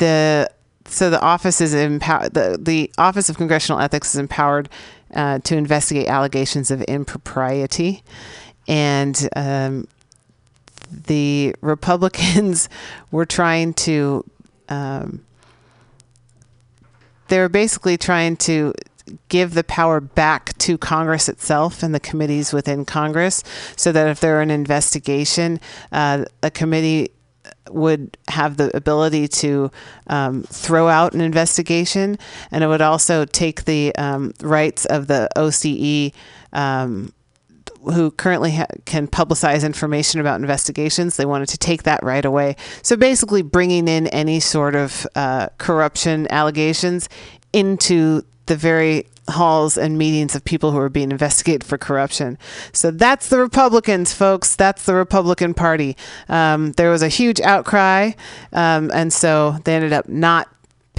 the 0.00 0.50
so 0.86 1.08
the 1.08 1.20
office 1.20 1.60
is 1.60 1.72
empowered. 1.72 2.34
The, 2.34 2.58
the 2.60 2.90
Office 2.98 3.28
of 3.28 3.36
Congressional 3.36 3.80
Ethics 3.80 4.14
is 4.14 4.18
empowered 4.18 4.68
uh, 5.14 5.38
to 5.40 5.56
investigate 5.56 6.08
allegations 6.08 6.72
of 6.72 6.82
impropriety, 6.82 8.02
and 8.66 9.28
um, 9.36 9.86
the 10.90 11.54
Republicans 11.60 12.68
were 13.12 13.26
trying 13.26 13.74
to. 13.74 14.24
Um, 14.68 15.24
they 17.28 17.38
were 17.38 17.48
basically 17.48 17.96
trying 17.96 18.36
to 18.38 18.74
give 19.28 19.54
the 19.54 19.62
power 19.62 20.00
back 20.00 20.56
to 20.58 20.76
Congress 20.76 21.28
itself 21.28 21.82
and 21.82 21.94
the 21.94 22.00
committees 22.00 22.52
within 22.52 22.84
Congress, 22.84 23.44
so 23.76 23.92
that 23.92 24.08
if 24.08 24.18
there 24.18 24.34
were 24.34 24.40
an 24.40 24.50
investigation, 24.50 25.60
uh, 25.92 26.24
a 26.42 26.50
committee 26.50 27.10
would 27.68 28.16
have 28.28 28.56
the 28.56 28.74
ability 28.76 29.28
to 29.28 29.70
um, 30.06 30.42
throw 30.44 30.88
out 30.88 31.12
an 31.12 31.20
investigation, 31.20 32.18
and 32.50 32.64
it 32.64 32.66
would 32.66 32.80
also 32.80 33.24
take 33.24 33.64
the 33.64 33.94
um, 33.96 34.32
rights 34.40 34.84
of 34.86 35.06
the 35.06 35.28
OCE. 35.36 36.12
Um, 36.52 37.12
who 37.94 38.10
currently 38.10 38.52
ha- 38.52 38.66
can 38.84 39.08
publicize 39.08 39.64
information 39.64 40.20
about 40.20 40.38
investigations. 40.38 41.16
They 41.16 41.24
wanted 41.24 41.48
to 41.48 41.56
take 41.56 41.84
that 41.84 42.02
right 42.02 42.26
away. 42.26 42.56
So 42.82 42.94
basically, 42.94 43.40
bringing 43.40 43.88
in 43.88 44.06
any 44.08 44.38
sort 44.38 44.74
of 44.74 45.06
uh, 45.14 45.48
corruption 45.56 46.30
allegations 46.30 47.08
into 47.54 48.22
the 48.46 48.56
very 48.56 49.06
halls 49.30 49.76
and 49.76 49.96
meetings 49.98 50.34
of 50.34 50.44
people 50.44 50.72
who 50.72 50.78
are 50.78 50.88
being 50.88 51.10
investigated 51.10 51.64
for 51.64 51.78
corruption. 51.78 52.38
So 52.72 52.90
that's 52.90 53.28
the 53.28 53.38
Republicans, 53.38 54.12
folks. 54.12 54.56
That's 54.56 54.84
the 54.84 54.94
Republican 54.94 55.54
Party. 55.54 55.96
Um, 56.28 56.72
there 56.72 56.90
was 56.90 57.02
a 57.02 57.08
huge 57.08 57.40
outcry, 57.40 58.12
um, 58.52 58.90
and 58.92 59.12
so 59.12 59.56
they 59.64 59.74
ended 59.74 59.92
up 59.92 60.08
not 60.08 60.48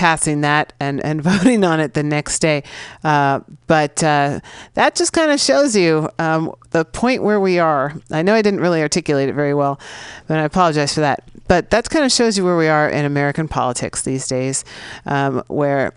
passing 0.02 0.41
that 0.41 0.73
and, 0.80 0.99
and 1.05 1.21
voting 1.32 1.63
on 1.63 1.79
it 1.79 1.93
the 1.93 2.01
next 2.01 2.40
day. 2.40 2.63
Uh, 3.04 3.40
but 3.68 4.04
uh, 4.04 4.40
that 4.73 4.95
just 4.95 5.13
kind 5.13 5.29
of 5.29 5.40
shows 5.40 5.76
you 5.76 6.10
um, 6.18 6.54
the 6.71 6.84
point 6.84 7.21
where 7.21 7.40
we 7.40 7.60
are. 7.60 7.93
I 8.10 8.23
know 8.23 8.34
I 8.34 8.41
didn't 8.41 8.62
really 8.62 8.82
articulate 8.82 9.29
it 9.29 9.34
very 9.34 9.54
well, 9.54 9.79
but 10.27 10.40
I 10.40 10.43
apologize 10.43 10.95
for 10.95 11.01
that. 11.01 11.23
But 11.48 11.70
that 11.70 11.90
kind 11.90 12.04
of 12.04 12.12
shows 12.12 12.35
you 12.35 12.43
where 12.43 12.57
we 12.57 12.68
are 12.68 12.90
in 12.90 13.05
American 13.05 13.48
politics 13.48 14.01
these 14.01 14.27
days, 14.27 14.66
um, 15.05 15.43
where 15.48 15.93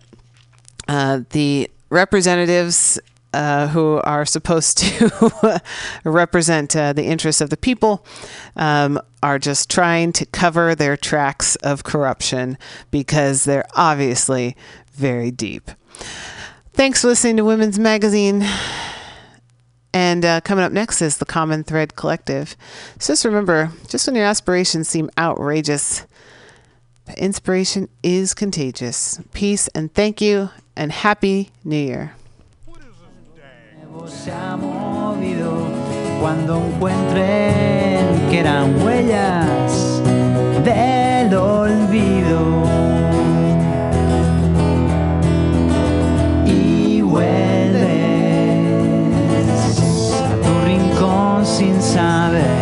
uh, 0.86 1.20
the 1.30 1.70
representatives 1.94 2.98
uh, 3.32 3.68
who 3.68 4.00
are 4.04 4.24
supposed 4.24 4.78
to 4.78 5.60
represent 6.04 6.76
uh, 6.76 6.92
the 6.92 7.04
interests 7.04 7.40
of 7.40 7.50
the 7.50 7.56
people 7.56 8.04
um, 8.56 9.00
are 9.22 9.38
just 9.38 9.70
trying 9.70 10.12
to 10.12 10.26
cover 10.26 10.74
their 10.74 10.96
tracks 10.96 11.56
of 11.56 11.82
corruption 11.82 12.56
because 12.90 13.44
they're 13.44 13.66
obviously 13.74 14.56
very 14.92 15.30
deep. 15.30 15.70
Thanks 16.72 17.00
for 17.00 17.08
listening 17.08 17.36
to 17.38 17.44
Women's 17.44 17.78
Magazine. 17.78 18.46
And 19.92 20.24
uh, 20.24 20.40
coming 20.40 20.64
up 20.64 20.72
next 20.72 21.00
is 21.02 21.18
the 21.18 21.24
Common 21.24 21.62
Thread 21.62 21.94
Collective. 21.94 22.56
So 22.98 23.12
just 23.12 23.24
remember, 23.24 23.70
just 23.88 24.06
when 24.06 24.16
your 24.16 24.26
aspirations 24.26 24.88
seem 24.88 25.08
outrageous, 25.16 26.04
inspiration 27.16 27.88
is 28.02 28.34
contagious. 28.34 29.20
Peace 29.32 29.68
and 29.68 29.92
thank 29.94 30.20
you, 30.20 30.50
and 30.76 30.92
Happy 30.92 31.50
New 31.64 31.76
Year. 31.76 32.12
se 34.06 34.30
ha 34.30 34.56
movido 34.56 35.66
cuando 36.20 36.58
encuentren 36.58 38.28
que 38.30 38.40
eran 38.40 38.82
huellas 38.82 40.02
del 40.64 41.34
olvido. 41.34 42.64
Y 46.46 47.00
vuelves 47.02 47.88
a 50.22 50.36
tu 50.42 50.60
rincón 50.66 51.46
sin 51.46 51.80
saber. 51.80 52.53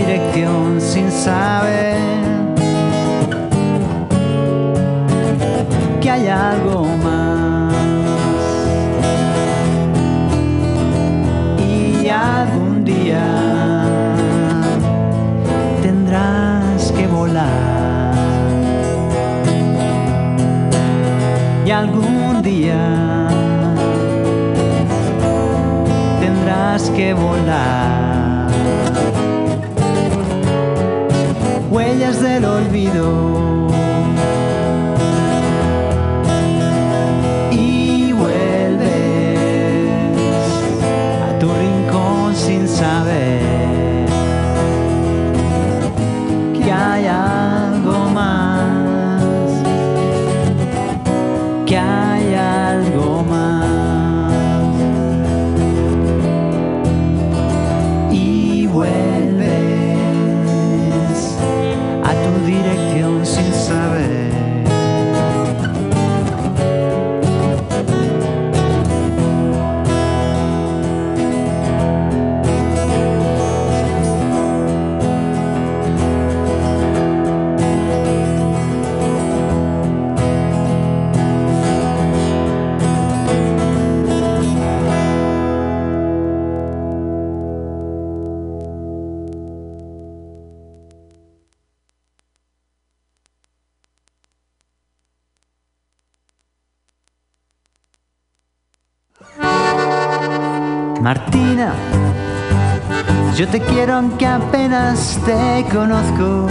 Dirección 0.00 0.80
sin 0.80 1.10
saber. 1.10 1.98
que 6.00 6.10
hay 6.10 6.28
algo 6.28 6.86
más. 7.04 7.74
Y 11.58 12.08
algún 12.08 12.84
día 12.84 13.26
tendrás 15.82 16.92
que 16.92 17.06
volar. 17.06 18.14
Y 21.66 21.70
algún 21.70 22.42
día 22.42 23.28
tendrás 26.20 26.90
que 26.90 27.12
volar. 27.12 27.99
Huellas 31.70 32.20
del 32.20 32.44
olvido. 32.44 33.49
Martina, 101.10 101.72
yo 103.34 103.48
te 103.48 103.58
quiero 103.58 103.94
aunque 103.94 104.28
apenas 104.28 105.18
te 105.26 105.66
conozco. 105.68 106.46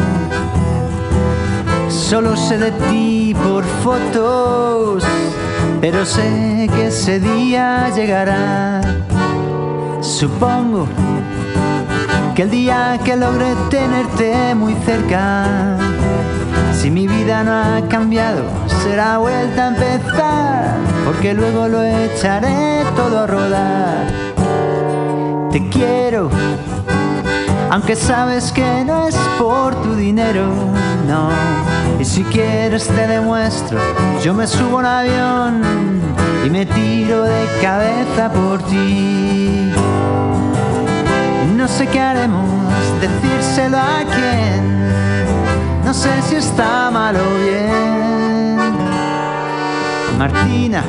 Solo 1.87 2.35
sé 2.35 2.57
de 2.57 2.71
ti 2.71 3.33
por 3.41 3.63
fotos, 3.63 5.05
pero 5.79 6.05
sé 6.05 6.69
que 6.75 6.87
ese 6.87 7.21
día 7.21 7.87
llegará. 7.95 8.81
Supongo 10.01 10.89
que 12.35 12.41
el 12.41 12.51
día 12.51 12.99
que 13.05 13.15
logre 13.15 13.55
tenerte 13.69 14.55
muy 14.55 14.75
cerca, 14.85 15.77
si 16.73 16.91
mi 16.91 17.07
vida 17.07 17.45
no 17.45 17.53
ha 17.53 17.87
cambiado, 17.87 18.43
será 18.83 19.19
vuelta 19.19 19.63
a 19.63 19.67
empezar, 19.69 20.75
porque 21.05 21.33
luego 21.33 21.69
lo 21.69 21.81
echaré 21.81 22.83
todo 22.97 23.19
a 23.19 23.25
rodar. 23.25 24.28
Te 25.51 25.67
quiero, 25.69 26.29
aunque 27.71 27.95
sabes 27.95 28.51
que 28.51 28.83
no 28.85 29.07
es 29.07 29.15
por 29.39 29.75
tu 29.81 29.95
dinero, 29.95 30.45
no. 31.07 31.29
Y 31.99 32.05
si 32.05 32.23
quieres 32.23 32.87
te 32.87 33.07
demuestro, 33.07 33.79
yo 34.23 34.33
me 34.33 34.45
subo 34.45 34.77
a 34.77 34.79
un 34.79 34.85
avión 34.85 35.61
y 36.45 36.49
me 36.51 36.65
tiro 36.67 37.23
de 37.23 37.45
cabeza 37.61 38.31
por 38.31 38.61
ti. 38.63 39.71
No 41.57 41.67
sé 41.67 41.87
qué 41.87 41.99
haremos, 41.99 42.47
decírselo 43.01 43.77
a 43.77 44.03
quién. 44.05 44.89
No 45.83 45.93
sé 45.93 46.09
si 46.21 46.35
está 46.35 46.91
mal 46.91 47.15
o 47.15 47.43
bien. 47.43 48.59
Martina, 50.19 50.83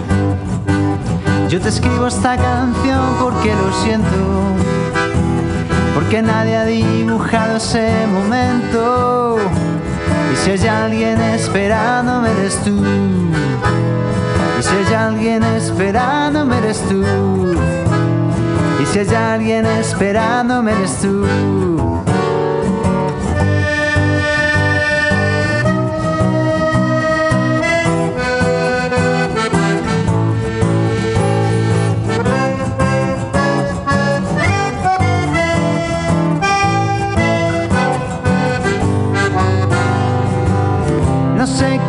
yo 1.51 1.61
te 1.61 1.69
escribo 1.69 2.07
esta 2.07 2.37
canción 2.37 3.01
porque 3.21 3.49
que 3.49 3.55
lo 3.57 3.73
siento, 3.83 4.55
porque 5.95 6.23
nadie 6.23 6.57
ha 6.57 6.65
dibujado 6.65 7.57
ese 7.57 8.07
momento. 8.07 9.37
Y 10.33 10.37
si 10.37 10.53
hay 10.53 10.69
alguien 10.69 11.21
esperándome 11.21 12.31
eres 12.31 12.57
tú. 12.63 12.85
Y 14.61 14.63
si 14.63 14.77
hay 14.77 14.95
alguien 14.95 15.43
esperándome 15.43 16.59
eres 16.59 16.83
tú. 16.89 17.05
Y 18.81 18.87
si 18.87 19.01
hay 19.01 19.15
alguien 19.17 19.67
esperándome 19.67 20.71
eres 20.71 21.01
tú. 21.01 21.90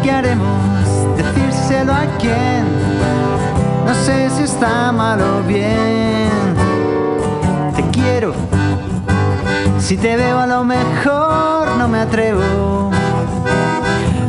Qué 0.03 0.11
haremos, 0.11 1.17
decírselo 1.17 1.93
a 1.93 2.05
quién. 2.19 2.65
No 3.85 3.93
sé 3.93 4.29
si 4.31 4.43
está 4.43 4.91
mal 4.91 5.21
o 5.21 5.43
bien. 5.43 6.29
Te 7.75 7.83
quiero. 7.91 8.33
Si 9.79 9.97
te 9.97 10.15
veo 10.15 10.39
a 10.39 10.47
lo 10.47 10.63
mejor 10.63 11.77
no 11.77 11.87
me 11.87 11.99
atrevo. 11.99 12.89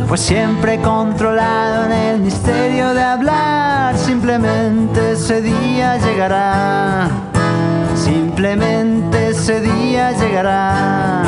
Pues 0.08 0.20
siempre 0.20 0.78
controlado 0.80 1.86
en 1.86 1.92
el 1.92 2.20
misterio 2.20 2.92
de 2.92 3.02
hablar. 3.02 3.96
Simplemente 3.96 5.12
ese 5.12 5.40
día 5.40 5.96
llegará. 5.96 7.08
Simplemente 7.94 9.28
ese 9.28 9.60
día 9.60 10.12
llegará. 10.12 11.22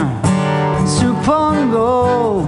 Supongo 0.86 2.46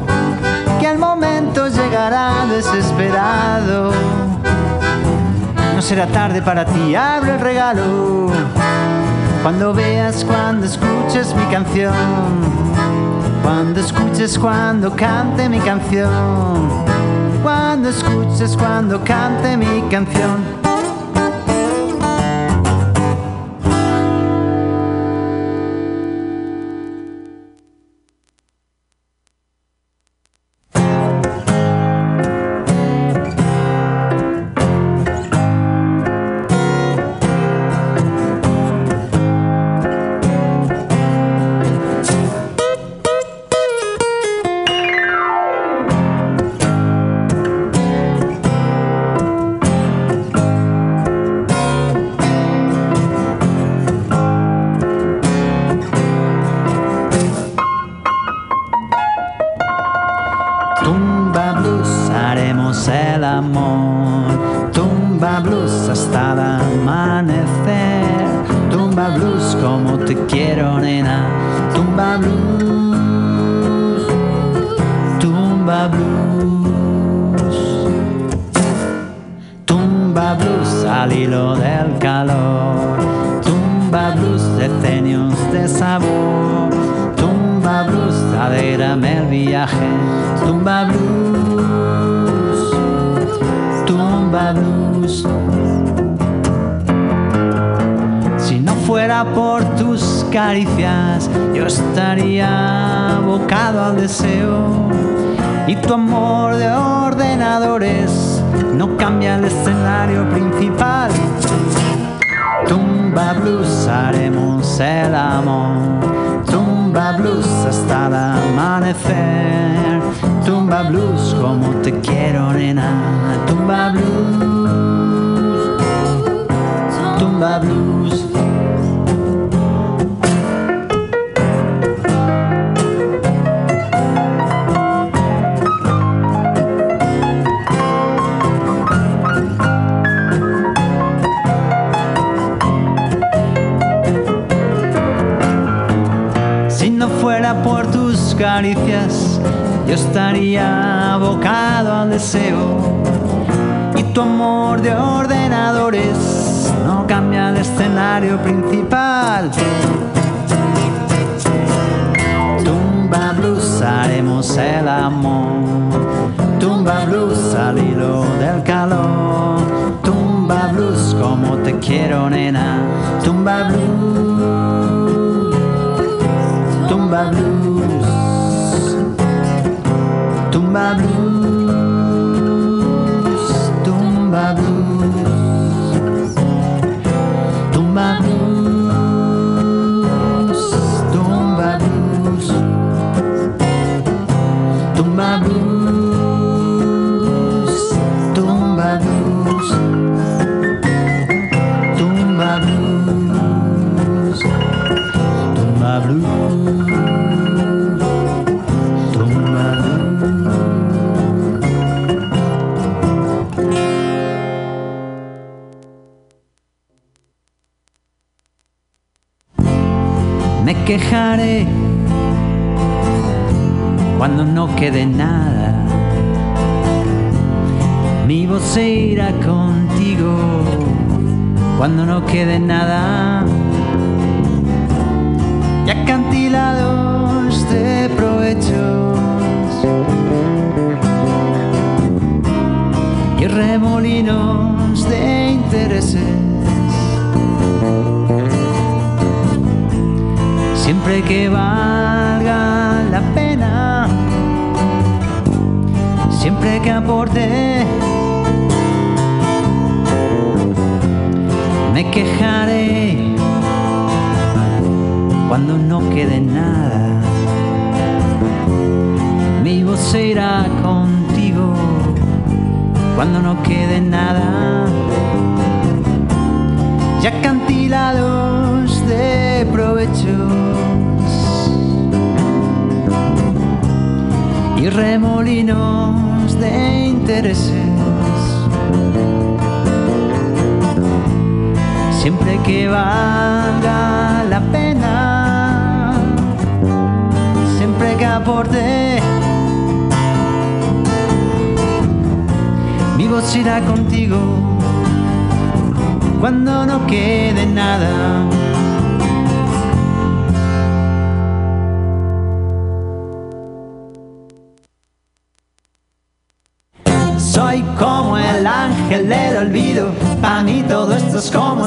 que 0.78 0.88
el 0.88 0.98
momento 0.98 1.35
llegará 1.64 2.44
desesperado. 2.46 3.90
No 5.74 5.82
será 5.82 6.06
tarde 6.06 6.42
para 6.42 6.66
ti, 6.66 6.94
abre 6.94 7.34
el 7.34 7.40
regalo. 7.40 8.30
Cuando 9.42 9.72
veas, 9.72 10.24
cuando 10.24 10.66
escuches 10.66 11.34
mi 11.34 11.44
canción. 11.46 11.94
Cuando 13.42 13.80
escuches, 13.80 14.38
cuando 14.38 14.94
cante 14.94 15.48
mi 15.48 15.58
canción. 15.60 16.84
Cuando 17.42 17.88
escuches, 17.88 18.56
cuando 18.56 19.02
cante 19.02 19.56
mi 19.56 19.82
canción. 19.90 20.65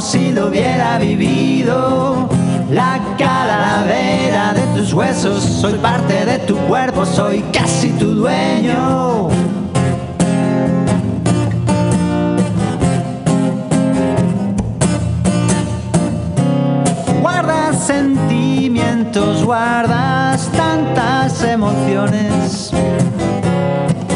Si 0.02 0.32
lo 0.32 0.48
hubiera 0.48 0.98
vivido. 0.98 2.30
La 2.72 3.00
calavera 3.18 4.54
de 4.54 4.62
tus 4.80 4.94
huesos, 4.94 5.44
soy 5.44 5.74
parte 5.74 6.26
de 6.26 6.40
tu 6.40 6.56
cuerpo, 6.68 7.06
soy 7.06 7.44
casi 7.52 7.90
tu 7.94 8.14
dueño. 8.14 9.30
Guardas 17.22 17.86
sentimientos, 17.86 19.44
guardas 19.44 20.50
tantas 20.52 21.44
emociones. 21.44 22.72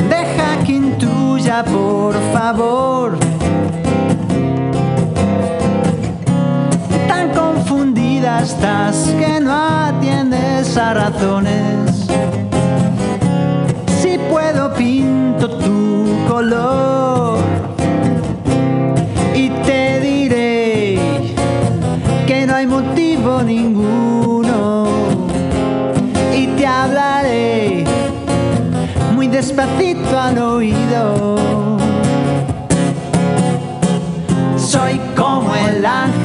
Deja 0.10 0.64
que 0.66 0.74
intuya, 0.74 1.64
por 1.64 2.16
favor. 2.32 3.23
Estás 8.44 8.98
que 9.18 9.40
no 9.40 9.54
atiendes 9.54 10.76
a 10.76 10.94
razones. 10.94 12.08
Si 14.02 14.18
puedo, 14.30 14.74
pinto 14.74 15.48
tu 15.50 16.06
color. 16.28 17.40
Y 19.34 19.50
te 19.66 20.02
diré 20.02 21.00
que 22.28 22.46
no 22.46 22.56
hay 22.56 22.68
motivo 22.68 23.42
ninguno. 23.44 24.88
Y 26.36 26.48
te 26.48 26.68
hablaré 26.68 27.86
muy 29.16 29.28
despacito 29.28 30.20
al 30.20 30.38
oído. 30.38 31.23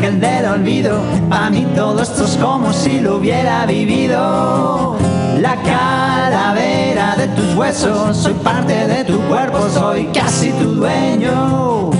Ángel 0.09 0.21
del 0.21 0.47
olvido, 0.47 1.01
para 1.29 1.51
mí 1.51 1.67
todo 1.75 2.03
esto 2.03 2.25
es 2.25 2.37
como 2.37 2.73
si 2.73 3.01
lo 3.01 3.17
hubiera 3.17 3.67
vivido. 3.67 4.97
La 5.41 5.57
calavera 5.57 7.15
de 7.17 7.29
tus 7.29 7.55
huesos, 7.55 8.17
soy 8.17 8.35
parte 8.35 8.87
de 8.87 9.05
tu 9.05 9.19
cuerpo, 9.29 9.69
soy 9.69 10.07
casi 10.07 10.51
tu 10.53 10.75
dueño. 10.75 11.91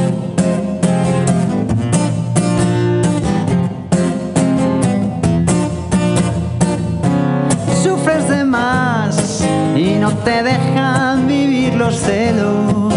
Sufres 7.83 8.29
de 8.29 8.45
más 8.45 9.45
y 9.77 9.97
no 10.01 10.11
te 10.25 10.43
dejan 10.43 11.27
vivir 11.27 11.75
los 11.75 11.95
celos. 11.97 12.88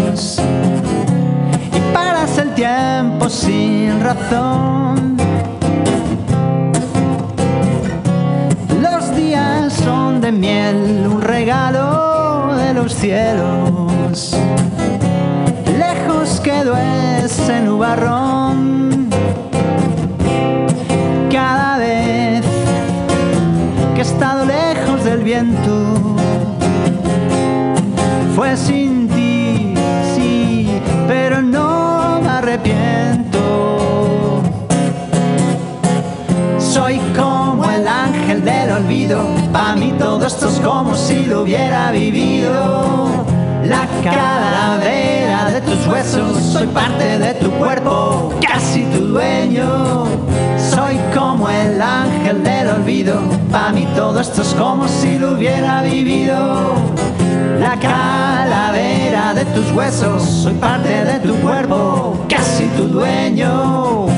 Tiempo 2.62 3.28
sin 3.28 4.00
razón. 4.00 5.16
Los 8.80 9.16
días 9.16 9.72
son 9.72 10.20
de 10.20 10.30
miel, 10.30 11.08
un 11.12 11.20
regalo 11.20 12.54
de 12.54 12.72
los 12.72 12.94
cielos. 12.94 14.36
Lejos 15.76 16.38
quedó 16.38 16.76
ese 16.76 17.62
nubarrón. 17.62 19.08
Cada 21.32 21.78
vez 21.78 22.44
que 23.96 24.02
he 24.02 24.04
estado 24.04 24.44
lejos 24.44 25.02
del 25.02 25.24
viento. 25.24 26.14
Fue 28.36 28.56
sin 28.56 28.81
olvido, 39.02 39.24
para 39.52 39.74
mí 39.74 39.92
todo 39.98 40.26
esto 40.26 40.48
es 40.48 40.58
como 40.60 40.94
si 40.94 41.24
lo 41.26 41.42
hubiera 41.42 41.90
vivido. 41.90 43.24
La 43.64 43.86
calavera 44.02 45.50
de 45.50 45.60
tus 45.60 45.86
huesos, 45.86 46.36
soy 46.38 46.66
parte 46.68 47.18
de 47.18 47.34
tu 47.34 47.50
cuerpo, 47.52 48.32
casi 48.46 48.82
tu 48.84 49.06
dueño. 49.06 50.06
Soy 50.74 50.98
como 51.14 51.48
el 51.48 51.80
ángel 51.80 52.42
del 52.42 52.68
olvido, 52.68 53.20
para 53.50 53.72
mí 53.72 53.86
todo 53.94 54.20
esto 54.20 54.42
es 54.42 54.54
como 54.54 54.86
si 54.88 55.18
lo 55.18 55.32
hubiera 55.32 55.82
vivido. 55.82 56.74
La 57.60 57.78
calavera 57.78 59.34
de 59.34 59.44
tus 59.46 59.70
huesos, 59.72 60.22
soy 60.22 60.54
parte 60.54 61.04
de 61.04 61.20
tu 61.20 61.34
cuerpo, 61.36 62.16
casi 62.28 62.64
tu 62.76 62.88
dueño. 62.88 64.11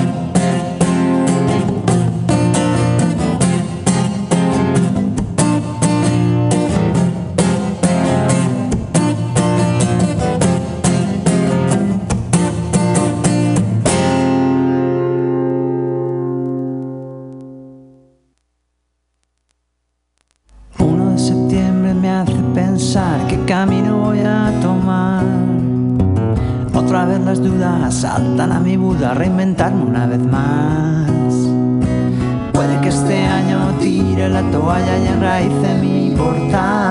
Saltan 28.95 29.03
a 29.03 29.03
mi 29.03 29.03
Buda 29.03 29.11
a 29.11 29.15
reinventarme 29.15 29.83
una 29.83 30.07
vez 30.07 30.21
más. 30.21 31.11
Puede 32.53 32.81
que 32.81 32.89
este 32.89 33.27
año 33.27 33.75
tire 33.81 34.29
la 34.29 34.43
toalla 34.51 34.99
y 34.99 35.07
enraice 35.09 35.75
mi 35.81 36.15
portal. 36.17 36.84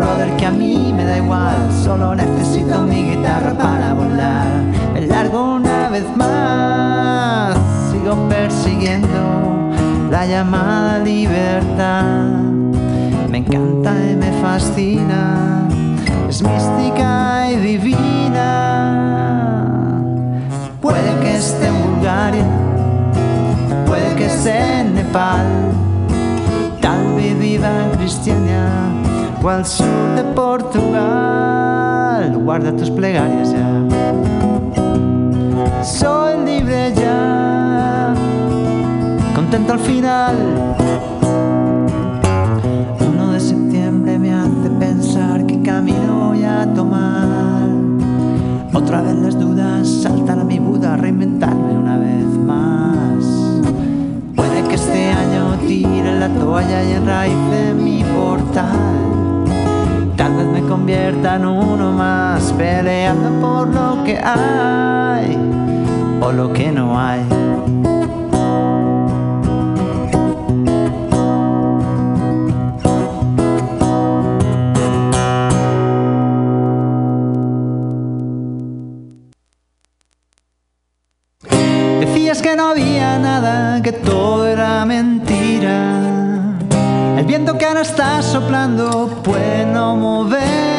Del 0.00 0.30
metal. 0.30 0.62
Y 0.62 0.90
yo 0.90 0.96
te 0.96 1.04
da 1.04 1.16
igual, 1.18 1.72
solo 1.84 2.14
necesito 2.14 2.82
mi 2.82 3.02
guitarra 3.10 3.52
para 3.54 3.92
volar. 3.94 4.46
Me 4.94 5.02
largo 5.02 5.54
una 5.56 5.88
vez 5.88 6.04
más, 6.16 7.56
sigo 7.90 8.28
persiguiendo 8.28 9.70
la 10.10 10.26
llamada 10.26 10.98
libertad. 11.00 12.24
Me 13.28 13.38
encanta 13.38 13.94
y 14.10 14.16
me 14.16 14.32
fascina, 14.42 15.68
es 16.28 16.42
mística 16.42 17.50
y 17.52 17.56
divina. 17.56 18.46
Puede 20.80 21.20
que 21.20 21.36
esté 21.36 21.66
en 21.66 21.82
Bulgaria, 21.82 22.46
puede 23.86 24.14
que 24.16 24.26
esté 24.26 24.80
en 24.80 24.94
Nepal, 24.94 25.46
tal 26.80 27.14
vez 27.14 27.38
viva 27.38 27.68
en 27.84 27.90
Cristiania 27.98 28.99
o 29.42 29.48
al 29.48 29.64
sur 29.64 30.14
de 30.16 30.24
Portugal. 30.34 32.36
Guarda 32.36 32.76
tus 32.76 32.90
plegarias 32.90 33.52
ya. 33.52 33.82
Soy 35.82 36.44
libre 36.44 36.92
ya, 36.94 38.12
contento 39.34 39.72
al 39.72 39.78
final. 39.78 40.36
1 43.00 43.32
de 43.32 43.40
septiembre 43.40 44.18
me 44.18 44.30
hace 44.32 44.70
pensar 44.78 45.46
qué 45.46 45.62
camino 45.62 46.28
voy 46.28 46.44
a 46.44 46.66
tomar. 46.74 47.66
Otra 48.74 49.00
vez 49.02 49.16
las 49.16 49.38
dudas 49.38 49.88
saltan 49.88 50.40
a 50.40 50.44
mi 50.44 50.58
Buda 50.58 50.96
reinventarme 50.96 51.78
una 51.78 51.98
vez 51.98 52.26
más. 52.46 53.24
Puede 54.36 54.62
que 54.68 54.74
este 54.74 55.10
año 55.10 55.56
tire 55.66 56.18
la 56.18 56.28
toalla 56.28 56.84
y 56.84 56.92
enraice 56.92 57.74
mi 57.74 58.04
portal. 58.04 59.19
Tal 60.20 60.34
vez 60.34 60.46
me 60.48 60.60
convierta 60.68 61.36
en 61.36 61.46
uno 61.46 61.92
más 61.92 62.52
peleando 62.52 63.40
por 63.40 63.68
lo 63.68 64.04
que 64.04 64.18
hay 64.18 65.34
o 66.20 66.30
lo 66.30 66.52
que 66.52 66.70
no 66.70 67.00
hay. 67.00 67.22
Decías 82.00 82.42
que 82.42 82.56
no 82.56 82.68
había 82.68 83.18
nada, 83.18 83.80
que 83.80 83.92
todo 83.92 84.29
viento 87.40 87.56
que 87.56 87.64
ahora 87.64 87.80
está 87.80 88.20
soplando 88.22 89.08
puede 89.22 89.64
no 89.64 89.96
mover. 89.96 90.69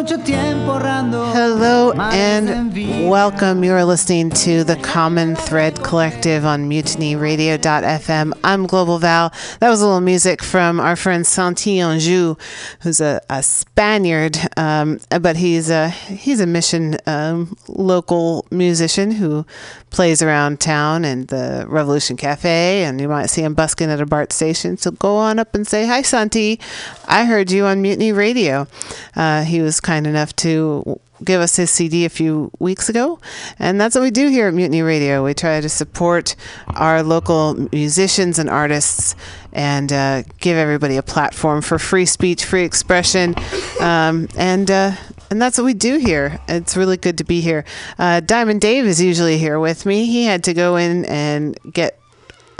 Hello 0.00 1.92
and 1.92 2.74
welcome. 3.10 3.62
You 3.62 3.74
are 3.74 3.84
listening 3.84 4.30
to 4.30 4.64
the 4.64 4.76
Common 4.76 5.36
Thread 5.36 5.84
Collective 5.84 6.46
on 6.46 6.70
mutinyradio.fm. 6.70 8.32
I'm 8.42 8.66
Global 8.66 8.98
Val. 8.98 9.30
That 9.58 9.68
was 9.68 9.82
a 9.82 9.84
little 9.84 10.00
music 10.00 10.42
from 10.42 10.80
our 10.80 10.96
friend 10.96 11.26
Santi 11.26 11.80
Anjou, 11.80 12.36
who's 12.80 13.02
a, 13.02 13.20
a 13.28 13.42
Spaniard, 13.42 14.38
um, 14.56 15.00
but 15.20 15.36
he's 15.36 15.68
a 15.68 15.90
he's 15.90 16.40
a 16.40 16.46
mission 16.46 16.96
um, 17.06 17.54
local 17.68 18.46
musician 18.50 19.10
who 19.10 19.44
plays 19.90 20.22
around 20.22 20.60
town 20.60 21.04
and 21.04 21.28
the 21.28 21.66
Revolution 21.68 22.16
Cafe, 22.16 22.84
and 22.84 23.00
you 23.00 23.08
might 23.08 23.26
see 23.26 23.42
him 23.42 23.52
busking 23.54 23.90
at 23.90 24.00
a 24.00 24.06
BART 24.06 24.32
station. 24.32 24.78
So 24.78 24.92
go 24.92 25.16
on 25.16 25.38
up 25.38 25.54
and 25.54 25.66
say 25.66 25.86
hi, 25.86 26.00
Santi. 26.00 26.58
I 27.06 27.26
heard 27.26 27.50
you 27.50 27.66
on 27.66 27.82
Mutiny 27.82 28.12
Radio. 28.12 28.66
Uh, 29.14 29.42
he 29.42 29.60
was 29.60 29.80
kind 29.90 30.06
enough 30.06 30.36
to 30.36 31.00
give 31.24 31.40
us 31.40 31.56
his 31.56 31.68
CD 31.68 32.04
a 32.04 32.08
few 32.08 32.52
weeks 32.60 32.88
ago. 32.88 33.18
And 33.58 33.80
that's 33.80 33.96
what 33.96 34.02
we 34.02 34.12
do 34.12 34.28
here 34.28 34.46
at 34.46 34.54
Mutiny 34.54 34.82
Radio. 34.82 35.24
We 35.24 35.34
try 35.34 35.60
to 35.60 35.68
support 35.68 36.36
our 36.76 37.02
local 37.02 37.54
musicians 37.72 38.38
and 38.38 38.48
artists 38.48 39.16
and 39.52 39.92
uh, 39.92 40.22
give 40.38 40.56
everybody 40.56 40.96
a 40.96 41.02
platform 41.02 41.60
for 41.60 41.76
free 41.76 42.06
speech, 42.06 42.44
free 42.44 42.62
expression. 42.62 43.34
Um, 43.80 44.28
and, 44.36 44.70
uh, 44.70 44.92
and 45.28 45.42
that's 45.42 45.58
what 45.58 45.64
we 45.64 45.74
do 45.74 45.98
here. 45.98 46.38
It's 46.46 46.76
really 46.76 46.96
good 46.96 47.18
to 47.18 47.24
be 47.24 47.40
here. 47.40 47.64
Uh, 47.98 48.20
Diamond 48.20 48.60
Dave 48.60 48.84
is 48.84 49.02
usually 49.02 49.38
here 49.38 49.58
with 49.58 49.86
me. 49.86 50.06
He 50.06 50.24
had 50.24 50.44
to 50.44 50.54
go 50.54 50.76
in 50.76 51.04
and 51.06 51.58
get 51.72 51.99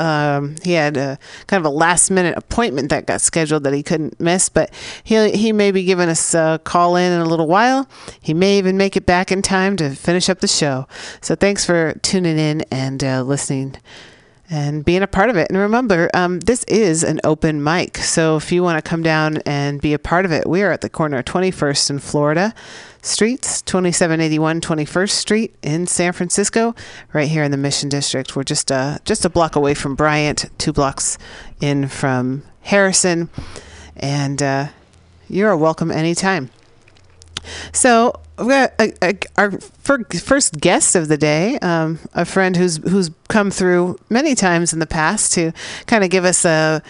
um, 0.00 0.56
he 0.62 0.72
had 0.72 0.96
a 0.96 1.18
kind 1.46 1.64
of 1.64 1.70
a 1.70 1.74
last 1.74 2.10
minute 2.10 2.34
appointment 2.36 2.88
that 2.88 3.06
got 3.06 3.20
scheduled 3.20 3.64
that 3.64 3.74
he 3.74 3.82
couldn't 3.82 4.18
miss, 4.18 4.48
but 4.48 4.70
he 5.04 5.30
he 5.32 5.52
may 5.52 5.70
be 5.70 5.84
giving 5.84 6.08
us 6.08 6.34
a 6.34 6.60
call 6.64 6.96
in 6.96 7.12
in 7.12 7.20
a 7.20 7.26
little 7.26 7.46
while. 7.46 7.88
He 8.20 8.32
may 8.32 8.56
even 8.58 8.78
make 8.78 8.96
it 8.96 9.04
back 9.04 9.30
in 9.30 9.42
time 9.42 9.76
to 9.76 9.90
finish 9.90 10.28
up 10.30 10.40
the 10.40 10.48
show. 10.48 10.86
So 11.20 11.34
thanks 11.34 11.66
for 11.66 11.94
tuning 12.02 12.38
in 12.38 12.62
and 12.70 13.04
uh, 13.04 13.22
listening 13.22 13.76
and 14.50 14.84
being 14.84 15.02
a 15.02 15.06
part 15.06 15.30
of 15.30 15.36
it. 15.36 15.48
And 15.48 15.56
remember, 15.56 16.10
um, 16.12 16.40
this 16.40 16.64
is 16.64 17.04
an 17.04 17.20
open 17.22 17.62
mic. 17.62 17.98
So 17.98 18.36
if 18.36 18.50
you 18.50 18.64
want 18.64 18.84
to 18.84 18.88
come 18.88 19.02
down 19.02 19.38
and 19.46 19.80
be 19.80 19.94
a 19.94 19.98
part 19.98 20.24
of 20.24 20.32
it, 20.32 20.46
we 20.46 20.62
are 20.62 20.72
at 20.72 20.80
the 20.80 20.90
corner 20.90 21.18
of 21.18 21.24
21st 21.24 21.90
and 21.90 22.02
Florida 22.02 22.52
Streets, 23.00 23.62
2781 23.62 24.60
21st 24.60 25.10
Street 25.10 25.54
in 25.62 25.86
San 25.86 26.12
Francisco, 26.12 26.74
right 27.12 27.28
here 27.28 27.44
in 27.44 27.52
the 27.52 27.56
Mission 27.56 27.88
District. 27.88 28.34
We're 28.34 28.42
just 28.42 28.70
uh, 28.72 28.98
just 29.04 29.24
a 29.24 29.30
block 29.30 29.54
away 29.56 29.74
from 29.74 29.94
Bryant, 29.94 30.50
two 30.58 30.72
blocks 30.72 31.16
in 31.60 31.88
from 31.88 32.42
Harrison, 32.62 33.30
and 33.96 34.42
uh, 34.42 34.68
you're 35.28 35.56
welcome 35.56 35.90
anytime. 35.90 36.50
So 37.72 38.20
got 38.48 38.72
a, 38.78 38.92
a, 39.02 39.18
our 39.36 39.50
fir- 39.52 40.04
first 40.04 40.60
guest 40.60 40.96
of 40.96 41.08
the 41.08 41.16
day, 41.16 41.58
um, 41.60 41.98
a 42.14 42.24
friend 42.24 42.56
who's 42.56 42.76
who's 42.78 43.10
come 43.28 43.50
through 43.50 43.98
many 44.08 44.34
times 44.34 44.72
in 44.72 44.78
the 44.78 44.86
past 44.86 45.32
to 45.34 45.52
kind 45.86 46.04
of 46.04 46.10
give 46.10 46.24
us 46.24 46.44
a 46.44 46.82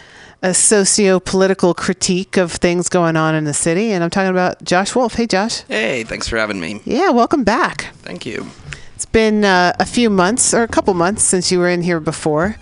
a 0.42 0.54
socio-political 0.54 1.74
critique 1.74 2.38
of 2.38 2.50
things 2.52 2.88
going 2.88 3.14
on 3.14 3.34
in 3.34 3.44
the 3.44 3.52
city, 3.52 3.92
and 3.92 4.02
I'm 4.02 4.08
talking 4.08 4.30
about 4.30 4.62
Josh 4.64 4.94
Wolf. 4.94 5.14
Hey, 5.14 5.26
Josh. 5.26 5.60
Hey, 5.68 6.02
thanks 6.04 6.28
for 6.28 6.38
having 6.38 6.58
me. 6.58 6.80
Yeah, 6.84 7.10
welcome 7.10 7.44
back. 7.44 7.92
Thank 8.02 8.24
you. 8.24 8.46
Been 9.12 9.44
uh, 9.44 9.72
a 9.78 9.86
few 9.86 10.08
months 10.08 10.54
or 10.54 10.62
a 10.62 10.68
couple 10.68 10.94
months 10.94 11.22
since 11.22 11.50
you 11.50 11.58
were 11.58 11.68
in 11.68 11.82
here 11.82 12.00
before. 12.00 12.56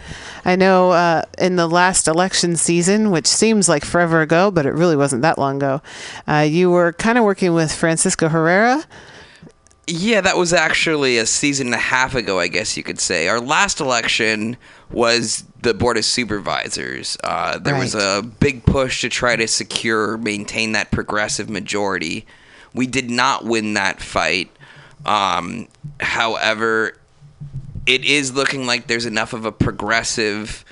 I 0.45 0.57
know 0.57 0.93
uh, 0.93 1.23
in 1.37 1.57
the 1.57 1.67
last 1.67 2.09
election 2.09 2.57
season, 2.57 3.11
which 3.11 3.27
seems 3.27 3.69
like 3.69 3.85
forever 3.85 4.23
ago, 4.23 4.51
but 4.51 4.65
it 4.65 4.73
really 4.73 4.97
wasn't 4.97 5.21
that 5.23 5.37
long 5.37 5.57
ago, 5.57 5.83
uh, 6.27 6.47
you 6.49 6.71
were 6.71 6.93
kind 6.95 7.19
of 7.19 7.25
working 7.25 7.53
with 7.53 7.71
Francisco 7.71 8.29
Herrera. 8.29 8.85
Yeah, 9.87 10.21
that 10.21 10.37
was 10.37 10.53
actually 10.53 11.19
a 11.19 11.27
season 11.27 11.69
and 11.69 11.75
a 11.75 11.79
half 11.79 12.15
ago, 12.15 12.39
I 12.39 12.49
guess 12.49 12.77
you 12.77 12.83
could 12.83 13.01
say. 13.01 13.29
Our 13.29 13.41
last 13.41 13.81
election 13.81 14.57
was 14.91 15.45
the 15.63 15.73
Board 15.75 15.97
of 15.97 16.05
Supervisors. 16.05 17.17
Uh, 17.25 17.59
there 17.59 17.75
was 17.75 17.95
a 17.95 18.23
big 18.23 18.65
push 18.67 19.01
to 19.01 19.09
try 19.09 19.37
to 19.37 19.49
secure, 19.49 20.19
maintain 20.19 20.73
that 20.73 20.91
progressive 20.91 21.49
majority. 21.49 22.27
We 22.75 22.87
did 22.87 23.11
not 23.11 23.45
win 23.45 23.75
that 23.75 24.01
fight. 24.01 24.51
Um, 25.09 25.69
however, 26.01 26.97
it 27.87 28.05
is 28.05 28.35
looking 28.35 28.67
like 28.67 28.87
there's 28.87 29.07
enough 29.07 29.33
of 29.33 29.47
a 29.47 29.53
progressive 29.53 30.65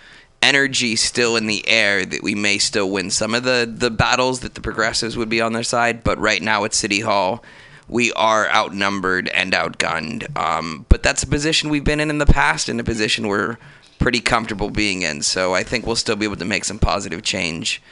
energy 0.42 0.94
still 0.94 1.34
in 1.36 1.46
the 1.46 1.66
air 1.66 2.04
that 2.04 2.22
we 2.22 2.34
may 2.34 2.58
still 2.58 2.90
win 2.90 3.10
some 3.10 3.34
of 3.34 3.42
the 3.42 3.68
the 3.68 3.90
battles 3.90 4.40
that 4.40 4.54
the 4.54 4.60
progressives 4.60 5.16
would 5.16 5.30
be 5.30 5.40
on 5.40 5.54
their 5.54 5.62
side. 5.62 6.04
But 6.04 6.18
right 6.18 6.42
now 6.42 6.64
at 6.64 6.74
City 6.74 7.00
Hall, 7.00 7.42
we 7.88 8.12
are 8.12 8.46
outnumbered 8.50 9.28
and 9.28 9.54
outgunned. 9.54 10.36
Um, 10.36 10.84
but 10.90 11.02
that's 11.02 11.22
a 11.22 11.26
position 11.26 11.70
we've 11.70 11.82
been 11.82 12.00
in 12.00 12.10
in 12.10 12.18
the 12.18 12.26
past, 12.26 12.68
and 12.68 12.78
a 12.78 12.84
position 12.84 13.28
we're 13.28 13.56
pretty 13.98 14.20
comfortable 14.20 14.68
being 14.68 15.00
in. 15.00 15.22
So 15.22 15.54
I 15.54 15.62
think 15.62 15.86
we'll 15.86 15.96
still 15.96 16.16
be 16.16 16.26
able 16.26 16.36
to 16.36 16.44
make 16.44 16.66
some 16.66 16.78
positive 16.78 17.22
change 17.22 17.82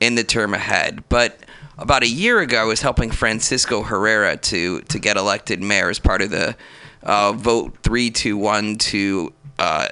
in 0.00 0.16
the 0.16 0.24
term 0.24 0.52
ahead. 0.52 1.02
But 1.08 1.38
about 1.78 2.02
a 2.02 2.08
year 2.08 2.40
ago, 2.40 2.60
I 2.62 2.64
was 2.64 2.82
helping 2.82 3.10
Francisco 3.10 3.82
Herrera 3.82 4.36
to 4.36 4.80
to 4.82 4.98
get 4.98 5.16
elected 5.16 5.62
mayor 5.62 5.90
as 5.90 5.98
part 5.98 6.22
of 6.22 6.30
the 6.30 6.56
uh, 7.02 7.32
vote 7.32 7.76
three 7.82 8.10
to 8.10 8.36
one 8.36 8.76
to 8.76 9.32
uh, 9.58 9.88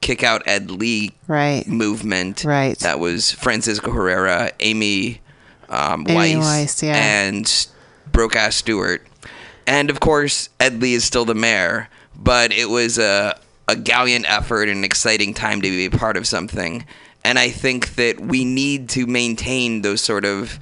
kick 0.00 0.22
out 0.22 0.42
Ed 0.46 0.70
Lee 0.70 1.12
Right. 1.26 1.66
movement. 1.66 2.44
Right. 2.44 2.78
That 2.80 2.98
was 3.00 3.32
Francisco 3.32 3.90
Herrera, 3.90 4.52
Amy, 4.60 5.20
um, 5.68 6.06
Amy 6.08 6.36
Weiss, 6.36 6.44
Weiss, 6.44 6.82
yeah. 6.82 6.96
and 6.96 7.66
Broke-Ass 8.12 8.56
Stuart, 8.56 9.06
and 9.66 9.90
of 9.90 10.00
course 10.00 10.48
Ed 10.60 10.80
Lee 10.80 10.94
is 10.94 11.04
still 11.04 11.24
the 11.24 11.34
mayor. 11.34 11.88
But 12.16 12.52
it 12.52 12.70
was 12.70 12.96
a 12.98 13.38
a 13.66 13.74
gallant 13.76 14.30
effort 14.30 14.68
and 14.68 14.78
an 14.78 14.84
exciting 14.84 15.32
time 15.34 15.62
to 15.62 15.68
be 15.68 15.86
a 15.86 15.90
part 15.90 16.16
of 16.16 16.26
something. 16.26 16.84
And 17.24 17.38
I 17.38 17.48
think 17.48 17.94
that 17.94 18.20
we 18.20 18.44
need 18.44 18.90
to 18.90 19.06
maintain 19.06 19.80
those 19.80 20.02
sort 20.02 20.26
of 20.26 20.58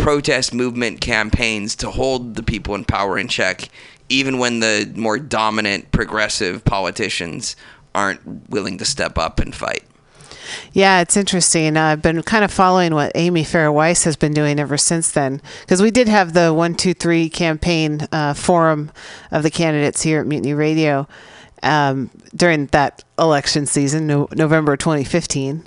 protest 0.00 0.54
movement 0.54 1.00
campaigns 1.00 1.76
to 1.76 1.90
hold 1.90 2.34
the 2.34 2.42
people 2.42 2.74
in 2.74 2.84
power 2.84 3.18
in 3.18 3.28
check, 3.28 3.68
even 4.08 4.38
when 4.38 4.60
the 4.60 4.90
more 4.96 5.18
dominant 5.18 5.92
progressive 5.92 6.64
politicians 6.64 7.54
aren't 7.94 8.50
willing 8.50 8.78
to 8.78 8.84
step 8.84 9.18
up 9.18 9.38
and 9.38 9.54
fight. 9.54 9.84
Yeah, 10.72 11.00
it's 11.00 11.16
interesting. 11.16 11.76
Uh, 11.76 11.84
I've 11.84 12.02
been 12.02 12.22
kind 12.22 12.44
of 12.44 12.52
following 12.52 12.94
what 12.94 13.12
Amy 13.14 13.44
Farah 13.44 13.72
Weiss 13.72 14.04
has 14.04 14.16
been 14.16 14.32
doing 14.32 14.58
ever 14.58 14.76
since 14.76 15.10
then, 15.10 15.40
because 15.60 15.80
we 15.80 15.90
did 15.90 16.08
have 16.08 16.32
the 16.32 16.52
one, 16.52 16.74
two, 16.74 16.94
three 16.94 17.28
campaign 17.28 18.08
uh, 18.10 18.34
forum 18.34 18.90
of 19.30 19.42
the 19.42 19.50
candidates 19.50 20.02
here 20.02 20.20
at 20.20 20.26
Mutiny 20.26 20.54
Radio 20.54 21.06
um, 21.62 22.10
during 22.34 22.66
that 22.66 23.04
election 23.18 23.66
season, 23.66 24.06
no, 24.06 24.28
November 24.34 24.76
2015, 24.76 25.66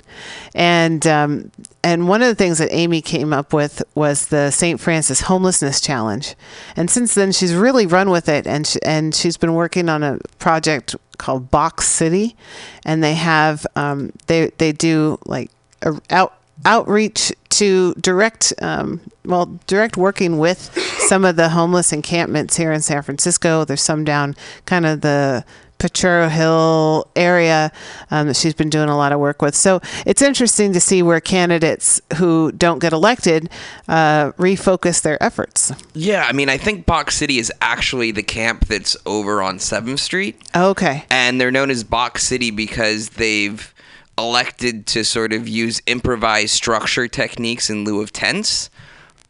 and 0.54 1.06
um, 1.06 1.50
and 1.82 2.08
one 2.08 2.22
of 2.22 2.28
the 2.28 2.34
things 2.34 2.58
that 2.58 2.72
Amy 2.72 3.00
came 3.00 3.32
up 3.32 3.52
with 3.52 3.82
was 3.94 4.26
the 4.26 4.50
St. 4.50 4.80
Francis 4.80 5.22
Homelessness 5.22 5.80
Challenge, 5.80 6.34
and 6.76 6.90
since 6.90 7.14
then 7.14 7.32
she's 7.32 7.54
really 7.54 7.86
run 7.86 8.10
with 8.10 8.28
it, 8.28 8.46
and 8.46 8.66
sh- 8.66 8.76
and 8.82 9.14
she's 9.14 9.36
been 9.36 9.54
working 9.54 9.88
on 9.88 10.02
a 10.02 10.18
project 10.38 10.96
called 11.18 11.50
Box 11.50 11.86
City, 11.86 12.36
and 12.84 13.02
they 13.02 13.14
have 13.14 13.66
um, 13.76 14.12
they 14.26 14.50
they 14.58 14.72
do 14.72 15.18
like 15.26 15.50
a, 15.82 16.00
out 16.10 16.34
outreach 16.64 17.32
to 17.50 17.94
direct 17.94 18.52
um, 18.60 19.00
well 19.24 19.58
direct 19.66 19.96
working 19.96 20.38
with 20.38 20.76
some 21.06 21.24
of 21.24 21.36
the 21.36 21.50
homeless 21.50 21.92
encampments 21.92 22.56
here 22.56 22.72
in 22.72 22.80
San 22.82 23.02
Francisco. 23.02 23.64
There's 23.64 23.82
some 23.82 24.04
down 24.04 24.34
kind 24.66 24.86
of 24.86 25.00
the 25.00 25.44
Potrero 25.84 26.30
Hill 26.30 27.06
area 27.14 27.70
um, 28.10 28.28
that 28.28 28.36
she's 28.36 28.54
been 28.54 28.70
doing 28.70 28.88
a 28.88 28.96
lot 28.96 29.12
of 29.12 29.20
work 29.20 29.42
with. 29.42 29.54
So 29.54 29.82
it's 30.06 30.22
interesting 30.22 30.72
to 30.72 30.80
see 30.80 31.02
where 31.02 31.20
candidates 31.20 32.00
who 32.16 32.52
don't 32.52 32.78
get 32.78 32.94
elected 32.94 33.50
uh, 33.86 34.32
refocus 34.32 35.02
their 35.02 35.22
efforts. 35.22 35.72
Yeah, 35.92 36.24
I 36.26 36.32
mean, 36.32 36.48
I 36.48 36.56
think 36.56 36.86
Box 36.86 37.16
City 37.16 37.38
is 37.38 37.52
actually 37.60 38.12
the 38.12 38.22
camp 38.22 38.64
that's 38.66 38.96
over 39.04 39.42
on 39.42 39.58
7th 39.58 39.98
Street. 39.98 40.40
Okay. 40.56 41.04
And 41.10 41.38
they're 41.38 41.50
known 41.50 41.68
as 41.68 41.84
Box 41.84 42.24
City 42.24 42.50
because 42.50 43.10
they've 43.10 43.74
elected 44.16 44.86
to 44.86 45.04
sort 45.04 45.34
of 45.34 45.46
use 45.46 45.82
improvised 45.84 46.54
structure 46.54 47.08
techniques 47.08 47.68
in 47.68 47.84
lieu 47.84 48.00
of 48.00 48.10
tents. 48.10 48.70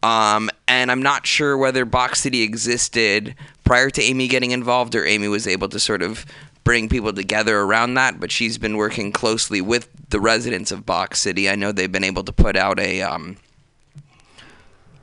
Um, 0.04 0.50
and 0.68 0.92
I'm 0.92 1.02
not 1.02 1.26
sure 1.26 1.56
whether 1.56 1.84
Box 1.84 2.20
City 2.20 2.42
existed 2.42 3.34
prior 3.64 3.90
to 3.90 4.02
Amy 4.02 4.28
getting 4.28 4.50
involved 4.52 4.94
or 4.94 5.04
Amy 5.06 5.28
was 5.28 5.46
able 5.46 5.68
to 5.70 5.80
sort 5.80 6.02
of 6.02 6.24
bring 6.64 6.88
people 6.88 7.12
together 7.12 7.60
around 7.60 7.94
that. 7.94 8.20
But 8.20 8.30
she's 8.30 8.58
been 8.58 8.76
working 8.76 9.12
closely 9.12 9.60
with 9.60 9.88
the 10.10 10.20
residents 10.20 10.70
of 10.72 10.86
Box 10.86 11.18
City. 11.20 11.50
I 11.50 11.56
know 11.56 11.72
they've 11.72 11.90
been 11.90 12.04
able 12.04 12.24
to 12.24 12.32
put 12.32 12.56
out 12.56 12.78
a 12.78 13.02
um, 13.02 13.36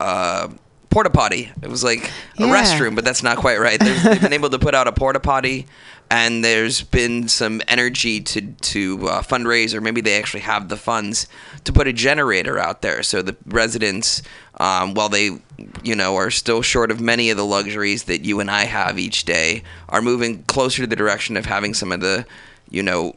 uh, 0.00 0.48
porta 0.90 1.10
potty. 1.10 1.50
It 1.62 1.68
was 1.68 1.82
like 1.84 2.04
a 2.38 2.46
Yeah. 2.46 2.46
restroom, 2.54 2.94
but 2.94 3.04
that's 3.04 3.22
not 3.22 3.36
quite 3.38 3.58
right. 3.60 3.78
There's, 3.78 4.02
they've 4.02 4.20
been 4.20 4.32
able 4.32 4.50
to 4.50 4.58
put 4.58 4.74
out 4.74 4.88
a 4.88 4.92
porta 4.92 5.20
potty, 5.20 5.66
and 6.12 6.44
there's 6.44 6.82
been 6.82 7.26
some 7.26 7.62
energy 7.66 8.20
to 8.20 8.42
to 8.52 9.08
uh, 9.08 9.22
fundraise, 9.22 9.72
or 9.74 9.80
maybe 9.80 10.02
they 10.02 10.18
actually 10.18 10.40
have 10.40 10.68
the 10.68 10.76
funds 10.76 11.26
to 11.64 11.72
put 11.72 11.88
a 11.88 11.92
generator 11.92 12.58
out 12.58 12.82
there, 12.82 13.02
so 13.02 13.22
the 13.22 13.34
residents, 13.46 14.22
um, 14.60 14.92
while 14.92 15.08
they, 15.08 15.38
you 15.82 15.96
know, 15.96 16.14
are 16.16 16.30
still 16.30 16.60
short 16.60 16.90
of 16.90 17.00
many 17.00 17.30
of 17.30 17.38
the 17.38 17.46
luxuries 17.46 18.04
that 18.04 18.26
you 18.26 18.40
and 18.40 18.50
I 18.50 18.64
have 18.64 18.98
each 18.98 19.24
day, 19.24 19.62
are 19.88 20.02
moving 20.02 20.42
closer 20.42 20.82
to 20.82 20.86
the 20.86 20.96
direction 20.96 21.38
of 21.38 21.46
having 21.46 21.72
some 21.72 21.90
of 21.90 22.00
the, 22.00 22.26
you 22.68 22.82
know, 22.82 23.16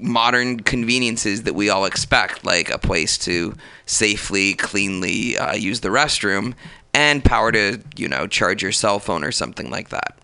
modern 0.00 0.60
conveniences 0.60 1.42
that 1.42 1.54
we 1.54 1.68
all 1.68 1.84
expect, 1.84 2.42
like 2.42 2.70
a 2.70 2.78
place 2.78 3.18
to 3.18 3.54
safely, 3.84 4.54
cleanly 4.54 5.36
uh, 5.36 5.54
use 5.54 5.80
the 5.80 5.88
restroom 5.88 6.54
and 6.94 7.24
power 7.24 7.52
to, 7.52 7.80
you 7.96 8.08
know, 8.08 8.26
charge 8.26 8.62
your 8.62 8.72
cell 8.72 8.98
phone 8.98 9.24
or 9.24 9.32
something 9.32 9.70
like 9.70 9.90
that. 9.90 10.18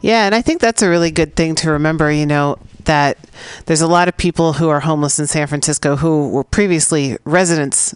Yeah, 0.00 0.26
and 0.26 0.34
I 0.34 0.42
think 0.42 0.60
that's 0.60 0.82
a 0.82 0.88
really 0.88 1.10
good 1.10 1.34
thing 1.36 1.54
to 1.56 1.70
remember, 1.70 2.10
you 2.10 2.26
know, 2.26 2.58
that 2.84 3.18
there's 3.66 3.80
a 3.80 3.86
lot 3.86 4.08
of 4.08 4.16
people 4.16 4.54
who 4.54 4.68
are 4.68 4.80
homeless 4.80 5.18
in 5.18 5.26
San 5.26 5.46
Francisco 5.46 5.96
who 5.96 6.28
were 6.28 6.44
previously 6.44 7.18
residents, 7.24 7.94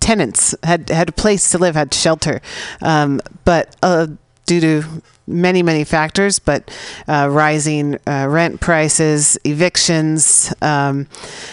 tenants, 0.00 0.54
had 0.62 0.90
had 0.90 1.08
a 1.08 1.12
place 1.12 1.50
to 1.50 1.58
live, 1.58 1.74
had 1.74 1.92
shelter, 1.92 2.40
um, 2.82 3.20
but 3.44 3.74
uh, 3.82 4.06
due 4.46 4.60
to 4.60 4.84
many 5.28 5.62
many 5.62 5.84
factors, 5.84 6.38
but 6.38 6.70
uh, 7.06 7.28
rising 7.30 7.98
uh, 8.06 8.26
rent 8.28 8.60
prices, 8.60 9.38
evictions, 9.44 10.52
um, 10.62 11.06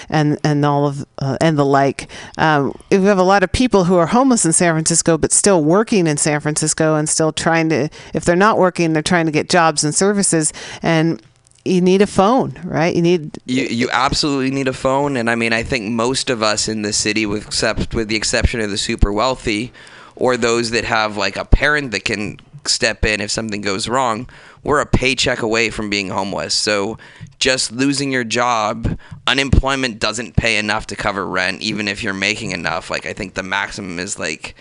and 0.09 0.39
and 0.43 0.65
all 0.65 0.87
of 0.87 1.05
uh, 1.19 1.37
and 1.41 1.57
the 1.57 1.65
like. 1.65 2.09
Um, 2.37 2.73
we 2.89 3.03
have 3.03 3.17
a 3.17 3.23
lot 3.23 3.43
of 3.43 3.51
people 3.51 3.83
who 3.83 3.95
are 3.97 4.07
homeless 4.07 4.45
in 4.45 4.53
San 4.53 4.73
Francisco, 4.73 5.17
but 5.17 5.31
still 5.31 5.63
working 5.63 6.07
in 6.07 6.17
San 6.17 6.39
Francisco 6.39 6.95
and 6.95 7.07
still 7.07 7.31
trying 7.31 7.69
to. 7.69 7.89
If 8.13 8.25
they're 8.25 8.35
not 8.35 8.57
working, 8.57 8.93
they're 8.93 9.03
trying 9.03 9.25
to 9.25 9.31
get 9.31 9.49
jobs 9.49 9.83
and 9.83 9.93
services 9.93 10.53
and. 10.81 11.21
You 11.67 11.81
need 11.81 12.03
a 12.03 12.05
phone, 12.05 12.61
right? 12.63 12.95
You 12.95 13.01
need 13.01 13.39
You, 13.47 13.63
you 13.63 13.89
absolutely 13.91 14.51
need 14.51 14.67
a 14.67 14.73
phone, 14.73 15.17
and 15.17 15.31
I 15.31 15.33
mean, 15.33 15.51
I 15.51 15.63
think 15.63 15.91
most 15.91 16.29
of 16.29 16.43
us 16.43 16.67
in 16.67 16.83
the 16.83 16.93
city, 16.93 17.25
with 17.25 17.47
except 17.47 17.95
with 17.95 18.07
the 18.07 18.15
exception 18.15 18.59
of 18.59 18.69
the 18.69 18.77
super 18.77 19.11
wealthy, 19.11 19.73
or 20.15 20.37
those 20.37 20.69
that 20.69 20.83
have 20.83 21.17
like 21.17 21.37
a 21.37 21.43
parent 21.43 21.89
that 21.89 22.05
can 22.05 22.39
step 22.69 23.05
in 23.05 23.21
if 23.21 23.31
something 23.31 23.61
goes 23.61 23.87
wrong, 23.87 24.29
we're 24.63 24.81
a 24.81 24.85
paycheck 24.85 25.41
away 25.41 25.69
from 25.69 25.89
being 25.89 26.09
homeless. 26.09 26.53
So 26.53 26.97
just 27.39 27.71
losing 27.71 28.11
your 28.11 28.23
job, 28.23 28.97
unemployment 29.27 29.99
doesn't 29.99 30.35
pay 30.35 30.57
enough 30.57 30.87
to 30.87 30.95
cover 30.95 31.25
rent, 31.25 31.61
even 31.61 31.87
if 31.87 32.03
you're 32.03 32.13
making 32.13 32.51
enough. 32.51 32.89
Like 32.89 33.05
I 33.05 33.13
think 33.13 33.33
the 33.33 33.43
maximum 33.43 33.99
is 33.99 34.17
like 34.17 34.55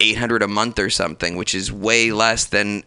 800 0.00 0.42
a 0.42 0.48
month 0.48 0.78
or 0.78 0.90
something, 0.90 1.36
which 1.36 1.54
is 1.54 1.72
way 1.72 2.12
less 2.12 2.44
than 2.44 2.84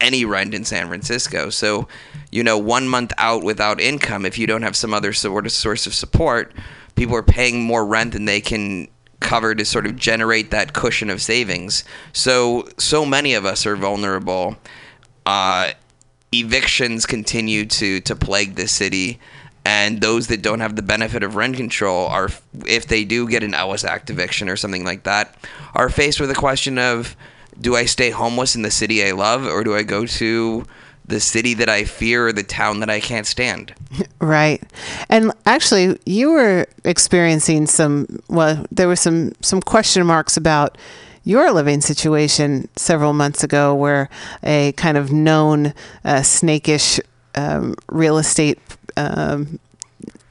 any 0.00 0.24
rent 0.24 0.54
in 0.54 0.64
San 0.64 0.88
Francisco. 0.88 1.50
So, 1.50 1.88
you 2.30 2.42
know, 2.42 2.58
one 2.58 2.88
month 2.88 3.12
out 3.18 3.42
without 3.42 3.80
income, 3.80 4.26
if 4.26 4.38
you 4.38 4.46
don't 4.46 4.62
have 4.62 4.76
some 4.76 4.92
other 4.92 5.12
sort 5.12 5.46
of 5.46 5.52
source 5.52 5.86
of 5.86 5.94
support, 5.94 6.52
people 6.94 7.16
are 7.16 7.22
paying 7.22 7.62
more 7.62 7.84
rent 7.84 8.12
than 8.12 8.24
they 8.24 8.40
can 8.40 8.88
cover 9.20 9.54
to 9.54 9.64
sort 9.64 9.86
of 9.86 9.96
generate 9.96 10.50
that 10.50 10.72
cushion 10.72 11.10
of 11.10 11.22
savings. 11.22 11.84
So, 12.12 12.68
so 12.78 13.04
many 13.04 13.34
of 13.34 13.44
us 13.44 13.66
are 13.66 13.76
vulnerable. 13.76 14.56
Uh, 15.26 15.72
evictions 16.32 17.06
continue 17.06 17.64
to 17.64 18.00
to 18.00 18.16
plague 18.16 18.56
the 18.56 18.68
city. 18.68 19.20
And 19.66 20.02
those 20.02 20.26
that 20.26 20.42
don't 20.42 20.60
have 20.60 20.76
the 20.76 20.82
benefit 20.82 21.22
of 21.22 21.36
rent 21.36 21.56
control 21.56 22.06
are, 22.08 22.28
if 22.66 22.86
they 22.86 23.04
do 23.04 23.26
get 23.26 23.42
an 23.42 23.54
Ellis 23.54 23.82
Act 23.82 24.10
eviction 24.10 24.50
or 24.50 24.56
something 24.56 24.84
like 24.84 25.04
that, 25.04 25.34
are 25.74 25.88
faced 25.88 26.20
with 26.20 26.30
a 26.30 26.34
question 26.34 26.78
of, 26.78 27.16
do 27.58 27.74
I 27.74 27.86
stay 27.86 28.10
homeless 28.10 28.54
in 28.54 28.60
the 28.60 28.70
city 28.70 29.02
I 29.02 29.12
love, 29.12 29.46
or 29.46 29.64
do 29.64 29.74
I 29.74 29.82
go 29.82 30.04
to 30.04 30.66
the 31.06 31.20
city 31.20 31.54
that 31.54 31.68
I 31.68 31.84
fear 31.84 32.28
or 32.28 32.32
the 32.32 32.42
town 32.42 32.80
that 32.80 32.90
I 32.90 33.00
can't 33.00 33.26
stand? 33.26 33.74
Right. 34.20 34.62
And 35.10 35.32
actually, 35.44 35.98
you 36.06 36.30
were 36.30 36.66
experiencing 36.84 37.66
some, 37.66 38.22
well, 38.28 38.64
there 38.72 38.88
were 38.88 38.96
some, 38.96 39.32
some 39.42 39.60
question 39.60 40.06
marks 40.06 40.38
about 40.38 40.78
your 41.24 41.52
living 41.52 41.82
situation 41.82 42.68
several 42.74 43.12
months 43.12 43.44
ago 43.44 43.74
where 43.74 44.08
a 44.42 44.72
kind 44.72 44.96
of 44.96 45.12
known 45.12 45.74
uh, 46.06 46.22
snakish 46.22 47.00
um, 47.34 47.74
real 47.90 48.16
estate 48.16 48.58
um, 48.96 49.58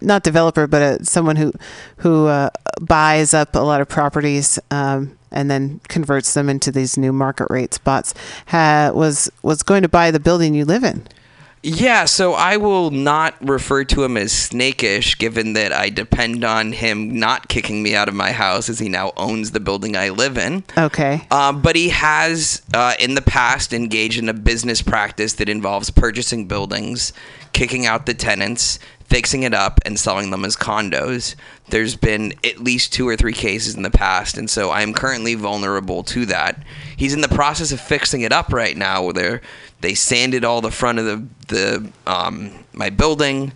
not 0.04 0.24
developer, 0.24 0.68
but 0.68 0.82
uh 0.82 1.04
someone 1.04 1.36
who 1.36 1.54
who 1.98 2.28
uh, 2.28 2.50
buys 2.82 3.34
up 3.34 3.56
a 3.56 3.60
lot 3.60 3.82
of 3.82 3.88
properties 3.88 4.60
um, 4.72 5.18
and 5.34 5.50
then 5.50 5.82
converts 5.88 6.34
them 6.34 6.50
into 6.50 6.72
these 6.72 6.98
new 6.98 7.12
market 7.12 7.48
rate 7.50 7.74
spots. 7.74 8.13
Ha- 8.48 8.91
was 8.93 9.32
was 9.41 9.63
going 9.63 9.82
to 9.82 9.89
buy 9.89 10.12
the 10.12 10.19
building 10.19 10.54
you 10.54 10.65
live 10.65 10.84
in. 10.84 11.08
Yeah, 11.65 12.04
so 12.06 12.34
I 12.34 12.58
will 12.58 12.91
not 12.91 13.36
refer 13.39 13.86
to 13.86 14.04
him 14.04 14.17
as 14.17 14.34
snakish, 14.34 15.17
given 15.17 15.54
that 15.54 15.72
I 15.72 15.89
depend 15.89 16.43
on 16.43 16.74
him 16.74 17.17
not 17.17 17.48
kicking 17.48 17.82
me 17.82 17.96
out 17.96 18.10
of 18.10 18.13
my 18.13 18.34
house 18.34 18.67
as 18.67 18.80
he 18.80 18.89
now 18.89 19.13
owns 19.15 19.52
the 19.52 19.62
building 19.62 19.96
I 19.96 20.10
live 20.10 20.38
in. 20.38 20.65
Okay. 20.78 21.26
Um, 21.32 21.62
but 21.62 21.78
he 21.78 21.88
has, 21.88 22.62
uh, 22.74 22.96
in 23.00 23.15
the 23.15 23.22
past, 23.22 23.72
engaged 23.72 24.19
in 24.19 24.28
a 24.28 24.34
business 24.34 24.82
practice 24.82 25.34
that 25.34 25.48
involves 25.48 25.89
purchasing 25.89 26.50
buildings, 26.50 27.13
kicking 27.54 27.86
out 27.86 28.08
the 28.08 28.13
tenants, 28.13 28.78
fixing 29.13 29.43
it 29.43 29.54
up, 29.54 29.80
and 29.86 29.99
selling 29.99 30.32
them 30.32 30.43
as 30.43 30.56
condos. 30.56 31.36
There's 31.69 31.95
been 31.95 32.34
at 32.43 32.58
least 32.58 32.91
two 32.91 33.08
or 33.08 33.15
three 33.15 33.34
cases 33.34 33.76
in 33.76 33.84
the 33.84 33.91
past, 33.91 34.39
and 34.39 34.49
so 34.49 34.71
I'm 34.71 34.91
currently 34.91 35.36
vulnerable 35.36 36.02
to 36.06 36.26
that. 36.26 36.63
He's 36.97 37.13
in 37.13 37.21
the 37.21 37.28
process 37.28 37.71
of 37.71 37.80
fixing 37.80 38.21
it 38.21 38.32
up 38.32 38.52
right 38.52 38.76
now. 38.76 39.04
Where 39.04 39.13
they're, 39.13 39.41
they 39.82 39.93
sanded 39.93 40.43
all 40.43 40.62
the 40.62 40.71
front 40.71 40.97
of 40.97 41.06
the 41.06 41.28
the 41.47 41.91
um, 42.08 42.65
my 42.73 42.89
building. 42.89 43.54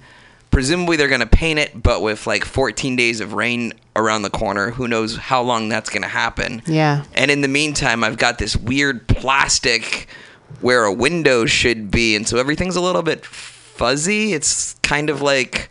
Presumably 0.51 0.95
they're 0.95 1.07
gonna 1.07 1.25
paint 1.25 1.57
it, 1.57 1.81
but 1.81 2.03
with 2.03 2.27
like 2.27 2.45
14 2.45 2.95
days 2.95 3.19
of 3.19 3.33
rain 3.33 3.73
around 3.95 4.21
the 4.21 4.29
corner, 4.29 4.69
who 4.69 4.87
knows 4.87 5.17
how 5.17 5.41
long 5.41 5.69
that's 5.69 5.89
gonna 5.89 6.07
happen. 6.07 6.61
Yeah. 6.67 7.03
And 7.15 7.31
in 7.31 7.41
the 7.41 7.47
meantime, 7.47 8.03
I've 8.03 8.19
got 8.19 8.37
this 8.37 8.55
weird 8.55 9.07
plastic 9.07 10.07
where 10.61 10.83
a 10.83 10.93
window 10.93 11.47
should 11.47 11.89
be, 11.89 12.15
and 12.15 12.27
so 12.27 12.37
everything's 12.37 12.75
a 12.75 12.81
little 12.81 13.01
bit 13.01 13.25
fuzzy. 13.77 14.33
It's 14.33 14.73
kind 14.83 15.09
of 15.09 15.21
like 15.21 15.69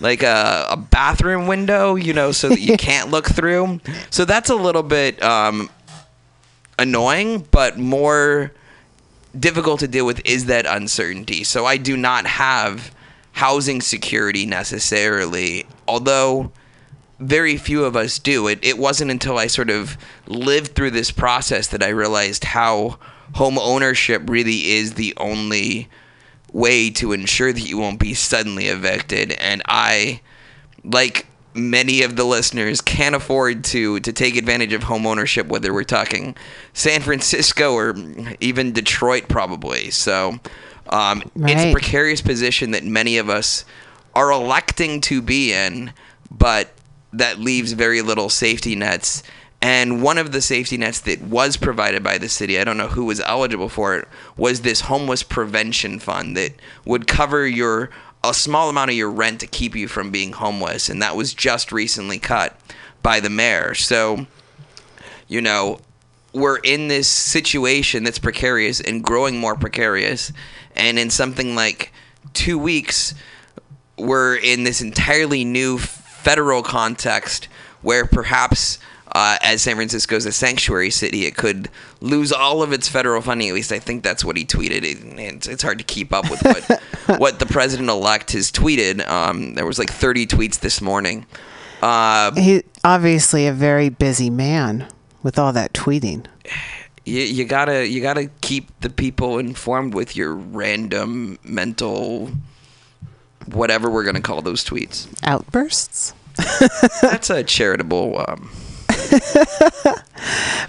like 0.00 0.22
a, 0.22 0.66
a 0.70 0.76
bathroom 0.76 1.46
window, 1.46 1.94
you 1.94 2.14
know, 2.14 2.32
so 2.32 2.48
that 2.48 2.60
you 2.60 2.76
can't 2.78 3.10
look 3.10 3.26
through. 3.26 3.80
So 4.10 4.24
that's 4.24 4.50
a 4.50 4.54
little 4.54 4.82
bit 4.82 5.22
um, 5.22 5.68
annoying, 6.78 7.46
but 7.50 7.78
more 7.78 8.52
difficult 9.38 9.80
to 9.80 9.88
deal 9.88 10.06
with 10.06 10.20
is 10.24 10.46
that 10.46 10.66
uncertainty. 10.66 11.44
So 11.44 11.66
I 11.66 11.76
do 11.76 11.96
not 11.96 12.26
have 12.26 12.94
housing 13.32 13.80
security 13.80 14.46
necessarily, 14.46 15.66
although 15.86 16.50
very 17.20 17.56
few 17.56 17.84
of 17.84 17.94
us 17.94 18.18
do. 18.18 18.48
It, 18.48 18.58
it 18.62 18.78
wasn't 18.78 19.10
until 19.10 19.38
I 19.38 19.46
sort 19.46 19.70
of 19.70 19.96
lived 20.26 20.74
through 20.74 20.92
this 20.92 21.10
process 21.10 21.68
that 21.68 21.82
I 21.82 21.88
realized 21.88 22.44
how 22.44 22.98
home 23.34 23.58
ownership 23.58 24.28
really 24.28 24.70
is 24.72 24.94
the 24.94 25.14
only 25.18 25.88
way 26.52 26.90
to 26.90 27.12
ensure 27.12 27.52
that 27.52 27.60
you 27.60 27.78
won't 27.78 28.00
be 28.00 28.14
suddenly 28.14 28.68
evicted. 28.68 29.32
And 29.32 29.62
I, 29.66 30.20
like 30.84 31.26
many 31.54 32.02
of 32.02 32.16
the 32.16 32.24
listeners, 32.24 32.80
can't 32.80 33.14
afford 33.14 33.64
to 33.64 34.00
to 34.00 34.12
take 34.12 34.36
advantage 34.36 34.72
of 34.72 34.84
home 34.84 35.06
ownership, 35.06 35.46
whether 35.48 35.72
we're 35.72 35.84
talking 35.84 36.36
San 36.72 37.00
Francisco 37.00 37.74
or 37.74 37.94
even 38.40 38.72
Detroit, 38.72 39.28
probably. 39.28 39.90
So 39.90 40.38
um, 40.88 41.22
it's 41.36 41.62
a 41.62 41.72
precarious 41.72 42.20
position 42.20 42.72
that 42.72 42.84
many 42.84 43.18
of 43.18 43.28
us 43.28 43.64
are 44.14 44.30
electing 44.32 45.00
to 45.02 45.22
be 45.22 45.52
in, 45.52 45.92
but 46.30 46.72
that 47.12 47.38
leaves 47.38 47.72
very 47.72 48.02
little 48.02 48.28
safety 48.28 48.74
nets. 48.74 49.22
And 49.62 50.02
one 50.02 50.16
of 50.16 50.32
the 50.32 50.40
safety 50.40 50.78
nets 50.78 51.00
that 51.00 51.20
was 51.20 51.58
provided 51.58 52.02
by 52.02 52.16
the 52.16 52.30
city, 52.30 52.58
I 52.58 52.64
don't 52.64 52.78
know 52.78 52.88
who 52.88 53.04
was 53.04 53.20
eligible 53.20 53.68
for 53.68 53.94
it, 53.96 54.08
was 54.36 54.62
this 54.62 54.82
homeless 54.82 55.22
prevention 55.22 55.98
fund 55.98 56.36
that 56.36 56.52
would 56.86 57.06
cover 57.06 57.46
your 57.46 57.90
a 58.22 58.34
small 58.34 58.68
amount 58.68 58.90
of 58.90 58.96
your 58.96 59.10
rent 59.10 59.40
to 59.40 59.46
keep 59.46 59.74
you 59.74 59.88
from 59.88 60.10
being 60.10 60.32
homeless, 60.32 60.88
and 60.88 61.00
that 61.00 61.16
was 61.16 61.32
just 61.32 61.72
recently 61.72 62.18
cut 62.18 62.54
by 63.02 63.18
the 63.20 63.30
mayor. 63.30 63.74
So, 63.74 64.26
you 65.26 65.40
know, 65.40 65.80
we're 66.32 66.58
in 66.58 66.88
this 66.88 67.08
situation 67.08 68.04
that's 68.04 68.18
precarious 68.18 68.80
and 68.80 69.02
growing 69.02 69.38
more 69.38 69.56
precarious. 69.56 70.32
And 70.76 70.98
in 70.98 71.10
something 71.10 71.54
like 71.54 71.92
two 72.34 72.58
weeks, 72.58 73.14
we're 73.98 74.36
in 74.36 74.64
this 74.64 74.80
entirely 74.80 75.44
new 75.44 75.78
federal 75.78 76.62
context 76.62 77.48
where 77.82 78.06
perhaps. 78.06 78.78
Uh, 79.12 79.36
as 79.42 79.62
San 79.62 79.74
Francisco 79.76 80.14
is 80.16 80.26
a 80.26 80.32
sanctuary 80.32 80.90
city, 80.90 81.26
it 81.26 81.36
could 81.36 81.68
lose 82.00 82.32
all 82.32 82.62
of 82.62 82.72
its 82.72 82.88
federal 82.88 83.20
funding. 83.20 83.48
At 83.48 83.54
least 83.54 83.72
I 83.72 83.78
think 83.78 84.02
that's 84.04 84.24
what 84.24 84.36
he 84.36 84.44
tweeted. 84.44 84.82
It, 84.84 85.18
it's, 85.18 85.46
it's 85.48 85.62
hard 85.62 85.78
to 85.78 85.84
keep 85.84 86.12
up 86.12 86.30
with 86.30 86.42
what 86.42 86.80
what 87.20 87.38
the 87.38 87.46
president 87.46 87.88
elect 87.88 88.32
has 88.32 88.52
tweeted. 88.52 89.06
Um, 89.08 89.54
there 89.54 89.66
was 89.66 89.78
like 89.78 89.90
30 89.90 90.26
tweets 90.26 90.60
this 90.60 90.80
morning. 90.80 91.26
Uh, 91.82 92.32
He 92.34 92.62
obviously 92.84 93.46
a 93.46 93.52
very 93.52 93.88
busy 93.88 94.30
man 94.30 94.86
with 95.22 95.38
all 95.38 95.52
that 95.52 95.72
tweeting. 95.72 96.26
you, 97.04 97.22
you 97.22 97.44
gotta 97.44 97.88
you 97.88 98.00
gotta 98.00 98.30
keep 98.42 98.68
the 98.80 98.90
people 98.90 99.38
informed 99.38 99.94
with 99.94 100.14
your 100.14 100.34
random 100.34 101.38
mental 101.42 102.30
whatever 103.46 103.90
we're 103.90 104.04
gonna 104.04 104.20
call 104.20 104.42
those 104.42 104.64
tweets. 104.64 105.08
Outbursts. 105.24 106.14
That's 107.02 107.28
a 107.30 107.42
charitable. 107.42 108.24
Um, 108.28 108.50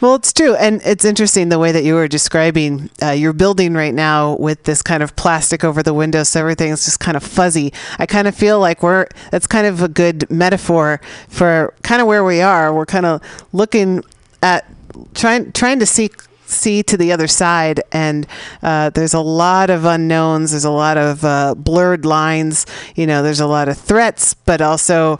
Well, 0.02 0.16
it's 0.16 0.34
true, 0.34 0.56
and 0.56 0.82
it's 0.84 1.06
interesting 1.06 1.50
the 1.50 1.60
way 1.60 1.72
that 1.72 1.84
you 1.84 1.94
were 1.94 2.08
describing 2.08 2.90
uh, 3.04 3.12
your 3.12 3.34
building 3.34 3.76
right 3.76 3.94
now 3.94 4.36
with 4.38 4.64
this 4.64 4.82
kind 4.82 5.04
of 5.04 5.16
plastic 5.16 5.64
over 5.64 5.84
the 5.84 5.94
window, 5.94 6.24
so 6.24 6.40
everything's 6.40 6.86
just 6.86 7.00
kind 7.00 7.16
of 7.16 7.22
fuzzy. 7.22 7.72
I 8.00 8.08
kind 8.08 8.28
of 8.28 8.34
feel 8.34 8.60
like 8.60 8.82
we're 8.82 9.06
that's 9.30 9.46
kind 9.46 9.68
of 9.68 9.84
a 9.84 9.88
good 9.88 10.30
metaphor 10.32 11.02
for 11.28 11.76
kind 11.84 12.02
of 12.02 12.08
where 12.08 12.24
we 12.24 12.42
are. 12.42 12.74
We're 12.74 12.88
kind 12.88 13.06
of 13.06 13.22
looking 13.54 14.04
at 14.42 14.66
trying 15.14 15.52
trying 15.52 15.78
to 15.78 15.86
see 15.86 16.10
see 16.46 16.82
to 16.84 16.98
the 16.98 17.12
other 17.12 17.28
side 17.28 17.82
and 17.94 18.28
uh, 18.62 18.90
there's 18.90 19.14
a 19.14 19.22
lot 19.22 19.70
of 19.70 19.86
unknowns 19.86 20.52
there's 20.52 20.66
a 20.66 20.70
lot 20.70 20.98
of 20.98 21.24
uh, 21.24 21.56
blurred 21.56 22.04
lines 22.04 22.66
you 22.94 23.08
know 23.08 23.24
there's 23.24 23.40
a 23.40 23.48
lot 23.48 23.70
of 23.70 23.78
threats 23.78 24.34
but 24.34 24.60
also 24.60 25.18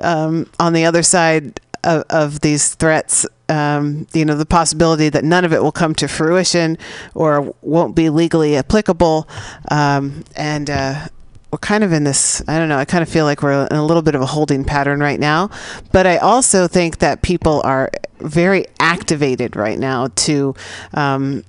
um, 0.00 0.50
on 0.58 0.72
the 0.72 0.84
other 0.84 1.04
side 1.04 1.60
of, 1.84 2.04
of 2.10 2.40
these 2.40 2.74
threats 2.74 3.26
um, 3.48 4.06
you 4.12 4.24
know 4.24 4.36
the 4.36 4.46
possibility 4.46 5.08
that 5.08 5.24
none 5.24 5.44
of 5.44 5.52
it 5.52 5.62
will 5.62 5.72
come 5.72 5.94
to 5.96 6.08
fruition 6.08 6.78
or 7.14 7.54
won't 7.60 7.94
be 7.94 8.08
legally 8.08 8.56
applicable. 8.56 9.28
Um, 9.70 10.24
and 10.34 10.70
uh, 10.70 11.08
we're 11.50 11.58
kind 11.58 11.84
of 11.84 11.92
in 11.92 12.04
this 12.04 12.42
i 12.48 12.58
don't 12.58 12.70
know 12.70 12.78
i 12.78 12.84
kind 12.86 13.02
of 13.02 13.10
feel 13.10 13.26
like 13.26 13.42
we're 13.42 13.66
in 13.66 13.76
a 13.76 13.84
little 13.84 14.02
bit 14.02 14.14
of 14.14 14.22
a 14.22 14.26
holding 14.26 14.64
pattern 14.64 15.00
right 15.00 15.20
now. 15.20 15.50
But 15.92 16.06
i 16.06 16.16
also 16.16 16.66
think 16.66 16.98
that 16.98 17.22
people 17.22 17.60
are 17.64 17.90
very 18.20 18.64
activated 18.80 19.56
right 19.56 19.78
now 19.78 20.08
to 20.14 20.54
um, 20.94 21.44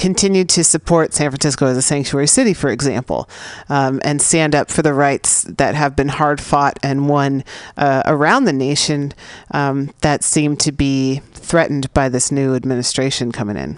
continue 0.00 0.44
to 0.46 0.64
support 0.64 1.12
San 1.12 1.30
Francisco 1.30 1.66
as 1.66 1.76
a 1.76 1.82
sanctuary 1.82 2.26
city, 2.26 2.54
for 2.54 2.70
example, 2.70 3.28
um, 3.68 4.00
and 4.02 4.20
stand 4.20 4.54
up 4.54 4.70
for 4.70 4.82
the 4.82 4.94
rights 4.94 5.42
that 5.44 5.74
have 5.74 5.94
been 5.94 6.08
hard 6.08 6.40
fought 6.40 6.78
and 6.82 7.08
won 7.08 7.44
uh, 7.76 8.02
around 8.06 8.46
the 8.46 8.52
nation 8.52 9.12
um, 9.52 9.90
that 10.00 10.24
seem 10.24 10.56
to 10.56 10.72
be 10.72 11.20
threatened 11.34 11.92
by 11.92 12.08
this 12.08 12.32
new 12.32 12.54
administration 12.54 13.30
coming 13.30 13.56
in. 13.56 13.76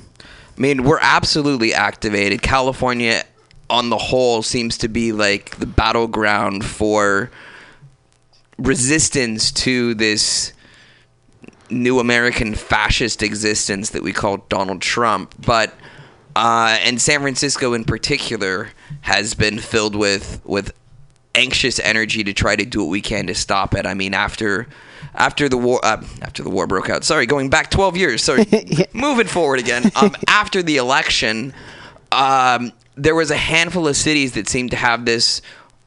I 0.56 0.61
mean, 0.61 0.85
we're 0.85 1.00
absolutely 1.00 1.74
activated. 1.74 2.40
California, 2.40 3.24
on 3.68 3.90
the 3.90 3.98
whole, 3.98 4.42
seems 4.42 4.78
to 4.78 4.88
be 4.88 5.12
like 5.12 5.56
the 5.56 5.66
battleground 5.66 6.64
for 6.64 7.30
resistance 8.58 9.50
to 9.50 9.94
this 9.94 10.52
new 11.68 11.98
American 11.98 12.54
fascist 12.54 13.22
existence 13.22 13.90
that 13.90 14.02
we 14.02 14.12
call 14.12 14.37
Donald 14.48 14.82
Trump. 14.82 15.35
But 15.44 15.74
uh, 16.37 16.79
and 16.83 17.01
San 17.01 17.21
Francisco 17.21 17.75
in 17.75 17.85
particular 17.85 18.71
has 19.03 19.35
been 19.35 19.59
filled 19.59 19.95
with 19.95 20.40
with 20.45 20.73
anxious 21.35 21.79
energy 21.81 22.23
to 22.25 22.33
try 22.33 22.57
to 22.57 22.64
do 22.64 22.81
what 22.81 22.90
we 22.90 23.01
can 23.01 23.27
to 23.27 23.35
stop 23.35 23.75
it. 23.75 23.87
I 23.87 23.95
mean, 23.95 24.14
after 24.14 24.66
after 25.14 25.49
the 25.49 25.59
war 25.59 25.81
uh, 25.83 26.03
after 26.23 26.42
the 26.42 26.51
war 26.51 26.66
broke 26.66 26.88
out. 26.88 27.05
Sorry, 27.05 27.27
going 27.27 27.51
back 27.51 27.71
12 27.71 27.97
years. 27.97 28.23
Sorry, 28.23 28.47
moving 28.92 29.27
forward 29.27 29.61
again. 29.61 29.90
Um, 29.97 30.14
after 30.29 30.62
the 30.62 30.77
election, 30.77 31.53
um, 32.11 32.73
there 32.97 33.14
was 33.14 33.31
a 33.31 33.37
handful 33.37 33.88
of 33.88 33.97
cities 33.97 34.33
that 34.33 34.49
seemed 34.49 34.71
to 34.71 34.77
have 34.77 35.05
this 35.05 35.42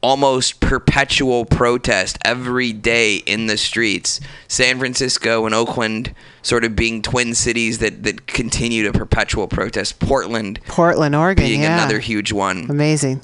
almost 0.06 0.60
perpetual 0.60 1.44
protest 1.44 2.16
every 2.24 2.72
day 2.72 3.16
in 3.16 3.48
the 3.48 3.56
streets. 3.56 4.20
San 4.46 4.78
Francisco 4.78 5.44
and 5.46 5.52
Oakland 5.52 6.14
sort 6.42 6.62
of 6.62 6.76
being 6.76 7.02
twin 7.02 7.34
cities 7.34 7.78
that, 7.78 8.04
that 8.04 8.28
continue 8.28 8.84
to 8.84 8.92
perpetual 8.96 9.48
protest. 9.48 9.98
Portland 9.98 10.60
Portland, 10.68 11.16
Oregon, 11.16 11.44
being 11.44 11.62
yeah. 11.62 11.74
another 11.74 11.98
huge 11.98 12.30
one. 12.30 12.70
Amazing. 12.70 13.20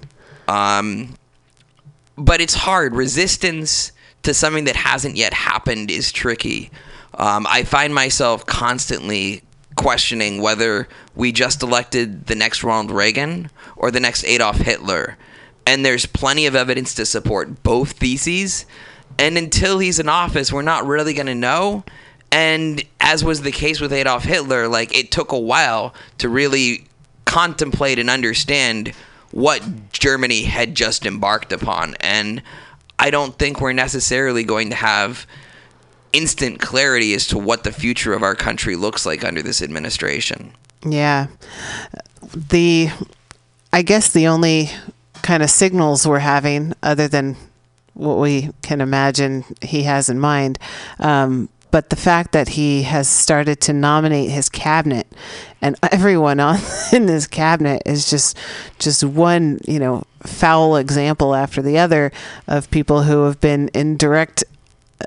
Um, 0.48 1.14
but 2.18 2.40
it's 2.40 2.54
hard. 2.54 2.96
Resistance 2.96 3.92
to 4.24 4.34
something 4.34 4.64
that 4.64 4.74
hasn't 4.74 5.14
yet 5.14 5.32
happened 5.32 5.88
is 5.88 6.10
tricky. 6.10 6.72
Um, 7.14 7.46
I 7.48 7.62
find 7.62 7.94
myself 7.94 8.44
constantly 8.44 9.42
questioning 9.76 10.42
whether 10.42 10.88
we 11.14 11.30
just 11.30 11.62
elected 11.62 12.26
the 12.26 12.34
next 12.34 12.64
Ronald 12.64 12.90
Reagan 12.90 13.50
or 13.76 13.92
the 13.92 14.00
next 14.00 14.24
Adolf 14.24 14.56
Hitler. 14.56 15.16
And 15.66 15.84
there's 15.84 16.06
plenty 16.06 16.46
of 16.46 16.54
evidence 16.54 16.94
to 16.94 17.06
support 17.06 17.62
both 17.62 17.92
theses. 17.92 18.66
And 19.18 19.38
until 19.38 19.78
he's 19.78 19.98
in 19.98 20.08
office, 20.08 20.52
we're 20.52 20.62
not 20.62 20.86
really 20.86 21.14
going 21.14 21.26
to 21.26 21.34
know. 21.34 21.84
And 22.30 22.82
as 23.00 23.22
was 23.22 23.42
the 23.42 23.52
case 23.52 23.80
with 23.80 23.92
Adolf 23.92 24.24
Hitler, 24.24 24.66
like 24.66 24.96
it 24.96 25.10
took 25.10 25.32
a 25.32 25.38
while 25.38 25.94
to 26.18 26.28
really 26.28 26.86
contemplate 27.24 27.98
and 27.98 28.10
understand 28.10 28.92
what 29.30 29.62
Germany 29.92 30.42
had 30.42 30.74
just 30.74 31.06
embarked 31.06 31.52
upon. 31.52 31.94
And 32.00 32.42
I 32.98 33.10
don't 33.10 33.38
think 33.38 33.60
we're 33.60 33.72
necessarily 33.72 34.44
going 34.44 34.70
to 34.70 34.76
have 34.76 35.26
instant 36.12 36.60
clarity 36.60 37.14
as 37.14 37.26
to 37.28 37.38
what 37.38 37.64
the 37.64 37.72
future 37.72 38.12
of 38.12 38.22
our 38.22 38.34
country 38.34 38.76
looks 38.76 39.06
like 39.06 39.24
under 39.24 39.42
this 39.42 39.62
administration. 39.62 40.52
Yeah. 40.86 41.28
The 42.34 42.90
I 43.72 43.82
guess 43.82 44.12
the 44.12 44.26
only 44.26 44.70
kind 45.22 45.42
of 45.42 45.50
signals 45.50 46.06
we're 46.06 46.18
having 46.18 46.74
other 46.82 47.08
than 47.08 47.36
what 47.94 48.18
we 48.18 48.50
can 48.62 48.80
imagine 48.80 49.44
he 49.60 49.82
has 49.84 50.08
in 50.08 50.18
mind. 50.18 50.58
Um, 50.98 51.48
but 51.70 51.88
the 51.88 51.96
fact 51.96 52.32
that 52.32 52.50
he 52.50 52.82
has 52.82 53.08
started 53.08 53.60
to 53.62 53.72
nominate 53.72 54.30
his 54.30 54.48
cabinet 54.48 55.06
and 55.60 55.76
everyone 55.92 56.38
on 56.38 56.60
in 56.92 57.08
his 57.08 57.26
cabinet 57.26 57.82
is 57.86 58.08
just 58.08 58.36
just 58.78 59.02
one 59.02 59.58
you 59.66 59.78
know 59.78 60.04
foul 60.22 60.76
example 60.76 61.34
after 61.34 61.62
the 61.62 61.78
other 61.78 62.12
of 62.46 62.70
people 62.70 63.02
who 63.02 63.24
have 63.24 63.40
been 63.40 63.68
in 63.68 63.96
direct 63.96 64.44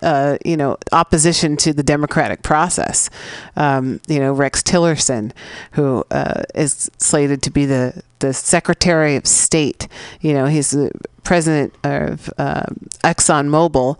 uh, 0.02 0.38
you 0.46 0.58
know, 0.58 0.78
opposition 0.92 1.58
to 1.58 1.74
the 1.74 1.84
democratic 1.84 2.42
process. 2.44 3.10
Um, 3.56 4.02
you 4.08 4.20
know, 4.20 4.34
Rex 4.34 4.62
Tillerson, 4.62 5.32
who 5.72 6.04
uh, 6.12 6.44
is 6.54 6.90
slated 6.98 7.42
to 7.44 7.52
be 7.52 7.66
the, 7.66 8.04
the 8.20 8.34
Secretary 8.34 9.16
of 9.16 9.26
State, 9.28 9.88
you 10.22 10.34
know, 10.34 10.46
he's 10.46 10.72
the 10.72 10.92
president 11.24 11.74
of 11.84 12.30
um, 12.38 12.88
ExxonMobil, 13.04 13.98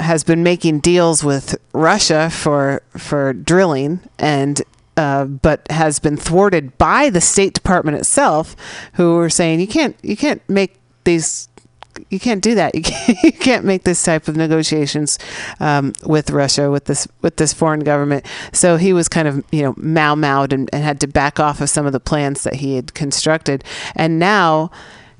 has 0.00 0.24
been 0.24 0.42
making 0.42 0.80
deals 0.80 1.22
with 1.24 1.56
Russia 1.72 2.30
for 2.30 2.82
for 2.96 3.32
drilling 3.32 4.00
and. 4.18 4.62
Uh, 4.96 5.26
but 5.26 5.64
has 5.70 6.00
been 6.00 6.16
thwarted 6.16 6.76
by 6.76 7.08
the 7.08 7.20
State 7.20 7.54
Department 7.54 7.96
itself, 7.96 8.56
who 8.94 9.16
are 9.18 9.30
saying 9.30 9.60
you 9.60 9.66
can't 9.68 9.94
you 10.02 10.16
can't 10.16 10.42
make 10.48 10.74
these 11.04 11.47
you 12.10 12.20
can't 12.20 12.42
do 12.42 12.54
that. 12.54 12.74
You 12.78 12.82
can't, 12.82 13.22
you 13.24 13.32
can't 13.32 13.64
make 13.64 13.82
this 13.82 14.02
type 14.02 14.28
of 14.28 14.36
negotiations 14.36 15.18
um, 15.58 15.94
with 16.04 16.30
Russia 16.30 16.70
with 16.70 16.84
this 16.84 17.08
with 17.22 17.36
this 17.36 17.52
foreign 17.52 17.80
government. 17.80 18.24
So 18.52 18.76
he 18.76 18.92
was 18.92 19.08
kind 19.08 19.26
of 19.26 19.44
you 19.50 19.62
know 19.62 19.74
mau 19.76 20.14
maued 20.14 20.52
and, 20.52 20.70
and 20.72 20.84
had 20.84 21.00
to 21.00 21.08
back 21.08 21.40
off 21.40 21.60
of 21.60 21.68
some 21.68 21.86
of 21.86 21.92
the 21.92 22.00
plans 22.00 22.44
that 22.44 22.56
he 22.56 22.76
had 22.76 22.94
constructed. 22.94 23.64
And 23.96 24.18
now 24.18 24.70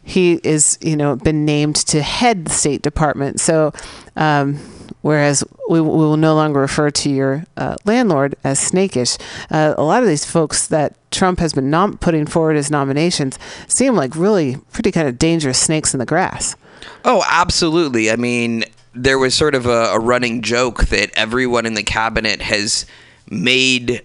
he 0.05 0.41
is 0.45 0.79
you 0.81 0.97
know 0.97 1.17
been 1.17 1.45
named 1.45 1.77
to 1.77 2.03
head 2.03 2.45
the 2.45 2.53
State 2.53 2.83
Department. 2.83 3.41
So. 3.41 3.73
Um, 4.17 4.59
whereas 5.03 5.45
we, 5.69 5.81
we, 5.81 5.89
will 5.89 6.17
no 6.17 6.35
longer 6.35 6.61
refer 6.61 6.91
to 6.91 7.11
your 7.11 7.45
uh, 7.57 7.77
landlord 7.85 8.35
as 8.45 8.59
snakish. 8.59 9.19
Uh, 9.51 9.75
a 9.77 9.83
lot 9.83 10.03
of 10.03 10.09
these 10.09 10.25
folks 10.25 10.67
that 10.67 10.97
Trump 11.11 11.39
has 11.39 11.53
been 11.53 11.71
nom- 11.71 11.99
putting 11.99 12.27
forward 12.27 12.57
as 12.57 12.71
nominations 12.71 13.39
seem 13.67 13.95
like 13.95 14.15
really 14.17 14.57
pretty 14.73 14.93
kind 14.93 15.09
of 15.09 15.19
dangerous 15.19 15.59
snakes 15.59 15.95
in 15.95 15.99
the 16.01 16.07
grass. 16.07 16.57
Oh, 17.05 17.25
absolutely. 17.29 18.11
I 18.11 18.17
mean, 18.17 18.65
there 18.95 19.19
was 19.19 19.35
sort 19.35 19.55
of 19.55 19.67
a, 19.67 19.93
a 19.93 19.99
running 19.99 20.43
joke 20.43 20.87
that 20.87 21.11
everyone 21.15 21.67
in 21.67 21.75
the 21.75 21.83
cabinet 21.83 22.43
has 22.43 22.87
made, 23.31 24.03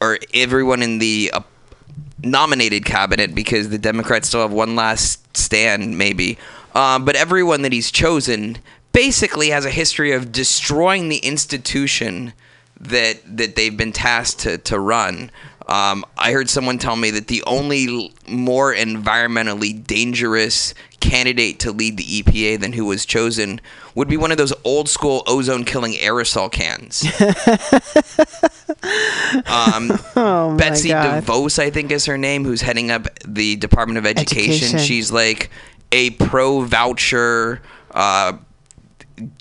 or 0.00 0.18
everyone 0.32 0.82
in 0.82 0.98
the 0.98 1.30
uh, 1.32 1.40
nominated 2.22 2.84
cabinet, 2.84 3.34
because 3.34 3.68
the 3.68 3.78
Democrats 3.78 4.28
still 4.28 4.42
have 4.42 4.52
one 4.52 4.76
last 4.76 5.36
stand, 5.36 5.98
maybe. 5.98 6.38
Um, 6.74 7.04
but 7.04 7.16
everyone 7.16 7.62
that 7.62 7.72
he's 7.72 7.90
chosen 7.90 8.58
basically 8.92 9.50
has 9.50 9.64
a 9.64 9.70
history 9.70 10.12
of 10.12 10.32
destroying 10.32 11.08
the 11.08 11.18
institution 11.18 12.32
that 12.78 13.20
that 13.36 13.56
they've 13.56 13.76
been 13.76 13.92
tasked 13.92 14.40
to, 14.40 14.58
to 14.58 14.78
run. 14.78 15.30
Um, 15.68 16.04
I 16.16 16.30
heard 16.32 16.48
someone 16.48 16.78
tell 16.78 16.94
me 16.94 17.10
that 17.10 17.26
the 17.26 17.42
only 17.44 18.14
more 18.28 18.72
environmentally 18.72 19.84
dangerous 19.84 20.74
candidate 21.00 21.58
to 21.60 21.72
lead 21.72 21.96
the 21.96 22.22
EPA 22.22 22.60
than 22.60 22.72
who 22.72 22.84
was 22.84 23.04
chosen 23.04 23.60
would 23.94 24.08
be 24.08 24.16
one 24.16 24.30
of 24.30 24.38
those 24.38 24.52
old 24.64 24.88
school 24.88 25.22
ozone 25.26 25.64
killing 25.64 25.92
aerosol 25.94 26.50
cans. 26.50 27.02
um, 29.46 29.90
Oh, 30.16 30.56
Betsy 30.56 30.90
God. 30.90 31.24
DeVos, 31.24 31.58
I 31.58 31.70
think 31.70 31.90
is 31.90 32.06
her 32.06 32.18
name, 32.18 32.44
who's 32.44 32.62
heading 32.62 32.90
up 32.90 33.06
the 33.26 33.56
Department 33.56 33.98
of 33.98 34.06
Education. 34.06 34.52
Education. 34.52 34.78
She's 34.78 35.12
like 35.12 35.50
a 35.92 36.10
pro 36.10 36.62
voucher. 36.62 37.60
Uh, 37.90 38.34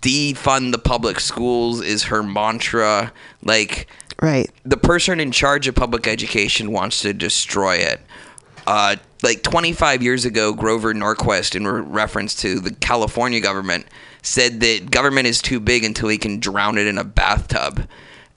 defund 0.01 0.71
the 0.71 0.77
public 0.77 1.19
schools 1.19 1.81
is 1.81 2.03
her 2.03 2.23
mantra. 2.23 3.11
Like 3.43 3.87
Right. 4.21 4.49
the 4.63 4.77
person 4.77 5.19
in 5.19 5.31
charge 5.31 5.67
of 5.67 5.75
public 5.75 6.07
education 6.07 6.71
wants 6.71 7.01
to 7.01 7.13
destroy 7.13 7.75
it. 7.75 8.01
Uh, 8.65 8.95
like 9.21 9.43
25 9.43 10.01
years 10.01 10.25
ago, 10.25 10.53
Grover 10.53 10.93
Norquist, 10.93 11.55
in 11.55 11.67
re- 11.67 11.81
reference 11.81 12.35
to 12.35 12.59
the 12.59 12.73
California 12.73 13.39
government, 13.39 13.85
said 14.21 14.59
that 14.61 14.89
government 14.89 15.27
is 15.27 15.41
too 15.41 15.59
big 15.59 15.83
until 15.83 16.09
he 16.09 16.17
can 16.17 16.39
drown 16.39 16.77
it 16.77 16.87
in 16.87 16.97
a 16.97 17.03
bathtub. 17.03 17.87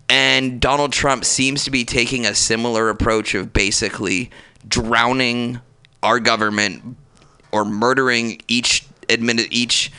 And 0.08 0.60
Donald 0.60 0.92
Trump 0.92 1.24
seems 1.24 1.64
to 1.64 1.70
be 1.70 1.84
taking 1.84 2.26
a 2.26 2.34
similar 2.34 2.90
approach 2.90 3.34
of 3.34 3.52
basically 3.52 4.30
drowning 4.66 5.60
our 6.02 6.20
government 6.20 6.96
or 7.52 7.64
murdering 7.64 8.40
each 8.48 8.86
admin 9.08 9.46
each 9.50 9.92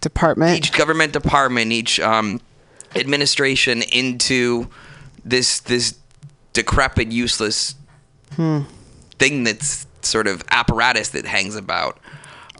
Department. 0.00 0.56
each 0.56 0.72
government 0.72 1.12
department, 1.12 1.72
each 1.72 2.00
um, 2.00 2.40
administration 2.94 3.82
into 3.82 4.68
this 5.24 5.60
this 5.60 5.98
decrepit, 6.52 7.12
useless 7.12 7.74
thing 9.18 9.44
that's 9.44 9.86
sort 10.02 10.26
of 10.26 10.42
apparatus 10.50 11.10
that 11.10 11.26
hangs 11.26 11.56
about. 11.56 11.98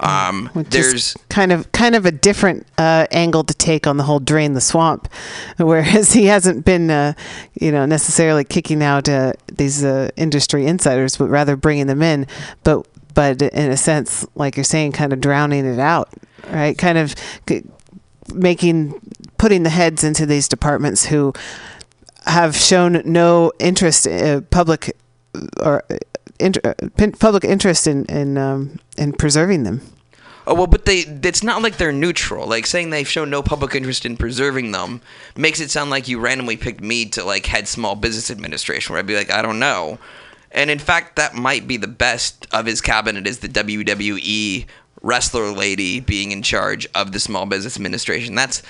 Um, 0.00 0.48
Which 0.54 0.70
there's 0.70 1.14
kind 1.28 1.52
of 1.52 1.70
kind 1.72 1.94
of 1.94 2.06
a 2.06 2.10
different 2.10 2.66
uh, 2.78 3.06
angle 3.10 3.44
to 3.44 3.52
take 3.52 3.86
on 3.86 3.98
the 3.98 4.04
whole 4.04 4.18
drain 4.18 4.54
the 4.54 4.60
swamp, 4.60 5.08
whereas 5.58 6.14
he 6.14 6.26
hasn't 6.26 6.64
been, 6.64 6.90
uh, 6.90 7.12
you 7.60 7.70
know, 7.70 7.84
necessarily 7.84 8.44
kicking 8.44 8.82
out 8.82 9.08
uh, 9.08 9.34
these 9.52 9.84
uh, 9.84 10.10
industry 10.16 10.66
insiders, 10.66 11.18
but 11.18 11.28
rather 11.28 11.54
bringing 11.54 11.86
them 11.86 12.00
in. 12.00 12.26
But 12.64 12.86
but 13.12 13.42
in 13.42 13.70
a 13.70 13.76
sense, 13.76 14.26
like 14.34 14.56
you're 14.56 14.64
saying, 14.64 14.92
kind 14.92 15.12
of 15.12 15.20
drowning 15.20 15.66
it 15.66 15.78
out, 15.78 16.08
right? 16.48 16.78
Kind 16.78 16.96
of 16.96 17.14
making 18.32 18.94
putting 19.36 19.64
the 19.64 19.70
heads 19.70 20.02
into 20.02 20.24
these 20.24 20.48
departments 20.48 21.06
who 21.06 21.34
have 22.26 22.56
shown 22.56 23.02
no 23.04 23.52
interest, 23.58 24.06
uh, 24.06 24.40
public 24.50 24.96
or 25.60 25.82
uh, 25.90 25.96
inter, 26.38 26.60
uh, 26.64 27.10
public 27.18 27.44
interest 27.44 27.86
in 27.86 28.04
in 28.06 28.38
um, 28.38 28.78
in 28.96 29.12
preserving 29.12 29.64
them. 29.64 29.80
Oh 30.46 30.54
well, 30.54 30.66
but 30.66 30.84
they 30.84 31.00
it's 31.22 31.42
not 31.42 31.62
like 31.62 31.76
they're 31.76 31.92
neutral. 31.92 32.46
Like 32.46 32.66
saying 32.66 32.90
they've 32.90 33.08
shown 33.08 33.30
no 33.30 33.42
public 33.42 33.74
interest 33.74 34.04
in 34.04 34.16
preserving 34.16 34.72
them 34.72 35.00
makes 35.36 35.60
it 35.60 35.70
sound 35.70 35.90
like 35.90 36.08
you 36.08 36.18
randomly 36.18 36.56
picked 36.56 36.80
me 36.80 37.06
to 37.10 37.24
like 37.24 37.46
head 37.46 37.68
small 37.68 37.94
business 37.94 38.30
administration 38.30 38.92
where 38.92 38.98
I'd 39.00 39.06
be 39.06 39.16
like, 39.16 39.30
I 39.30 39.42
don't 39.42 39.58
know. 39.58 39.98
And 40.50 40.70
in 40.70 40.78
fact 40.78 41.16
that 41.16 41.34
might 41.34 41.68
be 41.68 41.76
the 41.76 41.86
best 41.86 42.48
of 42.52 42.66
his 42.66 42.80
cabinet 42.80 43.26
is 43.26 43.38
the 43.38 43.48
WWE 43.48 44.66
wrestler 45.02 45.50
lady 45.52 46.00
being 46.00 46.32
in 46.32 46.42
charge 46.42 46.86
of 46.94 47.12
the 47.12 47.20
small 47.20 47.46
business 47.46 47.76
administration. 47.76 48.34
That's 48.34 48.62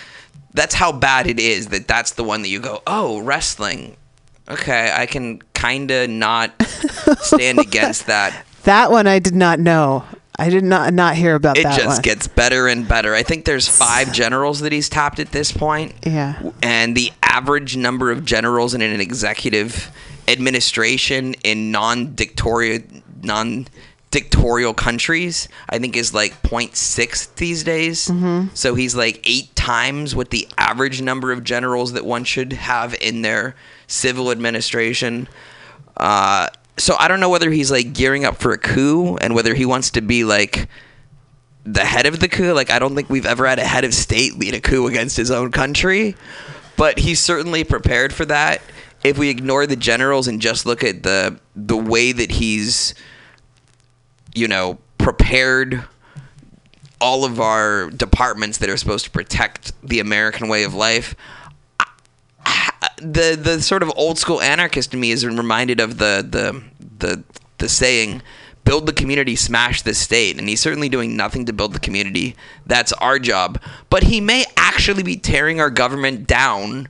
that's 0.54 0.74
how 0.74 0.92
bad 0.92 1.26
it 1.26 1.38
is 1.40 1.68
that 1.68 1.86
that's 1.88 2.12
the 2.12 2.24
one 2.24 2.42
that 2.42 2.48
you 2.48 2.60
go, 2.60 2.82
"Oh, 2.86 3.20
wrestling. 3.20 3.96
Okay, 4.48 4.92
I 4.94 5.06
can 5.06 5.40
kind 5.54 5.90
of 5.90 6.10
not 6.10 6.50
stand 7.20 7.58
against 7.66 8.06
that." 8.06 8.44
That 8.64 8.90
one 8.90 9.06
I 9.06 9.18
did 9.20 9.34
not 9.34 9.58
know. 9.60 10.04
I 10.38 10.48
did 10.48 10.64
not 10.64 10.94
not 10.94 11.16
hear 11.16 11.34
about 11.34 11.58
it 11.58 11.64
that 11.64 11.74
It 11.78 11.82
just 11.82 11.98
one. 11.98 12.02
gets 12.02 12.26
better 12.26 12.66
and 12.66 12.88
better. 12.88 13.14
I 13.14 13.22
think 13.22 13.44
there's 13.44 13.68
five 13.68 14.12
generals 14.22 14.60
that 14.60 14.72
he's 14.72 14.88
tapped 14.88 15.18
at 15.18 15.32
this 15.32 15.52
point. 15.52 15.94
Yeah. 16.04 16.40
And 16.62 16.96
the 16.96 17.12
average 17.22 17.76
number 17.76 18.10
of 18.10 18.24
generals 18.24 18.72
in 18.74 18.80
an 18.82 19.00
executive 19.00 19.90
administration 20.28 21.34
in 21.44 21.70
non-dictatorial 21.70 22.80
non-dictatorial 24.12 24.74
countries, 24.74 25.48
I 25.68 25.78
think 25.78 25.96
is 25.96 26.12
like 26.12 26.42
0.6 26.42 27.34
these 27.36 27.64
days. 27.64 28.08
Mm-hmm. 28.08 28.48
So 28.54 28.74
he's 28.74 28.94
like 28.94 29.20
eight 29.24 29.54
times 29.54 30.14
what 30.14 30.30
the 30.30 30.48
average 30.58 31.00
number 31.00 31.32
of 31.32 31.44
generals 31.44 31.92
that 31.92 32.04
one 32.04 32.24
should 32.24 32.52
have 32.52 32.94
in 33.00 33.22
their 33.22 33.54
civil 33.86 34.30
administration. 34.30 35.28
Uh, 35.96 36.48
so 36.76 36.96
I 36.98 37.08
don't 37.08 37.20
know 37.20 37.28
whether 37.28 37.50
he's 37.50 37.70
like 37.70 37.92
gearing 37.92 38.24
up 38.24 38.38
for 38.38 38.52
a 38.52 38.58
coup 38.58 39.16
and 39.16 39.34
whether 39.34 39.54
he 39.54 39.66
wants 39.66 39.90
to 39.90 40.00
be 40.00 40.24
like 40.24 40.68
the 41.64 41.84
head 41.84 42.06
of 42.06 42.20
the 42.20 42.28
coup. 42.28 42.52
Like 42.52 42.70
I 42.70 42.78
don't 42.78 42.94
think 42.94 43.10
we've 43.10 43.26
ever 43.26 43.46
had 43.46 43.58
a 43.58 43.64
head 43.64 43.84
of 43.84 43.94
state 43.94 44.38
lead 44.38 44.54
a 44.54 44.60
coup 44.60 44.86
against 44.86 45.16
his 45.16 45.30
own 45.30 45.52
country, 45.52 46.16
but 46.76 46.98
he's 46.98 47.20
certainly 47.20 47.64
prepared 47.64 48.12
for 48.12 48.24
that. 48.26 48.62
If 49.02 49.18
we 49.18 49.30
ignore 49.30 49.66
the 49.66 49.76
generals 49.76 50.28
and 50.28 50.42
just 50.42 50.66
look 50.66 50.84
at 50.84 51.02
the 51.02 51.38
the 51.56 51.76
way 51.76 52.12
that 52.12 52.30
he's, 52.32 52.94
you 54.34 54.48
know, 54.48 54.78
prepared 54.98 55.84
all 57.00 57.24
of 57.24 57.40
our 57.40 57.90
departments 57.90 58.58
that 58.58 58.68
are 58.68 58.76
supposed 58.76 59.04
to 59.06 59.10
protect 59.10 59.72
the 59.82 60.00
American 60.00 60.48
way 60.48 60.64
of 60.64 60.74
life, 60.74 61.14
the 62.98 63.38
the 63.40 63.60
sort 63.62 63.82
of 63.82 63.90
old 63.96 64.18
school 64.18 64.40
anarchist 64.40 64.92
in 64.92 65.00
me 65.00 65.10
is 65.10 65.24
reminded 65.24 65.80
of 65.80 65.98
the 65.98 66.26
the 66.28 66.62
the 66.98 67.24
the 67.58 67.68
saying 67.68 68.22
build 68.64 68.86
the 68.86 68.92
community 68.92 69.34
smash 69.36 69.82
the 69.82 69.94
state. 69.94 70.38
And 70.38 70.48
he's 70.48 70.60
certainly 70.60 70.88
doing 70.88 71.16
nothing 71.16 71.46
to 71.46 71.52
build 71.52 71.72
the 71.72 71.80
community. 71.80 72.36
That's 72.66 72.92
our 72.94 73.18
job. 73.18 73.60
But 73.88 74.04
he 74.04 74.20
may 74.20 74.44
actually 74.56 75.02
be 75.02 75.16
tearing 75.16 75.60
our 75.60 75.70
government 75.70 76.26
down 76.26 76.88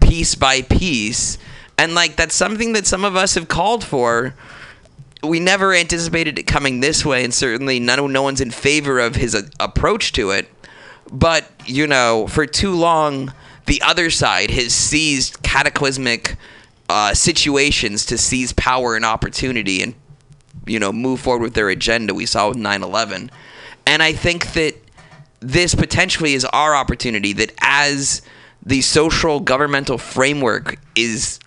piece 0.00 0.34
by 0.34 0.62
piece. 0.62 1.38
And 1.78 1.94
like 1.94 2.16
that's 2.16 2.34
something 2.34 2.72
that 2.72 2.86
some 2.86 3.04
of 3.04 3.16
us 3.16 3.34
have 3.34 3.48
called 3.48 3.84
for 3.84 4.34
we 5.26 5.40
never 5.40 5.74
anticipated 5.74 6.38
it 6.38 6.44
coming 6.44 6.80
this 6.80 7.04
way 7.04 7.24
and 7.24 7.32
certainly 7.32 7.80
none 7.80 8.12
no 8.12 8.22
one's 8.22 8.40
in 8.40 8.50
favor 8.50 8.98
of 8.98 9.16
his 9.16 9.34
uh, 9.34 9.42
approach 9.60 10.12
to 10.12 10.30
it. 10.30 10.48
But 11.10 11.50
you 11.66 11.86
know 11.86 12.26
for 12.26 12.46
too 12.46 12.74
long 12.74 13.32
the 13.66 13.82
other 13.82 14.10
side 14.10 14.50
has 14.50 14.72
seized 14.72 15.42
cataclysmic 15.42 16.36
uh, 16.88 17.14
situations 17.14 18.06
to 18.06 18.18
seize 18.18 18.52
power 18.52 18.94
and 18.94 19.04
opportunity 19.04 19.82
and 19.82 19.94
you 20.66 20.78
know 20.78 20.92
move 20.92 21.20
forward 21.20 21.42
with 21.42 21.54
their 21.54 21.68
agenda. 21.68 22.14
We 22.14 22.26
saw 22.26 22.48
with 22.48 22.58
9-11 22.58 23.30
and 23.86 24.02
i 24.02 24.12
think 24.12 24.52
that 24.52 24.74
this 25.40 25.74
potentially 25.74 26.34
is 26.34 26.44
our 26.46 26.74
opportunity 26.74 27.32
that 27.32 27.52
as 27.60 28.20
the 28.64 28.80
social 28.82 29.40
governmental 29.40 29.96
framework 29.96 30.78
is 30.96 31.38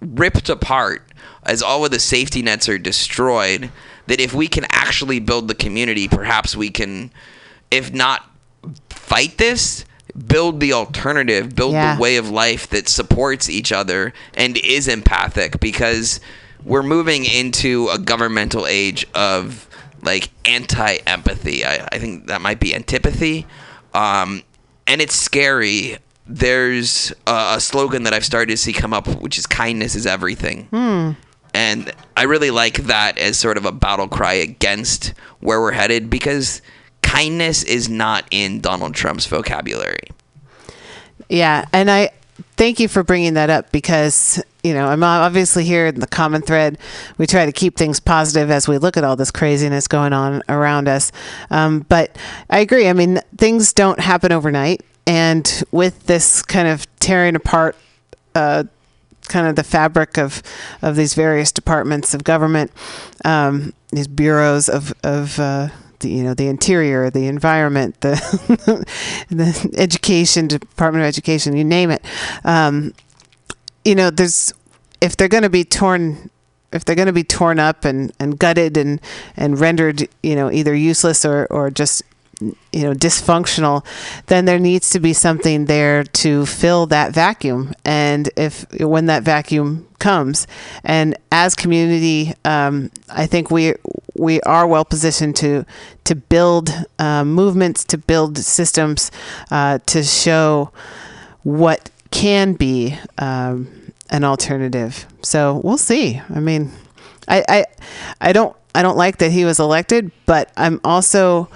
ripped 0.00 0.48
apart 0.48 1.06
as 1.46 1.62
all 1.62 1.84
of 1.84 1.90
the 1.90 1.98
safety 1.98 2.42
nets 2.42 2.68
are 2.68 2.78
destroyed 2.78 3.70
that 4.06 4.20
if 4.20 4.34
we 4.34 4.48
can 4.48 4.64
actually 4.70 5.18
build 5.20 5.48
the 5.48 5.54
community 5.54 6.08
perhaps 6.08 6.56
we 6.56 6.70
can 6.70 7.10
if 7.70 7.92
not 7.92 8.30
fight 8.90 9.38
this 9.38 9.84
build 10.26 10.60
the 10.60 10.72
alternative 10.72 11.54
build 11.54 11.72
Yeah. 11.72 11.96
the 11.96 12.00
way 12.02 12.16
of 12.16 12.30
life 12.30 12.68
that 12.68 12.88
supports 12.88 13.50
each 13.50 13.72
other 13.72 14.12
and 14.34 14.56
is 14.58 14.86
empathic 14.88 15.58
because 15.60 16.20
we're 16.64 16.82
moving 16.82 17.24
into 17.24 17.88
a 17.92 17.98
governmental 17.98 18.66
age 18.66 19.06
of 19.14 19.68
like 20.02 20.30
anti 20.44 20.96
empathy. 21.06 21.64
I, 21.64 21.86
I 21.92 21.98
think 21.98 22.26
that 22.28 22.40
might 22.42 22.60
be 22.60 22.74
antipathy. 22.74 23.46
Um, 23.92 24.42
and 24.86 25.00
it's 25.02 25.14
scary. 25.14 25.96
There's 26.26 27.12
a, 27.26 27.54
a 27.56 27.60
slogan 27.60 28.02
that 28.04 28.12
I've 28.14 28.24
started 28.24 28.50
to 28.52 28.56
see 28.56 28.72
come 28.72 28.92
up, 28.94 29.06
which 29.20 29.36
is 29.38 29.46
kindness 29.46 29.94
is 29.94 30.06
everything. 30.06 30.68
And 31.54 31.92
I 32.16 32.24
really 32.24 32.50
like 32.50 32.78
that 32.84 33.16
as 33.16 33.38
sort 33.38 33.56
of 33.56 33.64
a 33.64 33.72
battle 33.72 34.08
cry 34.08 34.34
against 34.34 35.14
where 35.40 35.60
we're 35.60 35.72
headed 35.72 36.10
because 36.10 36.60
kindness 37.02 37.62
is 37.62 37.88
not 37.88 38.26
in 38.32 38.60
Donald 38.60 38.94
Trump's 38.94 39.26
vocabulary. 39.26 40.08
Yeah, 41.28 41.64
and 41.72 41.90
I 41.90 42.10
thank 42.56 42.80
you 42.80 42.88
for 42.88 43.02
bringing 43.02 43.34
that 43.34 43.50
up 43.50 43.70
because 43.70 44.42
you 44.62 44.74
know 44.74 44.86
I'm 44.86 45.02
obviously 45.02 45.64
here 45.64 45.86
in 45.86 46.00
the 46.00 46.06
common 46.06 46.42
thread. 46.42 46.78
We 47.18 47.26
try 47.26 47.46
to 47.46 47.52
keep 47.52 47.76
things 47.76 48.00
positive 48.00 48.50
as 48.50 48.66
we 48.66 48.78
look 48.78 48.96
at 48.96 49.04
all 49.04 49.16
this 49.16 49.30
craziness 49.30 49.86
going 49.86 50.12
on 50.12 50.42
around 50.48 50.88
us. 50.88 51.12
Um, 51.50 51.86
but 51.88 52.16
I 52.50 52.58
agree. 52.58 52.88
I 52.88 52.92
mean, 52.92 53.20
things 53.36 53.72
don't 53.72 54.00
happen 54.00 54.32
overnight, 54.32 54.82
and 55.06 55.62
with 55.70 56.06
this 56.06 56.42
kind 56.42 56.68
of 56.68 56.86
tearing 56.98 57.36
apart. 57.36 57.76
Uh, 58.34 58.64
kind 59.28 59.46
of 59.46 59.56
the 59.56 59.64
fabric 59.64 60.18
of 60.18 60.42
of 60.82 60.96
these 60.96 61.14
various 61.14 61.52
departments 61.52 62.14
of 62.14 62.24
government, 62.24 62.70
um, 63.24 63.72
these 63.90 64.08
bureaus 64.08 64.68
of 64.68 64.92
of 65.02 65.38
uh, 65.38 65.68
the, 66.00 66.10
you 66.10 66.22
know 66.22 66.34
the 66.34 66.48
interior, 66.48 67.10
the 67.10 67.26
environment, 67.26 68.00
the 68.00 68.14
the 69.30 69.74
education 69.76 70.46
department 70.46 71.02
of 71.02 71.08
education, 71.08 71.56
you 71.56 71.64
name 71.64 71.90
it. 71.90 72.04
Um, 72.44 72.94
you 73.84 73.94
know, 73.94 74.10
there's 74.10 74.52
if 75.00 75.16
they're 75.16 75.28
going 75.28 75.42
to 75.42 75.50
be 75.50 75.64
torn. 75.64 76.30
If 76.72 76.84
they're 76.84 76.96
going 76.96 77.06
to 77.06 77.12
be 77.12 77.22
torn 77.22 77.60
up 77.60 77.84
and, 77.84 78.12
and 78.18 78.36
gutted 78.36 78.76
and, 78.76 79.00
and 79.36 79.60
rendered, 79.60 80.08
you 80.24 80.34
know, 80.34 80.50
either 80.50 80.74
useless 80.74 81.24
or, 81.24 81.46
or 81.48 81.70
just 81.70 82.02
you 82.40 82.82
know 82.82 82.92
dysfunctional 82.92 83.84
then 84.26 84.44
there 84.44 84.58
needs 84.58 84.90
to 84.90 85.00
be 85.00 85.12
something 85.12 85.66
there 85.66 86.04
to 86.04 86.46
fill 86.46 86.86
that 86.86 87.12
vacuum. 87.12 87.74
And 87.84 88.28
if 88.36 88.66
when 88.80 89.06
that 89.06 89.22
vacuum 89.22 89.86
comes 89.98 90.46
and 90.84 91.16
as 91.32 91.54
community 91.54 92.34
um, 92.44 92.90
i 93.08 93.24
think 93.24 93.50
we 93.50 93.72
we 94.18 94.38
are 94.42 94.66
well 94.66 94.84
positioned 94.84 95.34
to 95.34 95.64
to 96.04 96.14
build 96.14 96.70
uh, 96.98 97.24
movements 97.24 97.84
to 97.84 97.96
build 97.96 98.36
systems 98.36 99.10
uh, 99.50 99.78
to 99.86 100.02
show 100.02 100.70
what 101.42 101.90
can 102.10 102.52
be 102.52 102.96
um, 103.18 103.66
an 104.10 104.22
alternative. 104.24 105.06
So 105.22 105.60
we'll 105.64 105.78
see. 105.78 106.20
I 106.34 106.40
mean 106.40 106.70
I, 107.28 107.44
I 107.48 107.64
i 108.20 108.32
don't 108.32 108.54
i 108.74 108.82
don't 108.82 108.96
like 108.96 109.18
that 109.18 109.30
he 109.30 109.44
was 109.44 109.58
elected 109.58 110.10
but 110.26 110.50
i'm 110.56 110.80
also 110.84 111.48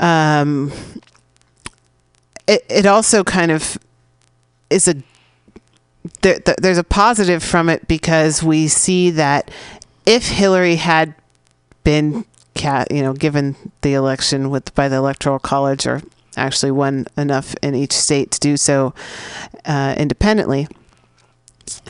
um, 0.00 0.72
it, 2.48 2.64
it 2.68 2.86
also 2.86 3.22
kind 3.22 3.52
of 3.52 3.78
is 4.70 4.88
a 4.88 4.96
there, 6.22 6.38
there's 6.60 6.78
a 6.78 6.84
positive 6.84 7.42
from 7.42 7.68
it 7.68 7.86
because 7.86 8.42
we 8.42 8.66
see 8.66 9.10
that 9.10 9.50
if 10.06 10.28
Hillary 10.28 10.76
had 10.76 11.14
been 11.84 12.24
you 12.90 13.02
know 13.02 13.14
given 13.14 13.56
the 13.80 13.94
election 13.94 14.50
with 14.50 14.74
by 14.74 14.88
the 14.88 14.96
electoral 14.96 15.38
college 15.38 15.86
or 15.86 16.02
actually 16.36 16.70
won 16.70 17.06
enough 17.16 17.54
in 17.62 17.74
each 17.74 17.92
state 17.92 18.30
to 18.30 18.40
do 18.40 18.56
so 18.56 18.92
uh, 19.64 19.94
independently 19.96 20.68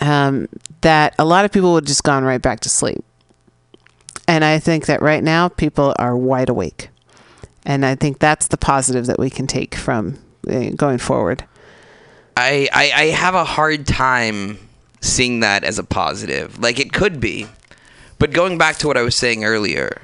um, 0.01 0.49
that 0.83 1.15
a 1.19 1.25
lot 1.25 1.45
of 1.45 1.53
people 1.53 1.73
would 1.73 1.85
have 1.85 1.89
just 1.89 2.05
gone 2.05 2.25
right 2.25 2.43
back 2.43 2.61
to 2.61 2.69
sleep. 2.69 3.05
And 4.29 4.45
I 4.45 4.59
think 4.59 4.87
that 4.87 5.03
right 5.03 5.25
now 5.25 5.49
people 5.49 5.95
are 5.99 6.17
wide 6.17 6.49
awake 6.49 6.91
and 7.65 7.85
I 7.85 7.95
think 7.95 8.19
that's 8.19 8.49
the 8.49 8.57
positive 8.57 9.07
that 9.07 9.19
we 9.19 9.31
can 9.31 9.47
take 9.47 9.75
from 9.75 10.19
uh, 10.49 10.71
going 10.77 10.99
forward. 10.99 11.45
I, 12.37 12.69
I 12.73 12.93
I 12.95 13.05
have 13.07 13.35
a 13.35 13.45
hard 13.45 13.87
time 13.87 14.59
seeing 15.01 15.41
that 15.41 15.65
as 15.65 15.79
a 15.79 15.85
positive. 15.85 16.59
Like 16.59 16.79
it 16.79 16.93
could 16.93 17.21
be, 17.21 17.47
but 18.19 18.33
going 18.33 18.57
back 18.59 18.77
to 18.79 18.87
what 18.87 18.97
I 18.97 19.03
was 19.03 19.15
saying 19.17 19.45
earlier, 19.45 20.01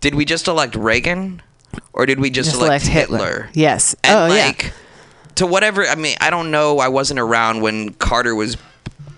did 0.00 0.14
we 0.14 0.24
just 0.24 0.48
elect 0.48 0.74
Reagan, 0.74 1.42
or 1.92 2.06
did 2.06 2.18
we 2.18 2.30
just, 2.30 2.50
Just 2.50 2.60
elect, 2.62 2.84
elect 2.84 2.86
Hitler. 2.86 3.18
Hitler? 3.18 3.50
Yes. 3.54 3.94
And 4.02 4.32
Oh, 4.32 4.34
yeah. 4.34 4.52
to 5.36 5.46
whatever. 5.46 5.84
I 5.84 5.94
mean, 5.94 6.16
I 6.20 6.30
don't 6.30 6.50
know. 6.50 6.78
I 6.78 6.88
wasn't 6.88 7.20
around 7.20 7.60
when 7.60 7.90
Carter 7.94 8.34
was 8.34 8.56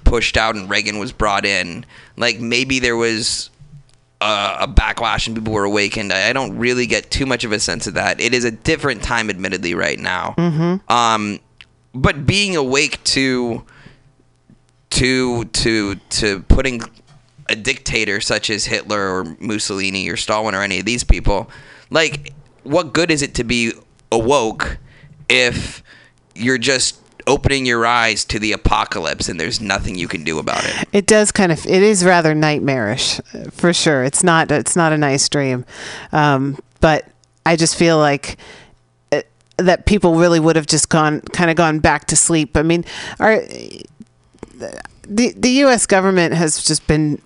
pushed 0.05 0.37
out 0.37 0.55
and 0.57 0.68
Reagan 0.68 0.99
was 0.99 1.12
brought 1.12 1.47
in. 1.47 1.87
Like 2.18 2.39
maybe 2.41 2.81
there 2.81 2.97
was 2.97 3.49
a, 4.23 4.64
a 4.64 4.68
backlash 4.68 5.27
and 5.27 5.37
people 5.37 5.53
were 5.53 5.64
awakened. 5.64 6.12
I, 6.12 6.31
I 6.31 6.33
don't 6.33 6.57
really 6.57 6.87
get 6.87 7.11
too 7.11 7.27
much 7.27 7.45
of 7.45 7.53
a 7.53 7.59
sense 7.59 7.87
of 7.87 7.95
that. 7.95 8.20
It 8.20 8.33
is 8.33 8.45
a 8.45 8.51
different 8.51 9.03
time, 9.03 9.29
admittedly, 9.29 9.75
right 9.75 9.99
now. 9.99 10.35
Mm-hmm. 10.39 10.93
Um, 10.93 11.41
but 11.95 12.27
being 12.27 12.57
awake 12.57 13.03
to 13.05 13.64
to 14.91 15.45
to 15.45 15.95
to 15.97 16.41
putting 16.43 16.83
a 17.49 17.57
dictator 17.57 18.20
such 18.20 18.51
as 18.51 18.66
Hitler 18.66 19.01
or 19.01 19.37
Mussolini 19.41 20.09
or 20.09 20.16
Stalin 20.16 20.55
or 20.55 20.62
any 20.62 20.79
of 20.79 20.87
these 20.87 21.05
people, 21.05 21.51
like, 21.91 22.33
what 22.62 22.93
good 22.93 23.11
is 23.11 23.23
it 23.23 23.35
to 23.35 23.45
be 23.45 23.73
awoke 24.11 24.79
if 25.29 25.83
you're 26.35 26.59
just 26.59 27.02
opening 27.27 27.66
your 27.66 27.87
eyes 27.87 28.25
to 28.27 28.39
the 28.39 28.53
apocalypse 28.53 29.29
and 29.29 29.39
there's 29.39 29.61
nothing 29.61 29.97
you 29.97 30.09
can 30.09 30.25
do 30.25 30.39
about 30.39 30.64
it? 30.64 30.89
It 30.93 31.07
does 31.07 31.33
kind 31.33 31.53
of. 31.53 31.64
It 31.66 31.83
is 31.83 32.05
rather 32.05 32.35
nightmarish, 32.35 33.20
for 33.51 33.73
sure. 33.73 34.05
It's 34.05 34.23
not. 34.23 34.51
It's 34.51 34.77
not 34.77 34.93
a 34.93 34.99
nice 34.99 35.29
dream, 35.29 35.64
um, 36.12 36.59
but 36.81 37.09
I 37.45 37.57
just 37.57 37.77
feel 37.77 37.99
like 37.99 38.37
uh, 39.11 39.23
that 39.57 39.87
people 39.87 40.16
really 40.16 40.41
would 40.41 40.57
have 40.57 40.66
just 40.66 40.89
gone, 40.89 41.20
kind 41.33 41.51
of 41.51 41.57
gone 41.57 41.79
back 41.79 42.07
to 42.07 42.16
sleep. 42.16 42.57
I 42.57 42.62
mean, 42.62 42.85
our 43.18 43.43
the 45.03 45.33
the 45.37 45.51
U.S. 45.51 45.87
government 45.87 46.35
has 46.35 46.62
just 46.62 46.87
been. 46.87 47.20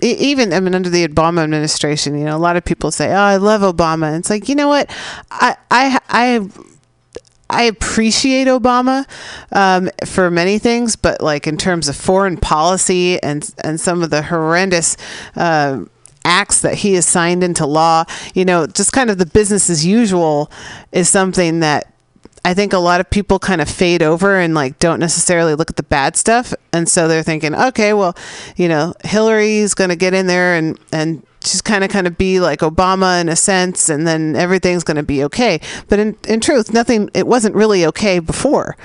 Even 0.00 0.52
I 0.52 0.60
mean, 0.60 0.76
under 0.76 0.88
the 0.88 1.08
Obama 1.08 1.42
administration, 1.42 2.16
you 2.16 2.24
know, 2.24 2.36
a 2.36 2.38
lot 2.38 2.56
of 2.56 2.64
people 2.64 2.92
say, 2.92 3.10
"Oh, 3.10 3.16
I 3.16 3.36
love 3.36 3.62
Obama." 3.62 4.06
And 4.06 4.16
it's 4.16 4.30
like, 4.30 4.48
you 4.48 4.54
know 4.54 4.68
what, 4.68 4.88
I 5.32 5.56
I 5.72 5.98
I 6.08 6.48
I 7.50 7.64
appreciate 7.64 8.46
Obama 8.46 9.06
um, 9.52 9.90
for 10.04 10.30
many 10.30 10.58
things, 10.58 10.96
but 10.96 11.20
like 11.22 11.46
in 11.46 11.56
terms 11.56 11.88
of 11.88 11.96
foreign 11.96 12.36
policy 12.36 13.22
and 13.22 13.48
and 13.64 13.80
some 13.80 14.02
of 14.02 14.10
the 14.10 14.22
horrendous 14.22 14.96
uh, 15.34 15.84
acts 16.24 16.60
that 16.60 16.74
he 16.74 16.94
has 16.94 17.06
signed 17.06 17.42
into 17.42 17.66
law, 17.66 18.04
you 18.34 18.44
know, 18.44 18.66
just 18.66 18.92
kind 18.92 19.08
of 19.08 19.18
the 19.18 19.26
business 19.26 19.70
as 19.70 19.86
usual 19.86 20.50
is 20.92 21.08
something 21.08 21.60
that 21.60 21.92
I 22.44 22.54
think 22.54 22.72
a 22.72 22.78
lot 22.78 23.00
of 23.00 23.10
people 23.10 23.38
kind 23.38 23.60
of 23.60 23.68
fade 23.68 24.02
over 24.02 24.38
and 24.38 24.54
like 24.54 24.78
don't 24.78 25.00
necessarily 25.00 25.54
look 25.54 25.70
at 25.70 25.76
the 25.76 25.82
bad 25.82 26.16
stuff, 26.16 26.52
and 26.72 26.88
so 26.88 27.08
they're 27.08 27.22
thinking, 27.22 27.54
okay, 27.54 27.92
well, 27.94 28.16
you 28.56 28.68
know, 28.68 28.94
Hillary's 29.04 29.74
going 29.74 29.90
to 29.90 29.96
get 29.96 30.14
in 30.14 30.26
there 30.26 30.54
and 30.54 30.78
and 30.92 31.22
just 31.40 31.64
kind 31.64 31.84
of 31.84 31.90
kind 31.90 32.06
of 32.06 32.18
be 32.18 32.40
like 32.40 32.60
Obama 32.60 33.20
in 33.20 33.28
a 33.28 33.36
sense, 33.36 33.88
and 33.88 34.06
then 34.06 34.36
everything's 34.36 34.84
going 34.84 34.96
to 34.96 35.02
be 35.02 35.22
okay. 35.24 35.60
But 35.88 35.98
in 35.98 36.16
in 36.26 36.40
truth, 36.40 36.72
nothing. 36.72 37.10
It 37.14 37.26
wasn't 37.26 37.54
really 37.54 37.86
okay 37.86 38.18
before. 38.18 38.76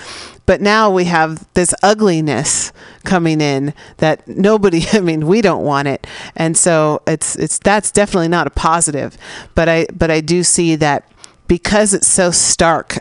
But 0.45 0.60
now 0.60 0.91
we 0.91 1.06
have 1.06 1.47
this 1.54 1.74
ugliness 1.82 2.74
coming 3.06 3.39
in 3.39 3.74
that 3.97 4.28
nobody. 4.28 4.84
I 4.93 4.99
mean, 4.99 5.28
we 5.28 5.41
don't 5.41 5.64
want 5.64 5.88
it, 5.88 6.06
and 6.36 6.58
so 6.58 7.01
it's 7.08 7.36
it's 7.36 7.60
that's 7.60 7.91
definitely 7.91 8.28
not 8.30 8.47
a 8.47 8.51
positive. 8.51 9.18
But 9.56 9.70
I 9.70 9.88
but 9.93 10.12
I 10.12 10.22
do 10.22 10.43
see 10.43 10.76
that 10.76 11.10
because 11.47 11.93
it's 11.93 12.08
so 12.08 12.32
stark 12.32 12.99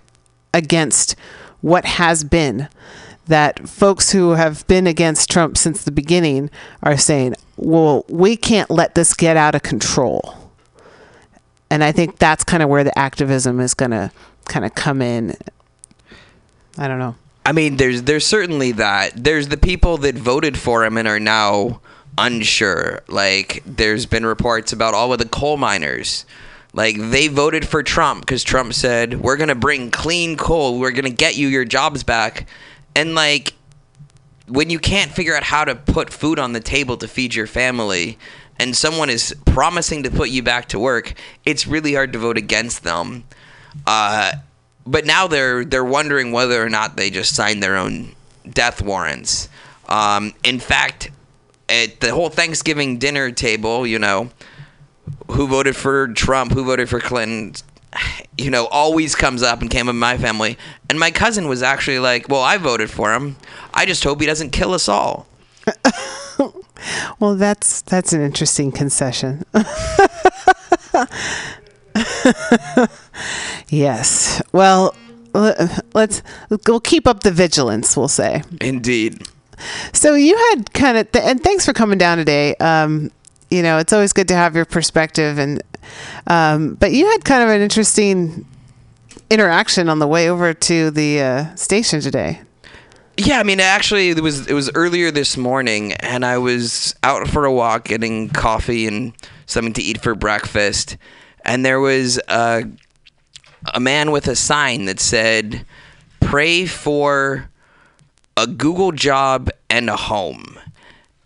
against 0.54 1.16
what 1.60 1.84
has 1.84 2.24
been 2.24 2.68
that 3.32 3.66
folks 3.66 4.12
who 4.12 4.32
have 4.32 4.66
been 4.66 4.86
against 4.86 5.30
Trump 5.30 5.56
since 5.56 5.84
the 5.84 5.90
beginning 5.90 6.50
are 6.82 6.98
saying, 6.98 7.34
well, 7.56 8.04
we 8.08 8.36
can't 8.36 8.70
let 8.70 8.94
this 8.94 9.14
get 9.14 9.38
out 9.38 9.54
of 9.54 9.62
control. 9.62 10.50
And 11.70 11.82
I 11.82 11.92
think 11.92 12.18
that's 12.18 12.44
kind 12.44 12.62
of 12.62 12.68
where 12.68 12.84
the 12.84 12.96
activism 12.98 13.58
is 13.58 13.72
going 13.72 13.92
to 13.92 14.12
kind 14.44 14.66
of 14.66 14.74
come 14.74 15.00
in. 15.00 15.34
I 16.76 16.86
don't 16.86 16.98
know. 16.98 17.16
I 17.46 17.52
mean, 17.52 17.76
there's 17.78 18.02
there's 18.02 18.26
certainly 18.26 18.72
that. 18.72 19.12
There's 19.16 19.48
the 19.48 19.56
people 19.56 19.96
that 19.98 20.14
voted 20.14 20.58
for 20.58 20.84
him 20.84 20.98
and 20.98 21.08
are 21.08 21.18
now 21.18 21.80
unsure. 22.18 23.02
Like 23.08 23.62
there's 23.64 24.04
been 24.04 24.26
reports 24.26 24.72
about 24.72 24.92
all 24.94 25.12
of 25.12 25.18
the 25.18 25.28
coal 25.28 25.56
miners. 25.56 26.26
Like 26.74 26.96
they 26.98 27.28
voted 27.28 27.66
for 27.66 27.82
Trump 27.82 28.20
because 28.20 28.44
Trump 28.44 28.74
said 28.74 29.20
we're 29.20 29.36
gonna 29.36 29.54
bring 29.54 29.90
clean 29.90 30.36
coal. 30.36 30.78
We're 30.78 30.92
gonna 30.92 31.10
get 31.10 31.36
you 31.36 31.48
your 31.48 31.64
jobs 31.64 32.04
back. 32.04 32.46
And 32.94 33.14
like 33.14 33.54
when 34.48 34.70
you 34.70 34.78
can't 34.78 35.10
figure 35.10 35.34
out 35.34 35.44
how 35.44 35.64
to 35.64 35.74
put 35.74 36.10
food 36.12 36.38
on 36.38 36.52
the 36.52 36.60
table 36.60 36.96
to 36.98 37.08
feed 37.08 37.34
your 37.34 37.46
family 37.46 38.18
and 38.58 38.76
someone 38.76 39.10
is 39.10 39.34
promising 39.46 40.02
to 40.02 40.10
put 40.10 40.28
you 40.28 40.42
back 40.42 40.68
to 40.68 40.78
work, 40.78 41.14
it's 41.44 41.66
really 41.66 41.94
hard 41.94 42.12
to 42.12 42.18
vote 42.18 42.36
against 42.36 42.84
them. 42.84 43.24
Uh, 43.86 44.32
but 44.86 45.06
now 45.06 45.26
they're 45.26 45.64
they're 45.64 45.84
wondering 45.84 46.32
whether 46.32 46.62
or 46.62 46.68
not 46.68 46.96
they 46.96 47.08
just 47.08 47.34
signed 47.34 47.62
their 47.62 47.76
own 47.76 48.14
death 48.48 48.82
warrants. 48.82 49.48
Um, 49.88 50.34
in 50.44 50.58
fact, 50.58 51.10
at 51.68 52.00
the 52.00 52.12
whole 52.12 52.28
Thanksgiving 52.28 52.98
dinner 52.98 53.30
table, 53.30 53.86
you 53.86 53.98
know, 53.98 54.30
who 55.30 55.46
voted 55.46 55.76
for 55.76 56.08
Trump, 56.08 56.52
who 56.52 56.64
voted 56.64 56.88
for 56.88 57.00
Clinton, 57.00 57.54
you 58.38 58.50
know, 58.50 58.66
always 58.66 59.14
comes 59.14 59.42
up 59.42 59.60
and 59.60 59.70
came 59.70 59.88
in 59.88 59.98
my 59.98 60.18
family. 60.18 60.58
And 60.88 60.98
my 60.98 61.10
cousin 61.10 61.48
was 61.48 61.62
actually 61.62 61.98
like, 61.98 62.28
"Well, 62.28 62.42
I 62.42 62.58
voted 62.58 62.90
for 62.90 63.12
him. 63.12 63.36
I 63.74 63.86
just 63.86 64.04
hope 64.04 64.20
he 64.20 64.26
doesn't 64.26 64.50
kill 64.50 64.72
us 64.72 64.88
all." 64.88 65.26
Well, 67.20 67.36
that's 67.36 67.82
that's 67.82 68.12
an 68.12 68.22
interesting 68.22 68.72
concession. 68.72 69.44
yes. 73.68 74.42
Well, 74.52 74.96
let's 75.32 76.22
we'll 76.66 76.80
keep 76.80 77.06
up 77.06 77.20
the 77.20 77.30
vigilance. 77.30 77.96
We'll 77.96 78.08
say. 78.08 78.42
Indeed. 78.60 79.28
So 79.92 80.14
you 80.14 80.36
had 80.36 80.72
kind 80.72 80.98
of, 80.98 81.12
th- 81.12 81.24
and 81.24 81.40
thanks 81.40 81.64
for 81.64 81.72
coming 81.72 81.98
down 81.98 82.18
today. 82.18 82.56
Um, 82.56 83.12
you 83.48 83.62
know, 83.62 83.78
it's 83.78 83.92
always 83.92 84.12
good 84.12 84.26
to 84.28 84.34
have 84.34 84.56
your 84.56 84.64
perspective, 84.64 85.38
and 85.38 85.62
um, 86.26 86.74
but 86.74 86.92
you 86.92 87.10
had 87.10 87.24
kind 87.24 87.42
of 87.42 87.48
an 87.48 87.60
interesting 87.60 88.46
interaction 89.30 89.88
on 89.88 89.98
the 89.98 90.06
way 90.06 90.28
over 90.28 90.52
to 90.52 90.90
the 90.90 91.20
uh, 91.20 91.54
station 91.54 92.00
today. 92.00 92.40
Yeah, 93.16 93.40
I 93.40 93.42
mean, 93.42 93.60
actually, 93.60 94.10
it 94.10 94.20
was 94.20 94.46
it 94.46 94.54
was 94.54 94.70
earlier 94.74 95.10
this 95.10 95.36
morning, 95.36 95.92
and 95.94 96.24
I 96.24 96.38
was 96.38 96.94
out 97.02 97.28
for 97.28 97.44
a 97.44 97.52
walk, 97.52 97.84
getting 97.84 98.30
coffee 98.30 98.86
and 98.86 99.12
something 99.46 99.74
to 99.74 99.82
eat 99.82 100.02
for 100.02 100.14
breakfast, 100.14 100.96
and 101.44 101.64
there 101.64 101.78
was 101.78 102.18
a 102.28 102.64
a 103.74 103.80
man 103.80 104.12
with 104.12 104.28
a 104.28 104.36
sign 104.36 104.86
that 104.86 104.98
said, 104.98 105.66
"Pray 106.20 106.64
for 106.64 107.50
a 108.36 108.46
Google 108.46 108.92
job 108.92 109.50
and 109.68 109.90
a 109.90 109.96
home." 109.96 110.58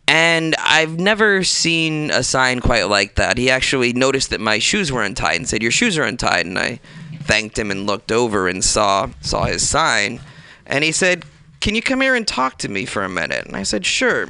And 0.09 0.55
I've 0.57 0.99
never 1.01 1.43
seen 1.43 2.11
a 2.11 2.23
sign 2.23 2.61
quite 2.61 2.85
like 2.85 3.17
that. 3.17 3.39
He 3.39 3.51
actually 3.51 3.93
noticed 3.93 4.31
that 4.31 4.41
my 4.41 4.59
shoes 4.59 4.93
were 4.93 5.03
untied 5.03 5.37
and 5.37 5.49
said, 5.49 5.63
"Your 5.63 5.73
shoes 5.73 5.99
are 5.99 6.05
untied." 6.05 6.47
And 6.47 6.59
I 6.59 6.81
thanked 7.25 7.59
him 7.59 7.71
and 7.73 7.87
looked 7.87 8.13
over 8.13 8.47
and 8.47 8.65
saw 8.65 9.11
saw 9.21 9.47
his 9.47 9.69
sign, 9.69 10.21
and 10.65 10.85
he 10.85 10.93
said, 10.93 11.25
"Can 11.61 11.75
you 11.75 11.83
come 11.83 12.01
here 12.01 12.15
and 12.15 12.27
talk 12.27 12.59
to 12.59 12.69
me 12.69 12.87
for 12.87 13.03
a 13.03 13.09
minute?" 13.09 13.47
And 13.47 13.57
I 13.57 13.65
said, 13.65 13.85
"Sure." 13.85 14.29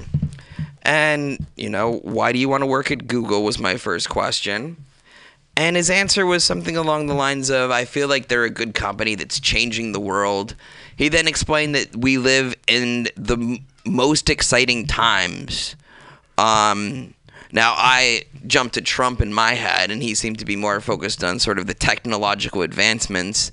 And 0.83 1.47
you 1.57 1.69
know, 1.69 2.01
why 2.03 2.33
do 2.33 2.39
you 2.39 2.49
want 2.49 2.63
to 2.63 2.67
work 2.67 2.91
at 2.91 3.07
Google? 3.07 3.45
Was 3.45 3.59
my 3.59 3.77
first 3.77 4.09
question. 4.09 4.77
And 5.59 5.75
his 5.75 5.89
answer 5.89 6.27
was 6.27 6.45
something 6.45 6.77
along 6.77 7.07
the 7.07 7.15
lines 7.15 7.49
of, 7.49 7.71
I 7.71 7.87
feel 7.87 8.09
like 8.09 8.29
they're 8.29 8.45
a 8.45 8.51
good 8.51 8.75
company 8.75 9.15
that's 9.15 9.41
changing 9.41 9.93
the 9.93 10.01
world. 10.01 10.55
He 10.97 11.09
then 11.09 11.27
explained 11.27 11.75
that 11.75 11.97
we 11.97 12.19
live 12.19 12.55
in 12.67 13.09
the 13.17 13.61
most 13.87 14.29
exciting 14.29 14.87
times. 14.87 15.77
Um, 16.37 17.15
now, 17.53 17.75
I 17.77 18.25
jumped 18.47 18.75
to 18.75 18.81
Trump 18.81 19.21
in 19.21 19.33
my 19.33 19.55
head, 19.55 19.91
and 19.91 20.03
he 20.03 20.15
seemed 20.15 20.39
to 20.41 20.45
be 20.45 20.57
more 20.57 20.81
focused 20.81 21.25
on 21.25 21.39
sort 21.39 21.59
of 21.59 21.67
the 21.67 21.75
technological 21.75 22.63
advancements. 22.63 23.51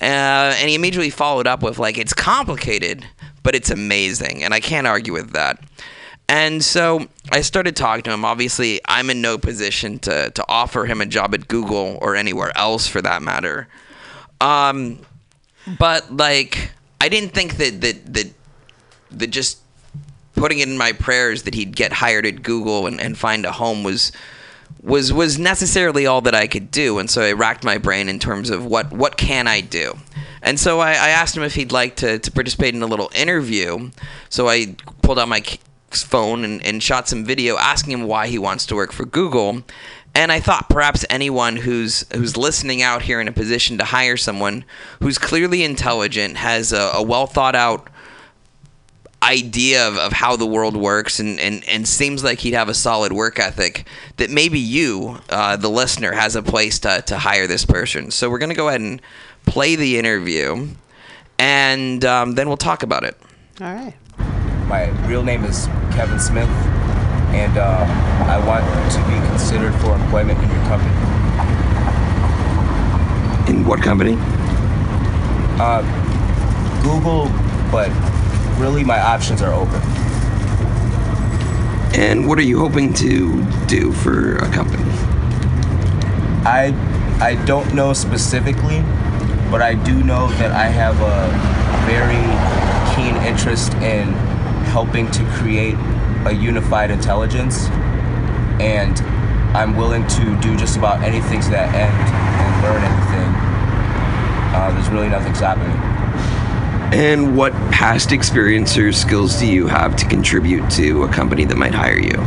Uh, 0.00 0.54
and 0.56 0.68
he 0.68 0.74
immediately 0.74 1.10
followed 1.10 1.46
up 1.46 1.62
with, 1.62 1.78
like, 1.78 1.98
it's 1.98 2.14
complicated, 2.14 3.06
but 3.42 3.54
it's 3.54 3.70
amazing. 3.70 4.42
And 4.42 4.54
I 4.54 4.60
can't 4.60 4.86
argue 4.86 5.12
with 5.12 5.32
that. 5.32 5.62
And 6.28 6.64
so 6.64 7.06
I 7.30 7.42
started 7.42 7.76
talking 7.76 8.04
to 8.04 8.12
him. 8.12 8.24
Obviously, 8.24 8.80
I'm 8.86 9.10
in 9.10 9.20
no 9.20 9.36
position 9.36 9.98
to, 10.00 10.30
to 10.30 10.44
offer 10.48 10.86
him 10.86 11.00
a 11.00 11.06
job 11.06 11.34
at 11.34 11.46
Google 11.48 11.98
or 12.00 12.16
anywhere 12.16 12.56
else 12.56 12.86
for 12.86 13.02
that 13.02 13.22
matter. 13.22 13.68
Um, 14.40 15.00
but 15.78 16.16
like, 16.16 16.70
I 17.00 17.08
didn't 17.08 17.34
think 17.34 17.56
that 17.56 17.80
that 17.82 18.14
that 18.14 18.32
that 19.10 19.26
just 19.26 19.58
putting 20.34 20.58
it 20.58 20.68
in 20.68 20.78
my 20.78 20.92
prayers 20.92 21.42
that 21.42 21.54
he'd 21.54 21.76
get 21.76 21.92
hired 21.92 22.26
at 22.26 22.42
Google 22.42 22.86
and, 22.86 23.00
and 23.00 23.16
find 23.16 23.44
a 23.44 23.52
home 23.52 23.82
was 23.82 24.12
was 24.82 25.12
was 25.12 25.38
necessarily 25.38 26.06
all 26.06 26.20
that 26.22 26.34
I 26.34 26.46
could 26.46 26.70
do. 26.70 26.98
And 26.98 27.08
so 27.10 27.22
I 27.22 27.32
racked 27.32 27.64
my 27.64 27.78
brain 27.78 28.08
in 28.08 28.18
terms 28.18 28.50
of 28.50 28.64
what 28.64 28.92
what 28.92 29.16
can 29.16 29.46
I 29.46 29.60
do. 29.60 29.98
And 30.42 30.58
so 30.58 30.80
I, 30.80 30.90
I 30.90 31.08
asked 31.10 31.36
him 31.36 31.44
if 31.44 31.54
he'd 31.54 31.72
like 31.72 31.96
to, 31.96 32.18
to 32.18 32.32
participate 32.32 32.74
in 32.74 32.82
a 32.82 32.86
little 32.86 33.10
interview. 33.14 33.90
So 34.28 34.48
I 34.48 34.74
pulled 35.02 35.20
out 35.20 35.28
my 35.28 35.42
phone 35.90 36.44
and, 36.44 36.64
and 36.64 36.82
shot 36.82 37.08
some 37.08 37.24
video 37.24 37.56
asking 37.56 37.92
him 37.92 38.06
why 38.06 38.26
he 38.26 38.38
wants 38.38 38.66
to 38.66 38.74
work 38.74 38.92
for 38.92 39.04
Google. 39.04 39.62
And 40.14 40.30
I 40.30 40.40
thought 40.40 40.68
perhaps 40.68 41.06
anyone 41.08 41.56
who's 41.56 42.04
who's 42.14 42.36
listening 42.36 42.82
out 42.82 43.02
here 43.02 43.20
in 43.20 43.28
a 43.28 43.32
position 43.32 43.78
to 43.78 43.84
hire 43.84 44.16
someone 44.16 44.64
who's 45.00 45.16
clearly 45.16 45.62
intelligent, 45.62 46.36
has 46.36 46.72
a, 46.72 46.90
a 46.94 47.02
well 47.02 47.26
thought 47.26 47.54
out 47.54 47.88
idea 49.22 49.86
of, 49.86 49.96
of 49.96 50.12
how 50.12 50.36
the 50.36 50.46
world 50.46 50.76
works 50.76 51.20
and, 51.20 51.38
and, 51.38 51.64
and 51.68 51.86
seems 51.86 52.24
like 52.24 52.40
he'd 52.40 52.54
have 52.54 52.68
a 52.68 52.74
solid 52.74 53.12
work 53.12 53.38
ethic, 53.38 53.86
that 54.16 54.30
maybe 54.30 54.58
you, 54.58 55.18
uh, 55.30 55.56
the 55.56 55.70
listener, 55.70 56.12
has 56.12 56.34
a 56.36 56.42
place 56.42 56.78
to, 56.80 57.02
to 57.02 57.18
hire 57.18 57.46
this 57.46 57.64
person. 57.64 58.10
So 58.10 58.28
we're 58.28 58.38
going 58.38 58.50
to 58.50 58.56
go 58.56 58.68
ahead 58.68 58.80
and 58.80 59.00
play 59.46 59.76
the 59.76 59.98
interview 59.98 60.68
and 61.42 62.04
um, 62.04 62.34
then 62.36 62.46
we'll 62.46 62.56
talk 62.56 62.84
about 62.84 63.02
it. 63.02 63.16
All 63.60 63.74
right. 63.74 63.94
My 64.68 64.88
real 65.08 65.24
name 65.24 65.44
is 65.44 65.66
Kevin 65.90 66.20
Smith, 66.20 66.48
and 67.34 67.58
um, 67.58 67.90
I 68.28 68.38
want 68.46 68.64
to 68.92 68.98
be 69.08 69.14
considered 69.28 69.74
for 69.80 69.94
employment 69.94 70.38
in 70.38 70.48
your 70.48 70.62
company. 70.66 70.94
In 73.50 73.66
what 73.66 73.82
company? 73.82 74.16
Uh, 75.58 75.82
Google, 76.82 77.26
but 77.72 77.90
really 78.58 78.84
my 78.84 79.00
options 79.00 79.42
are 79.42 79.52
open. 79.52 79.80
And 81.94 82.26
what 82.26 82.38
are 82.38 82.42
you 82.42 82.58
hoping 82.58 82.94
to 82.94 83.44
do 83.66 83.92
for 83.92 84.36
a 84.36 84.50
company? 84.50 84.82
I 86.44 86.74
I 87.20 87.36
don't 87.44 87.74
know 87.74 87.92
specifically, 87.92 88.80
but 89.50 89.62
I 89.62 89.74
do 89.74 90.02
know 90.02 90.28
that 90.38 90.52
I 90.52 90.64
have 90.64 91.00
a 91.00 91.28
very 91.86 92.24
keen 92.94 93.14
interest 93.24 93.74
in 93.74 94.12
helping 94.72 95.10
to 95.12 95.24
create 95.32 95.76
a 96.26 96.32
unified 96.32 96.90
intelligence, 96.90 97.68
and 98.58 98.98
I'm 99.54 99.76
willing 99.76 100.06
to 100.06 100.40
do 100.40 100.56
just 100.56 100.76
about 100.76 101.02
anything 101.02 101.40
to 101.42 101.50
that 101.50 101.74
end 101.74 101.92
and 102.40 102.62
learn 102.64 102.82
anything. 102.82 103.52
Uh, 104.54 104.70
there's 104.72 104.88
really 104.88 105.08
nothing 105.08 105.34
stopping 105.34 105.68
me. 105.68 106.01
And 106.92 107.34
what 107.34 107.54
past 107.72 108.12
experience 108.12 108.76
or 108.76 108.92
skills 108.92 109.38
do 109.38 109.46
you 109.46 109.66
have 109.66 109.96
to 109.96 110.04
contribute 110.06 110.70
to 110.72 111.04
a 111.04 111.08
company 111.08 111.46
that 111.46 111.56
might 111.56 111.72
hire 111.72 111.98
you? 111.98 112.18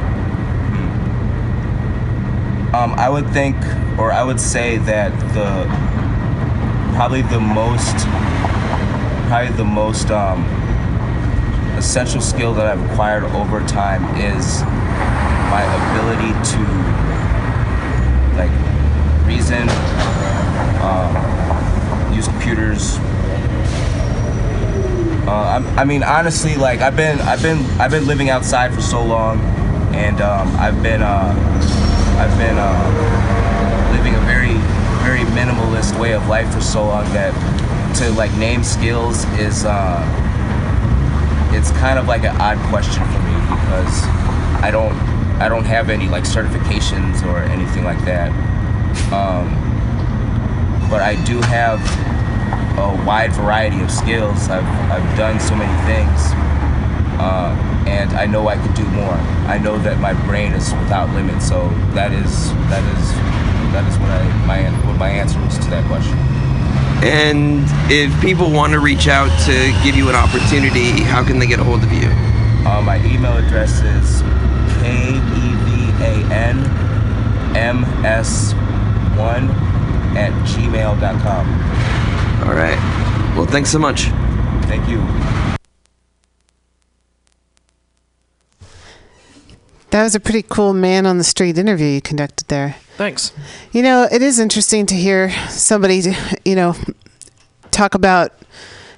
Um, 2.73 2.93
I 2.97 3.07
would 3.07 3.29
think, 3.29 3.55
or 3.99 4.11
I 4.11 4.23
would 4.23 4.39
say 4.39 4.79
that 4.79 5.11
the 5.35 5.65
probably 6.95 7.21
the 7.21 7.39
most, 7.39 7.95
probably 9.27 9.55
the 9.55 9.63
most 9.63 10.09
um, 10.09 10.43
essential 11.77 12.19
skill 12.19 12.55
that 12.55 12.65
I've 12.65 12.81
acquired 12.89 13.25
over 13.35 13.59
time 13.67 14.03
is 14.17 14.63
my 15.51 15.61
ability 15.93 16.33
to 16.51 16.59
like 18.35 18.51
reason, 19.27 19.69
um, 20.81 22.15
use 22.15 22.27
computers. 22.27 22.97
Uh, 25.27 25.57
I'm, 25.57 25.79
I 25.79 25.85
mean, 25.85 26.03
honestly, 26.03 26.55
like 26.55 26.81
I've 26.81 26.95
been, 26.95 27.19
I've 27.21 27.41
been, 27.41 27.65
I've 27.81 27.89
been 27.89 28.05
living 28.05 28.29
outside 28.29 28.71
for 28.73 28.81
so 28.81 29.03
long, 29.03 29.39
and 29.95 30.21
um, 30.21 30.55
I've 30.57 30.83
been, 30.83 31.01
uh, 31.01 31.33
I've 32.19 32.37
been 32.37 32.57
uh, 32.59 33.91
living 33.97 34.13
a 34.13 34.19
very, 34.27 34.53
very 35.03 35.25
minimalist 35.33 35.99
way 35.99 36.13
of 36.13 36.27
life 36.27 36.53
for 36.53 36.61
so 36.61 36.85
long 36.85 37.05
that 37.13 37.33
to 37.97 38.11
like 38.11 38.31
name 38.35 38.63
skills 38.63 39.25
is, 39.39 39.65
uh, 39.65 40.03
it's 41.53 41.71
kind 41.71 41.97
of 41.97 42.07
like 42.07 42.23
an 42.23 42.39
odd 42.39 42.59
question 42.69 43.03
for 43.05 43.19
me 43.19 43.33
because 43.49 44.03
I 44.61 44.69
don't, 44.71 44.93
I 45.41 45.49
don't 45.49 45.65
have 45.65 45.89
any 45.89 46.07
like 46.07 46.25
certifications 46.25 47.25
or 47.25 47.39
anything 47.39 47.83
like 47.83 48.03
that. 48.05 48.29
Um, 49.11 49.49
but 50.87 51.01
I 51.01 51.15
do 51.25 51.41
have 51.41 51.81
a 52.77 53.03
wide 53.05 53.33
variety 53.33 53.81
of 53.81 53.89
skills. 53.89 54.49
I've, 54.49 54.65
I've 54.91 55.17
done 55.17 55.39
so 55.39 55.55
many 55.55 55.73
things, 55.87 56.19
uh, 57.19 57.55
and 57.87 58.11
I 58.13 58.25
know 58.25 58.47
I 58.47 58.57
could 58.57 58.75
do 58.75 58.85
more. 58.89 59.13
I 59.47 59.57
know 59.57 59.77
that 59.79 59.99
my 59.99 60.13
brain 60.25 60.53
is 60.53 60.73
without 60.73 61.09
limit. 61.15 61.41
So 61.41 61.69
that 61.93 62.11
is 62.11 62.51
that 62.69 62.83
is 62.97 63.11
that 63.71 63.85
is 63.87 63.97
what 63.99 64.09
I 64.09 64.45
my 64.45 64.87
what 64.87 64.97
my 64.97 65.09
answer 65.09 65.39
is 65.47 65.57
to 65.59 65.69
that 65.69 65.85
question. 65.87 66.17
And 67.03 67.63
if 67.91 68.09
people 68.21 68.51
want 68.51 68.73
to 68.73 68.79
reach 68.79 69.07
out 69.07 69.29
to 69.45 69.53
give 69.83 69.95
you 69.95 70.09
an 70.09 70.15
opportunity, 70.15 71.03
how 71.03 71.23
can 71.23 71.39
they 71.39 71.47
get 71.47 71.59
a 71.59 71.63
hold 71.63 71.83
of 71.83 71.91
you? 71.91 72.09
Uh, 72.67 72.81
my 72.81 72.97
email 73.05 73.37
address 73.37 73.81
is 73.81 74.21
k 74.81 75.15
e 75.15 75.55
v 75.63 76.03
a 76.03 76.13
n 76.33 76.57
m 77.55 77.83
s 78.03 78.53
one 79.17 79.49
at 80.17 80.31
gmail.com. 80.47 82.04
All 82.43 82.53
right. 82.53 82.77
Well, 83.35 83.45
thanks 83.45 83.69
so 83.69 83.79
much. 83.79 84.03
Thank 84.67 84.87
you. 84.89 84.97
That 89.91 90.03
was 90.03 90.15
a 90.15 90.19
pretty 90.19 90.43
cool 90.43 90.73
man 90.73 91.05
on 91.05 91.17
the 91.17 91.23
street 91.23 91.57
interview 91.57 91.87
you 91.87 92.01
conducted 92.01 92.47
there. 92.49 92.75
Thanks. 92.97 93.31
You 93.71 93.81
know, 93.81 94.07
it 94.11 94.21
is 94.21 94.39
interesting 94.39 94.85
to 94.87 94.95
hear 94.95 95.31
somebody, 95.49 96.01
you 96.43 96.55
know, 96.55 96.75
talk 97.71 97.95
about 97.95 98.33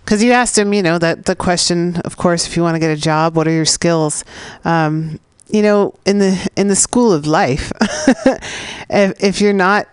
because 0.03 0.23
you 0.23 0.31
asked 0.31 0.57
him, 0.57 0.73
you 0.73 0.81
know, 0.81 0.97
that 0.97 1.25
the 1.25 1.35
question, 1.35 1.97
of 2.05 2.15
course, 2.15 2.47
if 2.47 2.55
you 2.55 2.63
want 2.63 2.75
to 2.75 2.79
get 2.79 2.89
a 2.89 2.95
job, 2.95 3.35
what 3.35 3.47
are 3.47 3.51
your 3.51 3.65
skills? 3.65 4.23
Um, 4.63 5.19
you 5.49 5.61
know, 5.61 5.93
in 6.05 6.19
the 6.19 6.47
in 6.55 6.67
the 6.67 6.75
school 6.75 7.11
of 7.11 7.27
life, 7.27 7.71
if, 8.89 9.23
if 9.23 9.41
you're 9.41 9.51
not, 9.53 9.88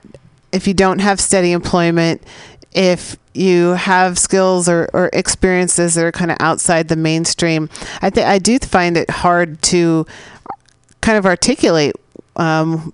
if 0.52 0.68
you 0.68 0.74
don't 0.74 1.00
have 1.00 1.20
steady 1.20 1.52
employment, 1.52 2.22
if 2.72 3.16
you 3.34 3.70
have 3.70 4.18
skills 4.18 4.68
or, 4.68 4.88
or 4.92 5.10
experiences 5.12 5.94
that 5.94 6.04
are 6.04 6.12
kind 6.12 6.30
of 6.30 6.36
outside 6.40 6.88
the 6.88 6.96
mainstream, 6.96 7.68
I 8.00 8.10
think 8.10 8.26
I 8.26 8.38
do 8.38 8.58
find 8.58 8.96
it 8.96 9.10
hard 9.10 9.60
to 9.62 10.06
kind 11.00 11.18
of 11.18 11.26
articulate 11.26 11.96
um, 12.36 12.92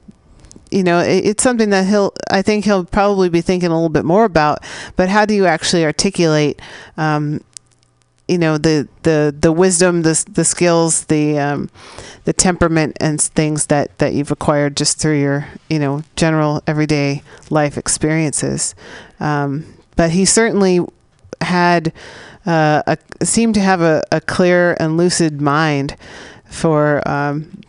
you 0.70 0.82
know, 0.84 1.00
it, 1.00 1.26
it's 1.26 1.42
something 1.42 1.70
that 1.70 1.86
he'll, 1.86 2.12
I 2.30 2.42
think 2.42 2.64
he'll 2.64 2.84
probably 2.84 3.28
be 3.28 3.40
thinking 3.40 3.70
a 3.70 3.74
little 3.74 3.88
bit 3.88 4.04
more 4.04 4.24
about. 4.24 4.64
But 4.96 5.08
how 5.08 5.24
do 5.24 5.34
you 5.34 5.46
actually 5.46 5.84
articulate, 5.84 6.60
um, 6.96 7.42
you 8.28 8.38
know, 8.38 8.58
the, 8.58 8.88
the, 9.02 9.34
the 9.38 9.50
wisdom, 9.50 10.02
the, 10.02 10.24
the 10.30 10.44
skills, 10.44 11.04
the, 11.06 11.38
um, 11.38 11.70
the 12.24 12.32
temperament 12.32 12.96
and 13.00 13.20
things 13.20 13.66
that, 13.66 13.98
that 13.98 14.14
you've 14.14 14.30
acquired 14.30 14.76
just 14.76 14.98
through 14.98 15.18
your, 15.18 15.48
you 15.68 15.78
know, 15.78 16.04
general 16.14 16.62
everyday 16.66 17.22
life 17.50 17.76
experiences. 17.76 18.74
Um, 19.18 19.74
but 20.00 20.12
he 20.12 20.24
certainly 20.24 20.80
had, 21.42 21.92
uh, 22.46 22.82
a, 22.86 22.96
seemed 23.22 23.52
to 23.52 23.60
have 23.60 23.82
a, 23.82 24.02
a 24.10 24.18
clear 24.22 24.74
and 24.80 24.96
lucid 24.96 25.42
mind 25.42 25.94
for, 26.46 27.06
um, 27.06 27.60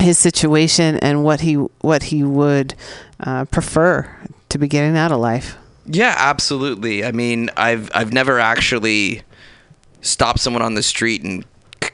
his 0.00 0.18
situation 0.18 0.96
and 0.96 1.22
what 1.22 1.42
he 1.42 1.54
what 1.82 2.02
he 2.02 2.24
would 2.24 2.74
uh, 3.20 3.44
prefer 3.44 4.10
to 4.48 4.58
be 4.58 4.66
getting 4.66 4.96
out 4.96 5.12
of 5.12 5.20
life. 5.20 5.56
Yeah, 5.86 6.16
absolutely. 6.18 7.04
I 7.04 7.12
mean, 7.12 7.48
I've 7.56 7.88
I've 7.94 8.12
never 8.12 8.40
actually 8.40 9.22
stopped 10.00 10.40
someone 10.40 10.62
on 10.62 10.74
the 10.74 10.82
street 10.82 11.22
and 11.22 11.44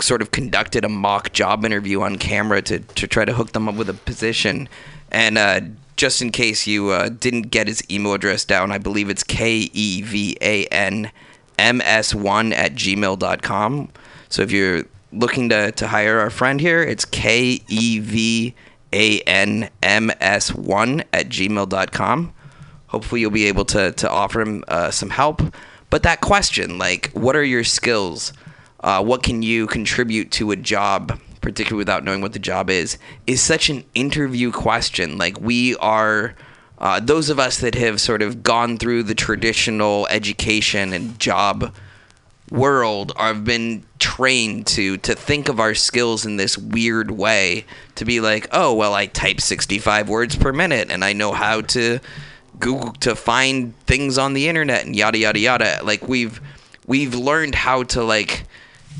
sort 0.00 0.22
of 0.22 0.30
conducted 0.30 0.82
a 0.82 0.88
mock 0.88 1.34
job 1.34 1.66
interview 1.66 2.00
on 2.00 2.16
camera 2.16 2.62
to 2.62 2.78
to 2.78 3.06
try 3.06 3.26
to 3.26 3.34
hook 3.34 3.52
them 3.52 3.68
up 3.68 3.74
with 3.74 3.90
a 3.90 3.94
position. 3.94 4.66
And 5.12 5.36
uh, 5.36 5.60
just 5.98 6.22
in 6.22 6.32
case 6.32 6.66
you 6.66 6.88
uh, 6.88 7.10
didn't 7.10 7.50
get 7.50 7.68
his 7.68 7.82
email 7.90 8.14
address 8.14 8.46
down, 8.46 8.72
I 8.72 8.78
believe 8.78 9.10
it's 9.10 9.22
k 9.22 9.68
e 9.74 10.00
v 10.00 10.38
a 10.40 10.64
n 10.66 11.10
m 11.58 11.82
s 11.82 12.14
one 12.14 12.54
at 12.54 12.74
gmail.com. 12.74 13.90
So 14.30 14.42
if 14.42 14.50
you're 14.50 14.84
looking 15.12 15.48
to, 15.48 15.72
to 15.72 15.86
hire 15.86 16.18
our 16.20 16.30
friend 16.30 16.60
here, 16.60 16.82
it's 16.82 17.04
K 17.04 17.60
E 17.68 17.98
V 17.98 18.54
A 18.92 19.20
N 19.20 19.70
M 19.82 20.10
S 20.20 20.54
1 20.54 21.00
at 21.12 21.28
gmail.com. 21.28 22.32
Hopefully, 22.88 23.20
you'll 23.20 23.30
be 23.30 23.46
able 23.46 23.64
to, 23.66 23.92
to 23.92 24.10
offer 24.10 24.40
him 24.40 24.64
uh, 24.68 24.90
some 24.90 25.10
help. 25.10 25.42
But 25.90 26.02
that 26.04 26.20
question, 26.20 26.78
like, 26.78 27.10
what 27.12 27.36
are 27.36 27.44
your 27.44 27.64
skills? 27.64 28.32
Uh, 28.80 29.02
what 29.02 29.22
can 29.22 29.42
you 29.42 29.66
contribute 29.66 30.30
to 30.32 30.52
a 30.52 30.56
job, 30.56 31.18
particularly 31.40 31.78
without 31.78 32.04
knowing 32.04 32.20
what 32.20 32.32
the 32.32 32.38
job 32.38 32.70
is, 32.70 32.98
is 33.26 33.40
such 33.40 33.68
an 33.70 33.84
interview 33.94 34.52
question. 34.52 35.18
Like, 35.18 35.40
we 35.40 35.76
are. 35.76 36.34
Uh, 36.80 37.00
those 37.00 37.28
of 37.28 37.40
us 37.40 37.58
that 37.58 37.74
have 37.74 38.00
sort 38.00 38.22
of 38.22 38.44
gone 38.44 38.78
through 38.78 39.02
the 39.02 39.14
traditional 39.14 40.06
education 40.10 40.92
and 40.92 41.18
job 41.18 41.74
world 42.50 43.12
have 43.16 43.44
been 43.44 43.84
trained 43.98 44.66
to 44.66 44.96
to 44.98 45.14
think 45.14 45.48
of 45.48 45.60
our 45.60 45.74
skills 45.74 46.24
in 46.24 46.36
this 46.36 46.56
weird 46.56 47.10
way 47.10 47.64
to 47.94 48.04
be 48.04 48.20
like 48.20 48.46
oh 48.52 48.72
well 48.74 48.94
i 48.94 49.06
type 49.06 49.40
65 49.40 50.08
words 50.08 50.36
per 50.36 50.52
minute 50.52 50.90
and 50.90 51.04
i 51.04 51.12
know 51.12 51.32
how 51.32 51.60
to 51.60 51.98
google 52.58 52.92
to 52.94 53.14
find 53.14 53.78
things 53.80 54.18
on 54.18 54.32
the 54.32 54.48
internet 54.48 54.86
and 54.86 54.96
yada 54.96 55.18
yada 55.18 55.38
yada 55.38 55.80
like 55.82 56.08
we've 56.08 56.40
we've 56.86 57.14
learned 57.14 57.54
how 57.54 57.82
to 57.82 58.02
like 58.02 58.44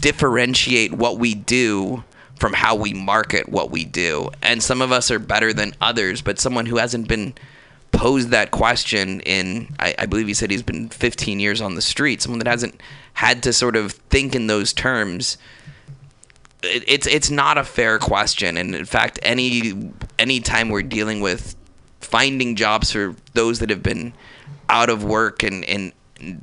differentiate 0.00 0.92
what 0.92 1.18
we 1.18 1.34
do 1.34 2.04
from 2.38 2.52
how 2.52 2.74
we 2.74 2.94
market 2.94 3.48
what 3.48 3.70
we 3.70 3.84
do. 3.84 4.30
And 4.42 4.62
some 4.62 4.80
of 4.80 4.92
us 4.92 5.10
are 5.10 5.18
better 5.18 5.52
than 5.52 5.74
others 5.80 6.22
but 6.22 6.38
someone 6.38 6.66
who 6.66 6.76
hasn't 6.76 7.08
been 7.08 7.34
posed 7.90 8.28
that 8.28 8.50
question 8.50 9.20
in 9.20 9.74
I, 9.78 9.94
I, 9.98 10.06
believe 10.06 10.26
he 10.26 10.34
said 10.34 10.50
he's 10.50 10.62
been 10.62 10.88
15 10.90 11.40
years 11.40 11.60
on 11.60 11.74
the 11.74 11.82
street 11.82 12.20
someone 12.20 12.38
that 12.38 12.46
hasn't 12.46 12.80
had 13.14 13.42
to 13.44 13.52
sort 13.52 13.76
of 13.76 13.92
think 13.92 14.34
in 14.34 14.46
those 14.46 14.74
terms 14.74 15.38
it, 16.62 16.84
it's 16.86 17.06
it's 17.06 17.30
not 17.30 17.58
a 17.58 17.64
fair 17.64 17.98
question. 17.98 18.56
And 18.56 18.74
in 18.74 18.84
fact 18.84 19.18
any 19.22 19.92
any 20.18 20.40
time 20.40 20.68
we're 20.68 20.82
dealing 20.82 21.20
with 21.20 21.56
finding 22.00 22.56
jobs 22.56 22.92
for 22.92 23.14
those 23.34 23.58
that 23.58 23.70
have 23.70 23.82
been 23.82 24.14
out 24.68 24.90
of 24.90 25.04
work 25.04 25.42
and 25.42 25.64
in 25.64 25.92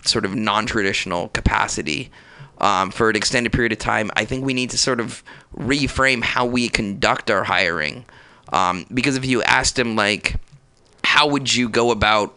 sort 0.06 0.26
of 0.26 0.36
non-traditional 0.36 1.30
capacity 1.30 2.10
um, 2.60 2.92
for 2.92 3.10
an 3.10 3.16
extended 3.16 3.52
period 3.52 3.72
of 3.72 3.80
time 3.80 4.12
i 4.16 4.26
think 4.26 4.46
we 4.46 4.54
need 4.54 4.70
to 4.70 4.78
sort 4.78 5.00
of 5.00 5.24
reframe 5.58 6.24
how 6.24 6.46
we 6.46 6.70
conduct 6.70 7.30
our 7.30 7.44
hiring 7.44 8.06
um, 8.54 8.86
because 8.94 9.16
if 9.16 9.26
you 9.26 9.42
asked 9.44 9.78
him 9.78 9.96
like 9.96 10.36
how 11.04 11.28
would 11.28 11.54
you 11.54 11.70
go 11.70 11.92
about 11.92 12.36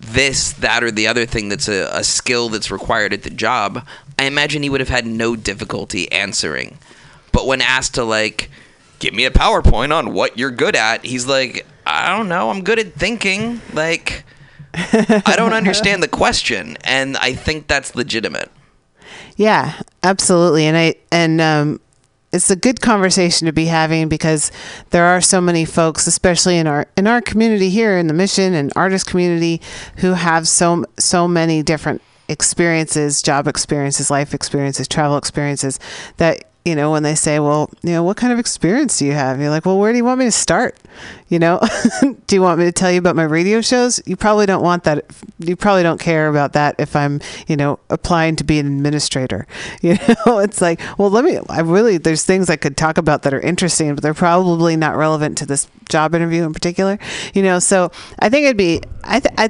this, 0.00 0.52
that, 0.54 0.82
or 0.82 0.90
the 0.90 1.06
other 1.06 1.26
thing 1.26 1.48
that's 1.48 1.68
a, 1.68 1.88
a 1.92 2.02
skill 2.02 2.48
that's 2.48 2.70
required 2.70 3.12
at 3.12 3.22
the 3.22 3.30
job, 3.30 3.86
I 4.18 4.24
imagine 4.24 4.62
he 4.62 4.70
would 4.70 4.80
have 4.80 4.88
had 4.88 5.06
no 5.06 5.36
difficulty 5.36 6.10
answering. 6.10 6.78
But 7.32 7.46
when 7.46 7.60
asked 7.60 7.94
to, 7.94 8.04
like, 8.04 8.50
give 8.98 9.14
me 9.14 9.24
a 9.24 9.30
PowerPoint 9.30 9.94
on 9.94 10.14
what 10.14 10.38
you're 10.38 10.50
good 10.50 10.74
at, 10.74 11.04
he's 11.04 11.26
like, 11.26 11.66
I 11.86 12.16
don't 12.16 12.28
know, 12.28 12.50
I'm 12.50 12.62
good 12.62 12.78
at 12.78 12.94
thinking. 12.94 13.60
Like, 13.72 14.24
I 14.74 15.34
don't 15.36 15.52
understand 15.52 16.02
the 16.02 16.08
question. 16.08 16.76
And 16.84 17.16
I 17.18 17.34
think 17.34 17.66
that's 17.66 17.94
legitimate. 17.94 18.50
Yeah, 19.40 19.80
absolutely. 20.02 20.66
And 20.66 20.76
I, 20.76 20.96
and, 21.10 21.40
um, 21.40 21.80
it's 22.30 22.50
a 22.50 22.56
good 22.56 22.82
conversation 22.82 23.46
to 23.46 23.52
be 23.54 23.64
having 23.64 24.10
because 24.10 24.52
there 24.90 25.06
are 25.06 25.22
so 25.22 25.40
many 25.40 25.64
folks, 25.64 26.06
especially 26.06 26.58
in 26.58 26.66
our 26.66 26.86
in 26.96 27.06
our 27.08 27.20
community 27.22 27.70
here 27.70 27.96
in 27.98 28.06
the 28.06 28.12
mission 28.14 28.52
and 28.54 28.70
artist 28.76 29.06
community, 29.06 29.62
who 29.96 30.12
have 30.12 30.46
so 30.46 30.84
so 30.96 31.26
many 31.26 31.62
different 31.64 32.02
experiences, 32.28 33.22
job 33.22 33.48
experiences, 33.48 34.12
life 34.12 34.32
experiences, 34.34 34.86
travel 34.86 35.16
experiences 35.16 35.80
that 36.18 36.44
you 36.64 36.74
know, 36.74 36.90
when 36.90 37.02
they 37.02 37.14
say, 37.14 37.38
well, 37.38 37.70
you 37.82 37.92
know, 37.92 38.02
what 38.02 38.18
kind 38.18 38.32
of 38.32 38.38
experience 38.38 38.98
do 38.98 39.06
you 39.06 39.12
have? 39.12 39.40
You're 39.40 39.48
like, 39.48 39.64
well, 39.64 39.78
where 39.78 39.92
do 39.92 39.96
you 39.96 40.04
want 40.04 40.18
me 40.18 40.26
to 40.26 40.30
start? 40.30 40.76
You 41.28 41.38
know, 41.38 41.58
do 42.26 42.36
you 42.36 42.42
want 42.42 42.58
me 42.58 42.66
to 42.66 42.72
tell 42.72 42.92
you 42.92 42.98
about 42.98 43.16
my 43.16 43.22
radio 43.22 43.62
shows? 43.62 44.02
You 44.04 44.14
probably 44.14 44.44
don't 44.44 44.62
want 44.62 44.84
that. 44.84 45.06
You 45.38 45.56
probably 45.56 45.82
don't 45.82 46.00
care 46.00 46.28
about 46.28 46.52
that 46.52 46.74
if 46.78 46.94
I'm, 46.94 47.20
you 47.46 47.56
know, 47.56 47.78
applying 47.88 48.36
to 48.36 48.44
be 48.44 48.58
an 48.58 48.66
administrator. 48.66 49.46
You 49.82 49.94
know, 50.26 50.38
it's 50.38 50.60
like, 50.60 50.80
well, 50.98 51.08
let 51.10 51.24
me, 51.24 51.38
I 51.48 51.60
really, 51.60 51.96
there's 51.96 52.24
things 52.24 52.50
I 52.50 52.56
could 52.56 52.76
talk 52.76 52.98
about 52.98 53.22
that 53.22 53.32
are 53.32 53.40
interesting, 53.40 53.94
but 53.94 54.02
they're 54.02 54.12
probably 54.12 54.76
not 54.76 54.94
relevant 54.94 55.38
to 55.38 55.46
this 55.46 55.68
job 55.88 56.14
interview 56.14 56.44
in 56.44 56.52
particular. 56.52 56.98
You 57.32 57.42
know, 57.42 57.58
so 57.60 57.90
I 58.18 58.28
think 58.28 58.44
it'd 58.44 58.58
be, 58.58 58.82
I, 59.02 59.20
th- 59.20 59.34
I, 59.38 59.44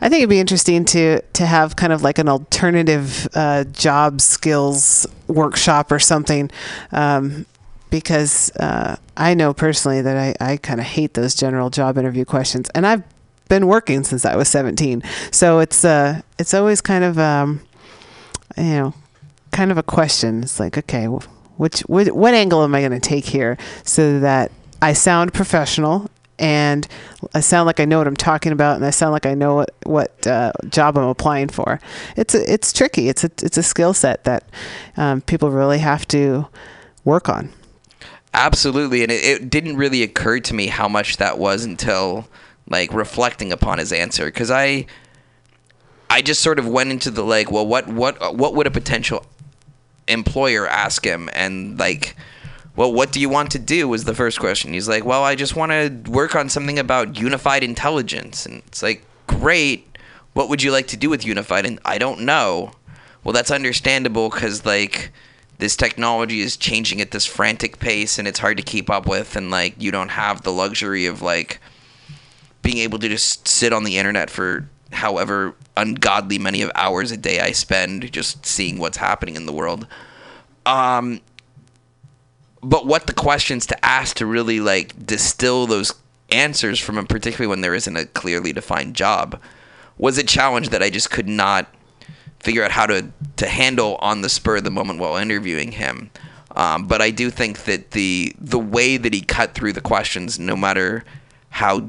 I 0.00 0.08
think 0.08 0.22
it'd 0.22 0.28
be 0.28 0.40
interesting 0.40 0.84
to, 0.86 1.20
to 1.20 1.46
have 1.46 1.76
kind 1.76 1.92
of 1.92 2.02
like 2.02 2.18
an 2.18 2.28
alternative 2.28 3.28
uh, 3.34 3.64
job 3.64 4.20
skills 4.20 5.06
workshop 5.30 5.90
or 5.92 5.98
something. 5.98 6.50
Um, 6.92 7.46
because 7.90 8.54
uh, 8.56 8.96
I 9.16 9.34
know 9.34 9.52
personally 9.52 10.00
that 10.00 10.16
I, 10.40 10.52
I 10.52 10.56
kind 10.58 10.78
of 10.78 10.86
hate 10.86 11.14
those 11.14 11.34
general 11.34 11.70
job 11.70 11.98
interview 11.98 12.24
questions, 12.24 12.70
and 12.70 12.86
I've 12.86 13.02
been 13.48 13.66
working 13.66 14.04
since 14.04 14.24
I 14.24 14.36
was 14.36 14.48
17, 14.48 15.02
so 15.32 15.58
it's 15.58 15.84
uh, 15.84 16.20
it's 16.38 16.54
always 16.54 16.80
kind 16.80 17.02
of 17.02 17.18
um, 17.18 17.60
you 18.56 18.62
know, 18.64 18.94
kind 19.50 19.70
of 19.70 19.78
a 19.78 19.82
question. 19.82 20.42
It's 20.42 20.60
like, 20.60 20.78
okay, 20.78 21.06
which 21.06 21.80
what, 21.80 22.08
what 22.08 22.34
angle 22.34 22.62
am 22.62 22.74
I 22.74 22.80
going 22.80 22.92
to 22.92 23.00
take 23.00 23.24
here 23.24 23.58
so 23.84 24.20
that 24.20 24.50
I 24.80 24.92
sound 24.92 25.34
professional 25.34 26.10
and 26.40 26.88
I 27.34 27.40
sound 27.40 27.66
like 27.66 27.78
I 27.78 27.84
know 27.84 27.98
what 27.98 28.06
I'm 28.06 28.16
talking 28.16 28.50
about, 28.50 28.76
and 28.76 28.84
I 28.84 28.90
sound 28.90 29.12
like 29.12 29.26
I 29.26 29.34
know 29.34 29.56
what 29.56 29.74
what 29.84 30.26
uh, 30.26 30.52
job 30.68 30.96
I'm 30.98 31.04
applying 31.04 31.48
for. 31.48 31.78
It's 32.16 32.34
a, 32.34 32.52
it's 32.52 32.72
tricky. 32.72 33.08
It's 33.08 33.22
a 33.22 33.30
it's 33.42 33.58
a 33.58 33.62
skill 33.62 33.94
set 33.94 34.24
that 34.24 34.44
um, 34.96 35.20
people 35.20 35.50
really 35.50 35.78
have 35.78 36.08
to 36.08 36.48
work 37.04 37.28
on. 37.28 37.52
Absolutely, 38.32 39.02
and 39.02 39.12
it, 39.12 39.22
it, 39.24 39.50
didn't 39.50 39.76
really 39.76 40.02
occur 40.02 40.40
to 40.40 40.54
me 40.54 40.68
how 40.68 40.88
much 40.88 41.18
that 41.18 41.38
was 41.38 41.64
until 41.64 42.26
like 42.68 42.92
reflecting 42.92 43.52
upon 43.52 43.78
his 43.78 43.92
answer, 43.92 44.24
because 44.24 44.50
I 44.50 44.86
I 46.08 46.22
just 46.22 46.40
sort 46.40 46.58
of 46.58 46.66
went 46.66 46.90
into 46.90 47.10
the 47.10 47.22
like, 47.22 47.50
well, 47.52 47.66
what 47.66 47.86
what 47.86 48.34
what 48.34 48.54
would 48.54 48.66
a 48.66 48.70
potential 48.70 49.26
employer 50.08 50.66
ask 50.66 51.04
him, 51.04 51.28
and 51.34 51.78
like 51.78 52.16
well, 52.76 52.92
what 52.92 53.12
do 53.12 53.20
you 53.20 53.28
want 53.28 53.50
to 53.52 53.58
do? 53.58 53.88
Was 53.88 54.04
the 54.04 54.14
first 54.14 54.38
question. 54.38 54.72
He's 54.72 54.88
like, 54.88 55.04
well, 55.04 55.24
I 55.24 55.34
just 55.34 55.56
want 55.56 55.72
to 55.72 56.10
work 56.10 56.34
on 56.34 56.48
something 56.48 56.78
about 56.78 57.18
unified 57.18 57.64
intelligence. 57.64 58.46
And 58.46 58.62
it's 58.66 58.82
like, 58.82 59.04
great. 59.26 59.86
What 60.32 60.48
would 60.48 60.62
you 60.62 60.70
like 60.70 60.86
to 60.88 60.96
do 60.96 61.10
with 61.10 61.24
unified? 61.24 61.66
And 61.66 61.80
I 61.84 61.98
don't 61.98 62.20
know. 62.20 62.72
Well, 63.24 63.32
that's 63.32 63.50
understandable 63.50 64.30
because, 64.30 64.64
like, 64.64 65.12
this 65.60 65.76
technology 65.76 66.40
is 66.40 66.56
changing 66.56 67.00
at 67.00 67.12
this 67.12 67.26
frantic 67.26 67.78
pace 67.78 68.18
and 68.18 68.26
it's 68.26 68.38
hard 68.38 68.56
to 68.56 68.62
keep 68.62 68.90
up 68.90 69.06
with 69.06 69.36
and 69.36 69.50
like 69.50 69.74
you 69.78 69.90
don't 69.90 70.08
have 70.08 70.42
the 70.42 70.52
luxury 70.52 71.06
of 71.06 71.22
like 71.22 71.60
being 72.62 72.78
able 72.78 72.98
to 72.98 73.08
just 73.08 73.46
sit 73.46 73.72
on 73.72 73.84
the 73.84 73.98
internet 73.98 74.30
for 74.30 74.68
however 74.90 75.54
ungodly 75.76 76.38
many 76.38 76.62
of 76.62 76.70
hours 76.74 77.12
a 77.12 77.16
day 77.16 77.40
I 77.40 77.52
spend 77.52 78.10
just 78.10 78.44
seeing 78.44 78.78
what's 78.78 78.96
happening 78.96 79.36
in 79.36 79.46
the 79.46 79.52
world. 79.52 79.86
Um 80.66 81.20
but 82.62 82.86
what 82.86 83.06
the 83.06 83.12
questions 83.12 83.66
to 83.66 83.84
ask 83.84 84.16
to 84.16 84.26
really 84.26 84.60
like 84.60 85.06
distill 85.06 85.66
those 85.66 85.94
answers 86.30 86.78
from 86.78 86.98
him, 86.98 87.06
particularly 87.06 87.48
when 87.48 87.60
there 87.60 87.74
isn't 87.74 87.96
a 87.96 88.06
clearly 88.06 88.52
defined 88.52 88.94
job, 88.94 89.40
was 89.98 90.18
a 90.18 90.24
challenge 90.24 90.70
that 90.70 90.82
I 90.82 90.90
just 90.90 91.10
could 91.10 91.28
not 91.28 91.66
figure 92.38 92.64
out 92.64 92.70
how 92.70 92.86
to 92.86 93.10
to 93.36 93.46
handle 93.46 93.96
on 93.96 94.22
the 94.22 94.28
spur 94.28 94.56
of 94.56 94.64
the 94.64 94.70
moment 94.70 94.98
while 94.98 95.16
interviewing 95.16 95.72
him. 95.72 96.10
Um, 96.56 96.86
but 96.86 97.00
I 97.00 97.10
do 97.10 97.30
think 97.30 97.64
that 97.64 97.92
the 97.92 98.34
the 98.38 98.58
way 98.58 98.96
that 98.96 99.14
he 99.14 99.20
cut 99.20 99.54
through 99.54 99.72
the 99.72 99.80
questions, 99.80 100.38
no 100.38 100.56
matter 100.56 101.04
how 101.50 101.88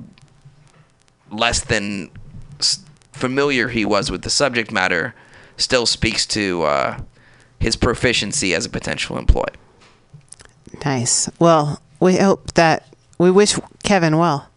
less 1.32 1.62
than 1.62 2.10
familiar 3.12 3.70
he 3.70 3.86
was 3.86 4.12
with 4.12 4.24
the 4.24 4.30
subject 4.30 4.72
matter, 4.72 5.16
still 5.58 5.86
speaks 5.86 6.26
to 6.28 6.64
uh, 6.64 7.00
his 7.60 7.76
proficiency 7.76 8.54
as 8.54 8.66
a 8.66 8.70
potential 8.70 9.18
employee. 9.18 9.46
Nice. 10.86 11.30
Well, 11.40 11.82
we 12.00 12.18
hope 12.18 12.54
that 12.54 12.88
we 13.18 13.32
wish 13.32 13.56
Kevin 13.84 14.18
well. 14.18 14.48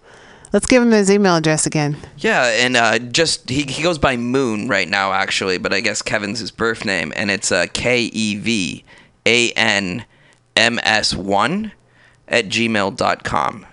Let's 0.53 0.67
give 0.67 0.83
him 0.83 0.93
his 0.93 1.11
email 1.11 1.35
address 1.35 1.67
again. 1.67 1.97
Yeah, 2.17 2.45
and 2.45 2.77
uh, 2.77 3.01
just 3.01 3.51
he, 3.51 3.63
he 3.63 3.83
goes 3.83 3.99
by 3.99 4.17
Moon 4.17 4.69
right 4.69 4.89
now, 4.89 5.13
actually, 5.13 5.59
but 5.59 5.73
I 5.75 5.81
guess 5.81 6.01
Kevin's 6.01 6.39
his 6.39 6.53
birth 6.53 6.85
name, 6.85 7.13
and 7.17 7.31
it's 7.31 7.51
uh, 7.51 7.67
K 7.73 8.03
E 8.05 8.37
V 8.37 8.85
A 9.27 9.51
N 9.53 10.05
M 10.55 10.79
S 10.85 11.13
1 11.13 11.73
at 12.29 12.47
gmail.com. 12.47 13.67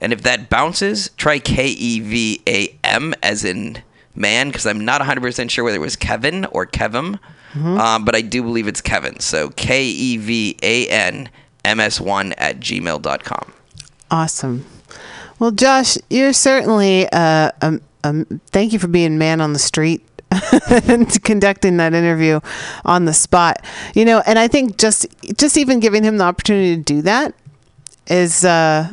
And 0.00 0.12
if 0.12 0.22
that 0.22 0.48
bounces, 0.48 1.10
try 1.16 1.40
K 1.40 1.66
E 1.66 1.98
V 2.00 2.40
A 2.46 2.78
M 2.84 3.14
as 3.20 3.44
in 3.44 3.82
man, 4.14 4.48
because 4.48 4.64
I'm 4.64 4.84
not 4.84 5.00
100% 5.00 5.50
sure 5.50 5.64
whether 5.64 5.76
it 5.76 5.80
was 5.80 5.96
Kevin 5.96 6.44
or 6.46 6.66
Kevin, 6.66 7.18
um, 7.54 8.04
but 8.04 8.14
I 8.14 8.20
do 8.20 8.42
believe 8.44 8.68
it's 8.68 8.80
Kevin. 8.80 9.18
So 9.18 9.50
K 9.50 9.84
E 9.86 10.16
V 10.18 10.56
A 10.62 10.86
N 10.86 11.30
M 11.64 11.80
S 11.80 12.00
1 12.00 12.32
at 12.34 12.60
gmail.com. 12.60 13.52
Awesome. 14.10 14.64
Well, 15.38 15.50
Josh, 15.50 15.98
you're 16.10 16.32
certainly. 16.32 17.08
Uh, 17.12 17.50
um, 17.62 17.80
um, 18.04 18.40
thank 18.46 18.72
you 18.72 18.78
for 18.78 18.88
being 18.88 19.18
man 19.18 19.40
on 19.40 19.52
the 19.52 19.58
street 19.58 20.06
and 20.70 21.22
conducting 21.24 21.76
that 21.78 21.94
interview 21.94 22.40
on 22.84 23.04
the 23.04 23.12
spot. 23.12 23.64
You 23.94 24.04
know, 24.04 24.22
and 24.26 24.38
I 24.38 24.48
think 24.48 24.78
just 24.78 25.06
just 25.36 25.56
even 25.56 25.80
giving 25.80 26.02
him 26.04 26.18
the 26.18 26.24
opportunity 26.24 26.76
to 26.76 26.82
do 26.82 27.02
that 27.02 27.34
is. 28.06 28.44
Uh, 28.44 28.92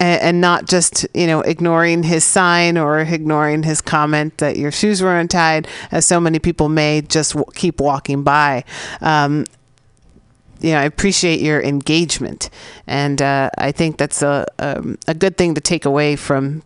and, 0.00 0.22
and 0.22 0.40
not 0.40 0.66
just 0.66 1.06
you 1.14 1.26
know 1.26 1.40
ignoring 1.40 2.02
his 2.02 2.24
sign 2.24 2.76
or 2.76 3.00
ignoring 3.00 3.62
his 3.62 3.80
comment 3.80 4.38
that 4.38 4.56
your 4.56 4.72
shoes 4.72 5.00
were 5.00 5.16
untied, 5.16 5.68
as 5.90 6.04
so 6.04 6.20
many 6.20 6.38
people 6.38 6.68
may 6.68 7.00
just 7.00 7.32
w- 7.32 7.50
keep 7.54 7.80
walking 7.80 8.22
by. 8.22 8.64
Um, 9.00 9.44
you 10.64 10.70
know, 10.70 10.78
I 10.78 10.84
appreciate 10.84 11.40
your 11.40 11.60
engagement, 11.60 12.48
and 12.86 13.20
uh, 13.20 13.50
I 13.58 13.70
think 13.70 13.98
that's 13.98 14.22
a 14.22 14.46
um, 14.58 14.98
a 15.06 15.12
good 15.12 15.36
thing 15.36 15.54
to 15.56 15.60
take 15.60 15.84
away 15.84 16.16
from, 16.16 16.62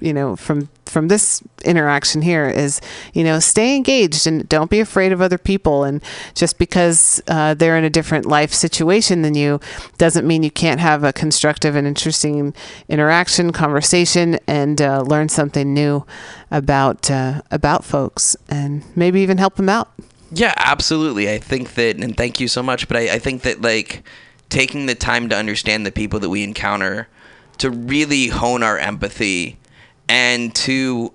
you 0.00 0.14
know, 0.14 0.36
from 0.36 0.70
from 0.86 1.08
this 1.08 1.42
interaction 1.62 2.22
here 2.22 2.48
is, 2.48 2.80
you 3.12 3.22
know, 3.22 3.38
stay 3.38 3.76
engaged 3.76 4.26
and 4.26 4.48
don't 4.48 4.70
be 4.70 4.80
afraid 4.80 5.12
of 5.12 5.20
other 5.20 5.36
people. 5.36 5.84
And 5.84 6.02
just 6.34 6.58
because 6.58 7.22
uh, 7.28 7.52
they're 7.52 7.76
in 7.76 7.84
a 7.84 7.90
different 7.90 8.24
life 8.24 8.54
situation 8.54 9.20
than 9.20 9.34
you, 9.34 9.60
doesn't 9.98 10.26
mean 10.26 10.42
you 10.42 10.50
can't 10.50 10.80
have 10.80 11.04
a 11.04 11.12
constructive 11.12 11.76
and 11.76 11.86
interesting 11.86 12.54
interaction, 12.88 13.52
conversation, 13.52 14.38
and 14.46 14.80
uh, 14.80 15.02
learn 15.02 15.28
something 15.28 15.74
new 15.74 16.06
about 16.50 17.10
uh, 17.10 17.42
about 17.50 17.84
folks, 17.84 18.34
and 18.48 18.82
maybe 18.96 19.20
even 19.20 19.36
help 19.36 19.56
them 19.56 19.68
out. 19.68 19.90
Yeah, 20.32 20.54
absolutely. 20.56 21.30
I 21.30 21.38
think 21.38 21.74
that, 21.74 21.96
and 21.96 22.16
thank 22.16 22.40
you 22.40 22.48
so 22.48 22.62
much, 22.62 22.86
but 22.88 22.96
I, 22.96 23.14
I 23.14 23.18
think 23.18 23.42
that, 23.42 23.60
like, 23.60 24.02
taking 24.48 24.86
the 24.86 24.94
time 24.94 25.28
to 25.28 25.36
understand 25.36 25.84
the 25.84 25.92
people 25.92 26.20
that 26.20 26.30
we 26.30 26.42
encounter, 26.42 27.08
to 27.58 27.70
really 27.70 28.28
hone 28.28 28.62
our 28.62 28.78
empathy, 28.78 29.58
and 30.08 30.54
to 30.56 31.12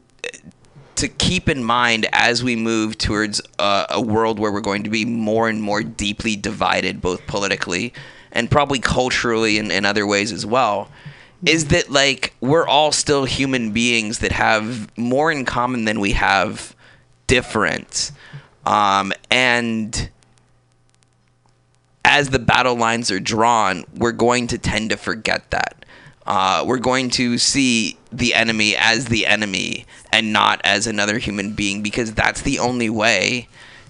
to 0.96 1.10
keep 1.10 1.50
in 1.50 1.62
mind 1.62 2.08
as 2.14 2.42
we 2.42 2.56
move 2.56 2.98
towards 2.98 3.42
a, 3.60 3.86
a 3.90 4.02
world 4.02 4.40
where 4.40 4.50
we're 4.50 4.62
going 4.62 4.84
to 4.84 4.90
be 4.90 5.04
more 5.04 5.50
and 5.50 5.62
more 5.62 5.84
deeply 5.84 6.38
divided, 6.38 7.02
both 7.02 7.28
politically 7.28 7.94
and 8.32 8.50
probably 8.50 8.80
culturally 8.80 9.58
and 9.58 9.74
in 9.74 9.86
other 9.86 10.08
ways 10.08 10.32
as 10.32 10.46
well, 10.46 10.90
is 11.46 11.66
mm-hmm. 11.66 11.74
that 11.74 11.92
like 11.92 12.34
we're 12.40 12.66
all 12.66 12.94
still 12.94 13.26
human 13.26 13.72
beings 13.72 14.20
that 14.20 14.32
have 14.32 14.90
more 14.98 15.30
in 15.32 15.44
common 15.44 15.84
than 15.84 16.00
we 16.00 16.14
have 16.14 16.74
different. 17.28 18.12
Um, 18.66 19.14
and 19.30 20.10
as 22.04 22.30
the 22.30 22.40
battle 22.40 22.76
lines 22.76 23.12
are 23.12 23.20
drawn, 23.20 23.84
we're 23.96 24.12
going 24.12 24.48
to 24.48 24.58
tend 24.58 24.92
to 24.92 24.98
forget 24.98 25.52
that. 25.52 25.86
Uh, 26.26 26.64
we're 26.66 26.80
going 26.80 27.10
to 27.12 27.38
see 27.38 27.98
the 28.12 28.34
enemy 28.34 28.76
as 28.76 29.06
the 29.06 29.28
enemy 29.28 29.86
and 30.12 30.34
not 30.34 30.60
as 30.64 30.88
another 30.88 31.20
human 31.20 31.54
being 31.54 31.84
because 31.84 32.14
that's 32.14 32.42
the 32.42 32.58
only 32.58 32.90
way 32.90 33.48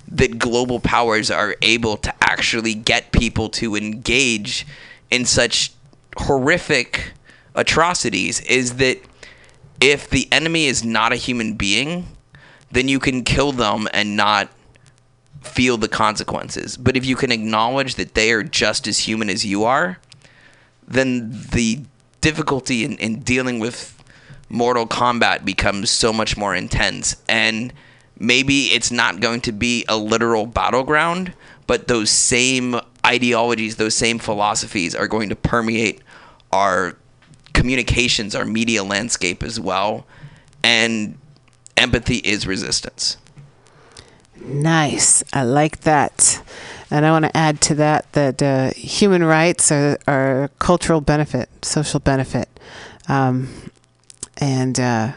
that 0.07 0.37
global 0.37 0.79
powers 0.79 1.31
are 1.31 1.55
able 1.61 1.97
to 1.97 2.13
actually 2.21 2.73
get 2.73 3.11
people 3.11 3.49
to 3.49 3.75
engage 3.75 4.67
in 5.09 5.25
such 5.25 5.71
horrific 6.17 7.13
atrocities 7.55 8.41
is 8.41 8.75
that 8.75 8.99
if 9.79 10.09
the 10.09 10.27
enemy 10.31 10.65
is 10.65 10.83
not 10.83 11.13
a 11.13 11.15
human 11.15 11.53
being, 11.53 12.05
then 12.71 12.87
you 12.87 12.99
can 12.99 13.23
kill 13.23 13.51
them 13.51 13.87
and 13.93 14.15
not 14.15 14.49
feel 15.45 15.77
the 15.77 15.87
consequences. 15.87 16.77
But 16.77 16.97
if 16.97 17.05
you 17.05 17.15
can 17.15 17.31
acknowledge 17.31 17.95
that 17.95 18.13
they 18.13 18.31
are 18.31 18.43
just 18.43 18.87
as 18.87 18.99
human 18.99 19.29
as 19.29 19.45
you 19.45 19.63
are, 19.63 19.99
then 20.87 21.31
the 21.51 21.81
difficulty 22.21 22.83
in, 22.83 22.97
in 22.97 23.19
dealing 23.19 23.59
with 23.59 24.03
mortal 24.49 24.85
combat 24.85 25.45
becomes 25.45 25.89
so 25.89 26.11
much 26.13 26.37
more 26.37 26.55
intense. 26.55 27.15
And 27.27 27.73
maybe 28.17 28.65
it's 28.65 28.91
not 28.91 29.19
going 29.19 29.41
to 29.41 29.51
be 29.51 29.85
a 29.87 29.97
literal 29.97 30.45
battleground, 30.45 31.33
but 31.67 31.87
those 31.87 32.09
same 32.09 32.79
ideologies, 33.05 33.75
those 33.75 33.95
same 33.95 34.19
philosophies 34.19 34.95
are 34.95 35.07
going 35.07 35.29
to 35.29 35.35
permeate 35.35 36.01
our 36.51 36.97
communications, 37.53 38.35
our 38.35 38.45
media 38.45 38.83
landscape 38.83 39.43
as 39.43 39.59
well. 39.59 40.05
And 40.63 41.17
empathy 41.77 42.17
is 42.17 42.47
resistance. 42.47 43.17
Nice. 44.41 45.23
I 45.33 45.43
like 45.43 45.81
that. 45.81 46.41
And 46.91 47.05
I 47.05 47.11
want 47.11 47.25
to 47.25 47.35
add 47.35 47.61
to 47.61 47.75
that 47.75 48.11
that 48.13 48.41
uh, 48.41 48.71
human 48.71 49.23
rights 49.23 49.71
are, 49.71 49.97
are 50.07 50.49
cultural 50.59 51.01
benefit, 51.01 51.49
social 51.63 51.99
benefit. 51.99 52.47
Um, 53.07 53.49
and 54.37 54.79
uh, 54.79 55.13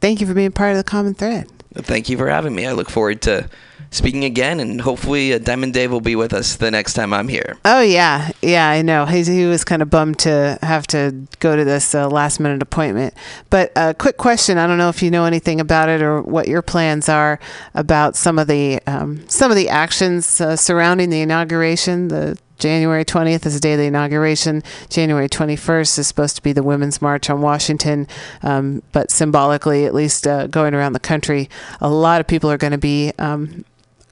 thank 0.00 0.20
you 0.20 0.26
for 0.26 0.34
being 0.34 0.52
part 0.52 0.72
of 0.72 0.76
the 0.76 0.84
common 0.84 1.14
thread. 1.14 1.48
Thank 1.74 2.08
you 2.08 2.16
for 2.16 2.28
having 2.28 2.54
me. 2.54 2.66
I 2.66 2.72
look 2.72 2.90
forward 2.90 3.22
to 3.22 3.48
speaking 3.90 4.24
again, 4.24 4.60
and 4.60 4.80
hopefully, 4.80 5.32
uh, 5.32 5.38
Diamond 5.38 5.74
Dave 5.74 5.90
will 5.90 6.00
be 6.00 6.16
with 6.16 6.32
us 6.32 6.56
the 6.56 6.70
next 6.70 6.94
time 6.94 7.12
I'm 7.12 7.28
here. 7.28 7.56
Oh 7.64 7.80
yeah, 7.80 8.30
yeah, 8.42 8.68
I 8.68 8.82
know. 8.82 9.06
He, 9.06 9.22
he 9.22 9.46
was 9.46 9.64
kind 9.64 9.82
of 9.82 9.90
bummed 9.90 10.18
to 10.20 10.58
have 10.62 10.86
to 10.88 11.26
go 11.38 11.56
to 11.56 11.64
this 11.64 11.94
uh, 11.94 12.08
last 12.08 12.40
minute 12.40 12.62
appointment. 12.62 13.14
But 13.50 13.72
a 13.76 13.80
uh, 13.80 13.92
quick 13.94 14.16
question: 14.16 14.58
I 14.58 14.66
don't 14.66 14.78
know 14.78 14.88
if 14.88 15.02
you 15.02 15.10
know 15.10 15.24
anything 15.24 15.60
about 15.60 15.88
it 15.88 16.02
or 16.02 16.22
what 16.22 16.48
your 16.48 16.62
plans 16.62 17.08
are 17.08 17.38
about 17.74 18.16
some 18.16 18.38
of 18.38 18.46
the 18.46 18.80
um, 18.86 19.28
some 19.28 19.50
of 19.50 19.56
the 19.56 19.68
actions 19.68 20.40
uh, 20.40 20.56
surrounding 20.56 21.10
the 21.10 21.20
inauguration. 21.20 22.08
The 22.08 22.38
January 22.58 23.04
20th 23.04 23.46
is 23.46 23.54
the 23.54 23.60
day 23.60 23.74
of 23.74 23.78
the 23.78 23.84
inauguration. 23.84 24.62
January 24.88 25.28
21st 25.28 25.98
is 25.98 26.06
supposed 26.06 26.36
to 26.36 26.42
be 26.42 26.52
the 26.52 26.62
Women's 26.62 27.02
March 27.02 27.28
on 27.28 27.40
Washington, 27.40 28.08
um, 28.42 28.82
but 28.92 29.10
symbolically, 29.10 29.84
at 29.84 29.94
least 29.94 30.26
uh, 30.26 30.46
going 30.46 30.74
around 30.74 30.94
the 30.94 31.00
country, 31.00 31.50
a 31.80 31.90
lot 31.90 32.20
of 32.20 32.26
people 32.26 32.50
are 32.50 32.56
going 32.56 32.72
to 32.72 32.78
be 32.78 33.12
um, 33.18 33.64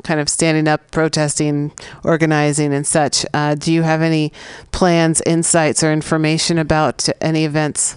kind 0.04 0.20
of 0.20 0.28
standing 0.28 0.68
up, 0.68 0.90
protesting, 0.90 1.72
organizing, 2.04 2.72
and 2.72 2.86
such. 2.86 3.26
Uh, 3.34 3.54
do 3.54 3.72
you 3.72 3.82
have 3.82 4.02
any 4.02 4.32
plans, 4.70 5.20
insights, 5.26 5.82
or 5.82 5.92
information 5.92 6.58
about 6.58 7.08
any 7.20 7.44
events? 7.44 7.96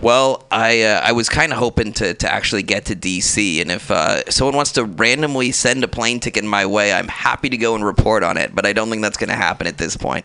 Well, 0.00 0.46
I 0.50 0.82
uh, 0.82 1.00
I 1.04 1.12
was 1.12 1.28
kind 1.28 1.52
of 1.52 1.58
hoping 1.58 1.92
to, 1.94 2.14
to 2.14 2.32
actually 2.32 2.62
get 2.62 2.86
to 2.86 2.96
DC, 2.96 3.60
and 3.60 3.70
if 3.70 3.90
uh, 3.90 4.28
someone 4.30 4.56
wants 4.56 4.72
to 4.72 4.84
randomly 4.84 5.52
send 5.52 5.84
a 5.84 5.88
plane 5.88 6.20
ticket 6.20 6.42
my 6.44 6.64
way, 6.64 6.92
I'm 6.92 7.08
happy 7.08 7.50
to 7.50 7.56
go 7.56 7.74
and 7.74 7.84
report 7.84 8.22
on 8.22 8.38
it. 8.38 8.54
But 8.54 8.64
I 8.64 8.72
don't 8.72 8.88
think 8.88 9.02
that's 9.02 9.18
going 9.18 9.28
to 9.28 9.36
happen 9.36 9.66
at 9.66 9.76
this 9.76 9.96
point. 9.96 10.24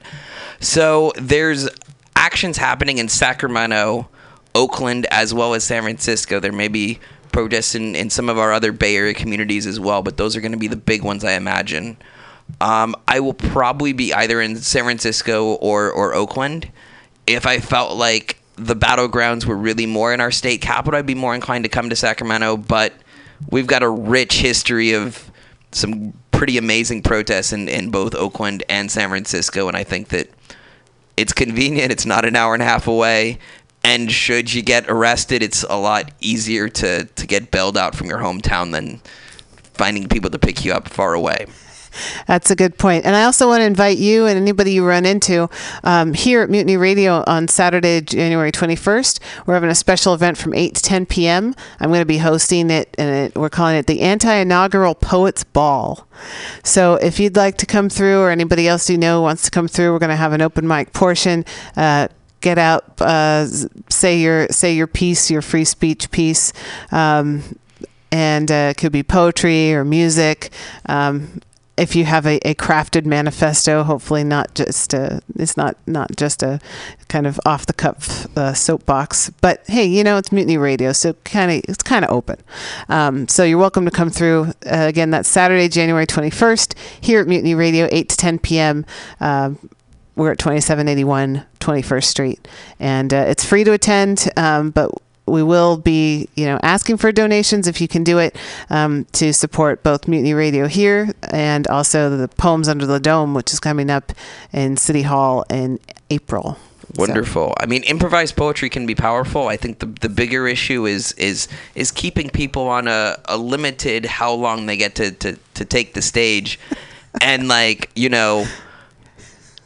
So 0.62 1.12
there's 1.18 1.68
actions 2.16 2.56
happening 2.58 3.00
in 3.00 3.10
Sacramento, 3.10 4.08
Oakland, 4.54 5.08
as 5.12 5.34
well 5.34 5.54
as 5.54 5.66
San 5.66 5.84
Francisco. 5.84 6.40
There 6.40 6.54
may 6.54 6.70
be 6.70 7.00
protests 7.36 7.76
in, 7.76 7.98
in 7.98 8.10
some 8.10 8.30
of 8.30 8.38
our 8.38 8.54
other 8.54 8.72
Bay 8.72 8.96
Area 8.96 9.14
communities 9.14 9.68
as 9.68 9.78
well, 9.78 10.02
but 10.02 10.16
those 10.16 10.38
are 10.38 10.42
going 10.42 10.54
to 10.54 10.58
be 10.58 10.70
the 10.70 10.78
big 10.78 11.04
ones, 11.04 11.26
I 11.26 11.34
imagine. 11.34 11.98
Um, 12.62 12.96
I 13.10 13.20
will 13.20 13.34
probably 13.34 13.92
be 13.92 14.14
either 14.14 14.40
in 14.40 14.56
San 14.56 14.86
Francisco 14.86 15.56
or 15.56 15.92
or 15.92 16.14
Oakland. 16.14 16.72
If 17.28 17.46
I 17.46 17.60
felt 17.60 17.98
like 17.98 18.38
the 18.56 18.76
battlegrounds 18.76 19.44
were 19.44 19.58
really 19.58 19.86
more 19.86 20.14
in 20.14 20.22
our 20.22 20.32
state 20.32 20.62
capital, 20.62 20.98
I'd 20.98 21.06
be 21.06 21.14
more 21.14 21.36
inclined 21.36 21.66
to 21.66 21.70
come 21.70 21.90
to 21.90 21.96
Sacramento. 21.96 22.56
But 22.56 22.94
we've 23.52 23.68
got 23.68 23.84
a 23.84 23.90
rich 23.90 24.36
history 24.36 24.94
of 24.94 25.30
some 25.74 26.14
pretty 26.32 26.58
amazing 26.58 27.04
protests 27.04 27.52
in, 27.52 27.68
in 27.68 27.90
both 27.92 28.16
Oakland 28.16 28.64
and 28.70 28.90
San 28.90 29.10
Francisco, 29.10 29.68
and 29.68 29.76
I 29.76 29.84
think 29.84 30.08
that 30.10 30.30
it's 31.18 31.34
convenient. 31.34 31.92
It's 31.92 32.06
not 32.06 32.24
an 32.24 32.38
hour 32.38 32.54
and 32.54 32.64
a 32.64 32.66
half 32.66 32.88
away. 32.88 33.40
And 33.86 34.12
should 34.12 34.52
you 34.52 34.64
get 34.64 34.90
arrested, 34.90 35.44
it's 35.44 35.62
a 35.62 35.76
lot 35.76 36.12
easier 36.20 36.70
to, 36.70 37.06
to 37.06 37.28
get 37.28 37.52
bailed 37.52 37.78
out 37.78 37.94
from 37.94 38.08
your 38.08 38.18
hometown 38.18 38.72
than 38.72 39.00
finding 39.76 40.08
people 40.08 40.32
to 40.32 40.40
pick 40.40 40.66
you 40.66 40.74
up 40.74 40.90
far 40.90 41.14
away. 41.14 41.46
That's 42.26 42.50
a 42.50 42.56
good 42.56 42.80
point. 42.80 43.06
And 43.06 43.16
I 43.16 43.26
also 43.26 43.48
want 43.48 43.62
to 43.62 43.66
invite 43.66 44.00
you 44.00 44.26
and 44.26 44.38
anybody 44.40 44.72
you 44.72 44.84
run 44.84 45.06
into 45.06 45.52
um, 45.84 46.16
here 46.16 46.42
at 46.42 46.50
Mutiny 46.50 46.78
Radio 46.78 47.24
on 47.28 47.48
Saturday, 47.48 48.02
January 48.02 48.52
21st. 48.52 49.20
We're 49.46 49.54
having 49.54 49.70
a 49.70 49.76
special 49.76 50.16
event 50.16 50.40
from 50.40 50.56
8 50.56 50.74
to 50.74 50.82
10 50.82 51.06
p.m. 51.06 51.54
I'm 51.80 51.90
going 51.90 52.02
to 52.02 52.06
be 52.06 52.18
hosting 52.18 52.72
it, 52.72 52.94
and 52.98 53.28
it, 53.28 53.38
we're 53.38 53.50
calling 53.52 53.76
it 53.76 53.86
the 53.86 54.02
Anti 54.02 54.34
Inaugural 54.34 54.96
Poets 54.96 55.44
Ball. 55.44 56.08
So 56.64 56.96
if 56.96 57.20
you'd 57.20 57.36
like 57.36 57.58
to 57.60 57.68
come 57.68 57.90
through, 57.90 58.22
or 58.22 58.32
anybody 58.32 58.68
else 58.68 58.90
you 58.90 58.98
know 58.98 59.22
wants 59.22 59.44
to 59.44 59.52
come 59.52 59.68
through, 59.68 59.94
we're 59.94 60.00
going 60.00 60.10
to 60.10 60.16
have 60.16 60.34
an 60.34 60.42
open 60.42 60.68
mic 60.68 60.92
portion. 60.92 61.46
Uh, 61.78 62.08
get 62.46 62.60
out, 62.60 63.02
uh, 63.02 63.48
say 63.90 64.20
your 64.20 64.48
say 64.50 64.76
your 64.76 64.86
piece, 64.86 65.32
your 65.32 65.42
free 65.42 65.66
speech 65.66 66.12
piece. 66.12 66.54
Um, 66.92 67.42
and 68.12 68.52
uh, 68.52 68.70
it 68.72 68.78
could 68.78 68.92
be 68.92 69.02
poetry 69.02 69.74
or 69.74 69.84
music. 69.84 70.52
Um, 70.86 71.42
if 71.76 71.96
you 71.96 72.06
have 72.06 72.26
a, 72.26 72.38
a 72.48 72.54
crafted 72.54 73.06
manifesto, 73.06 73.84
hopefully 73.84 74.24
not 74.24 74.54
just 74.54 74.94
a, 74.94 75.22
it's 75.36 75.58
not 75.58 75.76
not 75.88 76.16
just 76.16 76.44
a 76.44 76.62
kind 77.10 77.26
of 77.26 77.40
off 77.48 77.66
the 77.66 77.74
cuff 77.74 78.28
uh, 78.38 78.54
soapbox, 78.54 79.32
but 79.42 79.64
hey, 79.66 79.86
you 79.86 80.04
know 80.04 80.18
it's 80.18 80.32
Mutiny 80.32 80.58
Radio, 80.58 80.94
so 80.94 81.14
kind 81.26 81.52
of 81.52 81.64
it's 81.68 81.82
kind 81.82 82.06
of 82.06 82.12
open. 82.12 82.38
Um, 82.90 83.28
so 83.28 83.44
you're 83.44 83.58
welcome 83.58 83.86
to 83.86 83.92
come 83.92 84.12
through. 84.12 84.54
Uh, 84.66 84.86
again, 84.88 85.10
that's 85.10 85.28
Saturday, 85.28 85.68
January 85.68 86.06
21st, 86.06 86.76
here 87.02 87.22
at 87.22 87.28
Mutiny 87.28 87.56
Radio, 87.56 87.90
8 87.92 88.08
to 88.08 88.16
10 88.16 88.40
p.m. 88.40 88.86
Um, 89.20 89.58
we're 90.16 90.32
at 90.32 90.40
2781 90.40 91.46
21st 91.60 92.04
Street, 92.04 92.48
and 92.80 93.14
uh, 93.14 93.26
it's 93.28 93.44
free 93.44 93.64
to 93.64 93.72
attend, 93.74 94.30
um, 94.38 94.72
but 94.72 94.92
we 95.28 95.42
will 95.42 95.78
be, 95.78 96.30
you 96.36 96.46
know, 96.46 96.60
asking 96.62 96.98
for 96.98 97.12
donations 97.12 97.68
if 97.68 97.82
you 97.82 97.88
can 97.88 98.04
do 98.04 98.20
it 98.20 98.36
um, 98.70 99.06
to 99.14 99.34
support 99.34 99.82
both 99.84 100.08
Mutiny 100.08 100.34
Radio 100.34 100.68
here 100.68 101.14
and 101.32 101.68
also 101.68 102.16
the 102.16 102.28
Poems 102.28 102.70
Under 102.70 102.86
the 102.86 103.00
Dome, 103.00 103.34
which 103.34 103.52
is 103.52 103.60
coming 103.60 103.90
up 103.90 104.12
in 104.54 104.78
City 104.78 105.02
Hall 105.02 105.44
in 105.50 105.80
April. 106.10 106.58
Wonderful. 106.96 107.48
So. 107.48 107.54
I 107.60 107.66
mean, 107.66 107.84
improvised 107.84 108.36
poetry 108.36 108.70
can 108.70 108.86
be 108.86 108.96
powerful. 108.96 109.48
I 109.48 109.58
think 109.58 109.80
the 109.80 109.88
the 109.88 110.08
bigger 110.08 110.48
issue 110.48 110.86
is 110.86 111.12
is 111.14 111.48
is 111.74 111.92
keeping 111.92 112.30
people 112.30 112.68
on 112.68 112.88
a, 112.88 113.18
a 113.26 113.38
limited 113.38 114.06
how 114.06 114.32
long 114.34 114.68
they 114.68 114.78
get 114.78 114.96
to, 114.96 115.12
to, 115.12 115.38
to 115.56 115.66
take 115.66 115.94
the 115.94 116.02
stage, 116.02 116.60
and 117.22 117.48
like 117.48 117.90
you 117.96 118.08
know, 118.08 118.46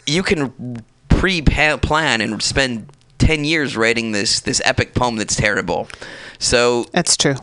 you 0.10 0.24
can 0.24 0.84
pre 1.10 1.42
plan 1.42 2.22
and 2.22 2.42
spend 2.42 2.90
10 3.20 3.46
years 3.46 3.78
writing 3.78 4.12
this 4.12 4.40
this 4.40 4.62
epic 4.66 4.94
poem 4.94 5.16
that's 5.18 5.36
terrible. 5.36 5.88
So 6.40 6.86
That's 6.92 7.16
true 7.16 7.36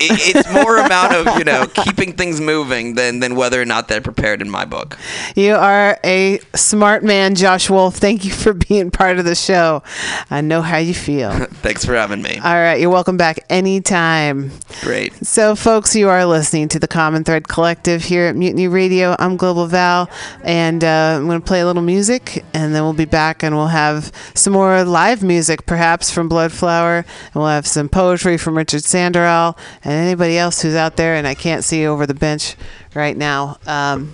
it, 0.00 0.36
it's 0.36 0.52
more 0.52 0.78
amount 0.78 1.14
of 1.14 1.38
you 1.38 1.44
know 1.44 1.66
keeping 1.66 2.12
things 2.12 2.40
moving 2.40 2.94
than 2.94 3.20
than 3.20 3.34
whether 3.34 3.60
or 3.60 3.64
not 3.64 3.88
they're 3.88 4.00
prepared 4.00 4.40
in 4.40 4.50
my 4.50 4.64
book. 4.64 4.98
You 5.34 5.54
are 5.54 5.98
a 6.04 6.38
smart 6.54 7.02
man, 7.02 7.34
Josh 7.34 7.68
Wolf. 7.68 7.96
Thank 7.96 8.24
you 8.24 8.30
for 8.30 8.52
being 8.68 8.90
part 8.90 9.18
of 9.18 9.24
the 9.24 9.34
show. 9.34 9.82
I 10.30 10.40
know 10.40 10.62
how 10.62 10.78
you 10.78 10.94
feel. 10.94 11.30
Thanks 11.62 11.84
for 11.84 11.94
having 11.94 12.22
me. 12.22 12.38
All 12.38 12.54
right, 12.54 12.80
you're 12.80 12.90
welcome 12.90 13.16
back 13.16 13.40
anytime. 13.50 14.52
Great. 14.80 15.14
So, 15.26 15.54
folks, 15.54 15.94
you 15.96 16.08
are 16.08 16.24
listening 16.24 16.68
to 16.68 16.78
the 16.78 16.88
Common 16.88 17.24
Thread 17.24 17.48
Collective 17.48 18.04
here 18.04 18.26
at 18.26 18.36
Mutiny 18.36 18.68
Radio. 18.68 19.16
I'm 19.18 19.36
Global 19.36 19.66
Val, 19.66 20.08
and 20.44 20.84
uh, 20.84 21.16
I'm 21.18 21.26
going 21.26 21.40
to 21.40 21.46
play 21.46 21.60
a 21.60 21.66
little 21.66 21.82
music, 21.82 22.44
and 22.54 22.74
then 22.74 22.82
we'll 22.82 22.92
be 22.92 23.04
back, 23.04 23.42
and 23.42 23.56
we'll 23.56 23.68
have 23.68 24.12
some 24.34 24.52
more 24.52 24.84
live 24.84 25.22
music, 25.22 25.66
perhaps 25.66 26.10
from 26.10 26.28
Bloodflower, 26.28 26.98
and 26.98 27.34
we'll 27.34 27.46
have 27.46 27.66
some 27.66 27.88
poetry 27.88 28.36
from 28.36 28.56
Richard 28.56 28.82
Sandoral 28.82 29.56
and 29.88 29.96
anybody 29.96 30.36
else 30.36 30.60
who's 30.60 30.74
out 30.74 30.96
there, 30.96 31.14
and 31.14 31.26
I 31.26 31.34
can't 31.34 31.64
see 31.64 31.86
over 31.86 32.06
the 32.06 32.12
bench 32.12 32.56
right 32.94 33.16
now. 33.16 33.56
Um, 33.66 34.12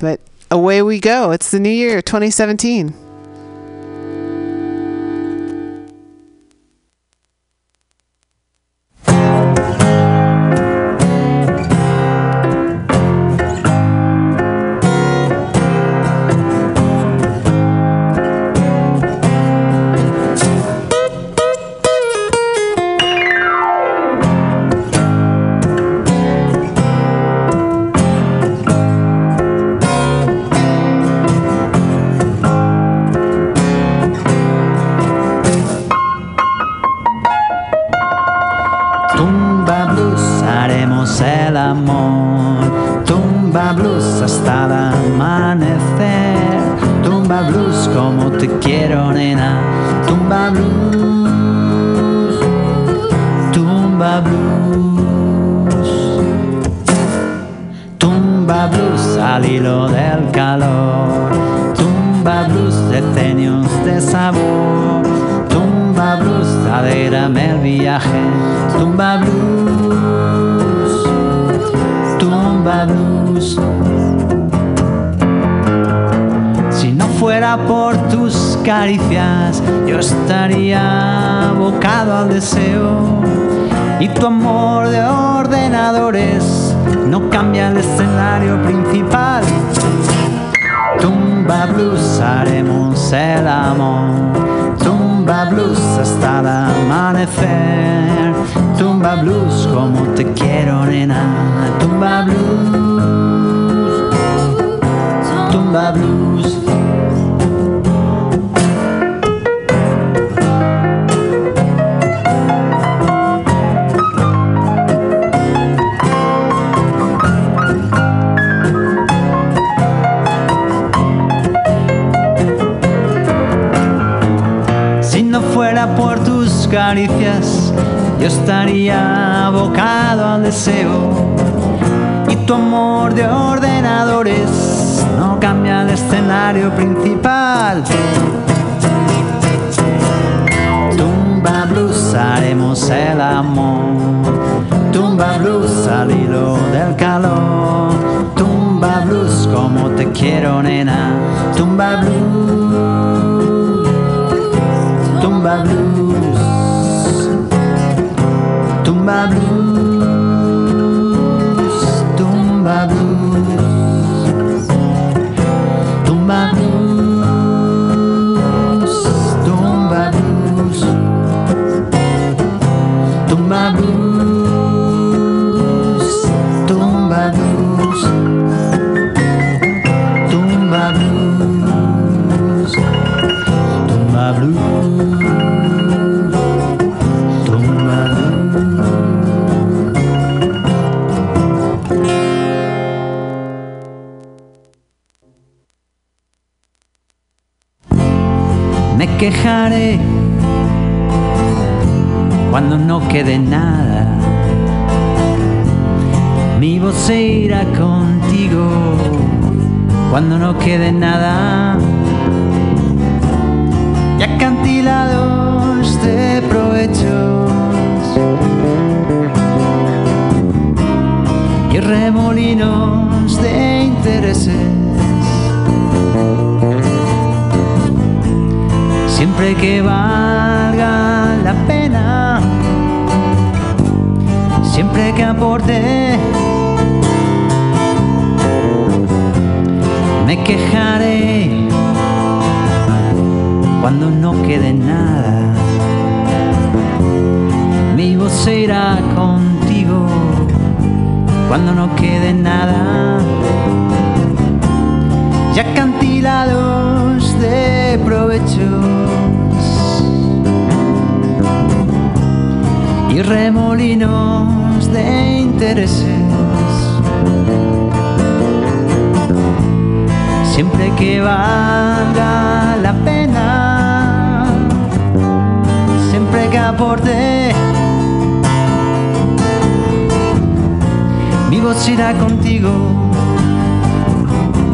but 0.00 0.20
away 0.50 0.82
we 0.82 1.00
go. 1.00 1.30
It's 1.30 1.50
the 1.50 1.58
new 1.58 1.70
year, 1.70 2.02
2017. 2.02 3.07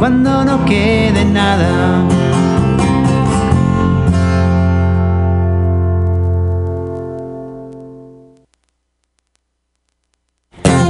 Cuando 0.04 0.44
no 0.44 0.62
quede 0.66 1.24
nada. 1.24 2.06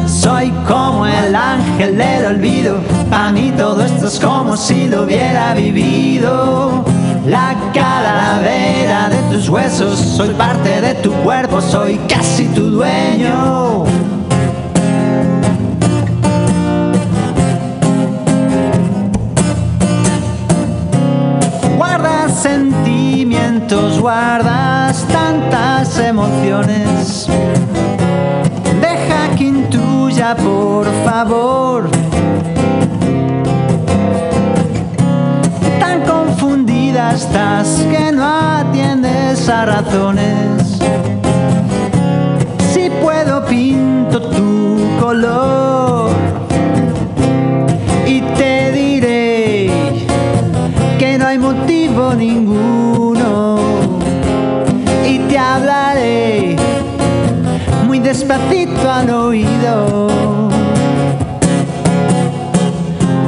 Soy 0.08 0.50
como 0.66 1.06
el 1.06 1.32
ángel 1.32 1.96
del 1.96 2.24
olvido, 2.26 2.80
para 3.08 3.30
mí 3.30 3.52
todo 3.56 3.84
esto 3.84 4.08
es 4.08 4.18
como 4.18 4.56
si 4.56 4.88
lo 4.88 5.04
hubiera 5.04 5.54
vivido. 5.54 6.84
La 7.24 7.54
calavera 7.72 9.10
de 9.10 9.18
tus 9.32 9.48
huesos, 9.48 9.96
soy 9.96 10.30
parte 10.30 10.80
de 10.80 10.94
tu 10.94 11.12
cuerpo, 11.22 11.60
soy 11.60 12.00
casi 12.08 12.46
tu 12.48 12.62
dueño. 12.68 13.93
Guardas 24.05 25.02
tantas 25.05 25.98
emociones. 25.98 27.26
Deja 28.78 29.34
que 29.34 29.44
intuya, 29.44 30.36
por 30.36 30.84
favor. 31.07 31.88
Tan 35.80 36.02
confundida 36.02 37.14
estás 37.14 37.66
que 37.90 38.12
no 38.12 38.26
atiendes 38.59 39.48
a 39.48 39.64
razones. 39.64 40.63
Despacito 58.14 58.88
al 58.88 59.10
oído. 59.10 60.08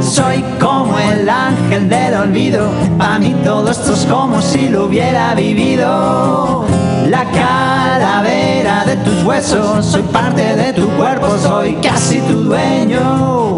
Soy 0.01 0.45
como 0.61 0.97
el 0.97 1.29
ángel 1.29 1.89
del 1.89 2.15
olvido, 2.15 2.71
para 2.97 3.19
mí 3.19 3.35
todo 3.45 3.69
esto 3.69 3.95
es 3.95 4.07
como 4.07 4.41
si 4.41 4.69
lo 4.69 4.85
hubiera 4.87 5.35
vivido. 5.35 6.65
La 7.09 7.25
calavera 7.25 8.85
de 8.85 8.97
tus 8.99 9.25
huesos, 9.25 9.85
soy 9.85 10.03
parte 10.03 10.55
de 10.55 10.73
tu 10.73 10.87
cuerpo, 10.91 11.37
soy 11.43 11.75
casi 11.83 12.21
tu 12.21 12.45
dueño. 12.45 13.57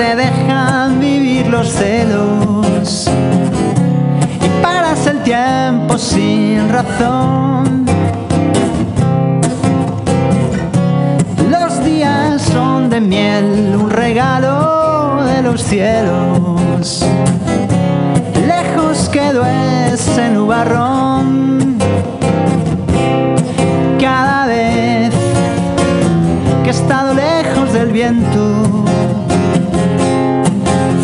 Te 0.00 0.16
dejan 0.16 0.98
vivir 0.98 1.46
los 1.48 1.68
celos. 1.68 3.06
Y 4.42 4.62
paras 4.62 5.06
el 5.06 5.22
tiempo 5.22 5.98
sin 5.98 6.70
razón. 6.70 7.84
Los 11.50 11.84
días 11.84 12.40
son 12.40 12.88
de 12.88 13.02
miel, 13.02 13.76
un 13.78 13.90
regalo 13.90 15.22
de 15.26 15.42
los 15.42 15.62
cielos. 15.62 17.04
Lejos 18.46 19.10
quedó 19.10 19.44
ese 19.44 20.30
nubarrón. 20.30 21.76
Cada 24.00 24.46
vez 24.46 25.12
que 26.64 26.70
he 26.70 26.72
estado 26.72 27.12
lejos 27.12 27.74
del 27.74 27.92
viento. 27.92 28.80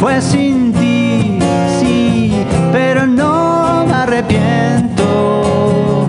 Fue 0.01 0.21
sin 0.21 0.73
ti, 0.73 1.39
sí, 1.81 2.45
pero 2.73 3.07
no 3.07 3.85
me 3.87 3.95
arrepiento. 3.95 6.07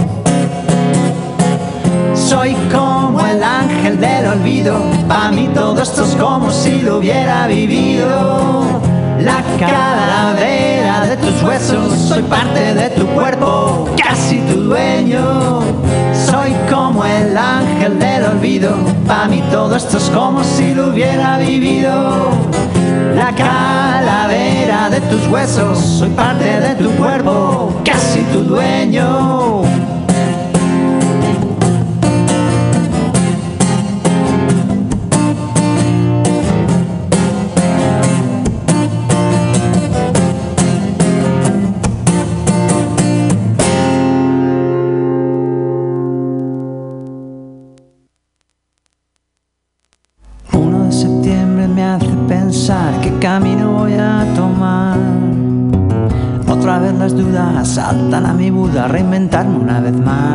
Soy 2.13 2.55
como 2.71 3.25
el 3.25 3.41
ángel 3.41 3.99
del 3.99 4.27
olvido, 4.27 4.77
para 5.07 5.31
mí 5.31 5.49
todo 5.53 5.81
esto 5.81 6.03
es 6.03 6.15
como 6.15 6.51
si 6.51 6.81
lo 6.81 6.97
hubiera 6.97 7.47
vivido. 7.47 8.81
La 9.21 9.41
calavera 9.57 11.07
de 11.07 11.17
tus 11.17 11.41
huesos, 11.41 11.93
soy 11.93 12.23
parte 12.23 12.73
de 12.73 12.89
tu 12.89 13.05
cuerpo, 13.07 13.89
casi 13.97 14.39
tu 14.39 14.63
dueño. 14.63 15.61
El 17.19 17.35
ángel 17.35 17.97
del 17.97 18.23
olvido, 18.25 18.75
para 19.07 19.27
mí 19.27 19.41
todo 19.51 19.75
esto 19.75 19.97
es 19.97 20.03
como 20.11 20.43
si 20.43 20.75
lo 20.75 20.89
hubiera 20.89 21.39
vivido. 21.39 22.29
la 23.15 23.33
calavera 23.33 24.89
de 24.91 25.01
tus 25.01 25.27
huesos, 25.27 25.79
soy 25.79 26.09
parte 26.09 26.59
de 26.59 26.75
tu 26.75 26.91
cuerpo, 26.91 27.73
casi 27.83 28.21
tu 28.31 28.43
dueño. 28.43 29.66
a 58.75 58.87
reinventarme 58.87 59.57
una 59.57 59.79
vez 59.79 59.93
más. 59.93 60.26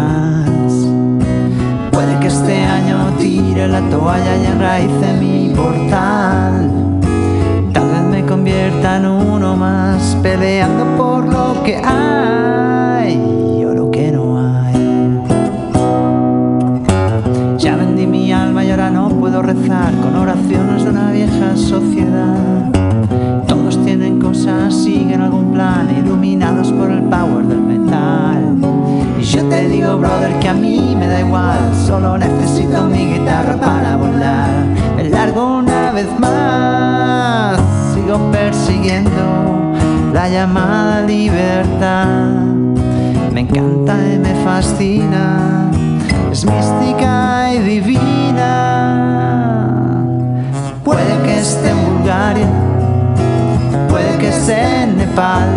Solo 31.86 32.18
necesito 32.18 32.84
mi 32.84 33.14
guitarra 33.14 33.56
para 33.56 33.96
volar. 33.96 34.50
Me 34.96 35.04
largo 35.04 35.58
una 35.58 35.92
vez 35.92 36.08
más, 36.18 37.60
sigo 37.94 38.30
persiguiendo 38.30 39.72
la 40.12 40.28
llamada 40.28 41.02
libertad. 41.02 42.16
Me 43.32 43.40
encanta 43.40 43.94
y 44.12 44.18
me 44.18 44.34
fascina, 44.44 45.70
es 46.30 46.44
mística 46.44 47.52
y 47.54 47.58
divina. 47.60 48.48
Puede 50.84 51.22
que 51.24 51.38
esté 51.38 51.70
en 51.70 51.84
Bulgaria, 51.92 52.48
puede 53.88 54.18
que 54.18 54.28
esté 54.28 54.82
en 54.82 54.98
Nepal, 54.98 55.48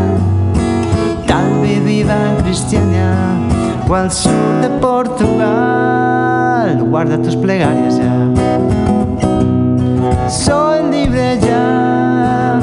tal 1.28 1.60
vez 1.62 1.84
viva 1.84 2.16
en 2.30 2.36
Cristiania 2.44 3.45
o 3.88 3.96
al 3.96 4.12
sur 4.12 4.62
de 4.62 4.70
Portugal. 4.80 6.78
Guarda 6.90 7.22
tus 7.22 7.36
plegarias 7.36 7.98
ya. 7.98 8.30
Soy 10.30 10.84
libre 10.92 11.40
ya, 11.40 12.60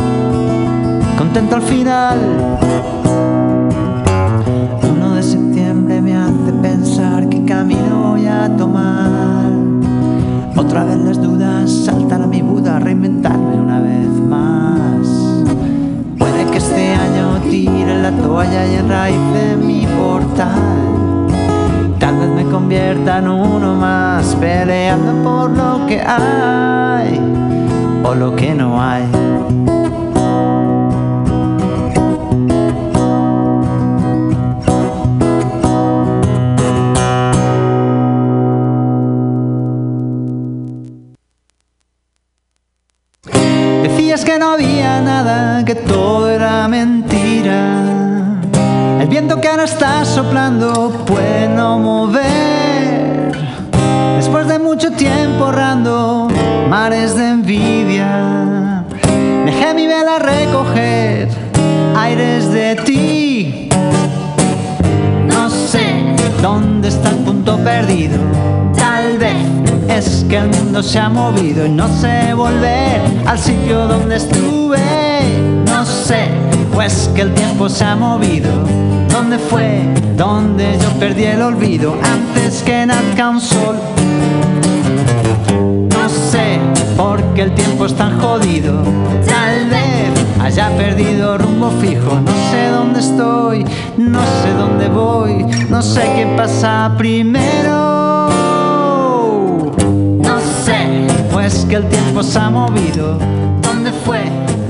contento 1.16 1.56
al 1.56 1.62
final. 1.62 2.18
1 4.82 5.14
de 5.14 5.22
septiembre 5.22 6.00
me 6.00 6.16
hace 6.16 6.52
pensar 6.60 7.28
qué 7.28 7.44
camino 7.44 8.10
voy 8.10 8.26
a 8.26 8.48
tomar. 8.56 9.52
Otra 10.56 10.84
vez 10.84 10.98
las 10.98 11.22
dudas 11.22 11.70
saltan 11.70 12.22
a 12.22 12.26
mi 12.26 12.42
Buda 12.42 12.78
reinventarme 12.78 13.60
una 13.60 13.80
vez 13.80 14.08
más. 14.08 15.06
Puede 16.18 16.46
que 16.50 16.58
este 16.58 16.94
año 16.94 17.40
tire 17.50 18.02
la 18.02 18.10
toalla 18.10 18.66
y 18.66 18.74
enraice 18.76 19.56
mi 19.56 19.86
portal. 19.86 21.11
Me 22.28 22.44
convierta 22.44 23.18
en 23.18 23.28
uno 23.28 23.74
más, 23.74 24.34
peleando 24.36 25.12
por 25.22 25.50
lo 25.50 25.86
que 25.86 26.00
hay 26.00 27.20
o 28.04 28.14
lo 28.14 28.34
que 28.36 28.54
no 28.54 28.80
hay. 28.80 29.04
Decías 43.82 44.24
que 44.24 44.38
no 44.38 44.52
había 44.52 45.00
nada, 45.02 45.64
que 45.64 45.74
todo 45.74 46.01
está 49.64 50.04
soplando 50.04 50.90
puede 51.06 51.48
no 51.48 51.78
mover. 51.78 53.32
Después 54.16 54.48
de 54.48 54.58
mucho 54.58 54.90
tiempo 54.92 55.50
errando 55.50 56.28
mares 56.68 57.14
de 57.16 57.28
envidia, 57.28 58.84
dejé 59.44 59.74
mi 59.74 59.86
vela 59.86 60.18
recoger 60.18 61.28
aires 61.96 62.52
de 62.52 62.74
ti. 62.84 63.68
No 65.26 65.48
sé 65.48 66.16
dónde 66.40 66.88
está 66.88 67.10
el 67.10 67.18
punto 67.18 67.56
perdido. 67.58 68.18
Tal 68.76 69.16
vez 69.18 69.36
es 69.88 70.24
que 70.28 70.38
el 70.38 70.48
mundo 70.48 70.82
se 70.82 70.98
ha 70.98 71.08
movido 71.08 71.66
y 71.66 71.70
no 71.70 71.86
sé 71.88 72.34
volver 72.34 73.00
al 73.26 73.38
sitio 73.38 73.86
donde 73.86 74.16
estuve. 74.16 74.78
No 75.66 75.84
sé, 75.84 76.28
pues 76.72 77.10
que 77.14 77.22
el 77.22 77.34
tiempo 77.34 77.68
se 77.68 77.84
ha 77.84 77.94
movido. 77.96 78.50
¿Dónde 79.10 79.38
fue? 79.38 79.82
Donde 80.16 80.78
yo 80.78 80.88
perdí 80.98 81.24
el 81.24 81.42
olvido 81.42 81.94
antes 82.02 82.62
que 82.62 82.86
nazca 82.86 83.30
un 83.30 83.40
sol. 83.40 83.76
No 85.90 86.08
sé 86.08 86.58
por 86.96 87.22
qué 87.34 87.42
el 87.42 87.54
tiempo 87.54 87.86
es 87.86 87.94
tan 87.94 88.18
jodido. 88.20 88.82
Tal 89.26 89.68
vez 89.68 90.10
haya 90.40 90.70
perdido 90.76 91.38
rumbo 91.38 91.70
fijo. 91.80 92.20
No 92.20 92.32
sé 92.50 92.68
dónde 92.70 93.00
estoy, 93.00 93.64
no 93.96 94.20
sé 94.20 94.52
dónde 94.56 94.88
voy, 94.88 95.44
no 95.68 95.82
sé 95.82 96.02
qué 96.16 96.26
pasa 96.36 96.92
primero. 96.96 98.00
No 100.18 100.40
sé, 100.64 101.06
pues 101.32 101.66
que 101.68 101.76
el 101.76 101.88
tiempo 101.88 102.22
se 102.22 102.38
ha 102.38 102.50
movido. 102.50 103.18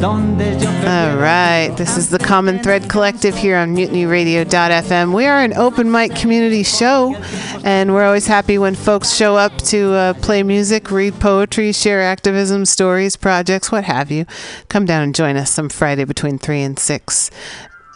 All 0.03 1.16
right. 1.16 1.72
This 1.76 1.96
is 1.96 2.11
the 2.11 2.18
Common 2.18 2.59
Thread 2.59 2.90
Collective 2.90 3.36
here 3.36 3.57
on 3.57 3.76
mutinyradio.fm. 3.76 5.14
We 5.14 5.26
are 5.26 5.38
an 5.38 5.53
open 5.53 5.92
mic 5.92 6.16
community 6.16 6.64
show, 6.64 7.14
and 7.62 7.94
we're 7.94 8.05
always 8.05 8.26
happy 8.26 8.59
when 8.59 8.74
folks 8.74 9.14
show 9.14 9.36
up 9.36 9.57
to 9.59 9.92
uh, 9.92 10.14
play 10.14 10.42
music, 10.42 10.90
read 10.90 11.20
poetry, 11.20 11.70
share 11.70 12.03
activism, 12.03 12.64
stories, 12.64 13.14
projects, 13.14 13.70
what 13.70 13.84
have 13.84 14.11
you. 14.11 14.26
Come 14.68 14.87
down 14.87 15.04
and 15.04 15.14
join 15.14 15.37
us 15.37 15.53
some 15.53 15.68
Friday 15.68 16.03
between 16.03 16.37
3 16.37 16.62
and 16.62 16.79
6. 16.80 17.30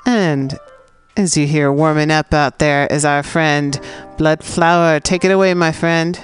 And 0.07 0.57
as 1.17 1.37
you 1.37 1.49
hear 1.49 1.73
warming 1.73 2.13
up 2.13 2.33
out 2.33 2.61
there 2.61 2.87
is 2.87 3.05
our 3.05 3.25
friend 3.25 3.81
Bloodflower. 4.17 5.03
Take 5.03 5.25
it 5.25 5.33
away, 5.33 5.55
my 5.55 5.73
friend. 5.73 6.21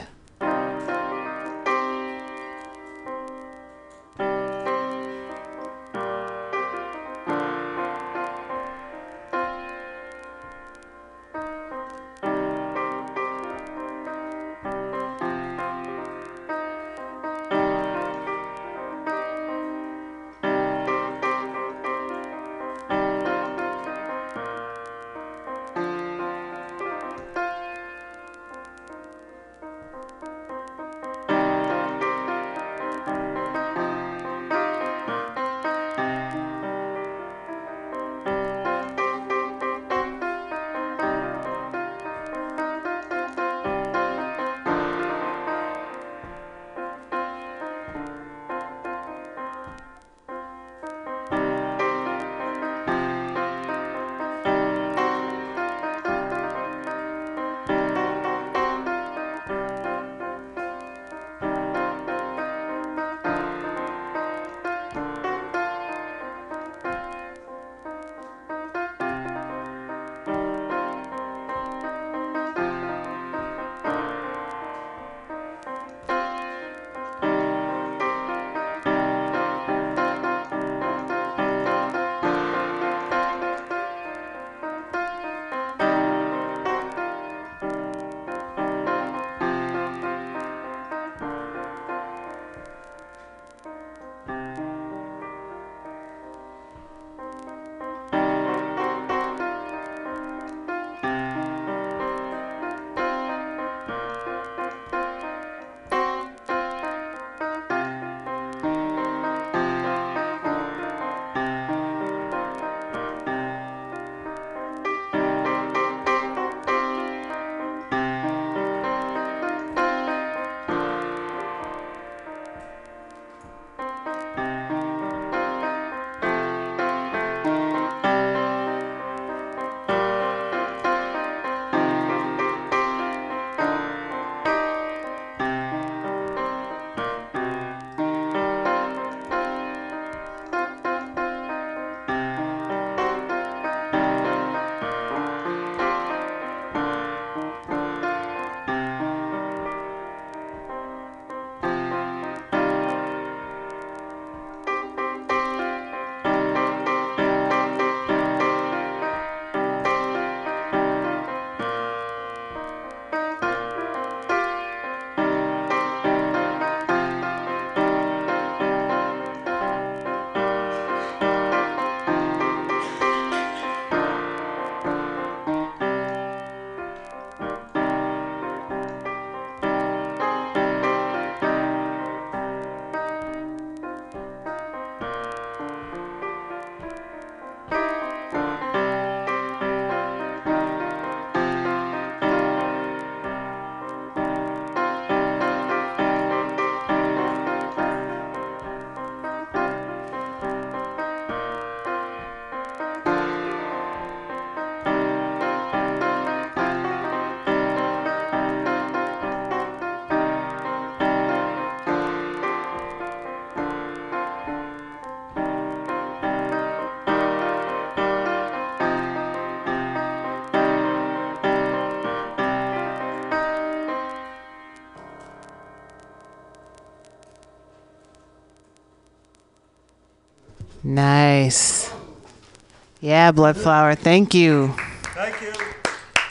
Yeah, 233.23 233.31
blood 233.31 233.57
flower. 233.57 233.95
Thank 233.95 234.35
you. 234.35 234.75
Thank 235.15 235.41
you. 235.43 235.53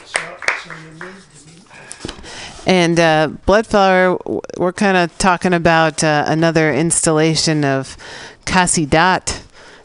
So, 0.04 0.20
so 0.62 0.74
you 0.74 0.92
need, 1.00 1.64
And 2.68 3.00
uh, 3.00 3.30
Bloodflower, 3.48 4.42
we're 4.58 4.74
kind 4.74 4.98
of 4.98 5.18
talking 5.18 5.54
about 5.54 6.04
uh, 6.04 6.26
another 6.28 6.74
installation 6.74 7.64
of 7.64 7.96
Casidat 8.44 9.42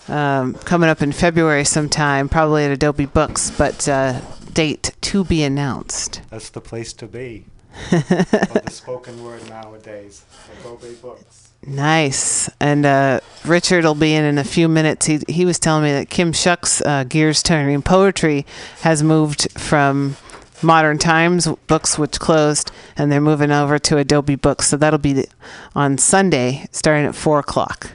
um, 0.08 0.54
coming 0.54 0.88
up 0.90 1.00
in 1.00 1.12
February 1.12 1.64
sometime, 1.64 2.28
probably 2.28 2.64
at 2.64 2.72
Adobe 2.72 3.06
Books, 3.06 3.52
but 3.56 3.88
uh, 3.88 4.20
date 4.52 4.90
to 5.02 5.22
be 5.22 5.44
announced. 5.44 6.22
that's 6.28 6.50
the 6.50 6.60
place 6.60 6.92
to 6.94 7.06
be. 7.06 7.44
for 7.88 7.98
the 8.00 8.70
spoken 8.70 9.22
word 9.22 9.48
nowadays. 9.48 10.24
Adobe 10.58 10.96
Books. 11.00 11.45
Nice. 11.66 12.48
And 12.60 12.86
uh, 12.86 13.20
Richard 13.44 13.84
will 13.84 13.96
be 13.96 14.14
in 14.14 14.24
in 14.24 14.38
a 14.38 14.44
few 14.44 14.68
minutes. 14.68 15.06
He, 15.06 15.20
he 15.28 15.44
was 15.44 15.58
telling 15.58 15.82
me 15.82 15.92
that 15.92 16.08
Kim 16.08 16.32
Shuck's 16.32 16.80
uh, 16.82 17.04
Gears 17.04 17.42
Turning 17.42 17.82
Poetry 17.82 18.46
has 18.82 19.02
moved 19.02 19.50
from 19.58 20.16
Modern 20.62 20.96
Times 20.98 21.48
books, 21.66 21.98
which 21.98 22.20
closed, 22.20 22.70
and 22.96 23.10
they're 23.10 23.20
moving 23.20 23.50
over 23.50 23.78
to 23.80 23.98
Adobe 23.98 24.36
Books. 24.36 24.68
So 24.68 24.76
that'll 24.76 24.98
be 25.00 25.26
on 25.74 25.98
Sunday, 25.98 26.66
starting 26.70 27.04
at 27.06 27.14
4 27.16 27.40
o'clock. 27.40 27.90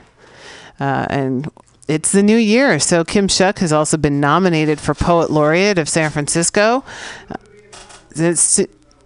Uh, 0.78 1.06
and 1.08 1.50
it's 1.88 2.12
the 2.12 2.22
new 2.22 2.36
year. 2.36 2.78
So 2.78 3.04
Kim 3.04 3.26
Shuck 3.26 3.58
has 3.60 3.72
also 3.72 3.96
been 3.96 4.20
nominated 4.20 4.80
for 4.80 4.94
Poet 4.94 5.30
Laureate 5.30 5.78
of 5.78 5.88
San 5.88 6.10
Francisco. 6.10 6.84
Uh, 7.30 7.36
It's 8.14 8.60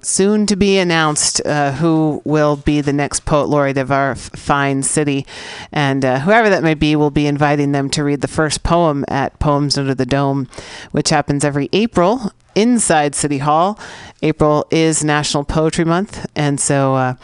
soon 0.06 0.46
to 0.46 0.56
be 0.56 0.78
announced 0.78 1.44
uh, 1.44 1.72
who 1.72 2.22
will 2.24 2.56
be 2.56 2.80
the 2.80 2.92
next 2.92 3.24
poet 3.24 3.48
laureate 3.48 3.78
of 3.78 3.90
our 3.90 4.12
f- 4.12 4.30
fine 4.34 4.82
city. 4.82 5.26
And 5.72 6.04
uh, 6.04 6.20
whoever 6.20 6.48
that 6.48 6.62
may 6.62 6.74
be, 6.74 6.96
we'll 6.96 7.10
be 7.10 7.26
inviting 7.26 7.72
them 7.72 7.90
to 7.90 8.04
read 8.04 8.20
the 8.20 8.28
first 8.28 8.62
poem 8.62 9.04
at 9.08 9.38
Poems 9.38 9.76
Under 9.76 9.94
the 9.94 10.06
Dome, 10.06 10.48
which 10.92 11.10
happens 11.10 11.44
every 11.44 11.68
April 11.72 12.32
inside 12.54 13.14
City 13.14 13.38
Hall. 13.38 13.78
April 14.22 14.66
is 14.70 15.04
National 15.04 15.44
Poetry 15.44 15.84
Month. 15.84 16.26
And 16.34 16.60
so. 16.60 16.94
Uh, 16.94 17.14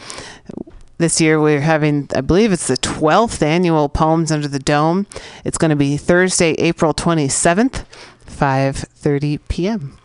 this 0.99 1.19
year 1.19 1.41
we're 1.41 1.59
having 1.59 2.07
i 2.15 2.21
believe 2.21 2.53
it's 2.53 2.67
the 2.67 2.77
12th 2.77 3.41
annual 3.41 3.89
poems 3.89 4.31
under 4.31 4.47
the 4.47 4.59
dome 4.59 5.05
it's 5.43 5.57
going 5.57 5.69
to 5.69 5.75
be 5.75 5.97
thursday 5.97 6.51
april 6.59 6.93
27th 6.93 7.83
5.30 8.25 9.39
p.m 9.49 9.97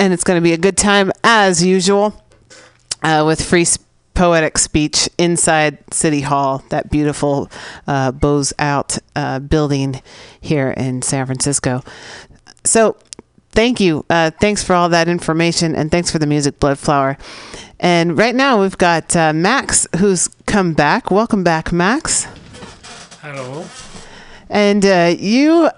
and 0.00 0.14
it's 0.14 0.24
going 0.24 0.38
to 0.38 0.42
be 0.42 0.54
a 0.54 0.58
good 0.58 0.78
time 0.78 1.12
as 1.22 1.62
usual 1.62 2.14
uh, 3.02 3.22
with 3.26 3.44
free 3.44 3.66
poetic 4.14 4.56
speech 4.56 5.08
inside 5.18 5.78
city 5.92 6.22
hall 6.22 6.64
that 6.70 6.90
beautiful 6.90 7.50
uh, 7.86 8.10
Beaux-Arts 8.10 8.98
uh, 9.14 9.38
building 9.38 10.02
here 10.40 10.70
in 10.70 11.02
san 11.02 11.26
francisco. 11.26 11.82
So 12.64 12.96
thank 13.52 13.78
you 13.78 14.06
uh, 14.08 14.30
thanks 14.40 14.64
for 14.64 14.74
all 14.74 14.88
that 14.88 15.06
information 15.06 15.76
and 15.76 15.90
thanks 15.90 16.10
for 16.10 16.18
the 16.18 16.26
music 16.26 16.58
bloodflower 16.60 17.20
and 17.78 18.16
right 18.16 18.34
now 18.34 18.60
we've 18.60 18.78
got 18.78 19.14
uh, 19.14 19.34
max 19.34 19.86
who's 19.98 20.28
come 20.46 20.72
back. 20.72 21.10
Welcome 21.10 21.44
back 21.44 21.72
max. 21.72 22.26
Hello. 23.20 23.66
and 24.48 24.84
uh, 24.84 25.14
you 25.18 25.68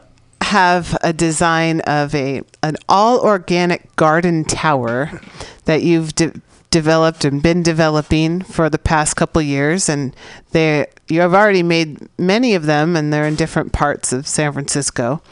have 0.52 0.98
a 1.00 1.14
design 1.14 1.80
of 1.80 2.14
a 2.14 2.42
an 2.62 2.76
all 2.86 3.20
organic 3.20 3.96
garden 3.96 4.44
tower 4.44 5.20
that 5.64 5.82
you've 5.82 6.14
de- 6.14 6.40
developed 6.70 7.24
and 7.24 7.42
been 7.42 7.62
developing 7.62 8.42
for 8.42 8.68
the 8.68 8.78
past 8.78 9.16
couple 9.16 9.40
years, 9.40 9.88
and 9.88 10.14
they 10.50 10.86
you 11.08 11.20
have 11.20 11.32
already 11.32 11.62
made 11.62 12.06
many 12.18 12.54
of 12.54 12.66
them, 12.66 12.96
and 12.96 13.10
they're 13.10 13.26
in 13.26 13.34
different 13.34 13.72
parts 13.72 14.12
of 14.12 14.26
San 14.26 14.52
Francisco. 14.52 15.22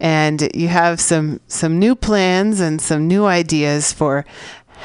And 0.00 0.48
you 0.52 0.66
have 0.66 1.00
some 1.00 1.40
some 1.46 1.78
new 1.78 1.94
plans 1.94 2.58
and 2.58 2.80
some 2.80 3.06
new 3.06 3.24
ideas 3.24 3.92
for 3.92 4.26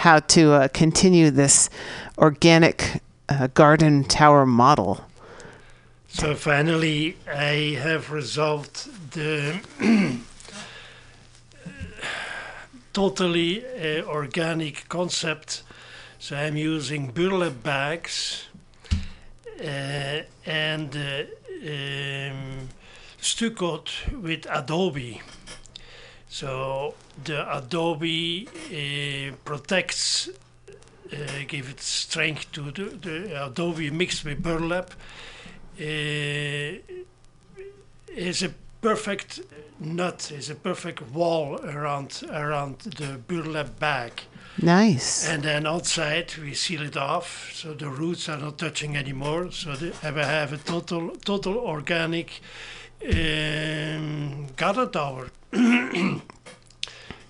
how 0.04 0.20
to 0.20 0.52
uh, 0.54 0.68
continue 0.68 1.32
this 1.32 1.72
organic 2.20 3.02
uh, 3.30 3.48
garden 3.48 4.04
tower 4.04 4.46
model. 4.46 5.02
So 6.08 6.36
finally, 6.36 7.16
I 7.28 7.80
have 7.82 8.12
resolved 8.12 8.90
the 9.12 9.60
totally 12.94 13.64
uh, 13.66 14.04
organic 14.06 14.88
concept. 14.90 15.64
So 16.20 16.36
I'm 16.36 16.56
using 16.56 17.08
burlap 17.08 17.64
bags 17.64 18.46
uh, 19.60 20.22
and 20.46 20.96
uh, 20.96 21.24
um, 21.68 22.70
stuccoed 23.20 23.90
with 24.22 24.46
Adobe. 24.50 25.22
So 26.28 26.94
the 27.24 27.58
Adobe 27.58 28.48
uh, 28.48 29.32
protects, 29.44 30.30
give 31.48 31.70
it 31.70 31.82
strength 31.82 32.52
to 32.54 32.72
the, 32.72 32.84
the 32.84 33.46
Adobe 33.46 33.90
mixed 33.90 34.24
with 34.24 34.42
burlap 34.42 34.94
is 38.16 38.44
a 38.44 38.54
perfect 38.82 39.42
nut, 39.80 40.32
is 40.32 40.50
a 40.50 40.56
perfect 40.56 41.02
wall 41.12 41.60
around 41.64 42.24
around 42.32 42.80
the 42.80 43.20
burlap 43.28 43.80
bag. 43.80 44.24
Nice. 44.62 45.28
And 45.28 45.44
then 45.44 45.66
outside 45.66 46.36
we 46.38 46.54
seal 46.54 46.82
it 46.82 46.98
off, 46.98 47.52
so 47.54 47.74
the 47.74 47.90
roots 47.90 48.28
are 48.28 48.38
not 48.38 48.58
touching 48.58 48.98
anymore. 48.98 49.52
So 49.52 49.76
the, 49.76 49.94
I 50.04 50.12
have 50.26 50.54
a 50.54 50.58
total 50.58 51.12
total 51.26 51.58
organic 51.58 52.42
um, 53.04 54.48
garden 54.56 54.92
tower. 54.92 55.30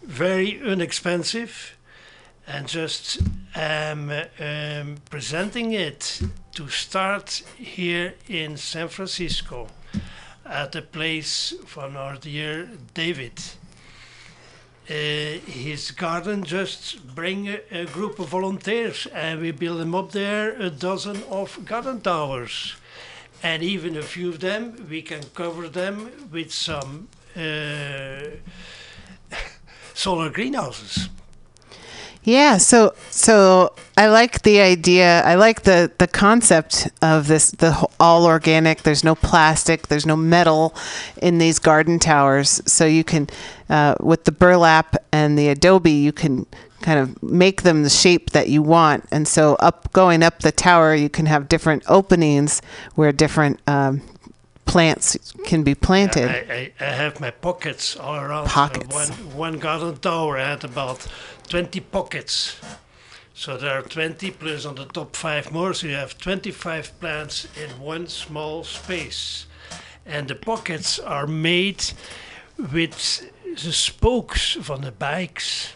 Very 0.03 0.60
inexpensive, 0.60 1.78
and 2.48 2.68
just 2.68 3.19
um, 3.56 4.11
um, 4.40 4.95
presenting 5.10 5.73
it 5.73 6.22
to 6.53 6.68
start 6.69 7.44
here 7.57 8.15
in 8.28 8.57
San 8.57 8.88
Francisco 8.90 9.68
at 10.52 10.73
the 10.73 10.82
place 10.82 11.53
from 11.65 11.95
our 11.95 12.18
dear 12.18 12.69
David. 12.94 13.40
Uh, 14.90 15.40
his 15.48 15.91
garden 15.91 16.44
just 16.44 17.15
bring 17.15 17.48
a, 17.48 17.61
a 17.72 17.86
group 17.86 18.19
of 18.19 18.28
volunteers 18.28 19.07
and 19.14 19.40
we 19.40 19.52
build 19.52 19.80
them 19.80 19.95
up 19.95 20.11
there 20.11 20.52
a 20.60 20.69
dozen 20.69 21.23
of 21.30 21.64
garden 21.64 22.02
towers 22.02 22.76
and 23.41 23.64
even 23.64 23.95
a 23.95 24.02
few 24.02 24.28
of 24.30 24.40
them 24.40 24.86
we 24.90 25.02
can 25.02 25.22
cover 25.34 25.69
them 25.69 26.11
with 26.32 26.52
some 26.52 27.07
uh, 27.38 28.23
solar 29.94 30.30
greenhouses 30.30 31.07
Yeah, 32.23 32.57
so 32.57 32.93
so 33.10 33.73
I 33.98 34.07
like 34.07 34.43
the 34.43 34.61
idea. 34.61 35.22
I 35.23 35.35
like 35.35 35.64
the 35.64 35.91
the 35.98 36.07
concept 36.07 36.88
of 37.02 37.27
this 37.27 37.49
the 37.52 37.88
all 37.99 38.26
organic. 38.26 38.84
There's 38.84 39.03
no 39.03 39.15
plastic. 39.15 39.88
There's 39.88 40.06
no 40.06 40.15
metal 40.15 40.76
in 41.19 41.39
these 41.39 41.57
garden 41.57 41.98
towers. 41.98 42.61
So 42.68 42.85
you 42.85 43.03
can 43.03 43.27
uh, 43.69 43.95
with 43.99 44.26
the 44.26 44.31
burlap 44.31 44.95
and 45.11 45.38
the 45.38 45.49
adobe, 45.49 45.91
you 45.91 46.11
can 46.11 46.45
kind 46.81 46.99
of 46.99 47.22
make 47.23 47.64
them 47.64 47.84
the 47.84 47.89
shape 47.89 48.31
that 48.31 48.49
you 48.49 48.61
want. 48.61 49.06
And 49.11 49.27
so 49.27 49.56
up 49.56 49.91
going 49.91 50.22
up 50.22 50.39
the 50.39 50.52
tower, 50.52 50.93
you 50.93 51.10
can 51.10 51.26
have 51.26 51.49
different 51.49 51.84
openings 51.88 52.61
where 52.93 53.11
different 53.11 53.60
um, 53.68 54.02
plants 54.66 55.34
can 55.46 55.64
be 55.64 55.76
planted. 55.76 56.30
I, 56.30 56.72
I, 56.80 56.86
I 56.86 56.92
have 56.92 57.20
my 57.20 57.32
pockets 57.32 57.96
all 57.96 58.16
around. 58.16 58.48
So 58.48 58.54
Pockets. 58.54 58.94
one, 58.94 59.10
one 59.36 59.60
garden 59.60 59.98
tower 59.98 60.38
I 60.38 60.50
had 60.50 60.64
about 60.64 61.08
20 61.50 61.80
pockets. 61.82 62.60
So 63.34 63.58
there 63.58 63.78
are 63.78 63.82
20 63.82 64.32
plus 64.32 64.66
on 64.66 64.76
the 64.76 64.86
top 64.86 65.16
five 65.16 65.52
more. 65.52 65.74
So 65.74 65.88
you 65.88 65.96
have 65.96 66.18
25 66.18 67.00
plants 67.00 67.48
in 67.62 67.70
one 67.80 68.08
small 68.08 68.64
space. 68.64 69.46
And 70.06 70.28
the 70.28 70.36
pockets 70.36 71.00
are 71.00 71.28
made 71.28 71.84
with 72.58 73.28
the 73.46 73.74
spokes 73.74 74.54
from 74.62 74.82
the 74.82 74.92
bikes. 74.92 75.74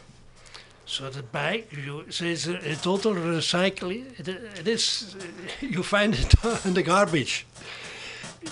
So 0.85 1.09
the 1.09 1.23
bike, 1.23 1.71
you, 1.73 2.05
so 2.09 2.25
it's 2.25 2.47
a, 2.47 2.55
a 2.71 2.75
total 2.75 3.13
recycling. 3.15 4.19
It, 4.19 4.27
it 4.27 4.67
is, 4.67 5.15
you 5.59 5.81
find 5.83 6.13
it 6.13 6.33
in 6.65 6.75
the 6.75 6.83
garbage 6.83 7.45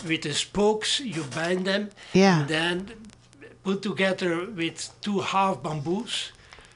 with 0.07 0.21
the 0.21 0.33
spokes 0.33 0.99
you 0.99 1.23
bind 1.35 1.65
them 1.65 1.89
Yeah. 2.13 2.39
and 2.41 2.47
then 2.47 2.91
put 3.63 3.81
together 3.81 4.45
with 4.45 4.89
two 5.01 5.19
half 5.21 5.61
bamboos. 5.63 6.31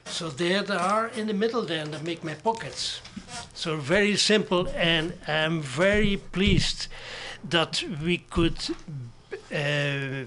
So 0.06 0.30
there 0.30 0.62
they 0.62 0.76
are 0.76 1.08
in 1.08 1.26
the 1.26 1.34
middle 1.34 1.62
there 1.66 1.82
and 1.82 1.94
I 1.94 2.00
make 2.02 2.24
my 2.24 2.34
pockets. 2.34 3.00
So 3.54 3.76
very 3.76 4.16
simple 4.16 4.66
and 4.74 5.12
i'm 5.26 5.60
very 5.60 6.16
pleased 6.32 6.88
that 7.50 7.84
we 8.02 8.18
could 8.30 8.58
uh, 9.52 10.24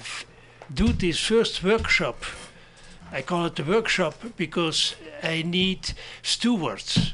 do 0.73 0.87
this 0.93 1.19
first 1.19 1.63
workshop. 1.63 2.23
I 3.11 3.21
call 3.23 3.45
it 3.47 3.55
the 3.55 3.63
workshop 3.63 4.13
because 4.37 4.95
I 5.23 5.41
need 5.41 5.93
stewards 6.21 7.13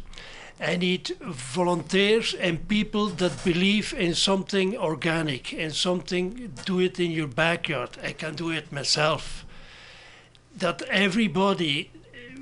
I 0.60 0.76
need 0.76 1.16
volunteers 1.22 2.34
and 2.34 2.68
people 2.68 3.08
that 3.08 3.44
believe 3.44 3.94
in 3.94 4.16
something 4.16 4.76
organic 4.76 5.54
and 5.54 5.74
something, 5.74 6.52
do 6.66 6.80
it 6.80 7.00
in 7.00 7.12
your 7.12 7.28
backyard. 7.28 7.92
I 8.04 8.14
can 8.14 8.36
do 8.36 8.50
it 8.50 8.72
myself. 8.72 9.46
That 10.58 10.82
everybody 10.90 11.92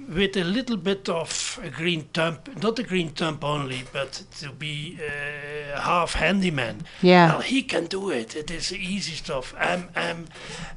with 0.08 0.38
a 0.38 0.44
little 0.44 0.78
bit 0.78 1.10
of 1.10 1.60
a 1.64 1.70
green 1.70 2.04
thumb, 2.14 2.38
not 2.62 2.78
a 2.80 2.84
green 2.84 3.10
thumb 3.10 3.40
only, 3.42 3.84
but 3.92 4.24
to 4.40 4.52
be 4.52 4.98
uh, 5.00 5.80
half 5.82 6.14
handyman. 6.14 6.86
Yeah. 7.02 7.34
Well, 7.34 7.42
he 7.42 7.64
can 7.64 7.88
do 7.88 8.12
it. 8.12 8.36
It 8.36 8.52
is 8.52 8.72
easy 8.72 9.14
stuff. 9.14 9.54
I'm, 9.60 9.90
I'm, 9.96 10.28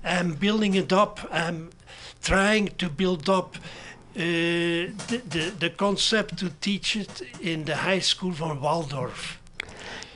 I'm 0.04 0.34
building 0.34 0.74
it 0.74 0.92
up. 0.92 1.20
I'm 1.30 1.70
trying 2.22 2.68
to 2.78 2.88
build 2.88 3.28
up 3.28 3.56
the, 4.18 5.22
the, 5.28 5.52
the 5.58 5.70
concept 5.70 6.38
to 6.38 6.50
teach 6.60 6.96
it 6.96 7.22
in 7.40 7.64
the 7.64 7.76
high 7.76 8.00
school 8.00 8.32
from 8.32 8.60
Waldorf. 8.60 9.38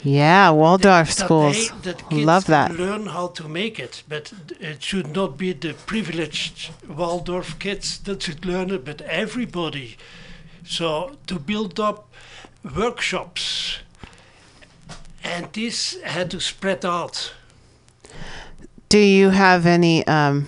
Yeah, 0.05 0.51
Waldorf 0.51 1.09
That 1.15 1.24
schools. 1.24 1.69
they- 1.70 1.93
that 1.93 2.09
kids 2.11 2.24
Love 2.27 2.47
that. 2.47 2.73
Learn 2.77 3.07
how 3.07 3.29
to 3.29 3.49
make 3.49 3.79
it, 3.79 4.03
but 4.09 4.33
it 4.61 4.83
should 4.83 5.15
not 5.15 5.37
be 5.39 5.53
the 5.53 5.74
privileged 5.87 6.70
Waldorf 6.89 7.59
kids 7.61 7.99
that 7.99 8.23
should 8.23 8.45
learn 8.45 8.70
it, 8.70 8.85
but 8.85 9.01
everybody. 9.03 9.97
So 10.65 11.16
to 11.29 11.39
build 11.39 11.79
up 11.79 12.09
workshops, 12.77 13.79
and 15.23 15.47
this 15.53 16.01
had 16.03 16.31
to 16.31 16.41
spread 16.41 16.85
out. 16.85 17.33
Do 18.89 18.99
you 18.99 19.31
have 19.31 19.66
any 19.66 20.05
um, 20.09 20.47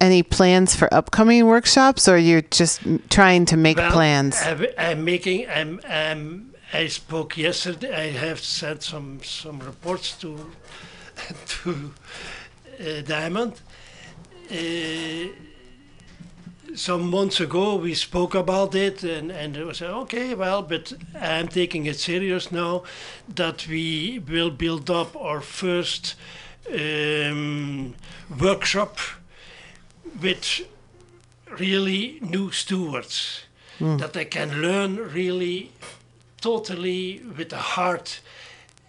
any 0.00 0.22
plans 0.22 0.74
for 0.74 0.92
upcoming 0.92 1.46
workshops, 1.46 2.08
or 2.08 2.18
you're 2.18 2.42
just 2.42 2.80
trying 3.10 3.46
to 3.46 3.56
make 3.56 3.76
Well, 3.76 3.92
plans? 3.92 4.40
I'm, 4.42 4.66
I'm 4.78 5.04
making. 5.04 5.48
I'm. 5.48 5.80
I'm. 5.88 6.54
I 6.72 6.86
spoke 6.88 7.36
yesterday. 7.38 7.94
I 7.94 8.10
have 8.10 8.40
sent 8.40 8.82
some 8.82 9.20
some 9.22 9.58
reports 9.60 10.16
to 10.18 10.50
to 11.46 11.94
uh, 12.80 13.00
Diamond. 13.02 13.60
Uh, 14.50 15.28
some 16.74 17.10
months 17.10 17.40
ago, 17.40 17.76
we 17.76 17.94
spoke 17.94 18.34
about 18.34 18.74
it, 18.74 19.02
and 19.02 19.32
and 19.32 19.56
it 19.56 19.64
was 19.64 19.82
okay. 19.82 20.34
Well, 20.34 20.62
but 20.62 20.92
I'm 21.18 21.48
taking 21.48 21.86
it 21.86 21.98
serious 21.98 22.52
now 22.52 22.82
that 23.34 23.66
we 23.66 24.18
will 24.28 24.50
build 24.50 24.90
up 24.90 25.16
our 25.16 25.40
first 25.40 26.14
um, 26.72 27.94
workshop 28.38 28.98
with 30.22 30.60
really 31.58 32.18
new 32.20 32.50
stewards 32.50 33.42
that 33.80 34.12
they 34.12 34.24
can 34.24 34.60
learn 34.60 34.96
really 34.96 35.70
totally 36.40 37.22
with 37.36 37.48
the 37.50 37.56
heart 37.76 38.20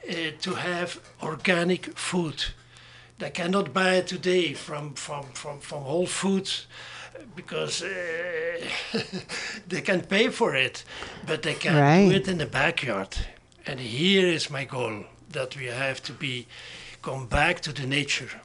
uh, 0.10 0.14
to 0.42 0.56
have 0.56 1.00
organic 1.22 1.96
food. 1.98 2.44
They 3.20 3.30
cannot 3.30 3.72
buy 3.74 3.96
it 3.98 4.08
today 4.08 4.54
from, 4.54 4.94
from, 4.96 5.26
from, 5.34 5.60
from 5.60 5.84
Whole 5.84 6.08
Foods 6.08 6.66
because 7.36 7.84
uh, 7.84 7.90
they 9.68 9.82
can 9.82 10.02
pay 10.02 10.30
for 10.30 10.56
it, 10.56 10.84
but 11.28 11.44
they 11.44 11.54
can 11.54 11.76
Right. 11.76 12.10
do 12.10 12.16
it 12.16 12.28
in 12.28 12.38
the 12.40 12.46
backyard. 12.48 13.16
And 13.68 13.80
here 13.80 14.26
is 14.26 14.50
my 14.50 14.64
goal 14.66 15.04
that 15.32 15.56
we 15.56 15.66
have 15.68 16.02
to 16.04 16.14
be 16.14 16.48
come 17.02 17.28
back 17.28 17.60
to 17.62 17.72
the 17.74 17.86
nature. 17.86 18.42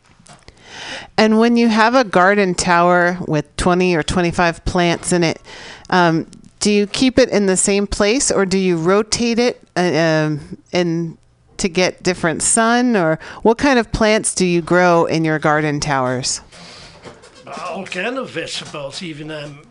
And 1.17 1.39
when 1.39 1.57
you 1.57 1.69
have 1.69 1.95
a 1.95 2.05
garden 2.05 2.55
tower 2.55 3.19
with 3.27 3.55
20 3.57 3.95
or 3.95 4.03
25 4.03 4.65
plants 4.65 5.13
in 5.13 5.25
it, 5.25 5.41
um, 5.91 6.27
do 6.61 6.73
you 6.73 6.87
keep 6.87 7.19
it 7.19 7.29
in 7.29 7.47
the 7.47 7.57
same 7.57 7.87
place 7.87 8.31
or 8.31 8.47
do 8.47 8.59
you 8.59 8.77
rotate 8.77 9.39
it 9.39 9.63
uh, 9.77 9.81
um, 9.81 10.59
in 10.73 11.19
to 11.57 11.69
get 11.69 12.03
different 12.03 12.43
sun 12.43 12.97
or 12.97 13.19
what 13.43 13.59
kind 13.59 13.79
of 13.79 13.93
plants 13.93 14.35
do 14.35 14.45
you 14.45 14.61
grow 14.61 15.05
in 15.05 15.25
your 15.25 15.39
garden 15.39 15.79
towers? 15.79 16.41
all 17.47 17.85
kind 17.85 18.19
of 18.19 18.31
vegetables, 18.31 19.03
even 19.03 19.31
um, 19.31 19.63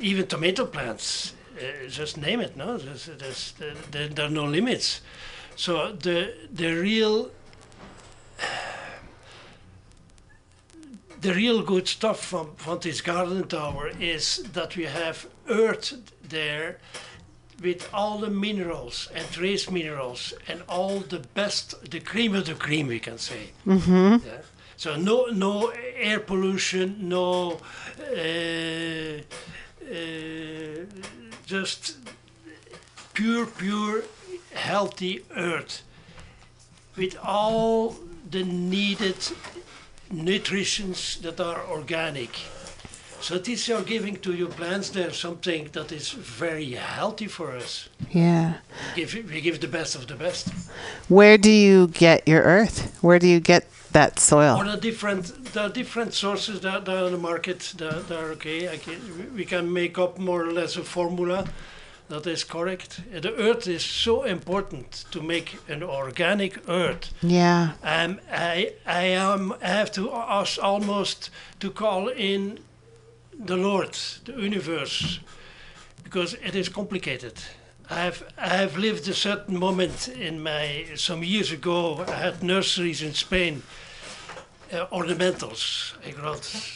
even 0.00 0.26
tomato 0.26 0.66
plants. 0.66 1.34
Uh, 1.56 1.88
just 1.88 2.16
name 2.16 2.40
it. 2.40 2.56
No, 2.56 2.78
there's, 2.78 3.06
there's, 3.06 3.52
there, 3.90 4.08
there 4.08 4.26
are 4.26 4.30
no 4.30 4.44
limits. 4.44 5.00
So 5.56 5.92
the 5.92 6.34
the 6.52 6.72
real 6.74 7.30
the 11.20 11.34
real 11.34 11.62
good 11.62 11.88
stuff 11.88 12.20
from, 12.24 12.54
from 12.56 12.78
this 12.80 13.00
garden 13.00 13.46
tower 13.48 13.90
is 14.00 14.42
that 14.52 14.76
we 14.76 14.84
have 14.84 15.26
earth 15.48 15.94
there 16.28 16.78
with 17.62 17.88
all 17.92 18.18
the 18.18 18.30
minerals 18.30 19.08
and 19.14 19.28
trace 19.30 19.70
minerals 19.70 20.32
and 20.46 20.62
all 20.68 21.00
the 21.00 21.18
best, 21.34 21.90
the 21.90 22.00
cream 22.00 22.34
of 22.34 22.46
the 22.46 22.54
cream, 22.54 22.86
we 22.86 23.00
can 23.00 23.18
say. 23.18 23.50
Yeah. 24.24 24.42
So 24.76 24.94
no 24.94 25.26
no 25.26 25.72
air 25.96 26.20
pollution, 26.20 27.08
no 27.08 27.58
uh, 28.00 29.18
uh, 29.90 30.84
just 31.46 31.96
pure 33.12 33.46
pure 33.46 34.04
healthy 34.54 35.24
earth 35.34 35.82
with 36.96 37.16
all 37.24 37.96
the 38.30 38.44
needed 38.44 39.16
nutritions 40.10 41.18
that 41.22 41.40
are 41.40 41.66
organic. 41.66 42.30
So 43.20 43.36
this 43.38 43.66
you're 43.66 43.82
giving 43.82 44.16
to 44.16 44.32
your 44.32 44.48
plants 44.48 44.90
there 44.90 45.12
something 45.12 45.68
that 45.72 45.90
is 45.90 46.10
very 46.10 46.72
healthy 46.72 47.26
for 47.26 47.52
us. 47.52 47.88
Yeah. 48.10 48.58
Give, 48.94 49.12
we 49.12 49.40
give 49.40 49.60
the 49.60 49.68
best 49.68 49.96
of 49.96 50.06
the 50.06 50.14
best. 50.14 50.48
Where 51.08 51.36
do 51.36 51.50
you 51.50 51.88
get 51.88 52.28
your 52.28 52.42
earth? 52.42 52.96
Where 53.02 53.18
do 53.18 53.26
you 53.26 53.40
get 53.40 53.66
that 53.92 54.20
soil? 54.20 54.62
the 54.62 54.76
different, 54.76 55.52
there 55.52 55.64
are 55.64 55.68
different 55.68 56.14
sources 56.14 56.60
that, 56.60 56.84
that 56.84 56.96
are 56.96 57.06
on 57.06 57.12
the 57.12 57.18
market 57.18 57.74
that, 57.78 58.06
that 58.08 58.18
are 58.18 58.30
okay. 58.32 58.68
I 58.68 58.76
can, 58.76 59.34
we 59.34 59.44
can 59.44 59.72
make 59.72 59.98
up 59.98 60.18
more 60.18 60.42
or 60.42 60.52
less 60.52 60.76
a 60.76 60.84
formula 60.84 61.44
that 62.08 62.26
is 62.26 62.44
correct. 62.44 63.00
The 63.12 63.34
earth 63.36 63.66
is 63.66 63.84
so 63.84 64.22
important 64.24 65.04
to 65.10 65.22
make 65.22 65.58
an 65.68 65.82
organic 65.82 66.58
earth. 66.68 67.12
Yeah. 67.22 67.72
Um, 67.82 68.20
I, 68.32 68.72
I 68.86 69.02
am 69.04 69.52
I 69.62 69.68
have 69.68 69.92
to 69.92 70.10
ask 70.12 70.62
almost 70.62 71.30
to 71.60 71.70
call 71.70 72.08
in 72.08 72.58
the 73.38 73.56
Lord, 73.56 73.96
the 74.24 74.32
universe, 74.32 75.20
because 76.02 76.34
it 76.34 76.54
is 76.54 76.68
complicated. 76.68 77.34
I 77.90 78.00
have 78.04 78.22
I 78.36 78.48
have 78.56 78.76
lived 78.76 79.08
a 79.08 79.14
certain 79.14 79.58
moment 79.58 80.08
in 80.08 80.42
my 80.42 80.86
some 80.94 81.22
years 81.22 81.52
ago. 81.52 82.04
I 82.08 82.12
had 82.16 82.42
nurseries 82.42 83.02
in 83.02 83.14
Spain, 83.14 83.62
uh, 84.72 84.86
ornamentals. 84.92 85.92
I 86.06 86.10
grew 86.10 86.34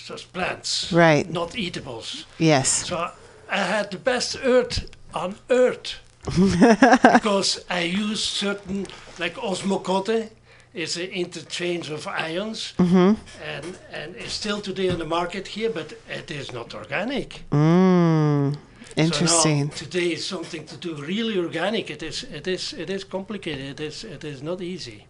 just 0.09 0.33
plants, 0.33 0.93
Right. 0.93 1.29
not 1.31 1.55
eatables. 1.57 2.25
Yes. 2.39 2.87
So 2.87 3.11
I 3.51 3.57
had 3.59 3.91
the 3.91 3.99
best 3.99 4.37
earth 4.43 4.87
on 5.15 5.37
earth 5.51 5.99
because 7.13 7.65
I 7.69 7.81
use 7.81 8.23
certain 8.23 8.87
like 9.19 9.35
osmocote 9.35 10.31
is 10.73 10.97
an 10.97 11.11
interchange 11.11 11.91
of 11.91 12.07
ions 12.07 12.75
and 12.79 13.79
and 13.93 14.17
it's 14.17 14.33
still 14.33 14.61
today 14.61 14.89
on 14.89 14.99
the 14.99 15.05
market 15.05 15.49
here 15.49 15.71
but 15.71 15.95
it 16.09 16.31
is 16.31 16.53
not 16.53 16.75
organic. 16.75 17.43
Mm. 17.51 18.57
Interesting. 18.97 19.67
now 19.69 19.75
today 19.75 20.13
is 20.13 20.25
something 20.25 20.65
to 20.67 20.77
do 20.77 20.95
really 20.95 21.39
organic. 21.39 21.91
It 21.91 22.03
is 22.03 22.25
it 22.25 22.47
is 22.47 22.73
it 22.73 22.91
is 22.91 23.05
complicated. 23.05 23.81
It 23.81 23.81
is 23.81 24.05
it 24.05 24.25
is 24.25 24.43
not 24.43 24.61
easy. 24.61 25.07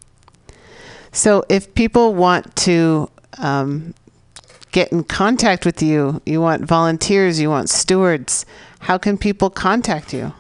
So 1.12 1.44
if 1.48 1.74
people 1.74 2.14
want 2.14 2.56
to 2.56 3.10
um, 3.38 3.94
get 4.72 4.90
in 4.92 5.04
contact 5.04 5.66
with 5.66 5.82
you, 5.82 6.22
you 6.24 6.40
want 6.40 6.64
volunteers, 6.64 7.38
you 7.38 7.50
want 7.50 7.68
stewards, 7.68 8.46
how 8.82 8.98
can 8.98 9.16
people 9.18 9.50
contact 9.50 10.12
you? 10.12 10.32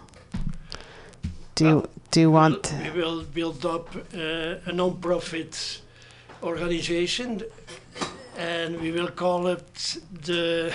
Do 1.54 1.64
you 1.64 1.88
do 2.10 2.20
you 2.20 2.30
want 2.30 2.72
We 2.82 2.90
will 3.00 3.22
build 3.24 3.64
up 3.64 3.86
uh, 4.14 4.70
a 4.70 4.72
non-profit 4.72 5.80
organization, 6.42 7.42
and 8.38 8.80
we 8.80 8.90
will 8.90 9.08
call 9.10 9.46
it 9.48 9.98
the 10.24 10.72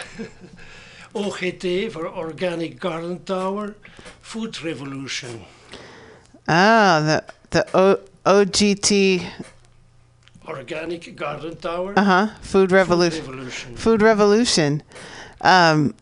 OGT 1.15 1.91
for 1.91 2.07
Organic 2.07 2.79
Garden 2.79 3.19
Tower 3.23 3.75
Food 4.21 4.61
Revolution. 4.63 5.41
ah 6.47 7.01
the 7.07 7.17
the 7.49 7.61
o, 7.73 7.97
OGT 8.25 8.91
Organic 10.47 11.15
Garden 11.15 11.55
Tower 11.57 11.93
uh 11.97 12.03
huh 12.03 12.27
food 12.41 12.69
Food 12.69 12.71
revolution 12.71 13.25
Revolution. 13.25 13.75
food 13.75 14.01
revolution, 14.01 14.83
um, 15.41 15.93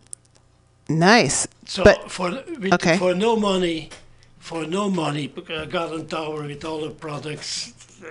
nice. 0.89 1.47
So 1.65 1.83
but- 1.83 2.11
for 2.11 2.31
with, 2.31 2.73
okay. 2.73 2.97
for 2.97 3.13
no 3.15 3.35
money, 3.35 3.89
for 4.39 4.65
no 4.65 4.89
money, 4.89 5.31
uh, 5.49 5.65
garden 5.65 6.07
tower 6.07 6.43
with 6.43 6.63
all 6.63 6.81
the 6.81 6.91
products, 6.91 7.73
uh, 8.03 8.07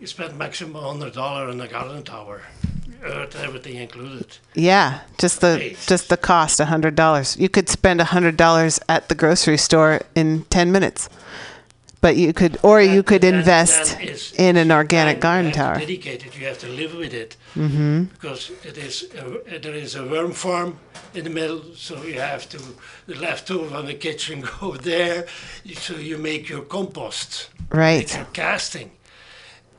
you 0.00 0.06
spend 0.06 0.38
maximum 0.38 0.82
hundred 0.82 1.14
dollar 1.14 1.48
on 1.48 1.58
the 1.58 1.68
garden 1.68 2.02
tower. 2.02 2.42
earth, 3.04 3.36
everything 3.36 3.76
included. 3.76 4.38
Yeah, 4.54 5.00
just 5.18 5.40
the 5.40 5.76
just 5.86 6.08
the 6.08 6.16
cost, 6.16 6.60
a 6.60 6.64
hundred 6.64 6.94
dollars. 6.94 7.36
You 7.36 7.48
could 7.48 7.68
spend 7.68 8.00
a 8.00 8.04
hundred 8.04 8.36
dollars 8.36 8.80
at 8.88 9.08
the 9.08 9.14
grocery 9.14 9.58
store 9.58 10.00
in 10.14 10.44
ten 10.44 10.72
minutes, 10.72 11.08
but 12.04 12.16
you 12.18 12.34
could, 12.34 12.58
or 12.62 12.82
you 12.82 13.02
could 13.02 13.22
that- 13.22 13.32
invest 13.34 13.96
that 13.96 14.04
is- 14.04 14.34
in 14.36 14.58
an 14.58 14.70
organic 14.70 15.20
garden 15.20 15.50
tower. 15.52 15.76
To 15.76 15.80
dedicate 15.80 16.26
it. 16.26 16.38
You 16.38 16.46
have 16.50 16.58
to 16.58 16.68
live 16.68 16.92
with 16.94 17.14
it 17.14 17.38
mm-hmm. 17.56 18.02
because 18.14 18.52
it 18.62 18.76
is 18.76 18.94
a, 19.22 19.58
there 19.58 19.78
is 19.86 19.94
a 19.96 20.04
worm 20.06 20.32
farm 20.32 20.70
in 21.14 21.24
the 21.24 21.30
middle, 21.30 21.62
so 21.74 22.02
you 22.02 22.20
have 22.20 22.46
to 22.50 22.58
the 23.06 23.14
leftover 23.14 23.66
from 23.70 23.86
the 23.86 23.94
kitchen 23.94 24.44
go 24.60 24.76
there, 24.76 25.26
so 25.86 25.94
you 25.96 26.18
make 26.18 26.42
your 26.52 26.64
compost. 26.76 27.48
Right. 27.70 28.02
It's 28.02 28.16
a 28.16 28.26
casting. 28.34 28.90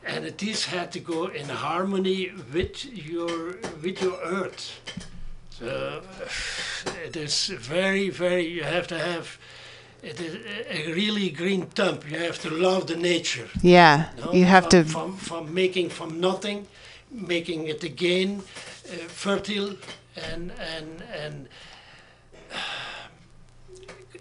And 0.04 0.26
it 0.26 0.42
is 0.42 0.66
had 0.66 0.92
to 0.94 1.00
go 1.00 1.28
in 1.28 1.48
harmony 1.50 2.32
with 2.54 2.76
your 3.12 3.58
with 3.84 4.02
your 4.02 4.18
earth. 4.40 4.64
So 5.60 6.02
it 7.08 7.16
is 7.16 7.36
very, 7.48 8.10
very. 8.10 8.46
You 8.58 8.64
have 8.64 8.88
to 8.88 8.98
have 8.98 9.38
it 10.06 10.20
is 10.20 10.36
a- 10.70 10.94
really 10.94 11.30
green 11.30 11.66
thumb. 11.66 12.00
You 12.10 12.20
have 12.20 12.40
to 12.40 12.50
love 12.50 12.86
the 12.86 12.96
nature. 12.96 13.48
Yeah, 13.62 14.10
no? 14.18 14.34
you 14.34 14.46
have 14.46 14.64
from, 14.70 14.84
to. 14.84 14.92
from 14.92 15.18
from 15.18 15.54
making 15.54 15.90
from 15.90 16.20
nothing, 16.20 16.68
making 17.12 17.68
it 17.68 17.84
again 17.84 18.30
uh, 18.40 19.08
fertile 19.08 19.76
and 20.32 20.52
and 20.76 21.04
and. 21.24 21.48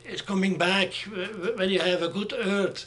It's 0.06 0.23
coming 0.23 0.59
back 0.59 0.89
uh, 1.06 1.56
when 1.56 1.70
you 1.70 1.81
have 1.81 2.02
a 2.02 2.09
good 2.09 2.32
earth 2.32 2.86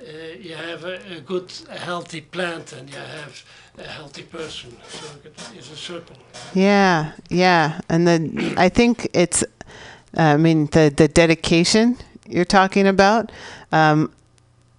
uh, 0.00 0.38
you 0.40 0.54
have 0.54 0.84
a, 0.84 0.98
a 1.16 1.20
good, 1.20 1.52
a 1.68 1.78
healthy 1.78 2.20
plant, 2.20 2.72
and 2.72 2.88
you 2.88 2.96
have 2.96 3.44
a 3.78 3.82
healthy 3.82 4.22
person. 4.22 4.76
So 4.88 5.06
it 5.24 5.58
is 5.58 5.70
a 5.70 5.76
circle. 5.76 6.16
Yeah, 6.54 7.12
yeah, 7.28 7.80
and 7.88 8.06
then 8.06 8.54
I 8.56 8.68
think 8.68 9.08
it's, 9.12 9.44
I 10.16 10.36
mean, 10.36 10.66
the 10.66 10.90
the 10.96 11.08
dedication 11.08 11.96
you're 12.30 12.44
talking 12.44 12.86
about. 12.86 13.32
Um, 13.72 14.12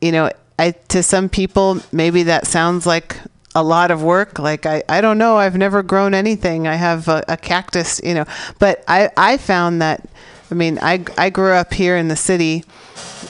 you 0.02 0.12
know, 0.12 0.32
I 0.58 0.72
to 0.90 1.04
some 1.04 1.30
people 1.30 1.80
maybe 1.92 2.24
that 2.24 2.48
sounds 2.48 2.86
like 2.86 3.18
a 3.56 3.64
lot 3.64 3.92
of 3.92 4.04
work. 4.04 4.40
Like 4.40 4.66
I, 4.66 4.84
I 4.88 5.02
don't 5.02 5.18
know, 5.18 5.38
I've 5.38 5.58
never 5.58 5.84
grown 5.84 6.14
anything. 6.14 6.68
I 6.68 6.76
have 6.76 7.08
a, 7.08 7.24
a 7.28 7.38
cactus, 7.38 8.02
you 8.04 8.14
know, 8.14 8.26
but 8.60 8.84
I 8.88 9.10
I 9.18 9.38
found 9.38 9.82
that. 9.82 10.08
I 10.50 10.54
mean, 10.54 10.80
I 10.82 11.06
I 11.18 11.30
grew 11.30 11.54
up 11.54 11.74
here 11.74 11.96
in 11.96 12.10
the 12.10 12.16
city, 12.16 12.66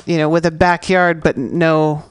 you 0.05 0.17
know, 0.17 0.27
with 0.27 0.45
a 0.45 0.51
backyard, 0.51 1.21
but 1.21 1.37
no 1.37 2.03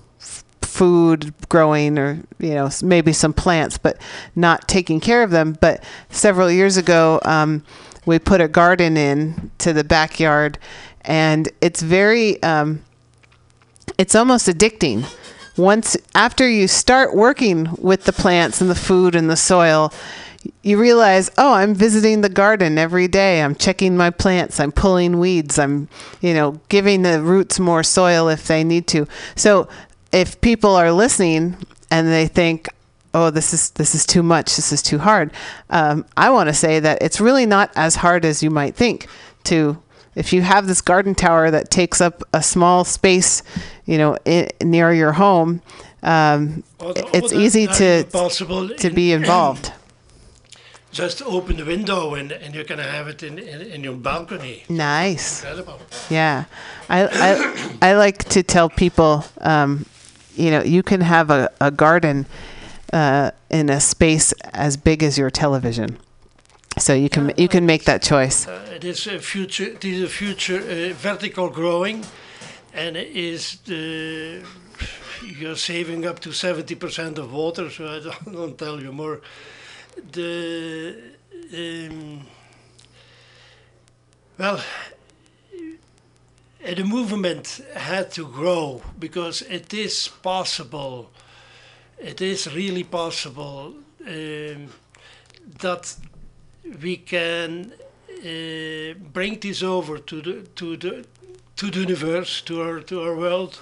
food 0.70 1.35
growing 1.49 1.99
or 1.99 2.23
you 2.39 2.55
know 2.55 2.70
maybe 2.82 3.12
some 3.12 3.32
plants 3.32 3.77
but 3.77 4.01
not 4.37 4.66
taking 4.69 5.01
care 5.01 5.23
of 5.23 5.31
them 5.31 5.59
but 5.61 5.82
several 6.11 6.51
years 6.51 6.77
ago 6.77 7.20
um, 7.24 7.62
we 8.07 8.19
put 8.19 8.41
a 8.41 8.49
garden 8.49 8.97
in 8.97 9.51
to 9.59 9.73
the 9.73 9.85
backyard 9.85 10.59
and 11.03 11.49
it's 11.61 11.83
very 11.83 12.43
um, 12.43 12.83
it's 13.99 14.15
almost 14.15 14.47
addicting. 14.49 15.05
Once 15.57 15.97
after 16.15 16.49
you 16.49 16.67
start 16.69 17.15
working 17.15 17.69
with 17.79 18.05
the 18.05 18.13
plants 18.13 18.61
and 18.61 18.71
the 18.71 18.75
food 18.75 19.15
and 19.15 19.29
the 19.29 19.37
soil 19.37 19.93
you 20.63 20.81
realize 20.81 21.31
oh 21.37 21.53
i'm 21.53 21.75
visiting 21.75 22.23
the 22.23 22.29
garden 22.29 22.79
every 22.79 23.09
day. 23.09 23.43
I'm 23.43 23.55
checking 23.55 23.97
my 23.97 24.11
plants. 24.11 24.59
I'm 24.59 24.73
pulling 24.73 25.19
weeds. 25.19 25.59
I'm 25.59 25.89
you 26.21 26.33
know 26.33 26.61
giving 26.69 27.03
the 27.03 27.21
roots 27.21 27.61
more 27.61 27.83
soil 27.83 28.29
if 28.29 28.47
they 28.47 28.65
need 28.65 28.87
to. 28.89 29.07
So 29.37 29.69
if 30.13 30.41
people 30.41 30.75
are 30.77 30.93
listening 30.93 31.57
and 31.91 32.09
they 32.09 32.27
think 32.27 32.69
oh 33.15 33.31
this 33.31 33.53
is 33.53 33.71
this 33.71 33.95
is 33.95 34.07
too 34.07 34.23
much 34.23 34.57
this 34.57 34.73
is 34.73 34.83
too 34.83 34.99
hard 34.99 35.33
um, 35.71 36.05
i 36.17 36.31
want 36.31 36.49
to 36.49 36.55
say 36.55 36.79
that 36.79 37.03
it's 37.03 37.21
really 37.21 37.47
not 37.47 37.71
as 37.75 37.97
hard 37.97 38.25
as 38.25 38.43
you 38.43 38.51
might 38.51 38.75
think 38.75 39.07
to 39.43 39.81
if 40.15 40.32
you 40.32 40.43
have 40.43 40.66
this 40.66 40.81
garden 40.81 41.15
tower 41.15 41.51
that 41.51 41.70
takes 41.70 42.01
up 42.01 42.23
a 42.32 42.43
small 42.43 42.85
space 42.85 43.43
you 43.87 43.97
know 43.99 44.16
i 44.27 44.49
near 44.62 44.93
your 44.93 45.12
home 45.12 45.61
um, 46.03 46.65
Although 46.81 47.11
it's 47.12 47.32
easy 47.32 47.66
to 47.66 48.07
possible 48.11 48.69
to 48.69 48.89
in- 48.89 48.95
be 48.95 49.12
involved 49.20 49.73
Just 50.93 51.23
open 51.23 51.57
the 51.57 51.65
window 51.65 52.15
and, 52.15 52.32
and 52.32 52.53
you 52.55 52.65
can 52.65 52.78
have 52.81 53.07
it 53.07 53.23
in, 53.23 53.39
in, 53.39 53.61
in 53.61 53.85
your 53.85 53.95
balcony. 53.95 54.65
nice 54.69 55.43
Incredible. 55.45 55.78
Yeah, 56.11 56.45
I, 56.89 57.07
I, 57.81 57.91
I 57.91 57.95
like 57.95 58.24
to 58.31 58.43
tell 58.43 58.69
people, 58.69 59.24
um, 59.41 59.87
you 60.35 60.51
know, 60.51 60.62
you 60.62 60.82
can 60.82 61.01
have 61.03 61.31
a, 61.31 61.49
a 61.61 61.70
garden 61.70 62.27
uh, 62.93 63.31
in 63.51 63.70
a 63.70 63.78
space 63.78 64.32
as 64.53 64.77
big 64.77 65.03
as 65.05 65.16
your 65.16 65.31
television. 65.31 65.97
So 66.91 66.95
you 66.95 67.09
can 67.09 67.33
you 67.37 67.47
can 67.47 67.67
make 67.67 67.85
that 67.85 68.03
choice. 68.03 68.49
Uh, 68.49 68.67
it 68.75 68.85
is 68.85 69.07
a 69.07 69.21
future. 69.21 69.62
It 69.62 69.85
is 69.85 70.03
a 70.03 70.09
future 70.09 70.59
uh, 70.59 70.93
vertical 70.93 71.49
growing, 71.49 72.05
and 72.75 72.97
it 72.97 73.17
is 73.17 73.59
the 73.65 74.43
you're 75.25 75.55
saving 75.55 76.05
up 76.05 76.19
to 76.19 76.33
seventy 76.33 76.75
percent 76.75 77.17
of 77.19 77.33
water. 77.33 77.71
So 77.71 77.87
I 77.87 78.01
don't, 78.01 78.33
don't 78.33 78.59
tell 78.59 78.83
you 78.83 78.91
more. 78.91 79.21
The 80.11 80.97
um, 81.55 82.27
well, 84.37 84.57
uh, 84.57 86.75
the 86.75 86.83
movement 86.83 87.61
had 87.77 88.11
to 88.15 88.27
grow 88.27 88.83
because 88.99 89.43
it 89.43 89.73
is 89.73 90.09
possible. 90.23 91.12
It 92.01 92.21
is 92.21 92.53
really 92.53 92.83
possible 92.83 93.75
um, 94.05 94.71
that 95.61 95.95
we 96.82 96.97
can 96.97 97.73
uh, 98.24 98.95
bring 99.12 99.39
this 99.41 99.62
over 99.62 99.99
to 99.99 100.20
the 100.20 100.43
to 100.57 100.77
the 100.77 101.05
to 101.57 101.70
the 101.70 101.81
universe, 101.81 102.43
to 102.43 102.62
our 102.62 102.81
to 102.81 103.03
our 103.03 103.16
world, 103.16 103.61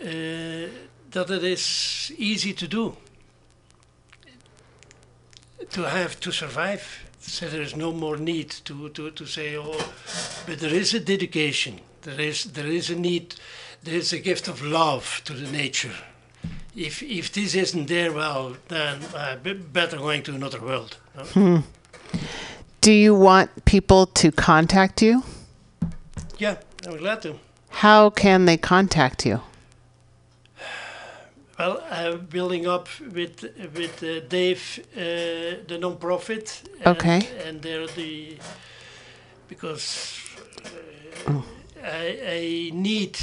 uh, 0.00 0.68
that 1.10 1.30
it 1.30 1.44
is 1.44 2.12
easy 2.16 2.52
to 2.52 2.68
do. 2.68 2.96
To 5.70 5.82
have 5.82 6.18
to 6.20 6.32
survive, 6.32 7.04
so 7.20 7.48
there 7.48 7.62
is 7.62 7.76
no 7.76 7.92
more 7.92 8.16
need 8.16 8.50
to, 8.64 8.88
to, 8.90 9.10
to 9.10 9.26
say, 9.26 9.56
oh, 9.56 9.92
but 10.46 10.60
there 10.60 10.72
is 10.74 10.94
a 10.94 11.00
dedication. 11.00 11.80
There 12.02 12.20
is 12.20 12.44
there 12.44 12.66
is 12.66 12.90
a 12.90 12.96
need. 12.96 13.34
There 13.82 13.94
is 13.96 14.12
a 14.12 14.18
gift 14.18 14.48
of 14.48 14.62
love 14.62 15.20
to 15.24 15.34
the 15.34 15.50
nature. 15.50 15.94
If 16.74 17.02
if 17.02 17.32
this 17.32 17.54
isn't 17.54 17.88
there, 17.88 18.12
well, 18.12 18.56
then 18.68 19.02
uh, 19.14 19.36
better 19.72 19.98
going 19.98 20.22
to 20.22 20.34
another 20.34 20.60
world. 20.60 20.96
no? 21.34 21.62
Do 22.80 22.92
you 22.92 23.14
want 23.14 23.64
people 23.64 24.06
to 24.06 24.30
contact 24.30 25.02
you? 25.02 25.22
Yeah, 26.38 26.56
I'm 26.86 26.96
glad 26.96 27.22
to. 27.22 27.34
How 27.70 28.10
can 28.10 28.44
they 28.46 28.56
contact 28.56 29.26
you? 29.26 29.40
Well, 31.58 31.82
I'm 31.90 32.26
building 32.26 32.68
up 32.68 32.88
with 33.00 33.42
with 33.74 34.02
uh, 34.02 34.20
Dave, 34.28 34.78
uh, 34.96 35.00
the 35.66 35.76
non-profit. 35.80 36.62
And, 36.84 36.96
Okay. 36.96 37.20
And 37.44 37.60
they're 37.60 37.88
the 37.88 38.38
because 39.48 40.20
uh, 41.26 41.42
I, 41.82 42.18
I 42.26 42.70
need 42.72 43.18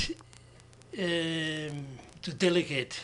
um, 1.00 1.86
to 2.22 2.34
delegate. 2.38 3.00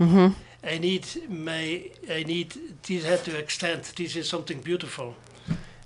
Mm-hmm. 0.00 0.32
I 0.64 0.78
need 0.78 1.06
my 1.28 1.90
I 2.10 2.22
need 2.22 2.54
this 2.82 3.04
had 3.04 3.24
to 3.24 3.36
extend. 3.36 3.84
This 3.96 4.16
is 4.16 4.28
something 4.28 4.60
beautiful, 4.60 5.16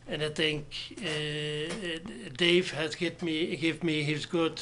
and 0.06 0.22
I 0.22 0.28
think 0.28 0.66
uh, 0.98 1.98
Dave 2.36 2.72
has 2.72 2.94
give 2.94 3.22
me 3.22 3.56
give 3.56 3.82
me 3.82 4.02
his 4.02 4.26
good 4.26 4.60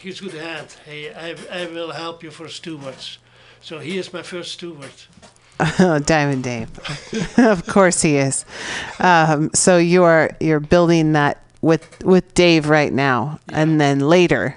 his 0.00 0.20
good 0.20 0.34
hand. 0.34 0.76
Hey, 0.84 1.14
I 1.14 1.36
I 1.50 1.66
will 1.66 1.92
help 1.92 2.22
you 2.22 2.30
for 2.30 2.48
stewards. 2.48 3.18
So 3.62 3.78
he 3.78 3.96
is 3.96 4.12
my 4.12 4.22
first 4.22 4.52
steward. 4.52 4.92
Oh, 5.78 5.98
Diamond 6.04 6.44
Dave. 6.44 6.68
of 7.38 7.66
course 7.66 8.02
he 8.02 8.16
is. 8.16 8.44
Um, 8.98 9.50
so 9.54 9.78
you're 9.78 10.30
you're 10.40 10.60
building 10.60 11.12
that 11.12 11.38
with 11.62 12.04
with 12.04 12.34
Dave 12.34 12.68
right 12.68 12.92
now, 12.92 13.38
and 13.48 13.80
then 13.80 14.00
later, 14.00 14.56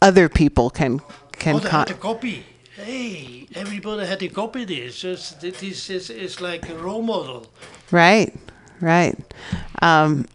other 0.00 0.28
people 0.28 0.70
can 0.70 1.00
can 1.32 1.56
oh, 1.56 1.60
con- 1.60 1.86
copy. 1.86 2.44
Hey, 2.84 3.46
everybody 3.54 4.06
had 4.06 4.18
to 4.20 4.28
copy 4.28 4.64
this. 4.64 5.00
Just, 5.00 5.40
this 5.40 5.62
is, 5.90 6.10
is 6.10 6.40
like 6.40 6.68
a 6.68 6.74
role 6.76 7.02
model. 7.02 7.46
right, 7.90 8.34
right. 8.80 9.16
Um, 9.80 10.26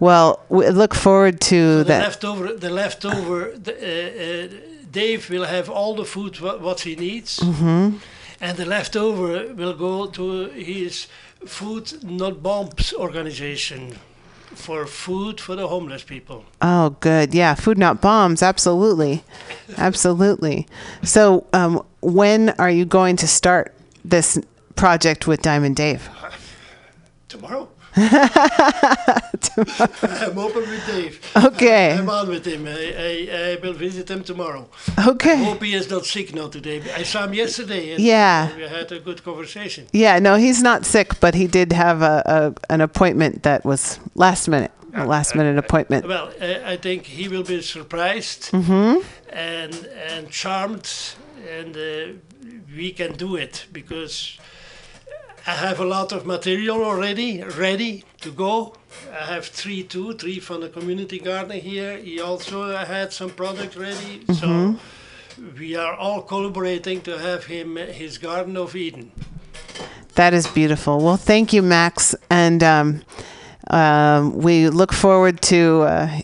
well, 0.00 0.40
we 0.48 0.68
look 0.70 0.94
forward 0.94 1.40
to 1.42 1.78
The 1.78 1.84
that. 1.84 2.02
leftover, 2.02 2.52
the 2.54 2.70
leftover, 2.70 3.52
the, 3.56 3.72
uh, 3.72 4.54
uh, 4.54 4.58
Dave 4.90 5.30
will 5.30 5.44
have 5.44 5.70
all 5.70 5.94
the 5.94 6.04
food 6.04 6.40
what, 6.40 6.60
what 6.60 6.80
he 6.80 6.96
needs, 6.96 7.38
Mm-hmm. 7.38 7.98
and 8.40 8.56
the 8.56 8.64
leftover 8.66 9.54
will 9.54 9.74
go 9.74 10.06
to 10.06 10.48
his 10.50 11.06
Food 11.46 12.02
Not 12.02 12.42
Bombs 12.42 12.92
organization 12.94 13.96
for 14.54 14.86
food 14.86 15.40
for 15.40 15.54
the 15.54 15.68
homeless 15.68 16.02
people. 16.02 16.44
Oh, 16.62 16.96
good. 17.00 17.34
Yeah, 17.34 17.54
food 17.54 17.78
not 17.78 18.00
bombs. 18.00 18.42
Absolutely, 18.42 19.24
absolutely. 19.76 20.66
So, 21.02 21.46
um, 21.52 21.84
when 22.00 22.50
are 22.50 22.70
you 22.70 22.84
going 22.84 23.16
to 23.16 23.28
start 23.28 23.74
this 24.04 24.38
project 24.76 25.26
with 25.26 25.42
Diamond 25.42 25.76
Dave? 25.76 26.08
Tomorrow. 27.28 27.68
I'm 29.56 30.38
open 30.38 30.62
with 30.62 30.86
Dave. 30.86 31.20
Okay. 31.36 31.92
I'm 31.98 32.08
on 32.08 32.28
with 32.28 32.44
him. 32.46 32.66
I, 32.66 32.70
I, 32.98 33.28
I 33.52 33.56
will 33.62 33.72
visit 33.72 34.10
him 34.10 34.22
tomorrow. 34.24 34.68
Okay. 35.06 35.32
I 35.32 35.44
Hope 35.44 35.62
he 35.62 35.74
is 35.74 35.88
not 35.90 36.04
sick 36.04 36.34
now 36.34 36.48
today. 36.48 36.82
I 36.94 37.02
saw 37.04 37.24
him 37.24 37.34
yesterday. 37.34 37.92
And 37.92 38.00
Yeah. 38.02 38.54
We 38.56 38.62
had 38.62 38.90
a 38.92 38.98
good 38.98 39.22
conversation. 39.24 39.86
Yeah, 39.92 40.18
no, 40.18 40.36
he's 40.36 40.62
not 40.62 40.84
sick, 40.84 41.20
but 41.20 41.34
he 41.34 41.46
did 41.46 41.72
have 41.72 42.02
a, 42.02 42.22
a 42.26 42.72
an 42.72 42.80
appointment 42.80 43.42
that 43.42 43.64
was 43.64 44.00
last 44.14 44.48
minute, 44.48 44.72
a 44.94 45.04
last 45.06 45.34
minute 45.34 45.56
appointment. 45.58 46.06
Well, 46.06 46.32
uh, 46.40 46.58
I 46.72 46.76
think 46.76 47.06
he 47.06 47.28
will 47.28 47.44
be 47.44 47.62
surprised 47.62 48.50
Mm-hmm. 48.52 49.00
and 49.32 49.74
and 50.10 50.30
charmed, 50.30 51.14
and 51.58 51.76
uh, 51.76 52.12
we 52.76 52.90
can 52.92 53.12
do 53.16 53.36
it 53.36 53.66
because 53.72 54.38
I 55.46 55.50
have 55.52 55.78
a 55.78 55.84
lot 55.84 56.12
of 56.12 56.24
material 56.24 56.82
already 56.82 57.42
ready 57.42 58.04
to 58.22 58.30
go. 58.30 58.76
I 59.12 59.26
have 59.26 59.44
three 59.44 59.82
too, 59.82 60.14
three 60.14 60.40
from 60.40 60.62
the 60.62 60.70
community 60.70 61.18
garden 61.18 61.60
here. 61.60 61.98
He 61.98 62.18
also 62.18 62.74
had 62.74 63.12
some 63.12 63.30
product 63.30 63.76
ready, 63.76 64.24
so 64.32 64.46
Mm-hmm. 64.46 65.58
we 65.58 65.76
are 65.76 65.94
all 65.94 66.22
collaborating 66.22 67.02
to 67.02 67.18
have 67.18 67.44
him 67.44 67.76
uh, 67.76 67.86
his 67.86 68.18
Garden 68.18 68.56
of 68.56 68.74
Eden. 68.74 69.10
That 70.14 70.32
is 70.32 70.46
beautiful. 70.46 70.98
Well, 71.04 71.18
thank 71.18 71.52
you, 71.52 71.60
Max, 71.60 72.14
and 72.30 72.62
um, 72.62 73.02
um, 73.68 74.32
we 74.38 74.70
look 74.70 74.92
forward 74.94 75.42
to 75.42 75.82
uh, 75.82 76.20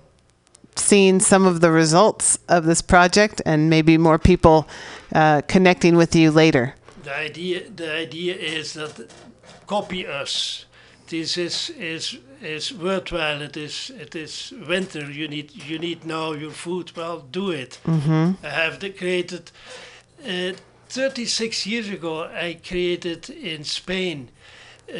seeing 0.76 1.20
some 1.20 1.44
of 1.44 1.60
the 1.60 1.70
results 1.70 2.38
of 2.48 2.64
this 2.64 2.80
project, 2.80 3.42
and 3.44 3.68
maybe 3.68 3.98
more 3.98 4.18
people 4.18 4.66
uh, 5.14 5.42
connecting 5.48 5.96
with 5.96 6.14
you 6.14 6.30
later. 6.30 6.74
The 7.10 7.16
idea, 7.16 7.68
the 7.70 7.92
idea 7.92 8.36
is 8.36 8.74
that 8.74 9.10
copy 9.66 10.06
us. 10.06 10.64
This 11.08 11.36
is 11.36 11.70
is 11.70 12.18
is 12.40 12.72
worthwhile. 12.72 13.42
It 13.42 13.56
is 13.56 13.90
it 13.90 14.14
is 14.14 14.52
winter. 14.68 15.10
You 15.10 15.26
need 15.26 15.50
you 15.70 15.80
need 15.80 16.04
now 16.04 16.34
your 16.34 16.52
food. 16.52 16.92
Well, 16.96 17.18
do 17.32 17.50
it. 17.50 17.80
I 18.44 18.48
have 18.48 18.78
the 18.78 18.90
created. 18.90 19.50
Uh, 20.24 20.52
36 20.88 21.66
years 21.66 21.88
ago, 21.88 22.24
I 22.24 22.58
created 22.68 23.28
in 23.30 23.64
Spain. 23.64 24.28
Uh, 24.88 24.94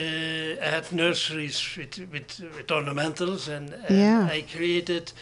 I 0.62 0.68
had 0.76 0.92
nurseries 0.92 1.76
with, 1.76 1.98
with, 2.12 2.40
with 2.56 2.66
ornamentals, 2.68 3.48
and, 3.48 3.72
and 3.88 3.98
Yeah. 3.98 4.28
I 4.32 4.42
created 4.56 5.12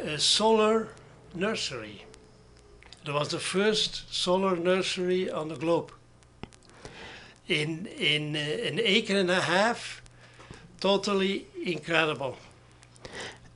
a 0.00 0.18
solar 0.18 0.88
nursery. 1.34 2.04
That 3.04 3.14
was 3.14 3.28
the 3.28 3.38
first 3.40 4.12
solar 4.14 4.56
nursery 4.56 5.30
on 5.30 5.48
the 5.48 5.56
globe. 5.56 5.92
In 7.48 7.86
in 7.98 8.34
uh, 8.36 8.68
an 8.68 8.80
acre 8.82 9.16
and 9.20 9.30
a 9.30 9.40
half, 9.40 10.02
totally 10.80 11.46
incredible. 11.64 12.36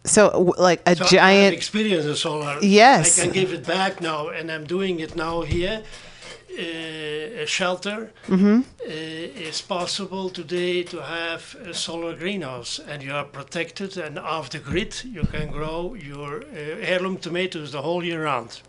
So, 0.04 0.54
like 0.58 0.80
a 0.86 0.94
So 0.96 1.04
giant. 1.04 1.54
experience 1.54 2.06
in 2.06 2.14
solar. 2.16 2.58
Yes. 2.62 3.18
I 3.18 3.22
can 3.24 3.32
give 3.32 3.52
it 3.52 3.66
back 3.66 4.00
now, 4.00 4.28
and 4.28 4.50
I'm 4.50 4.64
doing 4.64 5.00
it 5.00 5.14
now 5.16 5.42
here. 5.42 5.82
Uh, 6.58 7.42
a 7.42 7.46
shelter 7.46 8.10
Mm-hmm. 8.28 8.60
uh, 8.80 9.48
is 9.48 9.60
possible 9.62 10.30
today 10.30 10.82
to 10.84 11.00
have 11.02 11.56
a 11.68 11.72
solar 11.74 12.14
greenhouse, 12.16 12.80
and 12.88 13.02
you 13.02 13.12
are 13.14 13.24
protected 13.24 13.96
and 13.98 14.18
off 14.18 14.48
the 14.50 14.58
grid. 14.58 14.94
You 15.04 15.24
can 15.26 15.50
grow 15.50 15.94
your 15.94 16.42
uh, 16.42 16.90
heirloom 16.90 17.18
tomatoes 17.18 17.70
the 17.70 17.82
whole 17.82 18.04
year 18.04 18.24
round. 18.24 18.60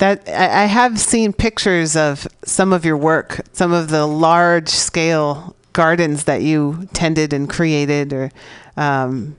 That 0.00 0.26
I 0.28 0.64
have 0.64 0.98
seen 0.98 1.34
pictures 1.34 1.94
of 1.94 2.26
some 2.42 2.72
of 2.72 2.86
your 2.86 2.96
work, 2.96 3.42
some 3.52 3.70
of 3.70 3.90
the 3.90 4.06
large 4.06 4.70
scale 4.70 5.54
gardens 5.74 6.24
that 6.24 6.40
you 6.40 6.88
tended 6.94 7.34
and 7.34 7.48
created, 7.48 8.12
or 8.14 8.30
um, 8.78 9.36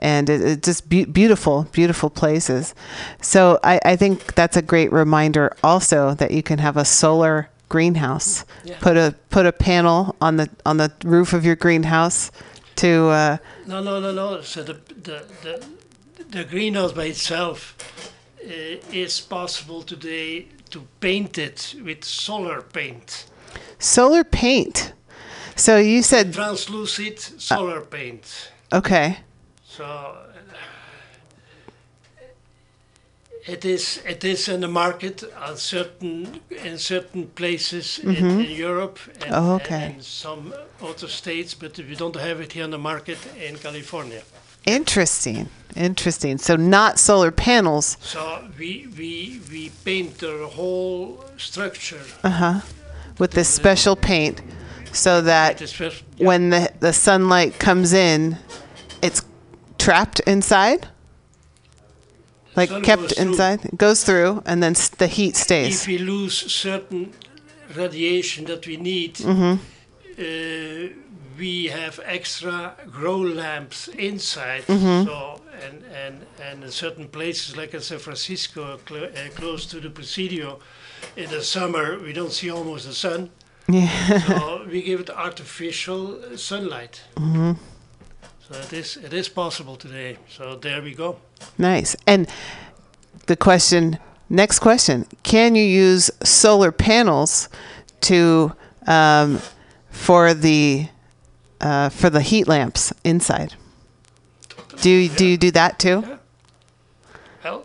and 0.00 0.28
it, 0.28 0.40
it's 0.40 0.66
just 0.66 0.88
be- 0.88 1.04
beautiful, 1.04 1.68
beautiful 1.70 2.10
places. 2.10 2.74
So 3.20 3.60
I, 3.62 3.80
I 3.84 3.96
think 3.96 4.34
that's 4.34 4.56
a 4.56 4.62
great 4.62 4.92
reminder 4.92 5.56
also 5.62 6.14
that 6.14 6.32
you 6.32 6.42
can 6.42 6.58
have 6.58 6.76
a 6.76 6.84
solar 6.84 7.48
greenhouse. 7.68 8.44
Yeah. 8.64 8.78
Put 8.80 8.96
a 8.96 9.14
put 9.30 9.46
a 9.46 9.52
panel 9.52 10.16
on 10.20 10.36
the 10.36 10.50
on 10.66 10.78
the 10.78 10.92
roof 11.04 11.32
of 11.32 11.44
your 11.44 11.56
greenhouse 11.56 12.32
to 12.76 13.06
uh, 13.08 13.36
No, 13.66 13.80
no, 13.80 14.00
no, 14.00 14.12
no. 14.12 14.42
So 14.42 14.64
the 14.64 14.74
the 14.74 15.24
the, 15.44 15.64
the 16.28 16.44
greenhouse 16.44 16.90
by 16.90 17.04
itself 17.04 18.11
Uh, 18.44 18.80
is 18.92 19.20
possible 19.20 19.82
today 19.82 20.46
to 20.68 20.80
paint 20.98 21.38
it 21.38 21.76
with 21.84 22.02
solar 22.02 22.60
paint, 22.60 23.26
solar 23.78 24.24
paint. 24.24 24.92
So 25.54 25.76
you 25.76 26.02
said 26.02 26.32
translucent 26.32 27.20
solar 27.38 27.82
paint. 27.82 28.50
Uh, 28.72 28.78
okay. 28.78 29.18
So 29.64 29.84
uh, 29.84 30.32
it 33.46 33.64
is 33.64 34.00
it 34.04 34.24
is 34.24 34.48
in 34.48 34.60
the 34.62 34.68
market 34.68 35.22
on 35.46 35.56
certain 35.56 36.40
in 36.50 36.78
certain 36.78 37.28
places 37.28 38.00
in, 38.00 38.14
mm-hmm. 38.14 38.40
in 38.40 38.50
Europe 38.50 38.98
and, 39.20 39.34
Oh, 39.34 39.54
okay. 39.54 39.84
and 39.94 40.02
some 40.02 40.52
other 40.80 41.08
states, 41.08 41.54
but 41.54 41.78
we 41.78 41.94
don't 41.94 42.16
have 42.16 42.40
it 42.40 42.52
here 42.54 42.64
on 42.64 42.70
the 42.70 42.78
market 42.78 43.18
in 43.36 43.56
California. 43.56 44.22
Interesting. 44.66 45.48
Interesting. 45.74 46.38
So 46.38 46.56
not 46.56 46.98
solar 46.98 47.30
panels. 47.30 47.96
So 48.00 48.44
we 48.58 48.86
we 48.98 49.40
we 49.50 49.70
paint 49.84 50.18
the 50.18 50.46
whole 50.52 51.24
structure. 51.38 52.00
Uh-huh. 52.22 52.60
With 53.18 53.32
this 53.32 53.48
special 53.48 53.96
paint 53.96 54.40
so 54.92 55.20
that 55.22 55.52
It 55.56 55.62
is 55.62 55.72
first- 55.72 56.04
when 56.18 56.50
the 56.50 56.70
the 56.80 56.92
sunlight 56.92 57.58
comes 57.58 57.92
in, 57.92 58.36
it's 59.02 59.22
trapped 59.78 60.20
inside? 60.26 60.88
Like 62.54 62.68
kept 62.82 63.14
through. 63.14 63.26
inside? 63.30 63.64
It 63.64 63.78
goes 63.78 64.04
through 64.04 64.42
and 64.44 64.62
then 64.62 64.74
the 64.98 65.06
heat 65.06 65.36
stays. 65.36 65.80
if 65.82 65.86
we 65.88 65.96
lose 65.98 66.52
certain 66.52 67.12
radiation 67.74 68.44
that 68.44 68.66
we 68.66 68.76
need, 68.76 69.14
Mm-hmm. 69.14 69.54
uh, 70.18 71.01
we 71.38 71.66
have 71.66 72.00
extra 72.04 72.74
grow 72.90 73.18
lamps 73.18 73.88
inside. 73.88 74.62
Mm-hmm. 74.66 75.06
So 75.06 75.40
and, 75.64 75.84
and 75.84 76.26
and 76.40 76.64
in 76.64 76.70
certain 76.70 77.08
places 77.08 77.56
like 77.56 77.74
in 77.74 77.80
San 77.80 77.98
Francisco, 77.98 78.78
cl- 78.88 79.04
uh, 79.04 79.30
close 79.34 79.66
to 79.66 79.80
the 79.80 79.90
Presidio, 79.90 80.58
in 81.16 81.30
the 81.30 81.42
summer 81.42 81.98
we 81.98 82.12
don't 82.12 82.32
see 82.32 82.50
almost 82.50 82.86
the 82.86 82.94
sun. 82.94 83.30
Yeah. 83.68 84.18
So 84.26 84.66
we 84.70 84.82
give 84.82 85.00
it 85.00 85.10
artificial 85.10 86.22
uh, 86.24 86.36
sunlight. 86.36 87.02
Mm-hmm. 87.16 87.52
So 88.48 88.58
it 88.58 88.72
is 88.72 88.96
it 88.96 89.12
is 89.12 89.28
possible 89.28 89.76
today. 89.76 90.18
So 90.28 90.56
there 90.56 90.82
we 90.82 90.94
go. 90.94 91.16
Nice. 91.58 91.96
And 92.06 92.28
the 93.26 93.36
question, 93.36 93.98
next 94.28 94.58
question, 94.58 95.06
can 95.22 95.54
you 95.54 95.64
use 95.64 96.10
solar 96.22 96.72
panels 96.72 97.48
to 98.00 98.52
um, 98.86 99.40
for 99.90 100.34
the 100.34 100.88
uh, 101.62 101.88
for 101.88 102.10
the 102.10 102.20
heat 102.20 102.46
lamps 102.48 102.92
inside? 103.04 103.54
Do 104.80 104.90
you, 104.90 105.08
do 105.08 105.24
you 105.24 105.36
do 105.36 105.50
that 105.52 105.78
too? 105.78 106.18
Well, 107.44 107.64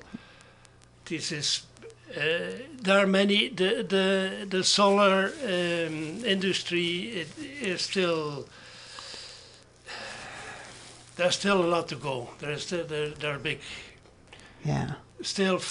this 1.06 1.32
is. 1.32 1.64
Uh, 2.16 2.52
there 2.82 3.00
are 3.00 3.08
many. 3.08 3.50
The 3.50 3.84
the 3.84 4.46
the 4.50 4.64
solar 4.64 5.32
um, 5.44 6.26
industry 6.26 7.10
it 7.22 7.28
is 7.62 7.82
still. 7.82 8.48
There's 11.16 11.36
still 11.36 11.66
a 11.66 11.68
lot 11.68 11.88
to 11.88 11.96
go. 11.96 12.30
There's 12.40 12.66
still 12.66 12.86
there, 12.86 13.10
there 13.10 13.36
are 13.36 13.40
big. 13.40 13.60
Yeah. 14.64 14.94
Still, 15.22 15.62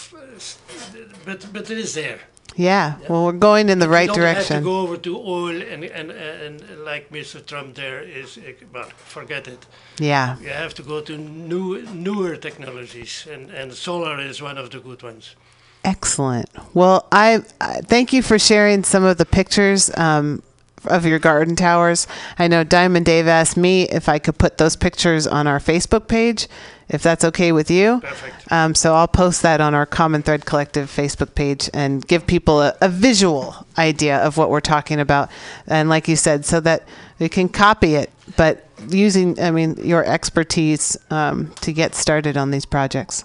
but 1.24 1.46
but 1.52 1.70
it 1.70 1.78
is 1.78 1.94
there. 1.94 2.20
Yeah. 2.56 2.96
Well, 3.08 3.24
we're 3.26 3.32
going 3.32 3.68
in 3.68 3.78
the 3.78 3.88
right 3.88 4.08
you 4.08 4.14
don't 4.14 4.24
have 4.24 4.36
to 4.36 4.48
direction. 4.48 4.64
go 4.64 4.80
over 4.80 4.96
to 4.96 5.16
oil 5.18 5.62
and 5.72 5.84
and, 5.84 6.10
and 6.10 6.84
like 6.84 7.10
Mr. 7.10 7.44
Trump 7.44 7.74
there 7.74 8.00
is. 8.00 8.38
uh, 8.38 8.52
Well, 8.72 8.88
forget 8.96 9.46
it. 9.46 9.66
Yeah. 9.98 10.38
You 10.40 10.48
have 10.48 10.72
to 10.74 10.82
go 10.82 11.00
to 11.02 11.16
new 11.18 11.82
newer 11.92 12.36
technologies, 12.36 13.26
and 13.32 13.50
and 13.50 13.72
solar 13.74 14.18
is 14.20 14.40
one 14.42 14.58
of 14.58 14.70
the 14.70 14.78
good 14.80 15.02
ones. 15.02 15.36
Excellent. 15.84 16.48
Well, 16.74 17.06
I, 17.12 17.42
I 17.60 17.80
thank 17.82 18.12
you 18.12 18.22
for 18.22 18.38
sharing 18.38 18.82
some 18.84 19.04
of 19.04 19.18
the 19.18 19.24
pictures 19.24 19.90
um, 19.96 20.42
of 20.88 21.04
your 21.06 21.18
garden 21.18 21.56
towers. 21.56 22.06
I 22.38 22.48
know 22.48 22.64
Diamond 22.64 23.06
Dave 23.06 23.26
asked 23.26 23.56
me 23.56 23.82
if 23.84 24.08
I 24.08 24.18
could 24.18 24.38
put 24.38 24.58
those 24.58 24.76
pictures 24.76 25.26
on 25.26 25.46
our 25.46 25.58
Facebook 25.58 26.08
page, 26.08 26.48
if 26.88 27.02
that's 27.02 27.24
okay 27.24 27.52
with 27.52 27.70
you. 27.70 28.00
Perfect. 28.00 28.52
Um, 28.52 28.74
so 28.74 28.94
I'll 28.94 29.08
post 29.08 29.42
that 29.42 29.60
on 29.60 29.74
our 29.74 29.86
Common 29.86 30.22
Thread 30.22 30.44
Collective 30.44 30.88
Facebook 30.88 31.34
page 31.34 31.68
and 31.74 32.06
give 32.06 32.26
people 32.26 32.62
a, 32.62 32.76
a 32.80 32.88
visual 32.88 33.66
idea 33.76 34.18
of 34.18 34.36
what 34.36 34.50
we're 34.50 34.60
talking 34.60 35.00
about. 35.00 35.30
And 35.66 35.88
like 35.88 36.06
you 36.06 36.16
said, 36.16 36.44
so 36.44 36.60
that 36.60 36.86
they 37.18 37.28
can 37.28 37.48
copy 37.48 37.94
it, 37.94 38.10
but 38.36 38.68
using, 38.88 39.40
I 39.40 39.50
mean, 39.50 39.76
your 39.82 40.04
expertise 40.04 40.96
um, 41.10 41.50
to 41.62 41.72
get 41.72 41.94
started 41.94 42.36
on 42.36 42.50
these 42.50 42.66
projects. 42.66 43.24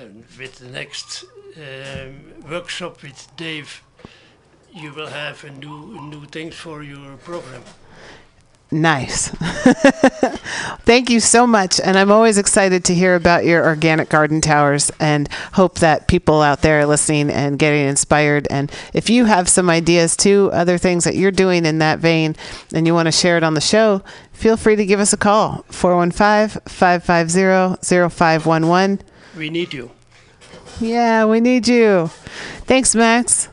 And 0.00 0.24
with 0.38 0.56
the 0.56 0.68
next 0.70 1.24
um, 1.56 2.50
workshop 2.50 3.02
with 3.02 3.28
Dave, 3.36 3.83
you 4.74 4.92
will 4.92 5.06
have 5.06 5.44
a 5.44 5.50
new 5.50 6.00
new 6.10 6.24
things 6.26 6.54
for 6.54 6.82
your 6.82 7.16
program. 7.18 7.62
Nice. 8.70 9.28
Thank 10.84 11.08
you 11.08 11.20
so 11.20 11.46
much. 11.46 11.78
And 11.78 11.96
I'm 11.96 12.10
always 12.10 12.38
excited 12.38 12.84
to 12.86 12.94
hear 12.94 13.14
about 13.14 13.44
your 13.44 13.64
organic 13.64 14.08
garden 14.08 14.40
towers 14.40 14.90
and 14.98 15.28
hope 15.52 15.78
that 15.78 16.08
people 16.08 16.42
out 16.42 16.62
there 16.62 16.80
are 16.80 16.86
listening 16.86 17.30
and 17.30 17.56
getting 17.56 17.86
inspired. 17.86 18.48
And 18.50 18.72
if 18.92 19.08
you 19.08 19.26
have 19.26 19.48
some 19.48 19.70
ideas 19.70 20.16
too, 20.16 20.50
other 20.52 20.76
things 20.76 21.04
that 21.04 21.14
you're 21.14 21.30
doing 21.30 21.66
in 21.66 21.78
that 21.78 22.00
vein, 22.00 22.34
and 22.74 22.84
you 22.84 22.94
want 22.94 23.06
to 23.06 23.12
share 23.12 23.36
it 23.36 23.44
on 23.44 23.54
the 23.54 23.60
show, 23.60 24.02
feel 24.32 24.56
free 24.56 24.74
to 24.74 24.84
give 24.84 24.98
us 24.98 25.12
a 25.12 25.18
call 25.18 25.64
415 25.70 26.62
550 26.66 28.08
0511. 28.10 29.02
We 29.36 29.50
need 29.50 29.72
you. 29.72 29.92
Yeah, 30.80 31.26
we 31.26 31.38
need 31.38 31.68
you. 31.68 32.08
Thanks, 32.66 32.96
Max. 32.96 33.48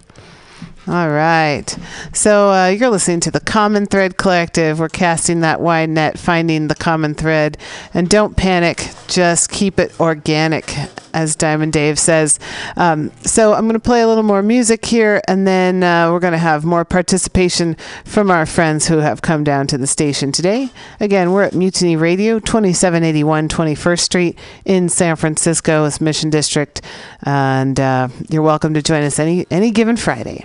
All 0.88 1.10
right. 1.12 1.78
So 2.12 2.50
uh, 2.50 2.68
you're 2.70 2.90
listening 2.90 3.20
to 3.22 3.32
the 3.32 3.40
Common 3.40 3.86
Thread 3.86 4.18
Collective. 4.18 4.80
We're 4.80 4.90
casting 4.90 5.42
that 5.42 5.62
wide 5.62 5.92
net, 5.92 6.18
finding 6.18 6.70
the 6.70 6.76
common 6.76 7.14
thread. 7.14 7.60
And 7.94 8.10
don't 8.10 8.36
panic, 8.36 8.90
just 9.08 9.52
keep 9.52 9.80
it 9.80 9.98
organic, 10.00 10.74
as 11.14 11.36
Diamond 11.36 11.74
Dave 11.74 12.00
says. 12.00 12.40
Um, 12.78 13.12
so 13.22 13.54
I'm 13.54 13.66
going 13.66 13.74
to 13.74 13.80
play 13.80 14.02
a 14.02 14.08
little 14.08 14.24
more 14.24 14.42
music 14.42 14.84
here, 14.84 15.22
and 15.28 15.46
then 15.46 15.84
uh, 15.84 16.12
we're 16.12 16.20
going 16.20 16.32
to 16.32 16.40
have 16.40 16.66
more 16.66 16.84
participation 16.84 17.76
from 18.04 18.32
our 18.32 18.48
friends 18.48 18.88
who 18.88 18.98
have 18.98 19.22
come 19.22 19.44
down 19.44 19.68
to 19.68 19.78
the 19.78 19.86
station 19.86 20.32
today. 20.32 20.72
Again, 21.00 21.32
we're 21.32 21.44
at 21.44 21.54
Mutiny 21.54 21.96
Radio, 21.96 22.40
2781 22.40 23.50
21st 23.50 24.00
Street 24.00 24.40
in 24.66 24.90
San 24.90 25.16
Francisco's 25.16 26.02
Mission 26.02 26.32
District. 26.32 26.82
And 27.22 27.80
uh, 27.80 28.08
you're 28.30 28.42
welcome 28.42 28.74
to 28.74 28.82
join 28.82 29.04
us 29.04 29.20
any, 29.20 29.46
any 29.52 29.70
given 29.70 29.96
Friday. 29.96 30.44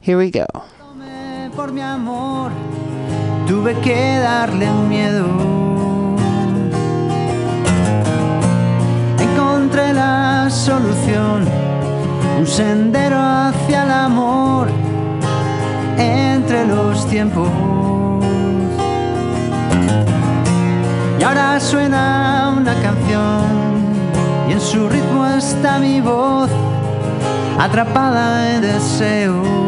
Here 0.00 0.18
we 0.18 0.30
go. 0.30 0.46
Por 1.56 1.72
mi 1.72 1.80
amor, 1.80 2.50
tuve 3.46 3.74
que 3.80 4.18
darle 4.18 4.68
miedo. 4.88 5.26
Encontré 9.18 9.92
la 9.92 10.50
solución, 10.50 11.44
un 12.38 12.46
sendero 12.46 13.18
hacia 13.18 13.84
el 13.84 13.90
amor 13.90 14.68
entre 15.96 16.66
los 16.66 17.06
tiempos. 17.08 17.48
Y 21.18 21.22
ahora 21.22 21.60
suena 21.60 22.52
una 22.58 22.74
canción 22.82 23.44
y 24.48 24.52
en 24.52 24.60
su 24.60 24.88
ritmo 24.88 25.24
está 25.26 25.78
mi 25.78 26.00
voz 26.00 26.50
atrapada 27.58 28.54
en 28.54 28.62
deseo. 28.62 29.64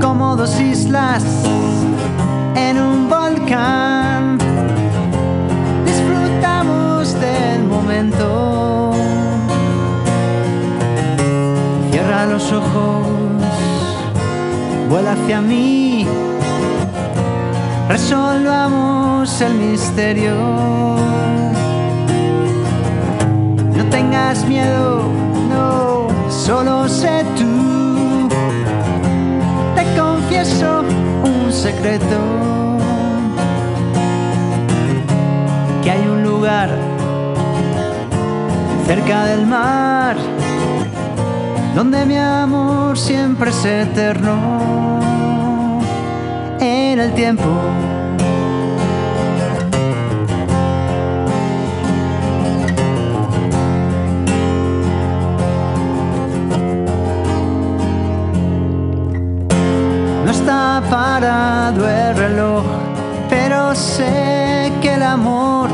como 0.00 0.36
dos 0.36 0.58
islas 0.60 1.22
en 2.54 2.80
un 2.80 3.08
volcán. 3.08 4.38
Disfrutamos 5.84 7.12
del 7.20 7.64
momento. 7.64 8.92
Cierra 11.90 12.26
los 12.26 12.52
ojos, 12.52 13.06
vuela 14.88 15.12
hacia 15.12 15.40
mí. 15.40 16.06
Resolvamos 17.88 19.40
el 19.40 19.54
misterio. 19.54 21.07
Tengas 24.10 24.44
miedo, 24.46 25.02
no, 25.50 26.08
solo 26.30 26.88
sé 26.88 27.24
tú 27.36 28.28
confieso 29.96 30.82
un 31.24 31.52
secreto, 31.52 32.78
que 35.82 35.90
hay 35.90 36.06
un 36.06 36.22
lugar 36.22 36.70
cerca 38.86 39.26
del 39.26 39.46
mar, 39.46 40.16
donde 41.74 42.06
mi 42.06 42.16
amor 42.16 42.96
siempre 42.96 43.50
es 43.50 43.64
eterno 43.64 45.80
en 46.60 46.98
el 46.98 47.12
tiempo. 47.12 47.44
Está 60.38 60.82
parado 60.88 61.88
el 61.88 62.16
reloj, 62.16 62.64
pero 63.28 63.74
sé 63.74 64.72
que 64.80 64.94
el 64.94 65.02
amor 65.02 65.68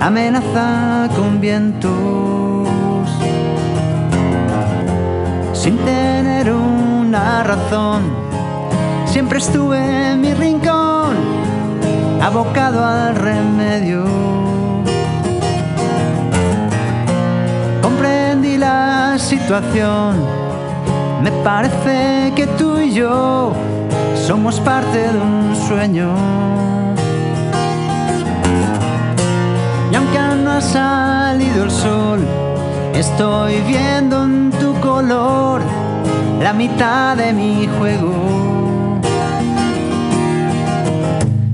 amenaza 0.00 1.08
con 1.16 1.40
vientos. 1.40 3.08
Sin 5.52 5.78
tener 5.78 6.52
una 6.52 7.42
razón, 7.42 8.02
siempre 9.06 9.38
estuve 9.38 9.78
en 10.12 10.20
mi 10.20 10.34
rincón, 10.34 11.14
abocado 12.20 12.84
al 12.84 13.14
remedio. 13.16 14.04
Comprendí 17.80 18.58
la 18.58 19.16
situación 19.18 20.44
me 21.24 21.32
parece 21.42 22.34
que 22.36 22.46
tú 22.58 22.73
yo 22.94 23.52
somos 24.14 24.60
parte 24.60 24.98
de 24.98 25.18
un 25.18 25.56
sueño. 25.66 26.14
Y 29.90 29.94
aunque 29.96 30.18
no 30.44 30.52
ha 30.52 30.60
salido 30.60 31.64
el 31.64 31.70
sol, 31.70 32.20
estoy 32.94 33.60
viendo 33.66 34.22
en 34.22 34.50
tu 34.60 34.78
color 34.80 35.60
la 36.40 36.52
mitad 36.52 37.16
de 37.16 37.32
mi 37.32 37.68
juego. 37.78 38.12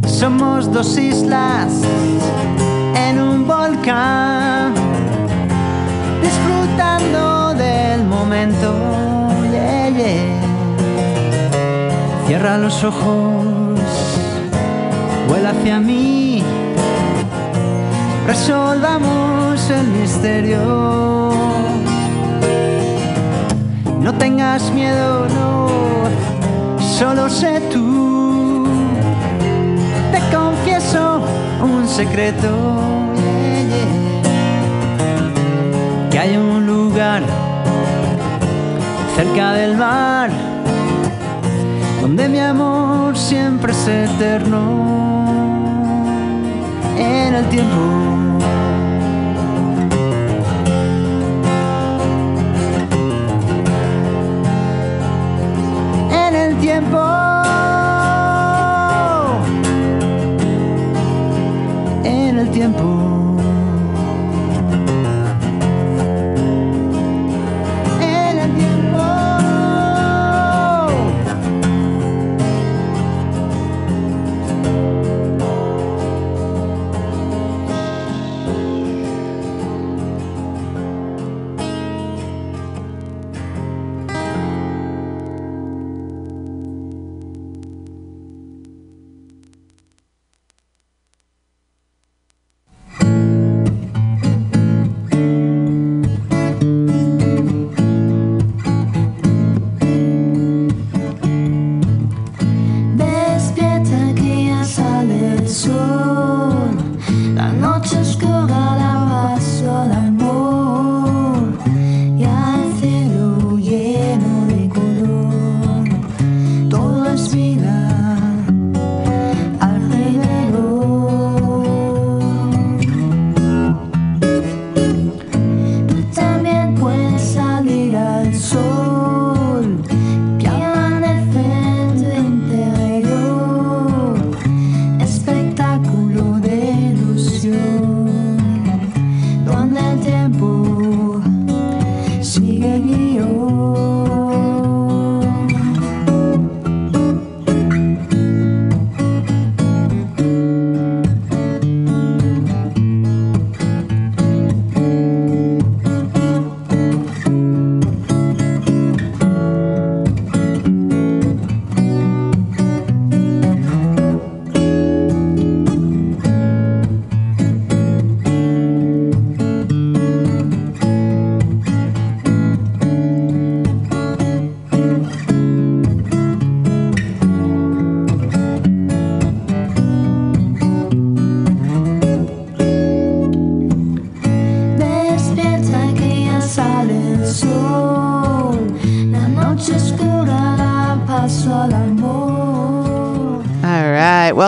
Somos 0.06 0.70
dos 0.70 0.98
islas 0.98 1.72
en 3.08 3.18
un 3.18 3.46
volcán, 3.46 4.74
disfrutando 6.22 7.54
del 7.54 8.04
momento. 8.04 8.90
Cierra 12.30 12.58
los 12.58 12.84
ojos, 12.84 13.44
vuela 15.28 15.50
hacia 15.50 15.80
mí, 15.80 16.44
resolvamos 18.24 19.68
el 19.68 19.88
misterio. 19.88 21.32
No 24.00 24.14
tengas 24.14 24.70
miedo, 24.70 25.26
no, 25.26 26.78
solo 26.78 27.28
sé 27.28 27.60
tú. 27.72 28.64
Te 30.12 30.20
confieso 30.32 31.22
un 31.60 31.88
secreto, 31.88 32.78
que 36.12 36.18
hay 36.20 36.36
un 36.36 36.64
lugar 36.64 37.24
cerca 39.16 39.52
del 39.54 39.76
mar, 39.76 40.30
donde 42.20 42.38
mi 42.38 42.38
amor 42.44 43.16
siempre 43.16 43.72
es 43.72 43.88
eterno 43.88 45.24
en 46.98 47.34
el 47.34 47.48
tiempo. 47.48 47.80
En 56.12 56.36
el 56.36 56.56
tiempo. 56.58 56.98
En 62.04 62.38
el 62.38 62.50
tiempo. 62.50 62.99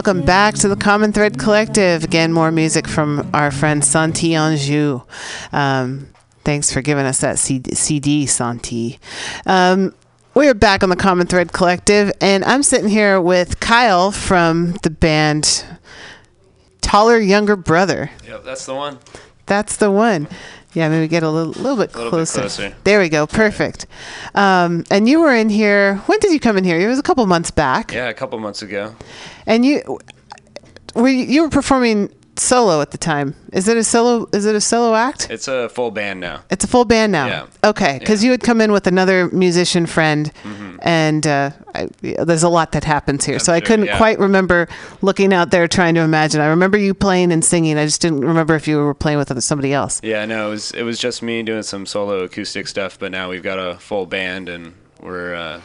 Welcome 0.04 0.24
back 0.24 0.56
to 0.56 0.66
the 0.66 0.74
Common 0.74 1.12
Thread 1.12 1.38
Collective. 1.38 2.02
Again, 2.02 2.32
more 2.32 2.50
music 2.50 2.88
from 2.88 3.30
our 3.32 3.52
friend 3.52 3.84
Santi 3.84 4.34
Anjou. 4.34 5.00
Um, 5.52 6.08
thanks 6.42 6.72
for 6.72 6.82
giving 6.82 7.06
us 7.06 7.20
that 7.20 7.38
CD, 7.38 8.26
Santi. 8.26 8.98
Um, 9.46 9.94
we're 10.34 10.54
back 10.54 10.82
on 10.82 10.88
the 10.88 10.96
Common 10.96 11.28
Thread 11.28 11.52
Collective, 11.52 12.10
and 12.20 12.44
I'm 12.44 12.64
sitting 12.64 12.88
here 12.88 13.20
with 13.20 13.60
Kyle 13.60 14.10
from 14.10 14.72
the 14.82 14.90
band 14.90 15.64
Taller 16.80 17.20
Younger 17.20 17.54
Brother. 17.54 18.10
Yep, 18.26 18.42
that's 18.42 18.66
the 18.66 18.74
one. 18.74 18.98
That's 19.46 19.76
the 19.76 19.90
one. 19.90 20.28
Yeah, 20.74 20.88
maybe 20.88 21.06
get 21.06 21.22
a 21.22 21.28
little, 21.28 21.52
little 21.52 21.76
bit 21.76 21.94
little 21.94 22.10
bit 22.10 22.10
closer. 22.10 22.40
closer. 22.40 22.74
There 22.84 22.98
we 23.00 23.10
go. 23.10 23.26
Perfect. 23.26 23.86
Um, 24.34 24.84
and 24.90 25.06
you 25.08 25.20
were 25.20 25.34
in 25.34 25.50
here. 25.50 25.96
When 26.06 26.18
did 26.20 26.32
you 26.32 26.40
come 26.40 26.56
in 26.56 26.64
here? 26.64 26.80
It 26.80 26.86
was 26.86 26.98
a 26.98 27.02
couple 27.02 27.26
months 27.26 27.50
back. 27.50 27.92
Yeah, 27.92 28.08
a 28.08 28.14
couple 28.14 28.38
months 28.38 28.62
ago. 28.62 28.94
And 29.46 29.66
you 29.66 29.98
were 30.94 31.08
you, 31.08 31.24
you 31.24 31.42
were 31.42 31.50
performing 31.50 32.10
solo 32.36 32.80
at 32.80 32.90
the 32.90 32.98
time. 32.98 33.34
Is 33.52 33.68
it 33.68 33.76
a 33.76 33.84
solo? 33.84 34.26
Is 34.32 34.46
it 34.46 34.54
a 34.54 34.60
solo 34.60 34.94
act? 34.94 35.28
It's 35.30 35.48
a 35.48 35.68
full 35.68 35.90
band 35.90 36.20
now. 36.20 36.40
It's 36.50 36.64
a 36.64 36.66
full 36.68 36.84
band 36.84 37.12
now. 37.12 37.26
Yeah. 37.26 37.46
Okay, 37.64 37.98
because 37.98 38.22
Yeah. 38.22 38.26
you 38.28 38.30
had 38.32 38.40
come 38.42 38.60
in 38.60 38.72
with 38.72 38.86
another 38.86 39.28
musician 39.30 39.86
friend, 39.86 40.32
Mm-hmm. 40.42 40.76
and 40.82 41.26
uh, 41.26 41.50
I, 41.74 41.88
there's 42.00 42.42
a 42.42 42.48
lot 42.48 42.72
that 42.72 42.84
happens 42.84 43.24
here. 43.26 43.38
so 43.38 43.52
I 43.52 43.60
couldn't 43.60 43.86
yeah. 43.86 43.96
quite 43.98 44.18
remember 44.18 44.66
looking 45.02 45.32
out 45.34 45.50
there 45.50 45.68
trying 45.68 45.94
to 45.96 46.00
imagine. 46.00 46.40
I 46.40 46.46
remember 46.46 46.78
you 46.78 46.94
playing 46.94 47.32
and 47.32 47.44
singing. 47.44 47.76
I 47.78 47.84
just 47.84 48.00
didn't 48.00 48.20
remember 48.24 48.54
if 48.54 48.66
you 48.66 48.78
were 48.78 48.94
playing 48.94 49.18
with 49.18 49.42
somebody 49.42 49.72
else. 49.72 50.00
Yeah, 50.02 50.24
no, 50.24 50.46
it 50.48 50.50
was 50.50 50.70
it 50.72 50.82
was 50.84 50.98
just 50.98 51.22
me 51.22 51.42
doing 51.42 51.62
some 51.62 51.84
solo 51.86 52.20
acoustic 52.24 52.66
stuff, 52.66 52.98
but 52.98 53.12
now 53.12 53.28
we've 53.28 53.42
got 53.42 53.58
a 53.58 53.76
full 53.78 54.06
band 54.06 54.48
and 54.48 54.74
we're 55.00 55.34
uh, 55.34 55.60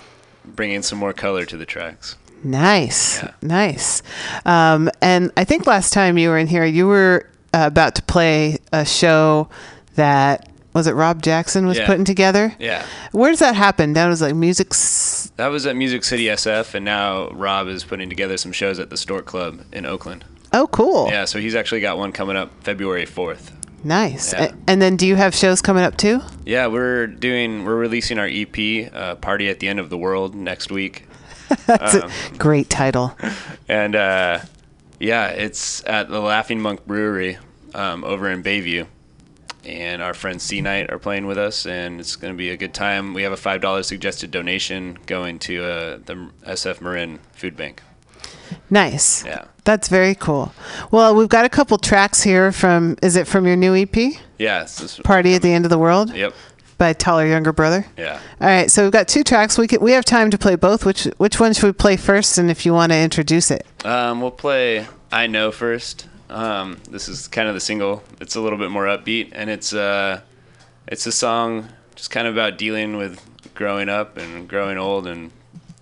bringing 0.46 0.82
some 0.82 0.98
more 1.00 1.14
color 1.14 1.46
to 1.46 1.56
the 1.58 1.66
tracks. 1.66 2.18
Nice, 2.44 3.22
Yeah. 3.24 3.32
nice. 3.42 4.02
Um, 4.46 4.90
and 5.02 5.32
I 5.38 5.44
think 5.44 5.66
last 5.68 5.94
time 5.94 6.18
you 6.18 6.30
were 6.30 6.38
in 6.38 6.48
here, 6.48 6.66
you 6.66 6.88
were 6.88 7.28
uh, 7.54 7.64
about 7.66 7.96
to 7.96 8.02
play 8.04 8.58
a 8.72 8.86
show 8.86 9.50
that 9.96 10.50
was 10.74 10.86
it 10.86 10.94
Rob 10.94 11.24
Jackson 11.24 11.66
was 11.66 11.78
Yeah. 11.78 11.88
putting 11.88 12.06
together. 12.06 12.54
Yeah. 12.60 12.84
Where 13.12 13.32
does 13.32 13.40
that 13.40 13.56
happen? 13.56 13.94
That 13.94 14.08
was 14.08 14.22
like 14.22 14.36
music. 14.36 14.70
That 15.38 15.48
was 15.48 15.66
at 15.66 15.76
Music 15.76 16.04
City 16.04 16.26
SF, 16.30 16.76
and 16.76 16.86
now 16.86 17.30
Rob 17.30 17.68
is 17.68 17.84
putting 17.84 18.10
together 18.10 18.38
some 18.38 18.52
shows 18.52 18.78
at 18.80 18.92
the 18.92 18.98
Stork 18.98 19.26
Club 19.26 19.62
in 19.74 19.86
Oakland. 19.88 20.24
oh, 20.54 20.68
cool. 20.68 21.08
Yeah, 21.10 21.26
so 21.26 21.40
he's 21.40 21.56
actually 21.56 21.82
got 21.82 21.98
one 21.98 22.12
coming 22.12 22.38
up 22.38 22.52
February 22.64 23.06
4th. 23.06 23.52
Nice. 23.84 24.34
Yeah. 24.34 24.52
And 24.68 24.82
then, 24.82 24.96
do 24.98 25.06
you 25.08 25.16
have 25.16 25.34
shows 25.36 25.62
coming 25.62 25.84
up 25.84 25.98
too? 25.98 26.22
Yeah, 26.46 26.68
we're 26.68 27.08
doing 27.08 27.64
we're 27.66 27.76
releasing 27.76 28.18
our 28.20 28.28
EP, 28.28 28.90
uh, 28.94 29.16
Party 29.16 29.50
at 29.50 29.60
the 29.60 29.68
End 29.68 29.80
of 29.80 29.90
the 29.90 29.98
World, 29.98 30.36
next 30.36 30.72
week. 30.72 31.07
That's 31.66 31.96
Um, 31.96 32.12
a 32.34 32.38
great 32.38 32.70
title. 32.70 33.16
And 33.68 33.96
uh, 33.96 34.40
yeah, 35.00 35.28
it's 35.30 35.84
at 35.86 36.10
the 36.10 36.20
Laughing 36.20 36.62
Monk 36.62 36.86
Brewery 36.86 37.38
um, 37.74 38.04
over 38.04 38.30
in 38.30 38.44
Bayview. 38.44 38.88
And 39.66 40.02
our 40.02 40.14
friends 40.14 40.44
C 40.44 40.62
Night 40.62 40.90
are 40.92 40.98
playing 41.00 41.28
with 41.28 41.38
us, 41.38 41.66
and 41.66 42.00
it's 42.00 42.16
going 42.16 42.34
to 42.34 42.38
be 42.38 42.52
a 42.52 42.56
good 42.58 42.74
time. 42.74 43.14
We 43.14 43.24
have 43.24 43.34
a 43.34 43.38
five 43.38 43.60
dollars 43.60 43.86
suggested 43.88 44.32
donation 44.32 44.98
going 45.08 45.40
to 45.40 45.62
uh, 45.64 45.98
the 46.06 46.30
SF 46.46 46.80
Marin 46.80 47.20
Food 47.34 47.58
Bank. 47.58 47.82
Nice. 48.70 49.26
Yeah, 49.26 49.46
That's 49.66 49.90
very 49.90 50.16
cool. 50.16 50.54
Well, 50.90 51.14
we've 51.16 51.28
got 51.28 51.44
a 51.44 51.50
couple 51.50 51.78
tracks 51.78 52.24
here 52.24 52.54
from. 52.54 52.96
Is 53.02 53.18
it 53.18 53.28
from 53.28 53.46
your 53.46 53.58
new 53.58 53.76
EP, 53.76 53.94
yeah, 54.38 54.62
it's 54.62 54.78
this, 54.80 55.00
"Party 55.00 55.36
at 55.36 55.42
the 55.42 55.52
End 55.52 55.66
of 55.66 55.70
the 55.70 55.78
World" 55.78 56.14
Yep, 56.16 56.34
by 56.78 56.94
Taller 56.94 57.26
Younger 57.26 57.52
Brother? 57.54 57.86
yeah. 57.98 58.20
All 58.40 58.48
right, 58.48 58.70
so 58.70 58.84
we've 58.84 58.92
got 58.92 59.08
two 59.08 59.24
tracks. 59.24 59.58
We 59.58 59.68
can, 59.68 59.82
we 59.82 59.92
have 59.94 60.06
time 60.06 60.30
to 60.32 60.38
play 60.38 60.56
both. 60.56 60.86
Which 60.86 61.06
which 61.18 61.40
one 61.40 61.54
should 61.54 61.64
we 61.68 61.74
play 61.74 61.98
first? 61.98 62.38
And 62.38 62.50
if 62.52 62.66
you 62.66 62.74
want 62.74 62.92
to 62.92 62.98
introduce 62.98 63.52
it, 63.52 63.66
Um, 63.86 64.22
we'll 64.22 64.32
play 64.32 64.88
"I 65.12 65.28
Know" 65.28 65.52
first. 65.52 66.08
Um, 66.30 66.78
this 66.90 67.08
is 67.08 67.28
kind 67.28 67.48
of 67.48 67.54
the 67.54 67.60
single. 67.62 68.04
It's 68.20 68.36
a 68.36 68.42
little 68.42 68.60
bit 68.60 68.70
more 68.72 68.86
upbeat, 68.86 69.30
and 69.32 69.50
it's 69.50 69.74
uh, 69.74 70.22
it's 70.88 71.06
a 71.08 71.12
song 71.12 71.70
just 71.96 72.12
kind 72.12 72.28
of 72.28 72.36
about 72.36 72.58
dealing 72.58 72.96
with 72.98 73.22
growing 73.56 73.90
up 73.90 74.18
and 74.18 74.48
growing 74.48 74.78
old 74.78 75.08
and 75.08 75.32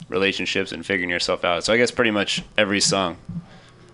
relationships 0.07 0.72
and 0.72 0.85
figuring 0.85 1.09
yourself 1.09 1.43
out. 1.43 1.63
So 1.65 1.73
I 1.73 1.77
guess 1.77 1.91
pretty 1.91 2.11
much 2.11 2.43
every 2.57 2.80
song. 2.80 3.17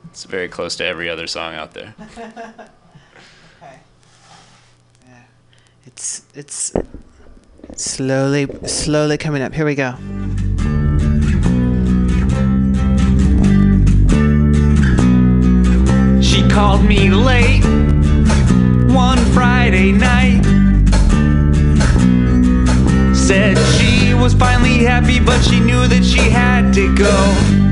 It's 0.10 0.26
very 0.26 0.50
close 0.50 0.76
to 0.76 0.86
every 0.86 1.10
other 1.10 1.26
song 1.26 1.56
out 1.56 1.74
there. 1.74 1.96
it's 6.02 6.24
it's 6.34 6.74
slowly 7.76 8.48
slowly 8.66 9.20
coming 9.20 9.44
up. 9.44 9.54
Here 9.54 9.66
we 9.66 9.76
go. 9.76 9.92
She 16.22 16.48
called 16.50 16.84
me 16.84 17.12
late 17.12 17.64
one 18.92 19.20
Friday 19.36 19.92
night. 19.92 20.42
Said 23.14 23.56
she 23.78 24.16
was 24.16 24.34
finally 24.34 24.80
happy, 24.84 25.20
but 25.20 25.40
she 25.44 25.60
knew 25.60 25.88
that 25.88 26.04
she 26.04 26.32
had 26.32 26.74
to 26.74 26.96
go. 26.96 27.71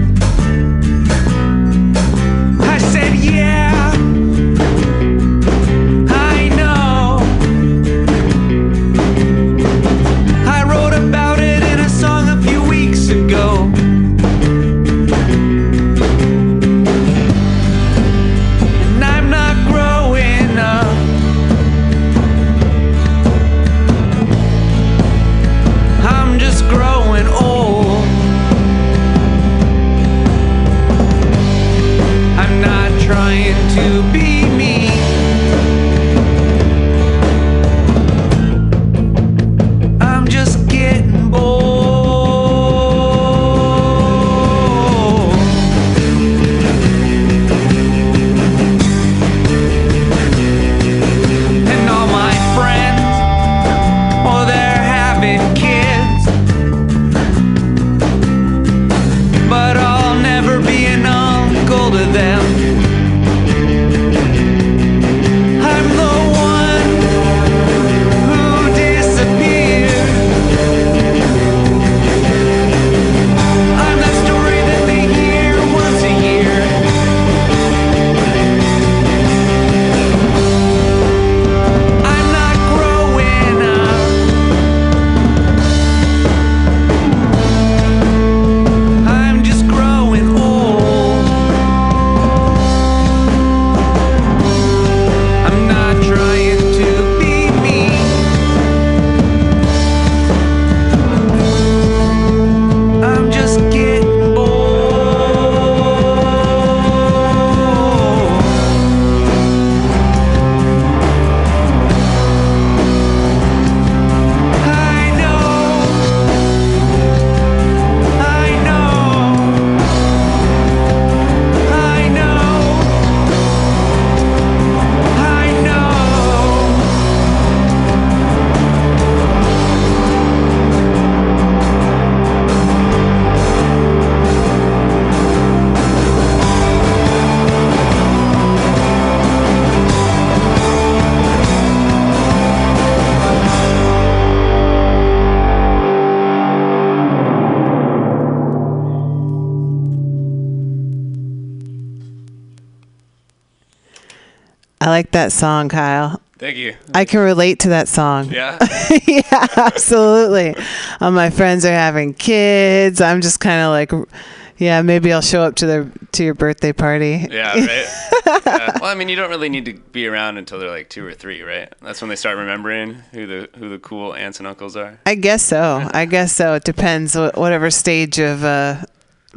That 155.19 155.33
song, 155.33 155.67
Kyle. 155.67 156.21
Thank 156.37 156.55
you. 156.55 156.75
I 156.93 157.03
can 157.03 157.19
relate 157.19 157.59
to 157.59 157.69
that 157.69 157.89
song. 157.89 158.31
Yeah. 158.31 158.57
yeah, 159.07 159.47
absolutely. 159.57 160.55
All 161.01 161.11
my 161.11 161.29
friends 161.29 161.65
are 161.65 161.73
having 161.73 162.13
kids. 162.13 163.01
I'm 163.01 163.19
just 163.19 163.41
kind 163.41 163.61
of 163.61 163.71
like, 163.71 164.09
yeah, 164.57 164.81
maybe 164.81 165.11
I'll 165.11 165.21
show 165.21 165.41
up 165.41 165.55
to 165.55 165.65
their 165.65 165.91
to 166.13 166.23
your 166.23 166.35
birthday 166.35 166.71
party. 166.71 167.27
Yeah, 167.29 167.53
right. 167.53 167.87
yeah. 168.45 168.77
Well, 168.79 168.85
I 168.89 168.95
mean, 168.95 169.09
you 169.09 169.17
don't 169.17 169.29
really 169.29 169.49
need 169.49 169.65
to 169.65 169.73
be 169.73 170.07
around 170.07 170.37
until 170.37 170.59
they're 170.59 170.69
like 170.69 170.89
two 170.89 171.05
or 171.05 171.13
three, 171.13 171.41
right? 171.41 171.73
That's 171.81 172.01
when 172.01 172.07
they 172.07 172.15
start 172.15 172.37
remembering 172.37 172.93
who 173.11 173.27
the 173.27 173.49
who 173.57 173.67
the 173.67 173.79
cool 173.79 174.13
aunts 174.13 174.39
and 174.39 174.47
uncles 174.47 174.77
are. 174.77 174.99
I 175.05 175.15
guess 175.15 175.43
so. 175.43 175.85
I 175.93 176.05
guess 176.05 176.31
so. 176.31 176.53
It 176.53 176.63
depends 176.63 177.15
whatever 177.15 177.69
stage 177.69 178.17
of 178.19 178.45
uh, 178.45 178.83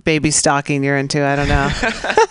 baby 0.05 0.31
stalking 0.31 0.85
you're 0.85 0.97
into. 0.97 1.25
I 1.25 1.35
don't 1.35 1.49
know. 1.49 1.71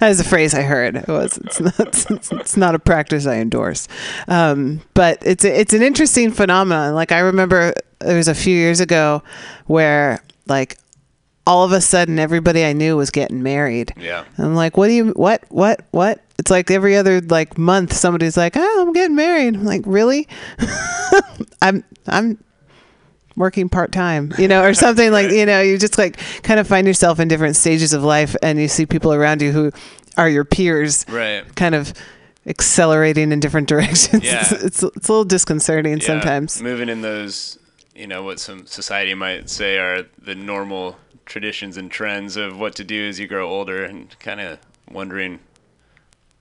that 0.00 0.08
was 0.08 0.20
a 0.20 0.24
phrase 0.24 0.54
I 0.54 0.62
heard. 0.62 0.96
It 0.96 1.08
was. 1.08 1.38
It's 1.38 1.60
not. 1.60 2.30
It's, 2.40 2.56
not 2.56 2.74
a 2.74 2.78
practice 2.78 3.26
I 3.26 3.36
endorse. 3.36 3.88
Um, 4.26 4.80
but 4.94 5.18
it's 5.22 5.44
it's 5.44 5.72
an 5.72 5.82
interesting 5.82 6.30
phenomenon. 6.30 6.94
Like 6.94 7.12
I 7.12 7.20
remember 7.20 7.74
there 8.00 8.16
was 8.16 8.28
a 8.28 8.34
few 8.34 8.54
years 8.54 8.80
ago 8.80 9.22
where 9.66 10.22
like 10.46 10.78
all 11.48 11.64
of 11.64 11.72
a 11.72 11.80
sudden 11.80 12.18
everybody 12.18 12.62
I 12.62 12.74
knew 12.74 12.94
was 12.98 13.10
getting 13.10 13.42
married. 13.42 13.94
Yeah. 13.96 14.24
I'm 14.36 14.54
like, 14.54 14.76
what 14.76 14.88
do 14.88 14.92
you, 14.92 15.06
what, 15.12 15.42
what, 15.48 15.80
what? 15.92 16.22
It's 16.38 16.50
like 16.50 16.70
every 16.70 16.94
other 16.94 17.22
like 17.22 17.56
month, 17.56 17.94
somebody's 17.94 18.36
like, 18.36 18.52
oh, 18.54 18.84
I'm 18.86 18.92
getting 18.92 19.16
married. 19.16 19.54
I'm 19.54 19.64
like, 19.64 19.80
really? 19.86 20.28
I'm, 21.62 21.84
I'm 22.06 22.44
working 23.38 23.68
part 23.68 23.92
time, 23.92 24.32
you 24.38 24.48
know, 24.48 24.62
or 24.64 24.74
something 24.74 25.10
like, 25.12 25.30
you 25.30 25.46
know, 25.46 25.60
you 25.62 25.78
just 25.78 25.96
like 25.96 26.18
kind 26.42 26.60
of 26.60 26.66
find 26.66 26.86
yourself 26.86 27.18
in 27.20 27.28
different 27.28 27.56
stages 27.56 27.92
of 27.92 28.02
life 28.04 28.36
and 28.42 28.58
you 28.60 28.68
see 28.68 28.84
people 28.84 29.12
around 29.14 29.40
you 29.40 29.52
who 29.52 29.70
are 30.16 30.28
your 30.28 30.44
peers 30.44 31.06
Right. 31.08 31.44
kind 31.54 31.74
of 31.74 31.92
accelerating 32.46 33.32
in 33.32 33.40
different 33.40 33.68
directions. 33.74 34.24
Yeah. 34.24 34.40
It's, 34.40 34.52
it's, 34.52 34.82
it's 34.82 35.08
a 35.08 35.12
little 35.12 35.24
disconcerting 35.24 35.98
Yeah, 36.00 36.06
sometimes. 36.06 36.60
moving 36.62 36.88
in 36.88 37.02
those, 37.02 37.58
you 37.94 38.06
know, 38.06 38.22
what 38.22 38.40
some 38.40 38.66
society 38.66 39.14
might 39.14 39.48
say 39.50 39.78
are 39.78 40.04
the 40.18 40.34
normal 40.34 40.96
traditions 41.26 41.76
and 41.76 41.90
trends 41.90 42.36
of 42.36 42.58
what 42.58 42.74
to 42.76 42.84
do 42.84 43.06
as 43.08 43.20
you 43.20 43.26
grow 43.26 43.48
older, 43.48 43.84
and 43.84 44.18
kind 44.18 44.40
of 44.40 44.58
wondering 44.90 45.38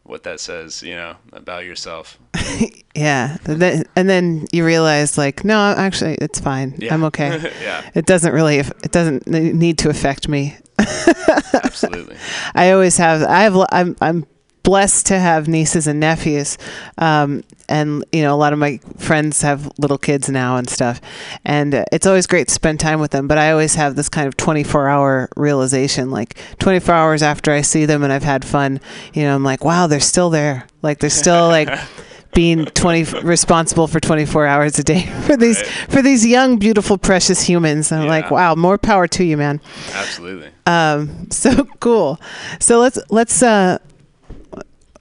what 0.08 0.24
that 0.24 0.40
says, 0.40 0.82
you 0.82 0.96
know, 0.96 1.16
about 1.34 1.66
yourself. 1.66 2.18
Yeah. 2.96 3.38
And 3.46 3.62
then, 3.62 3.84
and 3.96 4.10
then 4.10 4.48
you 4.52 4.66
realize 4.66 5.20
like, 5.20 5.44
no, 5.44 5.60
actually 5.78 6.16
it's 6.16 6.40
fine. 6.40 6.74
Yeah. 6.80 6.96
I'm 6.96 7.04
okay. 7.04 7.54
yeah, 7.62 7.88
It 7.94 8.08
doesn't 8.08 8.34
really, 8.34 8.58
it 8.58 8.92
doesn't 8.92 9.28
need 9.28 9.78
to 9.80 9.90
affect 9.90 10.28
me. 10.28 10.58
absolutely. 11.54 12.18
I 12.56 12.72
always 12.72 12.98
have. 12.98 13.22
I 13.22 13.42
have. 13.42 13.56
I'm. 13.72 13.96
I'm 14.02 14.26
blessed 14.68 15.06
to 15.07 15.18
have 15.18 15.48
nieces 15.48 15.88
and 15.88 15.98
nephews, 16.02 16.57
um, 16.98 17.41
and 17.69 18.03
you 18.11 18.22
know 18.22 18.35
a 18.35 18.39
lot 18.45 18.52
of 18.52 18.60
my 18.60 18.80
friends 18.98 19.41
have 19.41 19.72
little 19.80 19.98
kids 19.98 20.27
now 20.30 20.57
and 20.57 20.69
stuff, 20.69 20.99
and 21.45 21.73
uh, 21.73 21.85
it's 21.94 22.06
always 22.06 22.27
great 22.27 22.49
to 22.49 22.53
spend 22.53 22.77
time 22.80 22.99
with 22.99 23.11
them. 23.11 23.27
But 23.30 23.38
I 23.38 23.52
always 23.53 23.76
have 23.76 23.95
this 23.95 24.10
kind 24.10 24.27
of 24.27 24.35
24 24.35 24.89
hour 24.89 25.30
realization, 25.38 26.11
like 26.11 26.38
24 26.60 26.94
hours 26.94 27.23
after 27.23 27.52
I 27.53 27.61
see 27.61 27.85
them 27.85 28.03
and 28.03 28.11
I've 28.11 28.23
had 28.23 28.44
fun, 28.44 28.81
you 29.14 29.23
know, 29.23 29.34
I'm 29.35 29.44
like, 29.45 29.64
wow, 29.64 29.88
they're 29.88 30.02
still 30.02 30.30
there. 30.30 30.68
Like 30.81 30.99
they're 30.99 31.10
still 31.10 31.48
like. 31.48 31.69
being 32.35 32.65
20 32.65 33.22
responsible 33.26 33.88
for 33.88 33.99
24 33.99 34.45
hours 34.45 34.77
a 34.77 34.84
day 34.84 35.07
for 35.26 35.35
these 35.38 35.57
Right. 35.57 35.68
for 35.89 36.02
these 36.03 36.23
young 36.23 36.60
beautiful 36.60 36.95
precious 36.99 37.41
humans 37.41 37.91
i'm 37.91 38.06
like 38.07 38.30
wow 38.30 38.53
more 38.53 38.77
power 38.77 39.07
to 39.07 39.23
you 39.23 39.38
man 39.38 39.60
Absolutely. 39.95 40.49
um, 40.68 41.27
so 41.31 41.65
cool. 41.80 42.19
So 42.60 42.80
let's 42.80 42.99
let's 43.10 43.41
uh, 43.41 43.80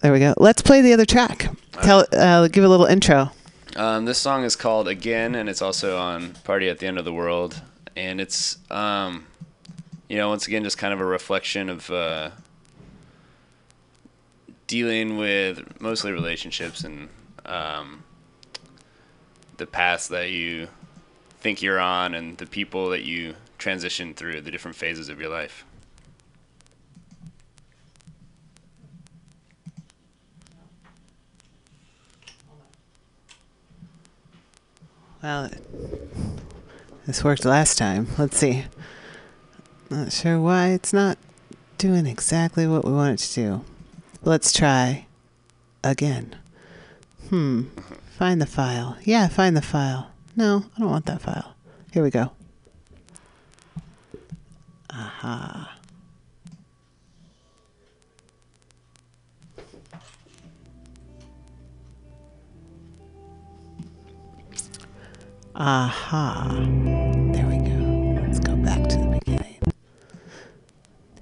there 0.06 0.12
we 0.12 0.20
go. 0.20 0.34
Let's 0.36 0.62
play 0.62 0.82
the 0.82 0.92
other 0.92 1.04
track. 1.04 1.50
Tell 1.82 2.06
uh, 2.12 2.46
give 2.46 2.62
a 2.62 2.68
little 2.68 2.86
intro. 2.86 3.32
Um, 3.74 4.04
this 4.04 4.18
song 4.18 4.44
is 4.44 4.54
called 4.54 4.86
Again, 4.86 5.34
and 5.34 5.48
it's 5.48 5.60
also 5.60 5.98
on 5.98 6.34
Party 6.44 6.68
at 6.68 6.78
the 6.78 6.86
End 6.86 6.96
of 6.96 7.04
the 7.04 7.12
World. 7.12 7.60
And 7.96 8.20
it's, 8.20 8.56
um, 8.70 9.26
you 10.08 10.16
know, 10.16 10.28
once 10.28 10.46
again, 10.46 10.62
just 10.62 10.78
kind 10.78 10.94
of 10.94 11.00
a 11.00 11.04
reflection 11.04 11.68
of 11.68 11.90
uh, 11.90 12.30
dealing 14.68 15.16
with 15.16 15.80
mostly 15.80 16.12
relationships 16.12 16.84
and 16.84 17.08
um, 17.44 18.04
the 19.56 19.66
paths 19.66 20.06
that 20.06 20.30
you 20.30 20.68
think 21.40 21.62
you're 21.62 21.80
on 21.80 22.14
and 22.14 22.38
the 22.38 22.46
people 22.46 22.90
that 22.90 23.02
you 23.02 23.34
transition 23.58 24.14
through, 24.14 24.42
the 24.42 24.52
different 24.52 24.76
phases 24.76 25.08
of 25.08 25.20
your 25.20 25.30
life. 25.30 25.65
Well, 35.26 35.50
this 37.04 37.24
worked 37.24 37.44
last 37.44 37.78
time. 37.78 38.06
Let's 38.16 38.38
see. 38.38 38.66
Not 39.90 40.12
sure 40.12 40.38
why 40.38 40.68
it's 40.68 40.92
not 40.92 41.18
doing 41.78 42.06
exactly 42.06 42.64
what 42.64 42.84
we 42.84 42.92
want 42.92 43.20
it 43.20 43.26
to 43.26 43.34
do. 43.34 43.64
Let's 44.22 44.52
try 44.52 45.06
again. 45.82 46.36
Hmm. 47.28 47.62
Find 48.16 48.40
the 48.40 48.46
file. 48.46 48.98
Yeah, 49.02 49.26
find 49.26 49.56
the 49.56 49.62
file. 49.62 50.12
No, 50.36 50.66
I 50.76 50.78
don't 50.78 50.90
want 50.90 51.06
that 51.06 51.22
file. 51.22 51.56
Here 51.92 52.04
we 52.04 52.10
go. 52.10 52.30
Aha. 54.90 55.75
Aha. 65.58 66.48
There 67.32 67.46
we 67.46 67.56
go. 67.56 68.20
Let's 68.20 68.38
go 68.40 68.54
back 68.56 68.86
to 68.88 68.96
the 68.98 69.18
beginning. 69.24 69.58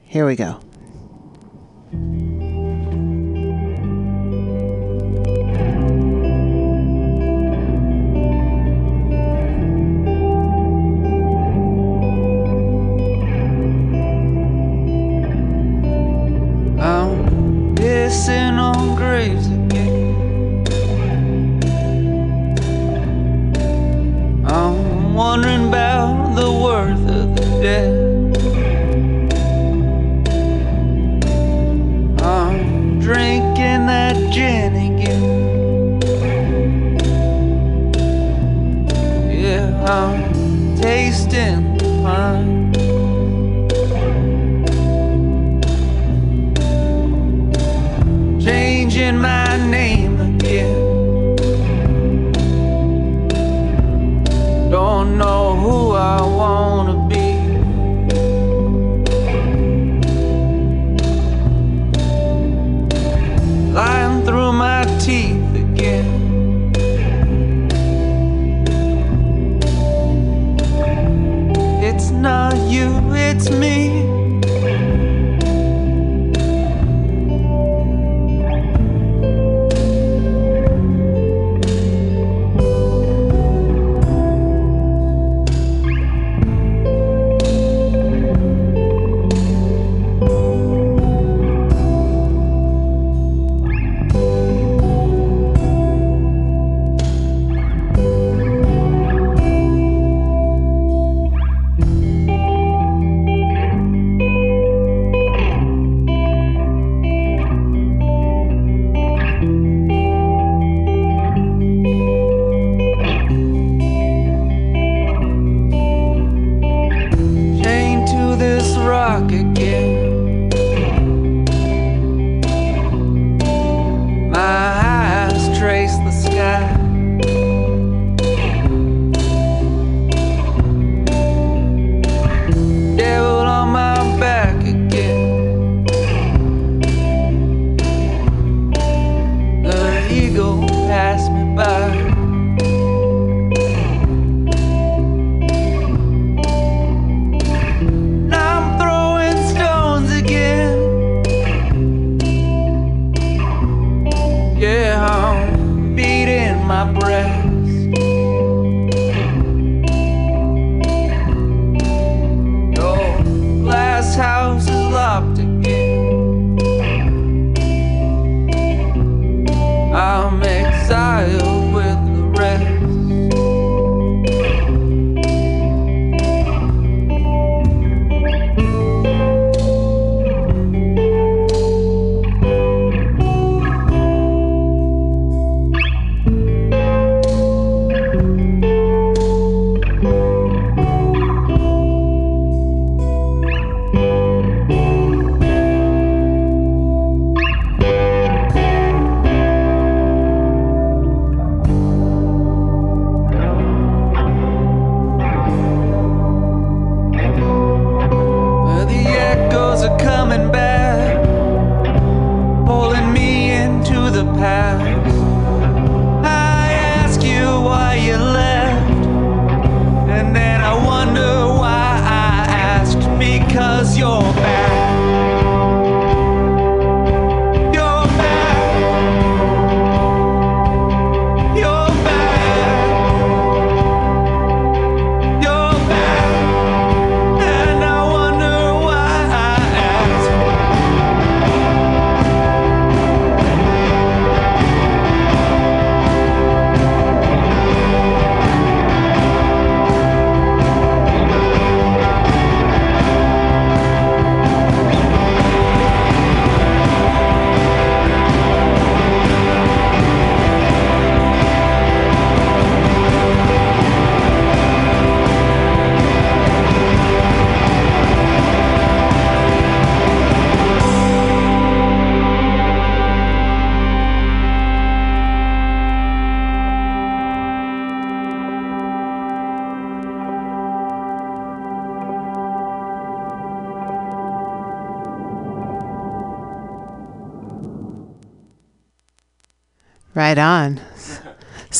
Here 0.02 0.27
we 0.27 0.35
go. 0.35 0.59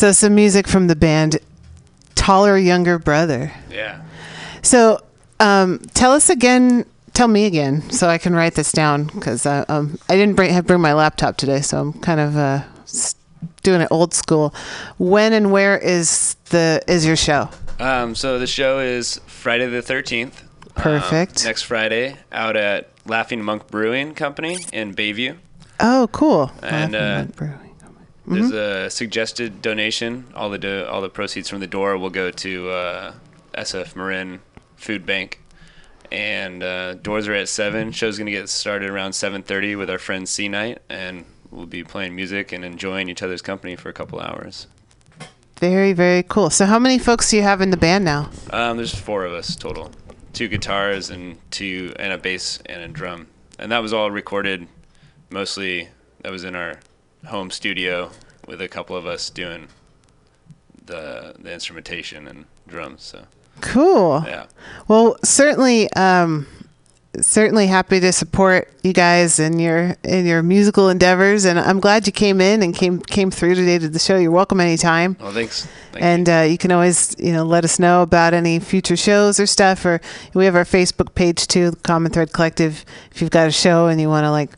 So 0.05 0.13
some 0.13 0.35
music 0.35 0.69
from 0.69 0.87
the 0.89 0.97
band 0.97 1.39
Taller 2.15 2.59
Younger 2.59 2.99
Brother. 2.99 3.51
Yeah. 3.71 4.03
So 4.61 5.03
um, 5.41 5.79
tell 5.95 6.13
us 6.13 6.29
again. 6.29 6.85
Tell 7.15 7.27
me 7.27 7.47
again, 7.47 7.89
so 7.91 8.11
I 8.11 8.19
can 8.19 8.35
write 8.35 8.55
this 8.55 8.71
down 8.71 9.05
because 9.05 9.47
uh, 9.47 9.65
um, 9.67 9.99
I 10.11 10.17
didn't 10.19 10.35
bring 10.35 10.53
have 10.53 10.67
bring 10.67 10.83
my 10.83 10.93
laptop 10.93 11.39
today, 11.39 11.63
so 11.63 11.81
I'm 11.81 11.93
kind 12.01 12.21
of 12.21 12.37
uh, 12.37 12.65
doing 13.63 13.81
it 13.81 13.89
old 13.91 14.13
school. 14.13 14.55
When 14.99 15.33
and 15.33 15.51
where 15.51 15.79
is 15.79 16.37
the 16.51 16.83
is 16.87 17.07
your 17.07 17.17
show? 17.17 17.49
Um, 17.81 18.15
so 18.15 18.39
the 18.39 18.47
show 18.47 18.81
is 18.81 19.23
Friday 19.27 19.69
the 19.69 19.81
13th. 19.81 20.43
um, 20.43 20.73
Perfect. 20.75 21.47
next 21.47 21.63
Friday 21.63 22.19
out 22.31 22.57
at 22.59 22.91
Laughing 23.07 23.43
Monk 23.43 23.69
Brewing 23.69 24.15
Company 24.15 24.59
in 24.71 24.95
Bayview. 24.95 25.39
Oh, 25.81 26.11
cool. 26.13 26.53
And, 26.63 26.95
uh. 26.95 27.25
There's 28.35 28.51
Mm-hmm. 28.53 28.87
a 28.87 28.91
suggested 28.91 29.63
donation. 29.63 30.27
All 30.35 30.51
the 30.51 30.59
do- 30.59 30.87
all 30.87 31.01
the 31.01 31.09
proceeds 31.09 31.49
from 31.49 31.61
the 31.61 31.67
door 31.67 31.97
will 31.99 32.11
go 32.11 32.31
to 32.31 32.71
uh, 32.71 33.15
SF 33.55 33.97
Marin 33.97 34.41
Food 34.77 35.07
Bank. 35.07 35.41
And 36.13 36.63
uh, 36.63 36.95
doors 36.95 37.27
are 37.29 37.35
at 37.35 37.49
seven. 37.49 37.91
Show's 37.91 38.19
gonna 38.19 38.31
get 38.31 38.49
started 38.49 38.91
around 38.91 39.13
7:30 39.13 39.77
with 39.77 39.89
our 39.91 39.99
friend 39.99 40.29
C 40.29 40.49
Night, 40.49 40.79
and 40.89 41.25
we'll 41.51 41.67
be 41.67 41.83
playing 41.83 42.15
music 42.15 42.53
and 42.53 42.65
enjoying 42.65 43.09
each 43.09 43.23
other's 43.23 43.43
company 43.43 43.75
for 43.75 43.89
a 43.89 43.93
couple 43.93 44.21
hours. 44.21 44.67
Very 45.59 45.93
very 45.93 46.23
cool. 46.23 46.51
So 46.51 46.67
how 46.67 46.79
many 46.79 46.99
folks 46.99 47.31
do 47.31 47.37
you 47.37 47.43
have 47.43 47.61
in 47.61 47.71
the 47.71 47.77
band 47.77 48.05
now? 48.05 48.31
Um, 48.51 48.77
there's 48.77 48.95
four 48.95 49.25
of 49.25 49.33
us 49.33 49.57
total, 49.57 49.91
two 50.33 50.47
guitars 50.49 51.11
and 51.11 51.39
two 51.51 51.93
and 51.99 52.13
a 52.13 52.19
bass 52.19 52.59
and 52.67 52.83
a 52.83 52.89
drum, 52.89 53.29
and 53.59 53.73
that 53.73 53.79
was 53.83 53.93
all 53.93 54.11
recorded. 54.11 54.69
Mostly, 55.31 55.89
that 56.23 56.31
was 56.31 56.45
in 56.45 56.55
our 56.55 56.81
home 57.27 57.51
studio 57.51 58.11
with 58.47 58.61
a 58.61 58.69
couple 58.69 58.97
of 58.97 59.07
us 59.07 59.31
doing 59.31 59.69
the 60.87 61.35
the 61.39 61.53
instrumentation 61.53 62.27
and 62.29 62.45
drums. 62.69 63.03
So 63.03 63.25
Cool. 63.61 64.25
yeah, 64.27 64.47
Well, 64.89 65.17
certainly, 65.23 65.89
um, 65.93 66.47
certainly 67.21 67.69
happy 67.69 68.01
to 68.01 68.13
support 68.13 68.69
you 68.83 68.93
guys 68.93 69.39
in 69.39 69.61
your 69.61 69.97
in 70.03 70.27
your 70.27 70.43
musical 70.43 70.89
endeavors, 70.89 71.45
and 71.45 71.59
I'm 71.59 71.79
glad 71.81 72.07
you 72.07 72.13
came 72.13 72.41
in 72.41 72.63
and 72.63 72.75
came 72.75 73.01
came 73.01 73.31
through 73.31 73.55
today 73.55 73.79
to 73.79 73.89
the 73.89 73.99
show. 74.01 74.17
You're 74.19 74.33
welcome 74.33 74.61
anytime. 74.61 75.17
well, 75.21 75.33
thanks. 75.33 75.67
Thank 75.93 76.05
and 76.05 76.29
uh, 76.29 76.47
you 76.51 76.59
can 76.59 76.73
always, 76.73 77.15
you 77.21 77.33
know, 77.33 77.45
let 77.45 77.63
us 77.65 77.79
know 77.79 78.03
about 78.03 78.35
any 78.35 78.59
future 78.59 78.97
shows 78.97 79.39
or 79.39 79.47
stuff. 79.47 79.87
Or 79.87 80.01
we 80.35 80.45
have 80.45 80.57
our 80.57 80.65
Facebook 80.65 81.15
page 81.15 81.47
too, 81.47 81.73
Common 81.85 82.11
Thread 82.11 82.33
Collective. 82.33 82.85
If 83.13 83.23
you've 83.23 83.31
got 83.31 83.47
a 83.47 83.53
show 83.53 83.87
and 83.87 84.01
you 84.01 84.09
want 84.09 84.25
to 84.25 84.33
like 84.33 84.51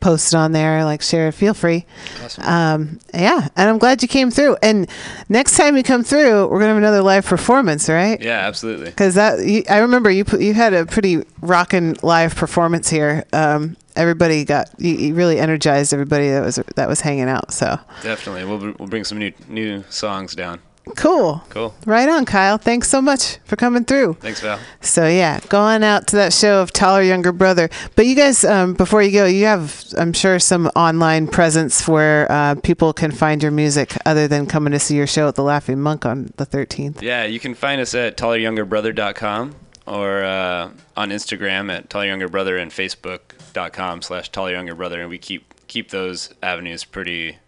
post 0.00 0.32
it 0.32 0.36
on 0.36 0.52
there, 0.52 0.84
like 0.84 1.02
share 1.02 1.28
it, 1.28 1.32
feel 1.32 1.54
free. 1.54 1.86
Awesome. 2.24 2.44
Um, 2.44 3.00
yeah, 3.14 3.48
and 3.56 3.68
I'm 3.68 3.78
glad 3.78 4.02
you 4.02 4.08
came 4.08 4.30
through. 4.30 4.56
And 4.62 4.88
next 5.28 5.56
time 5.56 5.76
you 5.76 5.82
come 5.82 6.02
through, 6.02 6.48
we're 6.48 6.58
gonna 6.58 6.68
have 6.68 6.76
another 6.78 7.02
live 7.02 7.26
performance, 7.26 7.88
right? 7.88 8.20
yeah, 8.20 8.40
absolutely. 8.40 8.86
Because 8.86 9.14
that 9.14 9.46
you, 9.46 9.62
I 9.68 9.78
remember 9.78 10.10
you 10.10 10.24
put, 10.24 10.40
you 10.40 10.54
had 10.54 10.74
a 10.74 10.86
pretty 10.86 11.24
rocking 11.40 11.96
live 12.02 12.34
performance 12.34 12.88
here. 12.88 13.24
Um, 13.32 13.76
everybody 13.96 14.44
got 14.44 14.70
you, 14.78 14.94
you 14.94 15.14
really 15.14 15.38
energized 15.38 15.92
everybody 15.92 16.28
that 16.30 16.42
was 16.42 16.56
that 16.76 16.88
was 16.88 17.00
hanging 17.00 17.28
out. 17.28 17.52
So 17.52 17.78
Definitely, 18.02 18.44
we'll 18.44 18.74
we'll 18.78 18.88
bring 18.88 19.04
some 19.04 19.18
new 19.18 19.32
new 19.48 19.84
songs 19.90 20.34
down. 20.34 20.60
Cool. 20.90 21.42
Cool. 21.48 21.74
Right 21.86 22.08
on, 22.08 22.24
Kyle. 22.24 22.58
Thanks 22.58 22.88
so 22.88 23.00
much 23.00 23.38
for 23.44 23.56
coming 23.56 23.84
through. 23.84 24.14
Thanks, 24.14 24.40
Val. 24.40 24.58
So 24.80 25.06
yeah, 25.06 25.40
go 25.48 25.60
on 25.60 25.82
out 25.82 26.06
to 26.08 26.16
that 26.16 26.32
show 26.32 26.60
of 26.62 26.72
Taller 26.72 27.02
Younger 27.02 27.32
Brother. 27.32 27.68
But 27.96 28.06
you 28.06 28.14
guys, 28.14 28.44
um, 28.44 28.74
before 28.74 29.02
you 29.02 29.12
go, 29.12 29.26
you 29.26 29.46
have, 29.46 29.84
I'm 29.98 30.12
sure, 30.12 30.38
some 30.38 30.66
online 30.76 31.26
presence 31.26 31.86
where 31.88 32.30
uh, 32.30 32.54
people 32.56 32.92
can 32.92 33.10
find 33.10 33.42
your 33.42 33.52
music 33.52 33.96
other 34.06 34.28
than 34.28 34.46
coming 34.46 34.72
to 34.72 34.78
see 34.78 34.96
your 34.96 35.06
show 35.06 35.28
at 35.28 35.34
the 35.34 35.42
Laughing 35.42 35.80
Monk 35.80 36.06
on 36.06 36.32
the 36.36 36.46
13th. 36.46 37.02
Yeah, 37.02 37.24
you 37.24 37.40
can 37.40 37.54
find 37.54 37.80
us 37.80 37.94
at 37.94 38.16
talleryoungerbrother.com 38.16 39.54
or 39.86 40.24
uh, 40.24 40.70
on 40.96 41.10
Instagram 41.10 41.72
at 41.72 41.88
talleryoungerbrother 41.88 42.60
and 42.60 42.70
facebook.com 42.70 44.02
slash 44.02 44.30
talleryoungerbrother. 44.30 45.00
And 45.00 45.10
we 45.10 45.18
keep 45.18 45.54
keep 45.66 45.90
those 45.90 46.34
avenues 46.42 46.84
pretty 46.84 47.38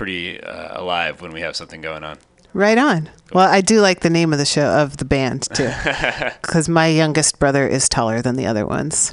pretty 0.00 0.42
uh, 0.42 0.80
alive 0.80 1.20
when 1.20 1.30
we 1.30 1.42
have 1.42 1.54
something 1.54 1.82
going 1.82 2.02
on. 2.02 2.16
Right 2.54 2.78
on. 2.78 3.10
Well, 3.34 3.46
I 3.46 3.60
do 3.60 3.82
like 3.82 4.00
the 4.00 4.08
name 4.08 4.32
of 4.32 4.38
the 4.38 4.46
show 4.46 4.66
of 4.66 4.96
the 4.96 5.04
band 5.04 5.42
too, 5.52 5.70
because 6.40 6.70
my 6.70 6.86
youngest 6.86 7.38
brother 7.38 7.68
is 7.68 7.86
taller 7.86 8.22
than 8.22 8.36
the 8.36 8.46
other 8.46 8.64
ones, 8.64 9.10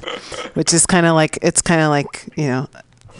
which 0.54 0.72
is 0.72 0.86
kind 0.86 1.04
of 1.04 1.14
like 1.14 1.38
it's 1.42 1.60
kind 1.60 1.82
of 1.82 1.90
like 1.90 2.26
you 2.36 2.46
know, 2.46 2.68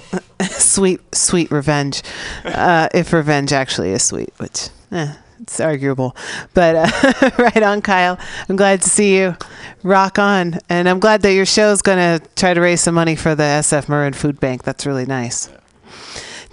sweet 0.48 1.02
sweet 1.14 1.50
revenge, 1.50 2.02
uh, 2.46 2.88
if 2.94 3.12
revenge 3.12 3.52
actually 3.52 3.90
is 3.90 4.02
sweet, 4.02 4.32
which 4.38 4.70
eh, 4.90 5.12
it's 5.42 5.60
arguable. 5.60 6.16
But 6.54 6.74
uh, 6.74 7.30
right 7.38 7.62
on, 7.62 7.82
Kyle. 7.82 8.18
I'm 8.48 8.56
glad 8.56 8.80
to 8.80 8.88
see 8.88 9.18
you. 9.18 9.36
Rock 9.82 10.18
on, 10.18 10.58
and 10.70 10.88
I'm 10.88 11.00
glad 11.00 11.20
that 11.20 11.34
your 11.34 11.46
show 11.46 11.70
is 11.70 11.82
gonna 11.82 12.22
try 12.34 12.54
to 12.54 12.62
raise 12.62 12.80
some 12.80 12.94
money 12.94 13.14
for 13.14 13.34
the 13.34 13.60
SF 13.60 13.90
Marin 13.90 14.14
Food 14.14 14.40
Bank. 14.40 14.62
That's 14.62 14.86
really 14.86 15.04
nice 15.04 15.50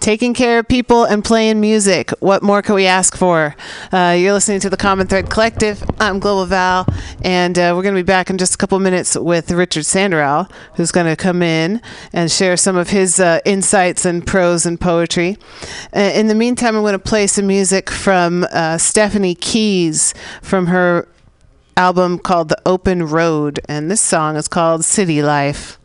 taking 0.05 0.35
care 0.35 0.59
of 0.59 0.67
people 0.67 1.03
and 1.03 1.25
playing 1.25 1.59
music. 1.59 2.11
What 2.19 2.43
more 2.43 2.61
can 2.61 2.75
we 2.75 2.85
ask 2.85 3.17
for? 3.17 3.55
Uh, 3.91 4.15
you're 4.15 4.33
listening 4.33 4.59
to 4.59 4.69
the 4.69 4.77
Common 4.77 5.07
Thread 5.07 5.31
Collective. 5.31 5.83
I'm 5.99 6.19
Global 6.19 6.45
Val, 6.45 6.85
and 7.23 7.57
uh, 7.57 7.73
we're 7.75 7.81
going 7.81 7.95
to 7.95 8.03
be 8.03 8.05
back 8.05 8.29
in 8.29 8.37
just 8.37 8.53
a 8.53 8.57
couple 8.59 8.77
minutes 8.77 9.15
with 9.15 9.49
Richard 9.49 9.81
Sandoral, 9.81 10.47
who's 10.75 10.91
going 10.91 11.07
to 11.07 11.15
come 11.15 11.41
in 11.41 11.81
and 12.13 12.31
share 12.31 12.55
some 12.55 12.75
of 12.75 12.91
his 12.91 13.19
uh, 13.19 13.39
insights 13.45 14.05
and 14.05 14.27
prose 14.27 14.67
and 14.67 14.79
poetry. 14.79 15.37
Uh, 15.91 16.11
in 16.13 16.27
the 16.27 16.35
meantime, 16.35 16.75
I'm 16.75 16.83
going 16.83 16.93
to 16.93 16.99
play 16.99 17.25
some 17.25 17.47
music 17.47 17.89
from 17.89 18.45
uh, 18.51 18.77
Stephanie 18.77 19.33
Keys 19.33 20.13
from 20.43 20.67
her 20.67 21.07
album 21.75 22.19
called 22.19 22.49
The 22.49 22.61
Open 22.63 23.07
Road, 23.07 23.59
and 23.67 23.89
this 23.89 24.01
song 24.01 24.35
is 24.35 24.47
called 24.47 24.85
City 24.85 25.23
Life. 25.23 25.79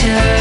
pressure. 0.00 0.39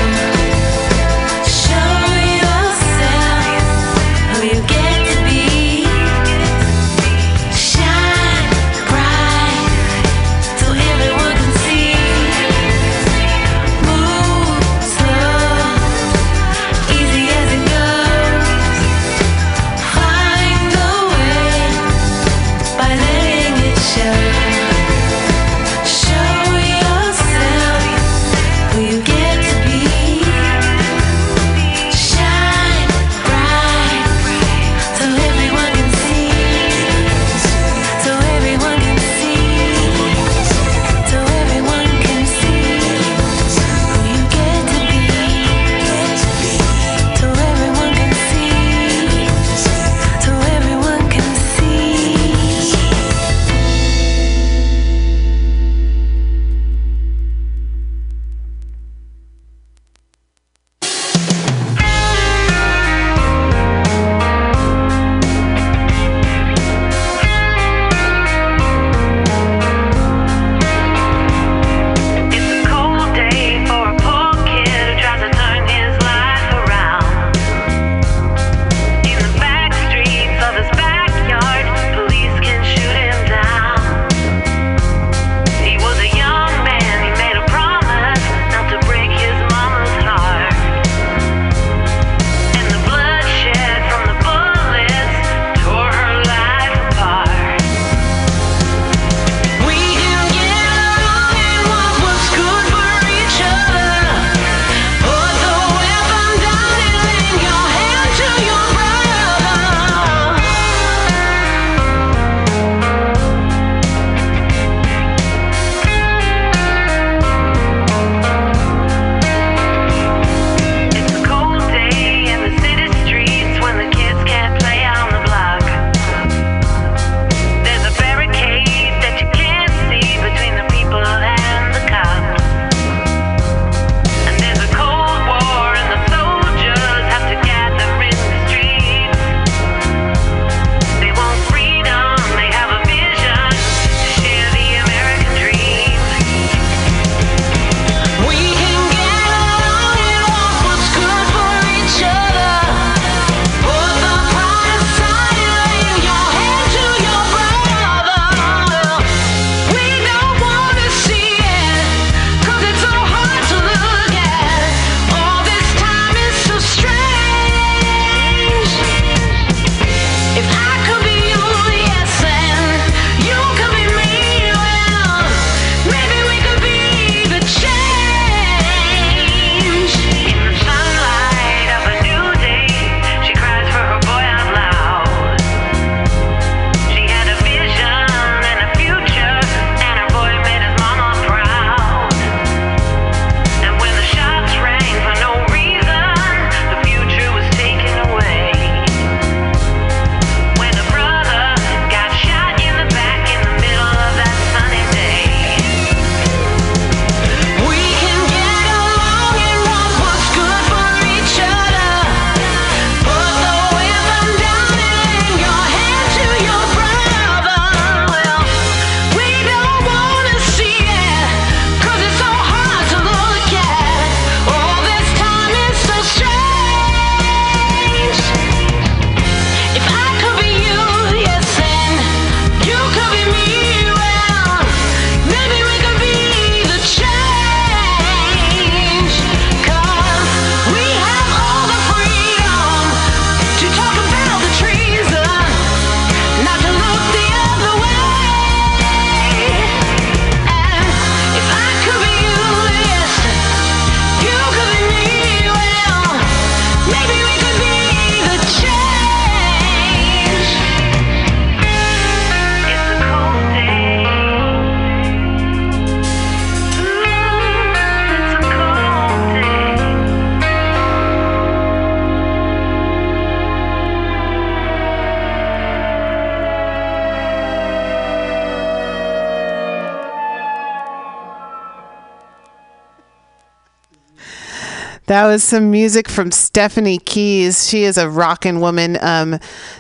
That 285.10 285.26
was 285.26 285.44
some 285.44 285.72
music 285.72 286.08
from 286.08 286.30
Stephanie 286.30 287.00
Keys. 287.00 287.68
She 287.68 287.82
is 287.84 287.98
a 287.98 288.08
rockin' 288.08 288.60
woman. 288.60 288.96
Um, 289.02 289.40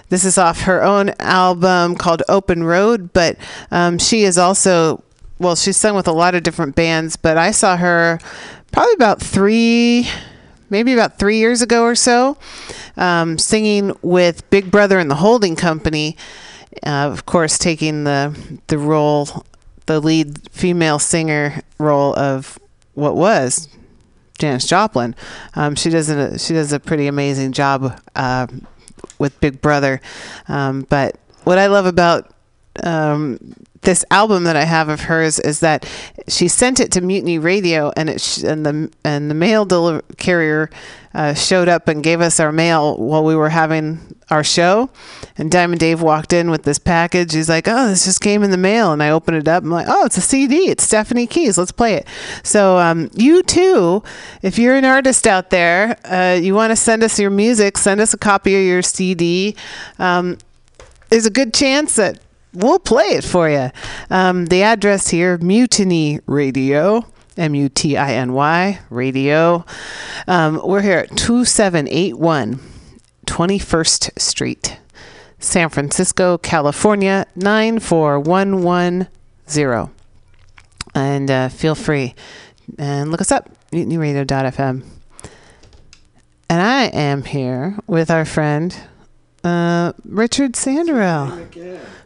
this 0.10 0.26
is 0.26 0.40
off 0.40 0.62
her 0.62 0.82
own 0.82 1.10
album 1.20 1.98
called 1.98 2.24
Open 2.28 2.64
Road, 2.64 3.14
but 3.14 3.38
um, 3.70 4.00
she 4.00 4.24
is 4.24 4.40
also, 4.40 5.04
well, 5.38 5.56
she's 5.56 5.78
sung 5.78 5.96
with 5.96 6.08
a 6.08 6.12
lot 6.12 6.34
of 6.34 6.42
different 6.42 6.74
bands, 6.74 7.16
but 7.16 7.38
I 7.38 7.52
saw 7.52 7.78
her 7.78 8.18
probably 8.72 8.94
about 8.94 9.22
three, 9.22 10.10
maybe 10.72 10.94
about 10.94 11.20
three 11.20 11.38
years 11.38 11.62
ago 11.62 11.84
or 11.84 11.94
so, 11.94 12.36
um, 12.98 13.38
singing 13.38 13.96
with 14.02 14.50
Big 14.50 14.72
Brother 14.72 14.98
and 14.98 15.12
the 15.12 15.16
Holding 15.16 15.56
Company. 15.56 16.18
Uh, 16.84 17.12
of 17.14 17.28
course, 17.28 17.60
taking 17.60 18.04
the 18.04 18.36
the 18.66 18.80
role, 18.80 19.46
the 19.86 20.00
lead 20.00 20.50
female 20.52 20.98
singer 20.98 21.62
role 21.78 22.16
of 22.16 22.58
what 22.96 23.16
was 23.16 23.69
Janis 24.40 24.66
Joplin. 24.66 25.16
Um, 25.56 25.76
she 25.76 25.90
does 25.90 26.10
a 26.10 26.40
she 26.40 26.54
does 26.54 26.74
a 26.74 26.80
pretty 26.80 27.08
amazing 27.08 27.52
job 27.52 28.02
uh, 28.16 28.48
with 29.20 29.40
Big 29.40 29.62
Brother. 29.62 30.02
Um, 30.48 30.88
but 30.90 31.20
what 31.44 31.58
I 31.58 31.68
love 31.68 31.86
about 31.86 32.34
um, 32.84 33.54
this 33.82 34.04
album 34.12 34.44
that 34.44 34.56
I 34.56 34.64
have 34.66 34.90
of 34.90 35.02
hers 35.02 35.40
is 35.40 35.62
that 35.62 35.88
she 36.28 36.48
sent 36.48 36.80
it 36.80 36.92
to 36.94 37.02
Mutiny 37.02 37.40
Radio, 37.40 37.92
and 37.96 38.10
it 38.10 38.22
sh- 38.22 38.44
and 38.44 38.66
the 38.66 38.92
and 39.04 39.30
the 39.30 39.36
mail 39.36 39.66
deli- 39.66 40.02
carrier 40.18 40.70
uh, 41.14 41.34
showed 41.34 41.68
up 41.68 41.88
and 41.88 42.04
gave 42.04 42.22
us 42.22 42.40
our 42.40 42.52
mail 42.52 42.98
while 42.98 43.24
we 43.24 43.36
were 43.36 43.50
having 43.50 44.16
our 44.30 44.44
show. 44.44 44.90
And 45.38 45.50
Diamond 45.50 45.80
Dave 45.80 46.02
walked 46.02 46.34
in 46.34 46.52
with 46.52 46.64
this 46.64 46.78
package. 46.78 47.34
He's 47.34 47.48
like, 47.50 47.68
"Oh, 47.68 47.88
this 47.88 48.06
just 48.06 48.22
came 48.22 48.44
in 48.44 48.52
the 48.52 48.58
mail," 48.58 48.92
and 48.92 49.02
I 49.02 49.10
opened 49.12 49.38
it 49.38 49.48
up. 49.48 49.64
I'm 49.64 49.72
like, 49.72 49.88
"Oh, 49.90 50.06
it's 50.06 50.18
a 50.18 50.22
CD. 50.22 50.70
It's 50.70 50.84
Stephanie 50.84 51.28
Keys. 51.28 51.58
Let's 51.58 51.72
play 51.72 51.94
it." 51.94 52.08
So 52.44 52.78
um, 52.78 53.10
you 53.14 53.42
too, 53.44 54.04
if 54.42 54.60
you're 54.60 54.76
an 54.76 54.86
artist 54.86 55.26
out 55.26 55.52
there, 55.52 55.98
uh, 56.04 56.38
you 56.40 56.54
want 56.54 56.72
to 56.72 56.76
send 56.76 57.02
us 57.02 57.18
your 57.18 57.32
music, 57.32 57.78
send 57.78 58.02
us 58.02 58.14
a 58.14 58.18
copy 58.18 58.56
of 58.56 58.62
your 58.62 58.82
CD. 58.82 59.56
Um, 59.98 60.38
there's 61.10 61.26
a 61.26 61.32
good 61.32 61.54
chance 61.54 61.96
that 61.96 62.20
we'll 62.54 62.80
play 62.80 63.06
it 63.06 63.24
for 63.24 63.50
you. 63.50 63.72
Um, 64.10 64.48
the 64.48 64.64
address 64.64 65.10
here, 65.10 65.38
Mutiny 65.38 66.20
Radio. 66.26 67.06
M 67.38 67.54
U 67.56 67.70
T 67.70 67.96
I 67.96 68.16
N 68.16 68.34
Y 68.34 68.80
radio. 68.90 69.64
Um, 70.28 70.60
we're 70.62 70.82
here 70.82 70.98
at 70.98 71.16
2781 71.16 72.60
21st 73.26 74.20
Street, 74.20 74.78
San 75.40 75.70
Francisco, 75.70 76.38
California 76.38 77.26
94110. 77.36 79.90
And 80.96 81.32
uh, 81.32 81.50
feel 81.50 81.76
free 81.76 82.16
and 82.78 83.12
look 83.12 83.22
us 83.22 83.32
up, 83.32 83.50
mutinyradio.fm. 83.72 84.84
And 86.50 86.62
I 86.62 86.84
am 86.86 87.24
here 87.24 87.78
with 87.88 88.12
our 88.12 88.26
friend 88.26 88.76
uh, 89.44 89.94
Richard 90.04 90.54
Sanderell. 90.54 91.50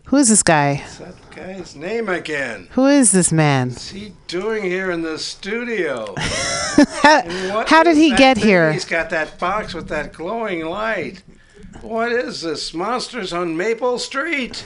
Who 0.05 0.17
is 0.17 0.29
this 0.29 0.43
guy? 0.43 0.75
What's 0.75 0.97
that 0.97 1.31
guy's 1.35 1.75
name 1.75 2.09
again? 2.09 2.67
Who 2.71 2.85
is 2.87 3.11
this 3.11 3.31
man? 3.31 3.69
What's 3.69 3.89
he 3.89 4.13
doing 4.27 4.63
here 4.63 4.91
in 4.91 5.01
the 5.01 5.17
studio? 5.17 6.13
How, 7.03 7.65
how 7.67 7.83
did 7.83 7.97
he 7.97 8.09
get 8.15 8.37
thing? 8.37 8.45
here? 8.47 8.71
He's 8.73 8.85
got 8.85 9.09
that 9.11 9.37
box 9.39 9.73
with 9.75 9.87
that 9.89 10.11
glowing 10.13 10.65
light. 10.65 11.21
What 11.81 12.11
is 12.11 12.41
this? 12.41 12.73
Monsters 12.73 13.31
on 13.33 13.55
Maple 13.55 13.99
Street? 13.99 14.65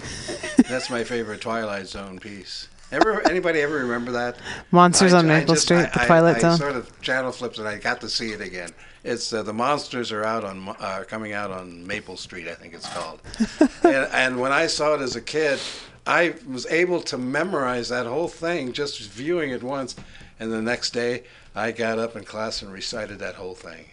That's 0.70 0.90
my 0.90 1.04
favorite 1.04 1.42
Twilight 1.42 1.88
Zone 1.88 2.18
piece. 2.20 2.70
Ever 2.92 3.28
anybody 3.28 3.60
ever 3.60 3.76
remember 3.76 4.14
that? 4.14 4.38
Monsters 4.72 5.14
I- 5.14 5.20
on 5.20 5.26
I 5.30 5.40
Maple 5.40 5.56
just- 5.56 5.66
Street, 5.66 5.80
I- 5.94 6.00
the 6.00 6.06
Twilight 6.06 6.38
I, 6.38 6.40
Zone. 6.40 6.52
I 6.52 6.56
sort 6.58 6.76
of 6.78 7.02
channel 7.02 7.32
flipped 7.34 7.58
and 7.58 7.68
I 7.68 7.78
got 7.78 8.00
to 8.02 8.10
see 8.10 8.32
it 8.32 8.40
again. 8.42 8.70
It's 9.08 9.32
uh, 9.32 9.42
the 9.42 9.54
monsters 9.54 10.12
are 10.12 10.26
out 10.26 10.44
on 10.44 10.68
uh, 10.68 11.06
coming 11.08 11.32
out 11.32 11.50
on 11.50 11.88
Maple 11.88 12.18
Street, 12.18 12.50
I 12.50 12.56
think 12.56 12.74
it's 12.74 12.90
called. 12.90 13.22
and, 13.84 14.10
and 14.12 14.40
when 14.40 14.52
I 14.52 14.68
saw 14.68 14.96
it 14.96 15.02
as 15.02 15.16
a 15.16 15.22
kid, 15.22 15.60
I 16.06 16.36
was 16.46 16.66
able 16.66 17.00
to 17.04 17.18
memorize 17.18 17.88
that 17.88 18.06
whole 18.06 18.28
thing 18.28 18.74
just 18.74 19.00
viewing 19.10 19.52
it 19.52 19.64
once. 19.64 19.96
And 20.42 20.52
the 20.52 20.62
next 20.62 20.92
day, 20.92 21.24
I 21.56 21.72
got 21.72 22.00
up 22.00 22.18
in 22.18 22.26
class 22.26 22.62
and 22.62 22.72
recited 22.72 23.20
that 23.20 23.36
whole 23.36 23.56
thing. 23.56 23.86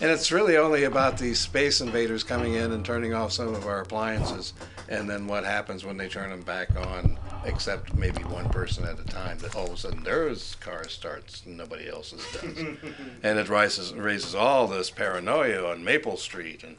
And 0.00 0.10
it's 0.10 0.30
really 0.30 0.56
only 0.56 0.84
about 0.84 1.18
these 1.18 1.40
space 1.40 1.80
invaders 1.80 2.22
coming 2.22 2.54
in 2.54 2.70
and 2.70 2.84
turning 2.84 3.14
off 3.14 3.32
some 3.32 3.52
of 3.54 3.66
our 3.66 3.80
appliances, 3.80 4.52
and 4.88 5.10
then 5.10 5.26
what 5.26 5.44
happens 5.44 5.84
when 5.84 5.96
they 5.96 6.08
turn 6.08 6.30
them 6.30 6.42
back 6.42 6.76
on, 6.76 7.18
except 7.44 7.94
maybe 7.94 8.22
one 8.24 8.48
person 8.50 8.84
at 8.84 9.00
a 9.00 9.04
time. 9.04 9.38
That 9.38 9.56
all 9.56 9.66
of 9.66 9.72
a 9.72 9.76
sudden 9.76 10.04
their 10.04 10.32
car 10.60 10.88
starts 10.88 11.42
and 11.44 11.56
nobody 11.56 11.88
else's 11.88 12.24
does, 12.32 12.58
and 13.24 13.38
it 13.40 13.48
raises 13.48 13.92
raises 13.92 14.36
all 14.36 14.68
this 14.68 14.88
paranoia 14.88 15.68
on 15.68 15.82
Maple 15.82 16.16
Street. 16.16 16.62
And 16.62 16.76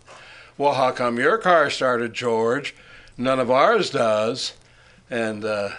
well, 0.58 0.76
how 0.76 0.92
come 0.92 1.20
your 1.20 1.38
car 1.38 1.70
started, 1.70 2.14
George? 2.14 2.74
None 3.18 3.40
of 3.40 3.52
ours 3.52 3.90
does. 3.90 4.54
And 5.10 5.44
uh, 5.44 5.72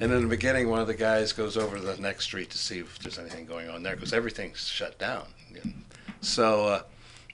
and 0.00 0.12
in 0.12 0.22
the 0.22 0.28
beginning, 0.28 0.70
one 0.70 0.80
of 0.80 0.86
the 0.86 0.94
guys 0.94 1.32
goes 1.32 1.58
over 1.58 1.76
to 1.76 1.82
the 1.82 1.96
next 1.98 2.24
street 2.24 2.48
to 2.50 2.58
see 2.58 2.78
if 2.78 2.98
there's 3.00 3.18
anything 3.18 3.44
going 3.44 3.68
on 3.68 3.82
there 3.82 3.96
because 3.96 4.14
everything's 4.14 4.66
shut 4.66 4.98
down. 4.98 5.26
So, 6.24 6.66
uh, 6.66 6.82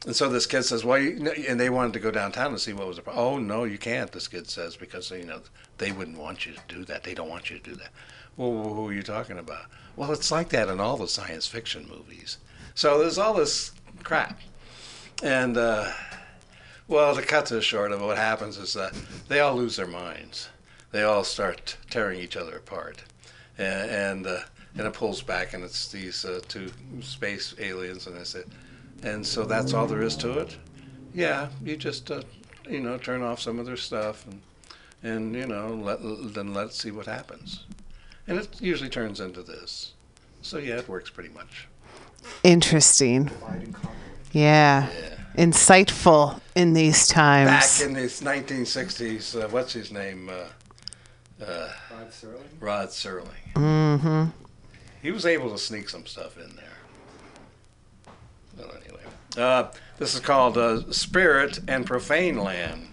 and 0.07 0.17
so 0.17 0.29
this 0.29 0.47
kid 0.47 0.63
says, 0.65 0.85
"Well," 0.85 1.01
and 1.01 1.61
they 1.61 1.71
wanted 1.71 1.93
to 1.95 2.01
go 2.01 2.11
downtown 2.11 2.53
to 2.53 2.59
see 2.59 2.73
what 2.73 2.87
was 2.87 2.97
the 2.97 3.03
problem. 3.03 3.25
Oh 3.25 3.39
no, 3.39 3.65
you 3.65 3.79
can't. 3.79 4.11
This 4.11 4.29
kid 4.29 4.49
says 4.49 4.77
because 4.77 5.11
you 5.11 5.25
know 5.25 5.43
they 5.79 5.93
wouldn't 5.93 6.19
want 6.19 6.47
you 6.47 6.53
to 6.53 6.61
do 6.69 6.85
that. 6.87 7.05
They 7.05 7.15
don't 7.15 7.29
want 7.29 7.51
you 7.51 7.59
to 7.59 7.71
do 7.71 7.77
that. 7.77 7.91
Well, 8.37 8.75
who 8.75 8.89
are 8.89 8.93
you 8.93 9.03
talking 9.03 9.39
about? 9.39 9.67
Well, 9.97 10.13
it's 10.13 10.31
like 10.31 10.49
that 10.51 10.69
in 10.69 10.81
all 10.81 10.97
the 10.97 11.09
science 11.09 11.47
fiction 11.47 11.87
movies. 11.89 12.39
So 12.75 12.99
there's 12.99 13.19
all 13.19 13.35
this 13.35 13.73
crap, 14.03 14.41
and 15.23 15.57
uh, 15.57 15.93
well, 16.89 17.15
to 17.15 17.23
cut 17.23 17.47
the 17.47 17.61
short 17.61 17.93
of 17.93 18.01
what 18.01 18.17
happens 18.17 18.57
is 18.57 18.73
that 18.75 18.95
they 19.29 19.41
all 19.41 19.55
lose 19.55 19.77
their 19.77 19.87
minds. 19.87 20.49
They 20.91 21.03
all 21.03 21.23
start 21.23 21.77
tearing 21.91 22.19
each 22.19 22.37
other 22.37 22.57
apart, 22.57 23.05
and 23.59 23.91
and, 23.91 24.27
uh, 24.27 24.41
and 24.77 24.87
it 24.87 24.95
pulls 24.95 25.23
back, 25.23 25.53
and 25.53 25.63
it's 25.63 25.89
these 25.89 26.25
uh, 26.25 26.41
two 26.49 26.73
space 27.01 27.55
aliens, 27.59 28.07
and 28.07 28.17
they 28.17 28.25
say, 28.25 28.43
and 29.03 29.27
so 29.27 29.45
that's 29.45 29.73
all 29.73 29.87
there 29.87 30.03
is 30.03 30.17
to 30.17 30.39
it. 30.39 30.57
Yeah, 31.15 31.49
you 31.63 31.77
just 31.77 32.11
uh, 32.11 32.23
you 32.69 32.81
know 32.81 32.99
turn 32.99 33.23
off 33.23 33.41
some 33.41 33.59
of 33.59 33.67
their 33.67 33.77
stuff, 33.77 34.27
and 34.27 34.41
and 35.03 35.35
you 35.35 35.47
know 35.47 35.75
let 35.75 36.01
then 36.35 36.55
let's 36.55 36.81
see 36.81 36.91
what 36.91 37.07
happens, 37.07 37.65
and 38.27 38.39
it 38.39 38.61
usually 38.61 38.91
turns 38.91 39.21
into 39.21 39.43
this. 39.43 39.93
So 40.43 40.59
yeah, 40.59 40.79
it 40.79 40.89
works 40.89 41.11
pretty 41.11 41.31
much. 41.31 41.67
Interesting. 42.43 43.31
Yeah. 44.33 44.89
yeah. 44.89 45.17
Insightful 45.37 46.41
in 46.55 46.73
these 46.73 47.09
times. 47.09 47.79
Back 47.79 47.87
in 47.87 47.95
the 47.95 48.03
1960s, 48.03 49.41
uh, 49.41 49.49
what's 49.49 49.73
his 49.73 49.93
name? 49.93 50.29
Uh, 50.29 51.45
uh, 51.45 51.73
Rod 51.91 52.11
Serling? 52.11 52.45
Rod 52.61 52.89
Serling. 52.89 53.53
mm-hmm. 53.55 54.25
He 55.03 55.11
was 55.11 55.25
able 55.25 55.51
to 55.51 55.59
sneak 55.59 55.89
some 55.89 56.05
stuff 56.05 56.37
in 56.37 56.55
there. 56.57 56.67
Uh, 59.37 59.71
this 59.99 60.15
is 60.15 60.21
called 60.21 60.59
uh, 60.59 60.91
Spirit 60.93 61.61
and 61.69 61.87
Profane 61.87 62.39
Land. 62.39 62.89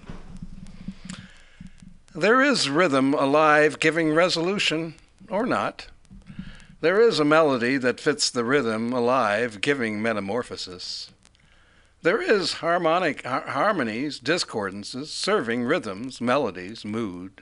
There 2.14 2.42
is 2.42 2.70
rhythm 2.70 3.14
alive, 3.14 3.80
giving 3.80 4.14
resolution 4.14 4.96
or 5.30 5.46
not. 5.46 5.88
There 6.82 7.02
is 7.02 7.20
a 7.20 7.26
melody 7.26 7.78
that 7.78 8.00
fits 8.00 8.30
the 8.30 8.44
rhythm 8.44 8.94
alive, 8.94 9.62
giving 9.62 10.02
metamorphosis. 10.02 11.10
There 12.04 12.22
is 12.22 12.54
harmonic 12.54 13.24
har- 13.26 13.48
harmonies, 13.48 14.20
discordances, 14.20 15.08
serving 15.08 15.64
rhythms, 15.64 16.22
melodies, 16.22 16.86
mood. 16.86 17.42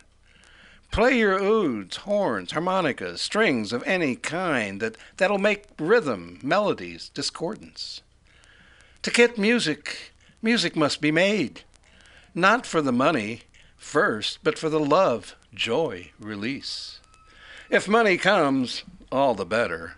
Play 0.89 1.19
your 1.19 1.43
ouds, 1.43 1.97
horns, 1.97 2.53
harmonicas, 2.53 3.21
strings 3.21 3.73
of 3.73 3.83
any 3.85 4.15
kind 4.15 4.79
that, 4.79 4.95
that'll 5.17 5.37
make 5.37 5.65
rhythm, 5.77 6.39
melodies, 6.41 7.09
discordance. 7.09 8.01
To 9.05 9.11
get 9.11 9.37
music, 9.37 10.13
music 10.41 10.75
must 10.75 10.99
be 10.99 11.11
made. 11.11 11.61
Not 12.33 12.65
for 12.65 12.81
the 12.81 12.91
money 12.91 13.41
first, 13.77 14.39
but 14.41 14.57
for 14.57 14.67
the 14.67 14.79
love, 14.79 15.35
joy, 15.53 16.09
release. 16.19 16.99
If 17.69 17.87
money 17.87 18.17
comes, 18.17 18.83
all 19.11 19.35
the 19.35 19.45
better. 19.45 19.97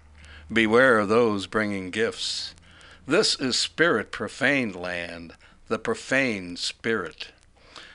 Beware 0.52 1.00
of 1.00 1.08
those 1.08 1.48
bringing 1.48 1.90
gifts. 1.90 2.54
This 3.08 3.40
is 3.40 3.56
spirit 3.58 4.12
profaned 4.12 4.76
land, 4.76 5.36
the 5.70 5.80
profane 5.80 6.58
spirit. 6.58 7.30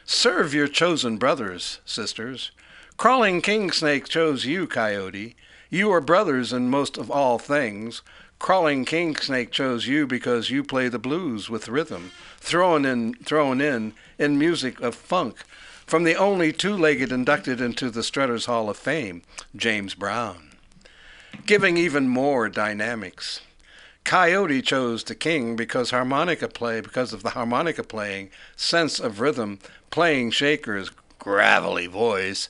Serve 0.06 0.55
your 0.55 0.66
chosen 0.66 1.18
brothers, 1.18 1.80
sisters. 1.84 2.52
Crawling 2.97 3.43
king 3.43 3.70
snake 3.70 4.09
chose 4.09 4.47
you, 4.47 4.66
coyote. 4.66 5.36
You 5.68 5.93
are 5.93 6.01
brothers 6.01 6.55
in 6.55 6.70
most 6.70 6.97
of 6.97 7.10
all 7.10 7.39
things. 7.39 8.01
Crawling 8.43 8.85
king 8.85 9.14
snake 9.14 9.52
chose 9.52 9.86
you 9.86 10.05
because 10.05 10.51
you 10.51 10.64
play 10.64 10.89
the 10.89 10.98
blues 10.98 11.48
with 11.48 11.69
rhythm, 11.69 12.10
thrown 12.39 12.85
in, 12.85 13.14
thrown 13.14 13.60
in, 13.60 13.93
in 14.19 14.36
music 14.36 14.81
of 14.81 14.97
funk. 14.97 15.44
From 15.86 16.02
the 16.02 16.16
only 16.16 16.52
two-legged 16.52 17.12
inducted 17.12 17.60
into 17.60 17.89
the 17.89 18.02
Strutters 18.02 18.47
Hall 18.47 18.69
of 18.69 18.77
Fame, 18.77 19.23
James 19.55 19.94
Brown. 19.94 20.51
Giving 21.47 21.77
even 21.77 22.09
more 22.09 22.48
dynamics 22.48 23.43
Coyote 24.02 24.60
chose 24.60 25.05
the 25.05 25.14
king 25.14 25.55
because 25.55 25.90
harmonica 25.90 26.48
play, 26.48 26.81
because 26.81 27.12
of 27.12 27.23
the 27.23 27.31
harmonica 27.31 27.85
playing, 27.85 28.28
sense 28.56 28.98
of 28.98 29.20
rhythm, 29.20 29.60
playing 29.93 30.32
shakers, 30.32 30.90
gravelly 31.20 31.86
voice, 31.86 32.48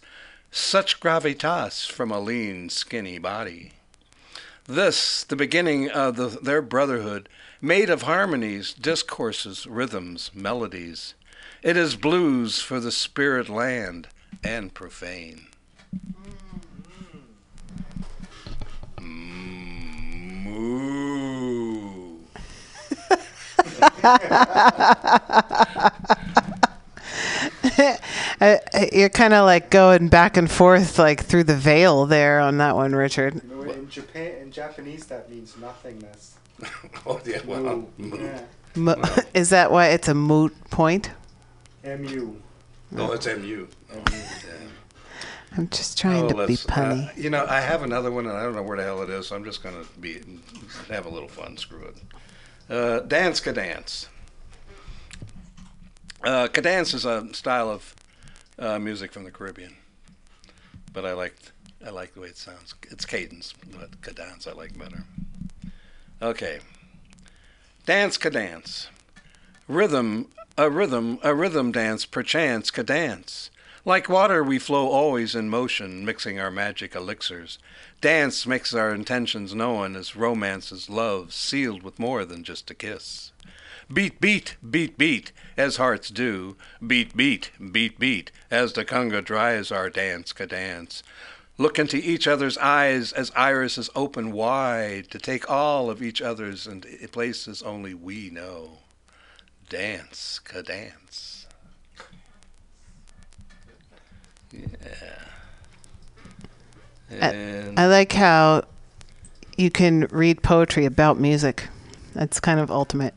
such 0.50 1.00
gravitas 1.00 1.86
from 1.86 2.10
a 2.10 2.18
lean, 2.18 2.70
skinny 2.70 3.18
body. 3.18 3.72
This, 4.66 5.24
the 5.24 5.34
beginning 5.34 5.90
of 5.90 6.14
the, 6.16 6.28
their 6.28 6.62
brotherhood, 6.62 7.28
made 7.60 7.90
of 7.90 8.02
harmonies, 8.02 8.72
discourses, 8.72 9.66
rhythms, 9.66 10.30
melodies. 10.34 11.14
It 11.62 11.76
is 11.76 11.96
blues 11.96 12.60
for 12.60 12.78
the 12.78 12.92
spirit 12.92 13.48
land 13.48 14.06
and 14.44 14.72
profane. 14.72 15.48
Moo. 19.00 19.48
Uh, 28.40 28.56
You're 28.92 29.08
kind 29.08 29.34
of 29.34 29.46
like 29.46 29.70
going 29.70 30.08
back 30.08 30.36
and 30.36 30.50
forth 30.50 30.98
like 30.98 31.24
through 31.24 31.44
the 31.44 31.54
veil 31.54 32.06
there 32.06 32.40
on 32.40 32.58
that 32.58 32.74
one, 32.74 32.92
Richard. 32.92 33.40
In 33.74 33.88
Japan, 33.88 34.36
in 34.42 34.52
Japanese, 34.52 35.06
that 35.06 35.30
means 35.30 35.56
nothingness. 35.58 36.36
Oh, 37.06 37.20
yeah, 37.24 37.40
well, 37.46 37.88
Moo. 37.98 38.18
Yeah. 38.22 38.42
Mo- 38.76 39.02
Is 39.34 39.50
that 39.50 39.70
why 39.72 39.88
it's 39.88 40.08
a 40.08 40.14
moot 40.14 40.54
point? 40.70 41.10
Mu. 41.84 42.34
Oh, 42.96 43.12
it's 43.12 43.26
MU. 43.26 43.66
I'm 45.56 45.68
just 45.68 45.98
trying 45.98 46.24
Oh, 46.24 46.28
to 46.28 46.34
be 46.34 46.40
let's- 46.40 46.64
punny. 46.66 47.08
uh, 47.08 47.12
you 47.16 47.28
know, 47.30 47.44
I 47.46 47.60
have 47.60 47.82
another 47.82 48.10
one, 48.10 48.26
and 48.26 48.36
I 48.36 48.42
don't 48.42 48.54
know 48.54 48.62
where 48.62 48.76
the 48.76 48.84
hell 48.84 49.02
it 49.02 49.10
is, 49.10 49.26
so 49.28 49.36
I'm 49.36 49.44
just 49.44 49.62
going 49.62 49.74
to 49.74 49.86
be 50.00 50.20
have 50.88 51.04
a 51.06 51.08
little 51.10 51.28
fun. 51.28 51.56
Screw 51.56 51.82
it. 51.84 51.96
Uh, 52.70 53.00
dance 53.00 53.40
cadence. 53.40 54.08
Uh, 56.24 56.46
cadence 56.48 56.94
is 56.94 57.04
a 57.04 57.32
style 57.34 57.68
of 57.68 57.94
uh, 58.58 58.78
music 58.78 59.12
from 59.12 59.24
the 59.24 59.30
Caribbean, 59.30 59.76
but 60.92 61.04
I 61.04 61.12
like 61.14 61.34
I 61.84 61.90
like 61.90 62.14
the 62.14 62.20
way 62.20 62.28
it 62.28 62.36
sounds. 62.36 62.74
It's 62.90 63.04
cadence, 63.04 63.54
but 63.78 64.00
cadence 64.02 64.46
I 64.46 64.52
like 64.52 64.78
better. 64.78 65.04
Okay. 66.20 66.60
Dance 67.86 68.16
cadence. 68.16 68.88
Rhythm, 69.66 70.28
a 70.56 70.70
rhythm, 70.70 71.18
a 71.22 71.34
rhythm 71.34 71.72
dance, 71.72 72.04
perchance 72.04 72.70
cadence. 72.70 73.50
Like 73.84 74.08
water, 74.08 74.44
we 74.44 74.60
flow 74.60 74.88
always 74.88 75.34
in 75.34 75.48
motion, 75.48 76.04
mixing 76.04 76.38
our 76.38 76.52
magic 76.52 76.94
elixirs. 76.94 77.58
Dance 78.00 78.46
makes 78.46 78.74
our 78.74 78.94
intentions 78.94 79.54
known 79.54 79.96
as 79.96 80.14
romance 80.14 80.70
is 80.70 80.88
love, 80.88 81.32
sealed 81.32 81.82
with 81.82 81.98
more 81.98 82.24
than 82.24 82.44
just 82.44 82.70
a 82.70 82.74
kiss. 82.74 83.32
Beat, 83.92 84.20
beat, 84.20 84.56
beat, 84.70 84.96
beat, 84.96 85.32
as 85.56 85.76
hearts 85.76 86.10
do. 86.10 86.56
Beat, 86.86 87.16
beat, 87.16 87.50
beat, 87.72 87.98
beat, 87.98 88.30
as 88.52 88.74
the 88.74 88.84
conga 88.84 89.24
drives 89.24 89.72
our 89.72 89.90
dance 89.90 90.32
cadence. 90.32 91.02
Look 91.58 91.78
into 91.78 91.96
each 91.96 92.26
other's 92.26 92.56
eyes 92.58 93.12
as 93.12 93.30
irises 93.36 93.90
open 93.94 94.32
wide 94.32 95.10
to 95.10 95.18
take 95.18 95.50
all 95.50 95.90
of 95.90 96.02
each 96.02 96.22
other's 96.22 96.66
and 96.66 96.86
places 97.12 97.62
only 97.62 97.94
we 97.94 98.30
know. 98.30 98.78
Dance 99.68 100.40
cadence. 100.40 101.46
Yeah. 104.52 104.58
And 107.10 107.78
I 107.78 107.86
like 107.86 108.12
how 108.12 108.64
you 109.56 109.70
can 109.70 110.06
read 110.10 110.42
poetry 110.42 110.86
about 110.86 111.20
music. 111.20 111.68
That's 112.14 112.40
kind 112.40 112.58
of 112.60 112.70
ultimate 112.70 113.14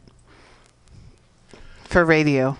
for 1.86 2.04
radio. 2.04 2.58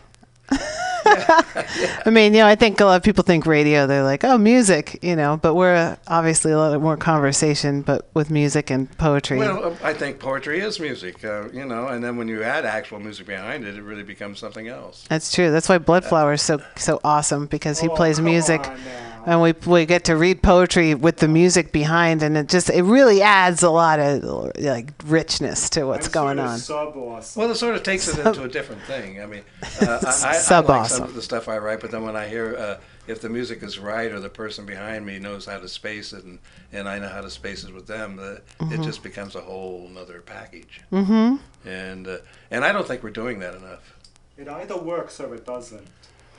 I 2.06 2.10
mean, 2.10 2.34
you 2.34 2.40
know, 2.40 2.48
I 2.48 2.56
think 2.56 2.80
a 2.80 2.86
lot 2.86 2.96
of 2.98 3.04
people 3.04 3.24
think 3.24 3.46
radio, 3.46 3.88
they're 3.88 4.04
like, 4.04 4.24
oh, 4.24 4.38
music, 4.38 5.00
you 5.02 5.16
know, 5.16 5.38
but 5.38 5.56
we're 5.56 5.76
uh, 5.76 5.96
obviously 6.08 6.52
a 6.52 6.58
lot 6.58 6.80
more 6.82 6.98
conversation, 6.98 7.82
but 7.82 8.08
with 8.14 8.30
music 8.30 8.70
and 8.70 8.90
poetry. 8.98 9.38
Well, 9.40 9.66
uh, 9.66 9.76
I 9.84 9.94
think 9.94 10.20
poetry 10.20 10.60
is 10.60 10.80
music, 10.80 11.24
uh, 11.24 11.50
you 11.50 11.66
know, 11.66 11.88
and 11.88 12.04
then 12.04 12.18
when 12.18 12.28
you 12.28 12.44
add 12.44 12.66
actual 12.66 13.00
music 13.00 13.28
behind 13.28 13.66
it, 13.66 13.76
it 13.76 13.82
really 13.82 14.04
becomes 14.04 14.40
something 14.40 14.68
else. 14.68 15.06
That's 15.10 15.32
true. 15.34 15.52
That's 15.52 15.70
why 15.70 15.78
Bloodflower 15.80 16.34
is 16.34 16.42
so 16.42 16.62
so 16.76 17.00
awesome 17.04 17.46
because 17.48 17.80
he 17.80 17.88
Oh, 17.90 17.96
plays 17.96 18.20
music, 18.20 18.62
on 18.68 18.84
now. 18.84 19.15
And 19.26 19.42
we 19.42 19.54
we 19.66 19.86
get 19.86 20.06
to 20.06 20.16
read 20.16 20.42
poetry 20.42 20.96
with 20.96 21.18
the 21.18 21.28
music 21.28 21.72
behind, 21.72 22.24
and 22.24 22.38
it 22.38 22.50
just 22.50 22.70
it 22.70 22.84
really 22.84 23.22
adds 23.22 23.64
a 23.64 23.70
lot 23.70 24.00
of 24.00 24.24
like 24.58 24.94
richness 25.06 25.70
to 25.72 25.86
what's 25.86 26.08
I'm 26.08 26.14
going 26.14 26.38
sort 26.38 26.48
of 26.48 26.54
on. 26.54 26.60
Sub-awesome. 26.60 27.40
Well, 27.42 27.52
it 27.52 27.56
sort 27.56 27.76
of 27.76 27.84
takes 27.84 28.08
it 28.08 28.26
into 28.26 28.44
a 28.44 28.48
different 28.48 28.82
thing. 28.84 29.22
I 29.22 29.26
mean, 29.26 29.44
uh, 29.82 30.00
I, 30.06 30.26
I, 30.28 30.30
I 30.30 30.34
Sub 30.34 30.70
like 30.70 30.90
some 30.90 31.04
of 31.04 31.16
the 31.16 31.22
stuff 31.22 31.48
I 31.48 31.58
write, 31.58 31.80
but 31.80 31.92
then 31.92 32.04
when 32.04 32.16
I 32.16 32.28
hear 32.28 32.56
uh, 32.56 32.78
if 33.08 33.22
the 33.22 33.30
music 33.30 33.62
is 33.64 33.80
right 33.80 34.12
or 34.12 34.20
the 34.20 34.30
person 34.30 34.66
behind 34.66 35.06
me 35.06 35.20
knows 35.20 35.46
how 35.46 35.60
to 35.60 35.68
space 35.68 36.14
it, 36.14 36.24
and, 36.24 36.40
and 36.72 36.88
I 36.88 37.00
know 37.00 37.10
how 37.10 37.22
to 37.22 37.30
space 37.30 37.64
it 37.64 37.74
with 37.74 37.88
them, 37.88 38.20
uh, 38.20 38.38
it 38.72 38.82
just 38.82 39.04
becomes 39.04 39.36
a 39.36 39.42
whole 39.42 39.88
nother 39.90 40.22
package. 40.22 40.82
Mm-hmm. 40.92 41.68
And 41.68 42.08
uh, 42.08 42.18
and 42.52 42.64
I 42.64 42.72
don't 42.72 42.88
think 42.88 43.04
we're 43.04 43.10
doing 43.12 43.40
that 43.40 43.56
enough. 43.56 43.96
It 44.38 44.48
either 44.48 44.78
works 44.78 45.20
or 45.20 45.34
it 45.34 45.46
doesn't. 45.46 45.88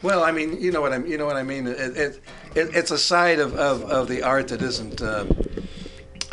Well, 0.02 0.22
I 0.22 0.32
mean, 0.32 0.60
you 0.60 0.70
know 0.70 0.80
what 0.80 0.92
I 0.92 0.98
you 0.98 1.18
know 1.18 1.26
what 1.26 1.36
I 1.36 1.42
mean. 1.42 1.66
It, 1.66 1.96
it, 1.96 2.22
it 2.54 2.74
it's 2.74 2.90
a 2.90 2.98
side 2.98 3.38
of, 3.38 3.54
of, 3.54 3.82
of 3.84 4.08
the 4.08 4.22
art 4.22 4.48
that 4.48 4.62
isn't. 4.62 5.00
Um, 5.02 5.36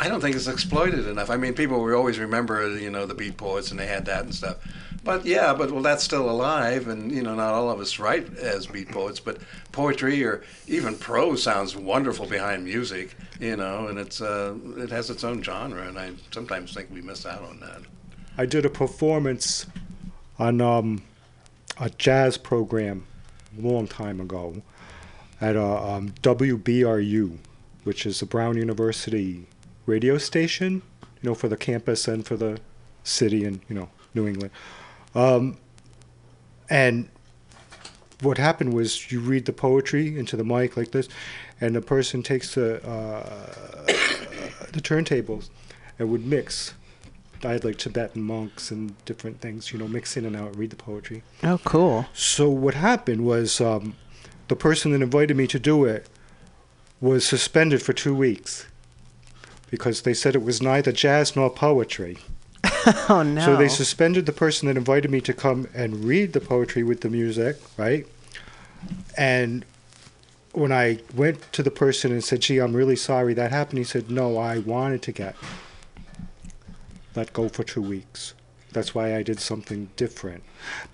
I 0.00 0.08
don't 0.08 0.20
think 0.20 0.34
it's 0.36 0.48
exploited 0.48 1.06
enough. 1.06 1.30
I 1.30 1.36
mean, 1.36 1.54
people 1.54 1.80
will 1.80 1.94
always 1.94 2.18
remember, 2.18 2.76
you 2.76 2.90
know, 2.90 3.06
the 3.06 3.14
beat 3.14 3.36
poets 3.36 3.70
and 3.70 3.78
they 3.78 3.86
had 3.86 4.06
that 4.06 4.24
and 4.24 4.34
stuff. 4.34 4.56
But 5.04 5.26
yeah, 5.26 5.52
but 5.52 5.70
well, 5.70 5.82
that's 5.82 6.02
still 6.02 6.30
alive, 6.30 6.88
and 6.88 7.12
you 7.12 7.22
know, 7.22 7.34
not 7.34 7.52
all 7.52 7.70
of 7.70 7.78
us 7.78 7.98
write 7.98 8.38
as 8.38 8.66
beat 8.66 8.90
poets, 8.90 9.20
but 9.20 9.36
poetry 9.70 10.24
or 10.24 10.42
even 10.66 10.96
prose 10.96 11.42
sounds 11.42 11.76
wonderful 11.76 12.26
behind 12.26 12.64
music, 12.64 13.14
you 13.38 13.56
know, 13.56 13.88
and 13.88 13.98
it's 13.98 14.22
uh, 14.22 14.54
it 14.78 14.90
has 14.90 15.10
its 15.10 15.22
own 15.22 15.42
genre, 15.42 15.86
and 15.86 15.98
I 15.98 16.12
sometimes 16.30 16.72
think 16.72 16.90
we 16.90 17.02
miss 17.02 17.26
out 17.26 17.42
on 17.42 17.60
that. 17.60 17.82
I 18.38 18.46
did 18.46 18.64
a 18.64 18.70
performance 18.70 19.66
on 20.38 20.62
um, 20.62 21.02
a 21.78 21.90
jazz 21.90 22.38
program 22.38 23.06
long 23.58 23.86
time 23.86 24.20
ago 24.20 24.62
at 25.40 25.56
a 25.56 25.64
um, 25.64 26.10
WBRU, 26.22 27.38
which 27.84 28.06
is 28.06 28.20
the 28.20 28.26
Brown 28.26 28.56
University 28.56 29.46
radio 29.86 30.18
station, 30.18 30.82
you 31.02 31.30
know, 31.30 31.34
for 31.34 31.48
the 31.48 31.56
campus 31.56 32.08
and 32.08 32.24
for 32.24 32.36
the 32.36 32.58
city 33.02 33.44
and 33.44 33.60
you 33.68 33.74
know 33.74 33.88
New 34.14 34.26
England. 34.26 34.50
Um, 35.14 35.58
and 36.70 37.08
what 38.20 38.38
happened 38.38 38.72
was 38.72 39.12
you 39.12 39.20
read 39.20 39.44
the 39.44 39.52
poetry 39.52 40.18
into 40.18 40.36
the 40.36 40.44
mic 40.44 40.76
like 40.76 40.92
this, 40.92 41.08
and 41.60 41.74
the 41.76 41.82
person 41.82 42.22
takes 42.22 42.54
the 42.54 42.76
uh, 42.86 43.86
the 44.72 44.80
turntables 44.80 45.50
and 45.98 46.10
would 46.10 46.26
mix. 46.26 46.74
I 47.44 47.52
had 47.52 47.64
like 47.64 47.78
Tibetan 47.78 48.22
monks 48.22 48.70
and 48.70 48.94
different 49.04 49.40
things, 49.40 49.72
you 49.72 49.78
know, 49.78 49.88
mix 49.88 50.16
in 50.16 50.24
and 50.24 50.36
out, 50.36 50.56
read 50.56 50.70
the 50.70 50.76
poetry. 50.76 51.22
Oh, 51.42 51.58
cool. 51.64 52.06
So 52.12 52.48
what 52.48 52.74
happened 52.74 53.24
was 53.24 53.60
um, 53.60 53.94
the 54.48 54.56
person 54.56 54.92
that 54.92 55.02
invited 55.02 55.36
me 55.36 55.46
to 55.48 55.58
do 55.58 55.84
it 55.84 56.08
was 57.00 57.26
suspended 57.26 57.82
for 57.82 57.92
two 57.92 58.14
weeks 58.14 58.66
because 59.70 60.02
they 60.02 60.14
said 60.14 60.34
it 60.34 60.42
was 60.42 60.62
neither 60.62 60.92
jazz 60.92 61.34
nor 61.36 61.50
poetry. 61.50 62.18
Oh 63.08 63.22
no. 63.22 63.44
So 63.44 63.56
they 63.56 63.68
suspended 63.68 64.26
the 64.26 64.32
person 64.32 64.68
that 64.68 64.76
invited 64.76 65.10
me 65.10 65.22
to 65.22 65.32
come 65.32 65.68
and 65.74 66.04
read 66.04 66.34
the 66.34 66.40
poetry 66.40 66.82
with 66.82 67.00
the 67.00 67.08
music, 67.08 67.56
right? 67.78 68.06
And 69.16 69.64
when 70.52 70.70
I 70.70 70.98
went 71.14 71.50
to 71.52 71.62
the 71.62 71.70
person 71.70 72.12
and 72.12 72.22
said, 72.22 72.40
"Gee, 72.42 72.58
I'm 72.58 72.74
really 72.74 72.96
sorry 72.96 73.32
that 73.34 73.50
happened," 73.50 73.78
he 73.78 73.84
said, 73.84 74.10
"No, 74.10 74.36
I 74.36 74.58
wanted 74.58 75.00
to 75.02 75.12
get 75.12 75.34
let 77.14 77.32
go 77.32 77.48
for 77.48 77.64
two 77.64 77.82
weeks. 77.82 78.34
That's 78.72 78.94
why 78.94 79.16
I 79.16 79.22
did 79.22 79.40
something 79.40 79.90
different." 79.96 80.42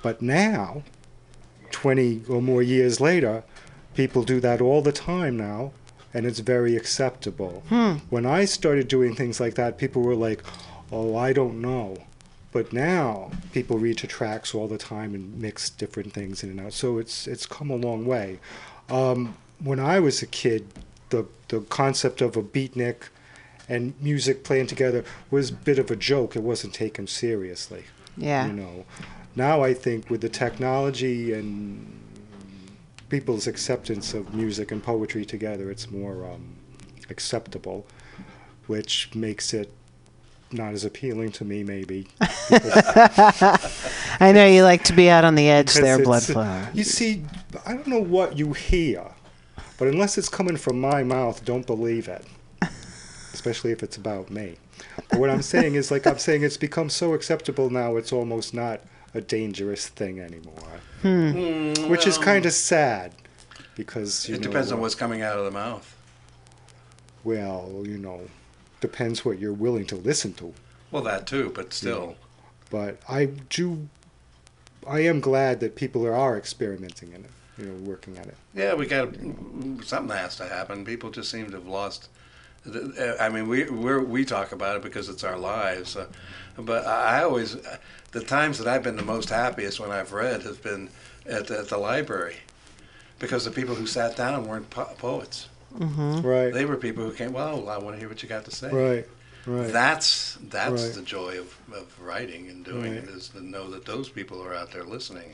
But 0.02 0.20
now, 0.22 0.82
twenty 1.70 2.22
or 2.28 2.42
more 2.42 2.62
years 2.62 3.00
later, 3.00 3.42
people 3.94 4.22
do 4.22 4.40
that 4.40 4.60
all 4.60 4.82
the 4.82 4.92
time 4.92 5.36
now, 5.36 5.72
and 6.12 6.26
it's 6.26 6.40
very 6.40 6.76
acceptable. 6.76 7.62
When 8.10 8.26
I 8.26 8.44
started 8.44 8.88
doing 8.88 9.14
things 9.14 9.40
like 9.40 9.54
that, 9.54 9.78
people 9.78 10.02
were 10.02 10.14
like, 10.14 10.42
"Oh, 10.92 11.16
I 11.16 11.32
don't 11.32 11.60
know." 11.60 11.96
But 12.52 12.72
now 12.72 13.30
people 13.52 13.78
read 13.78 13.98
to 13.98 14.06
tracks 14.08 14.54
all 14.54 14.66
the 14.66 14.78
time 14.78 15.14
and 15.14 15.40
mix 15.40 15.70
different 15.70 16.12
things 16.12 16.42
in 16.42 16.50
and 16.50 16.60
out. 16.60 16.72
So 16.72 16.98
it's 16.98 17.26
it's 17.28 17.46
come 17.46 17.70
a 17.70 17.76
long 17.76 18.04
way. 18.04 18.40
Um, 18.88 19.36
when 19.62 19.78
I 19.78 20.00
was 20.00 20.20
a 20.22 20.26
kid, 20.26 20.66
the 21.10 21.26
the 21.48 21.60
concept 21.60 22.20
of 22.20 22.36
a 22.36 22.42
beatnik 22.42 23.08
and 23.70 23.94
music 24.02 24.42
playing 24.42 24.66
together 24.66 25.04
was 25.30 25.50
a 25.50 25.54
bit 25.54 25.78
of 25.78 25.90
a 25.90 25.96
joke. 25.96 26.34
It 26.36 26.42
wasn't 26.42 26.74
taken 26.74 27.06
seriously. 27.06 27.84
yeah. 28.16 28.46
You 28.46 28.52
know, 28.52 28.84
now 29.36 29.62
I 29.62 29.72
think 29.72 30.10
with 30.10 30.20
the 30.20 30.28
technology 30.28 31.32
and 31.32 31.98
people's 33.08 33.46
acceptance 33.46 34.12
of 34.12 34.34
music 34.34 34.72
and 34.72 34.82
poetry 34.82 35.24
together, 35.24 35.70
it's 35.70 35.88
more 35.88 36.24
um, 36.24 36.56
acceptable, 37.08 37.86
which 38.66 39.14
makes 39.14 39.54
it 39.54 39.72
not 40.52 40.72
as 40.72 40.84
appealing 40.84 41.30
to 41.30 41.44
me, 41.44 41.62
maybe. 41.62 42.08
I 44.20 44.32
know 44.34 44.46
you 44.46 44.64
like 44.64 44.82
to 44.84 44.92
be 44.92 45.08
out 45.08 45.24
on 45.24 45.36
the 45.36 45.48
edge 45.48 45.74
there, 45.74 46.00
Bloodflower. 46.00 46.74
You 46.74 46.82
see, 46.82 47.24
I 47.64 47.74
don't 47.74 47.86
know 47.86 48.00
what 48.02 48.36
you 48.36 48.52
hear, 48.52 49.06
but 49.78 49.86
unless 49.86 50.18
it's 50.18 50.28
coming 50.28 50.56
from 50.56 50.80
my 50.80 51.04
mouth, 51.04 51.44
don't 51.44 51.68
believe 51.68 52.08
it. 52.08 52.24
Especially 53.32 53.70
if 53.72 53.82
it's 53.82 53.96
about 53.96 54.30
me. 54.30 54.56
But 55.10 55.20
what 55.20 55.30
I'm 55.30 55.42
saying 55.42 55.74
is, 55.74 55.90
like 55.90 56.06
I'm 56.06 56.18
saying, 56.18 56.42
it's 56.42 56.56
become 56.56 56.90
so 56.90 57.14
acceptable 57.14 57.70
now, 57.70 57.96
it's 57.96 58.12
almost 58.12 58.54
not 58.54 58.80
a 59.14 59.20
dangerous 59.20 59.88
thing 59.88 60.20
anymore. 60.20 60.80
Hmm, 61.02 61.72
Which 61.88 62.06
is 62.06 62.18
kind 62.18 62.46
of 62.46 62.52
sad, 62.52 63.12
because 63.76 64.28
you 64.28 64.34
It 64.34 64.38
know, 64.40 64.48
depends 64.48 64.72
on 64.72 64.78
uh, 64.78 64.82
what's 64.82 64.94
coming 64.94 65.22
out 65.22 65.38
of 65.38 65.44
the 65.44 65.50
mouth. 65.50 65.96
Well, 67.24 67.82
you 67.84 67.98
know, 67.98 68.22
depends 68.80 69.24
what 69.24 69.38
you're 69.38 69.52
willing 69.52 69.86
to 69.86 69.96
listen 69.96 70.32
to. 70.34 70.54
Well, 70.90 71.02
that 71.04 71.26
too, 71.26 71.52
but 71.54 71.72
still. 71.72 72.16
But 72.70 72.98
I 73.08 73.26
do, 73.26 73.88
I 74.86 75.00
am 75.00 75.20
glad 75.20 75.60
that 75.60 75.76
people 75.76 76.06
are 76.06 76.36
experimenting 76.38 77.12
in 77.12 77.24
it, 77.24 77.30
you 77.58 77.66
know, 77.66 77.74
working 77.90 78.16
at 78.16 78.26
it. 78.26 78.36
Yeah, 78.54 78.74
we 78.74 78.86
got 78.86 79.14
something 79.84 80.16
has 80.16 80.36
to 80.36 80.46
happen. 80.48 80.84
People 80.84 81.10
just 81.10 81.30
seem 81.30 81.46
to 81.46 81.52
have 81.52 81.66
lost. 81.66 82.08
I 83.20 83.28
mean, 83.30 83.48
we 83.48 83.64
we 83.64 83.98
we 83.98 84.24
talk 84.24 84.52
about 84.52 84.76
it 84.76 84.82
because 84.82 85.08
it's 85.08 85.24
our 85.24 85.38
lives, 85.38 85.96
uh, 85.96 86.06
but 86.58 86.86
I 86.86 87.22
always 87.22 87.56
the 88.12 88.20
times 88.22 88.58
that 88.58 88.66
I've 88.68 88.82
been 88.82 88.96
the 88.96 89.02
most 89.02 89.30
happiest 89.30 89.80
when 89.80 89.90
I've 89.90 90.12
read 90.12 90.42
has 90.42 90.58
been 90.58 90.90
at 91.26 91.46
the, 91.46 91.60
at 91.60 91.68
the 91.68 91.78
library, 91.78 92.36
because 93.18 93.44
the 93.44 93.50
people 93.50 93.74
who 93.74 93.86
sat 93.86 94.16
down 94.16 94.46
weren't 94.46 94.68
po- 94.68 94.92
poets. 94.98 95.48
Mm-hmm. 95.78 96.20
Right. 96.26 96.52
They 96.52 96.64
were 96.66 96.76
people 96.76 97.04
who 97.04 97.12
came. 97.12 97.32
Well, 97.32 97.68
I 97.68 97.78
want 97.78 97.94
to 97.96 98.00
hear 98.00 98.08
what 98.08 98.22
you 98.22 98.28
got 98.28 98.44
to 98.46 98.50
say. 98.50 98.70
Right. 98.70 99.06
Right. 99.46 99.72
That's 99.72 100.36
that's 100.50 100.82
Right. 100.84 100.92
the 100.94 101.02
joy 101.02 101.38
of, 101.38 101.56
of 101.72 101.86
writing 102.02 102.48
and 102.48 102.62
doing 102.64 102.92
Right. 102.94 103.04
it 103.04 103.08
is 103.08 103.28
to 103.30 103.40
know 103.42 103.70
that 103.70 103.86
those 103.86 104.08
people 104.10 104.42
are 104.42 104.54
out 104.54 104.70
there 104.72 104.84
listening. 104.84 105.30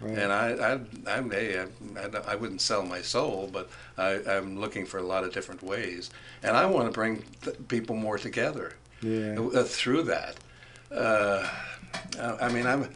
Right. 0.00 0.16
And 0.18 0.32
I, 0.32 0.46
I, 0.52 0.80
I'm, 1.18 1.30
hey, 1.30 1.60
I, 1.60 1.64
I, 2.00 2.32
I 2.32 2.34
wouldn't 2.34 2.60
sell 2.62 2.82
my 2.82 3.02
soul, 3.02 3.50
but 3.52 3.68
I, 3.98 4.20
I'm 4.26 4.58
looking 4.58 4.86
for 4.86 4.98
a 4.98 5.02
lot 5.02 5.24
of 5.24 5.32
different 5.34 5.62
ways, 5.62 6.10
and 6.42 6.56
I 6.56 6.64
want 6.66 6.86
to 6.86 6.92
bring 6.92 7.22
th- 7.42 7.56
people 7.68 7.96
more 7.96 8.16
together 8.18 8.72
Yeah. 9.02 9.38
uh, 9.38 9.62
through 9.64 10.04
that. 10.04 10.36
Uh, 10.90 11.46
I 12.18 12.46
I 12.46 12.48
mean, 12.50 12.66
I'm, 12.66 12.88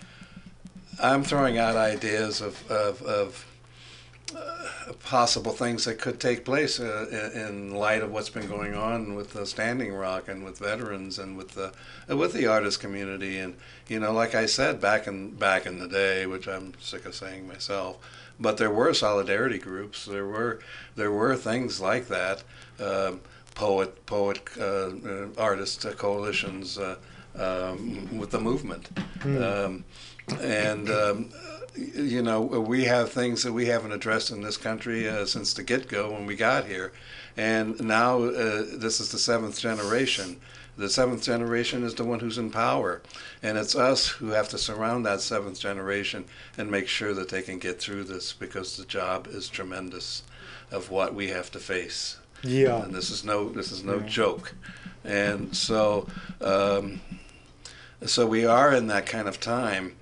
I'm 1.03 1.23
throwing 1.25 1.59
out 1.59 1.77
ideas 1.77 2.41
of 2.41 2.71
of, 2.71 3.03
of 3.03 3.47
uh, 4.37 4.93
possible 5.05 5.53
things 5.53 5.85
that 5.85 5.99
could 5.99 6.21
take 6.21 6.45
place 6.45 6.81
uh, 6.81 7.31
in, 7.35 7.75
light 7.75 8.03
of 8.03 8.13
what's 8.13 8.31
been 8.31 8.49
going 8.49 8.75
on 8.75 9.15
with 9.15 9.33
the 9.33 9.47
Standing 9.47 9.93
Rock 9.93 10.29
and 10.29 10.45
with 10.45 10.59
veterans 10.59 11.19
and 11.19 11.37
with 11.37 11.53
the 11.53 11.73
uh, 12.11 12.17
with 12.17 12.33
the 12.33 12.47
artist 12.47 12.81
community. 12.81 13.39
And 13.39 13.57
you 13.89 14.01
know 14.01 14.13
like 14.13 14.35
I 14.35 14.47
said 14.47 14.81
back 14.81 15.07
in 15.07 15.31
back 15.31 15.67
in 15.67 15.79
the 15.79 15.89
day 15.89 16.27
which 16.27 16.49
I'm 16.49 16.73
sick 16.81 17.05
of 17.07 17.15
saying 17.15 17.47
myself 17.49 17.99
but 18.39 18.57
there 18.57 18.71
were 18.71 18.93
solidarity 18.95 19.59
groups. 19.59 20.07
There 20.07 20.27
were 20.27 20.61
there 20.97 21.13
were 21.13 21.37
things 21.37 21.81
like 21.81 22.09
that 22.09 22.43
um, 22.81 23.21
poet 23.55 24.07
poet 24.07 24.41
uh, 24.59 24.65
uh, 24.65 25.29
artist 25.39 25.85
uh, 25.87 25.93
coalitions 25.93 26.79
uh, 26.79 26.97
um, 27.37 28.19
with 28.19 28.31
the 28.31 28.41
movement. 28.41 28.91
Um, 29.25 29.85
and 30.41 30.91
um, 30.91 31.31
you 31.77 32.23
know, 32.23 32.41
we 32.41 32.85
have 32.85 33.11
things 33.11 33.43
that 33.43 33.53
we 33.53 33.67
haven't 33.67 33.93
addressed 33.93 34.31
in 34.31 34.43
this 34.43 34.57
country 34.57 35.09
uh, 35.09 35.27
since 35.27 35.53
the 35.55 35.63
get-go 35.63 36.13
when 36.13 36.27
we 36.27 36.37
got 36.37 36.67
here, 36.67 36.93
and 37.37 37.81
now 37.83 38.23
uh, 38.23 38.65
this 38.75 39.01
is 39.01 39.11
the 39.11 39.19
seventh 39.19 39.59
generation. 39.59 40.37
The 40.77 40.89
seventh 40.89 41.23
generation 41.23 41.85
is 41.85 41.95
the 41.95 42.05
one 42.05 42.19
who's 42.21 42.39
in 42.39 42.51
power, 42.51 43.01
and 43.43 43.57
it's 43.57 43.77
us 43.77 44.09
who 44.09 44.29
have 44.31 44.49
to 44.51 44.59
surround 44.59 45.07
that 45.07 45.21
seventh 45.21 45.59
generation 45.61 46.25
and 46.59 46.69
make 46.71 46.89
sure 46.89 47.15
that 47.15 47.29
they 47.29 47.43
can 47.43 47.59
get 47.61 47.81
through 47.81 48.05
this 48.05 48.33
because 48.33 48.77
the 48.77 48.85
job 48.85 49.29
is 49.29 49.49
tremendous 49.49 50.25
of 50.73 50.91
what 50.91 51.15
we 51.15 51.29
have 51.29 51.51
to 51.53 51.59
face. 51.61 52.19
Yeah. 52.43 52.83
and 52.85 52.95
this 52.95 53.09
is 53.11 53.25
no 53.25 53.49
this 53.49 53.73
is 53.73 53.83
no 53.85 53.99
Yeah. 53.99 54.07
joke, 54.07 54.55
and 55.05 55.57
so 55.57 56.07
um, 56.41 57.01
so 58.05 58.27
we 58.27 58.45
are 58.45 58.73
in 58.75 58.87
that 58.89 59.07
kind 59.07 59.29
of 59.29 59.41
time 59.41 59.97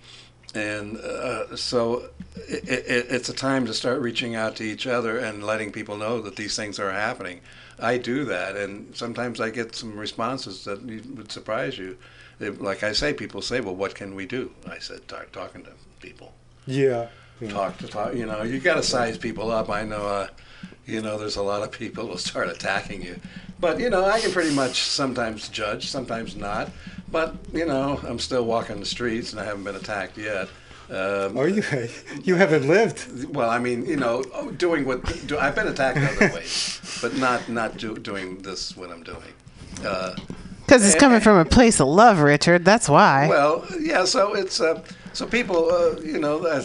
and 0.55 0.99
uh, 0.99 1.57
so 1.57 2.11
it, 2.37 2.69
it, 2.69 3.07
it's 3.11 3.29
a 3.29 3.35
time 3.35 3.67
to 3.67 3.75
start 3.75 4.01
reaching 4.01 4.35
out 4.35 4.57
to 4.57 4.65
each 4.65 4.87
other 4.87 5.19
and 5.19 5.45
letting 5.45 5.73
people 5.73 5.97
know 5.97 6.21
that 6.21 6.37
these 6.37 6.57
things 6.57 6.79
are 6.79 6.93
happening. 6.93 7.41
I 7.79 7.99
do 7.99 8.25
that, 8.27 8.57
and 8.57 8.95
sometimes 8.95 9.41
I 9.41 9.51
get 9.51 9.75
some 9.75 9.99
responses 9.99 10.65
that 10.65 10.85
would 10.85 11.33
surprise 11.33 11.79
you. 11.79 11.97
They, 12.39 12.51
like 12.51 12.83
I 12.83 12.93
say, 12.93 13.13
people 13.13 13.43
say, 13.43 13.61
"Well, 13.61 13.75
what 13.75 13.95
can 13.95 14.15
we 14.15 14.27
do?" 14.27 14.53
I 14.69 14.79
said, 14.79 15.03
"Start 15.03 15.33
talking 15.33 15.65
to 15.65 15.71
people. 16.01 16.35
Yeah. 16.67 17.09
yeah. 17.41 17.51
Talk 17.51 17.79
to 17.79 17.89
talk. 17.89 18.15
You 18.15 18.27
know, 18.27 18.43
you 18.43 18.61
got 18.61 18.75
to 18.75 18.83
size 18.83 19.19
people 19.19 19.51
up. 19.51 19.71
I 19.71 19.83
know, 19.83 20.07
uh, 20.07 20.29
you 20.87 21.01
know, 21.01 21.19
there's 21.19 21.37
a 21.37 21.43
lot 21.43 21.63
of 21.63 21.73
people 21.73 22.07
who'll 22.07 22.19
start 22.19 22.49
attacking 22.49 23.03
you, 23.03 23.19
but 23.59 23.81
you 23.81 23.91
know, 23.91 24.05
I 24.05 24.21
can 24.21 24.33
pretty 24.33 24.55
much 24.55 24.83
sometimes 24.83 25.49
judge, 25.49 25.89
sometimes 25.89 26.37
not. 26.37 26.71
But 27.13 27.37
you 27.53 27.67
know, 27.67 28.01
I'm 28.09 28.19
still 28.19 28.45
walking 28.45 28.81
the 28.81 28.87
streets, 28.87 29.33
and 29.33 29.41
I 29.41 29.45
haven't 29.45 29.65
been 29.65 29.77
attacked 29.77 30.17
yet. 30.19 30.49
Um, 30.91 31.37
Oh, 31.39 31.45
you 31.45 31.63
you 32.25 32.35
haven't 32.37 32.67
lived. 32.67 33.33
well, 33.35 33.49
I 33.51 33.59
mean, 33.59 33.85
you 33.87 33.97
know, 33.97 34.23
doing 34.57 34.85
what 34.85 35.05
do, 35.27 35.39
I've 35.39 35.55
been 35.55 35.69
attacked 35.69 35.99
other 35.99 36.35
ways, 36.35 36.99
but 37.03 37.15
not 37.17 37.49
not 37.49 37.77
do, 37.77 37.97
doing 37.97 38.39
this 38.43 38.77
what 38.77 38.91
I'm 38.91 39.03
doing. 39.05 39.33
Uh, 39.85 40.15
Because 40.61 40.85
it's 40.87 40.99
coming 40.99 41.21
from 41.21 41.37
a 41.39 41.45
place 41.45 41.81
of 41.81 41.89
love, 41.89 42.21
Richard. 42.21 42.65
That's 42.65 42.89
why. 42.89 43.29
well, 43.29 43.65
yeah. 43.79 44.05
So 44.07 44.35
it's 44.35 44.61
uh, 44.61 44.83
so 45.13 45.27
people, 45.27 45.71
uh, 45.71 46.01
you 46.01 46.19
know, 46.19 46.45
uh, 46.47 46.63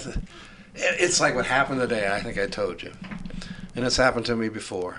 it's 0.75 1.19
like 1.19 1.35
what 1.35 1.45
happened 1.45 1.81
today. 1.81 2.07
I 2.13 2.21
think 2.21 2.37
I 2.39 2.47
told 2.47 2.81
you, 2.83 2.93
and 3.75 3.85
it's 3.85 3.97
happened 3.97 4.25
to 4.27 4.35
me 4.35 4.47
before, 4.49 4.97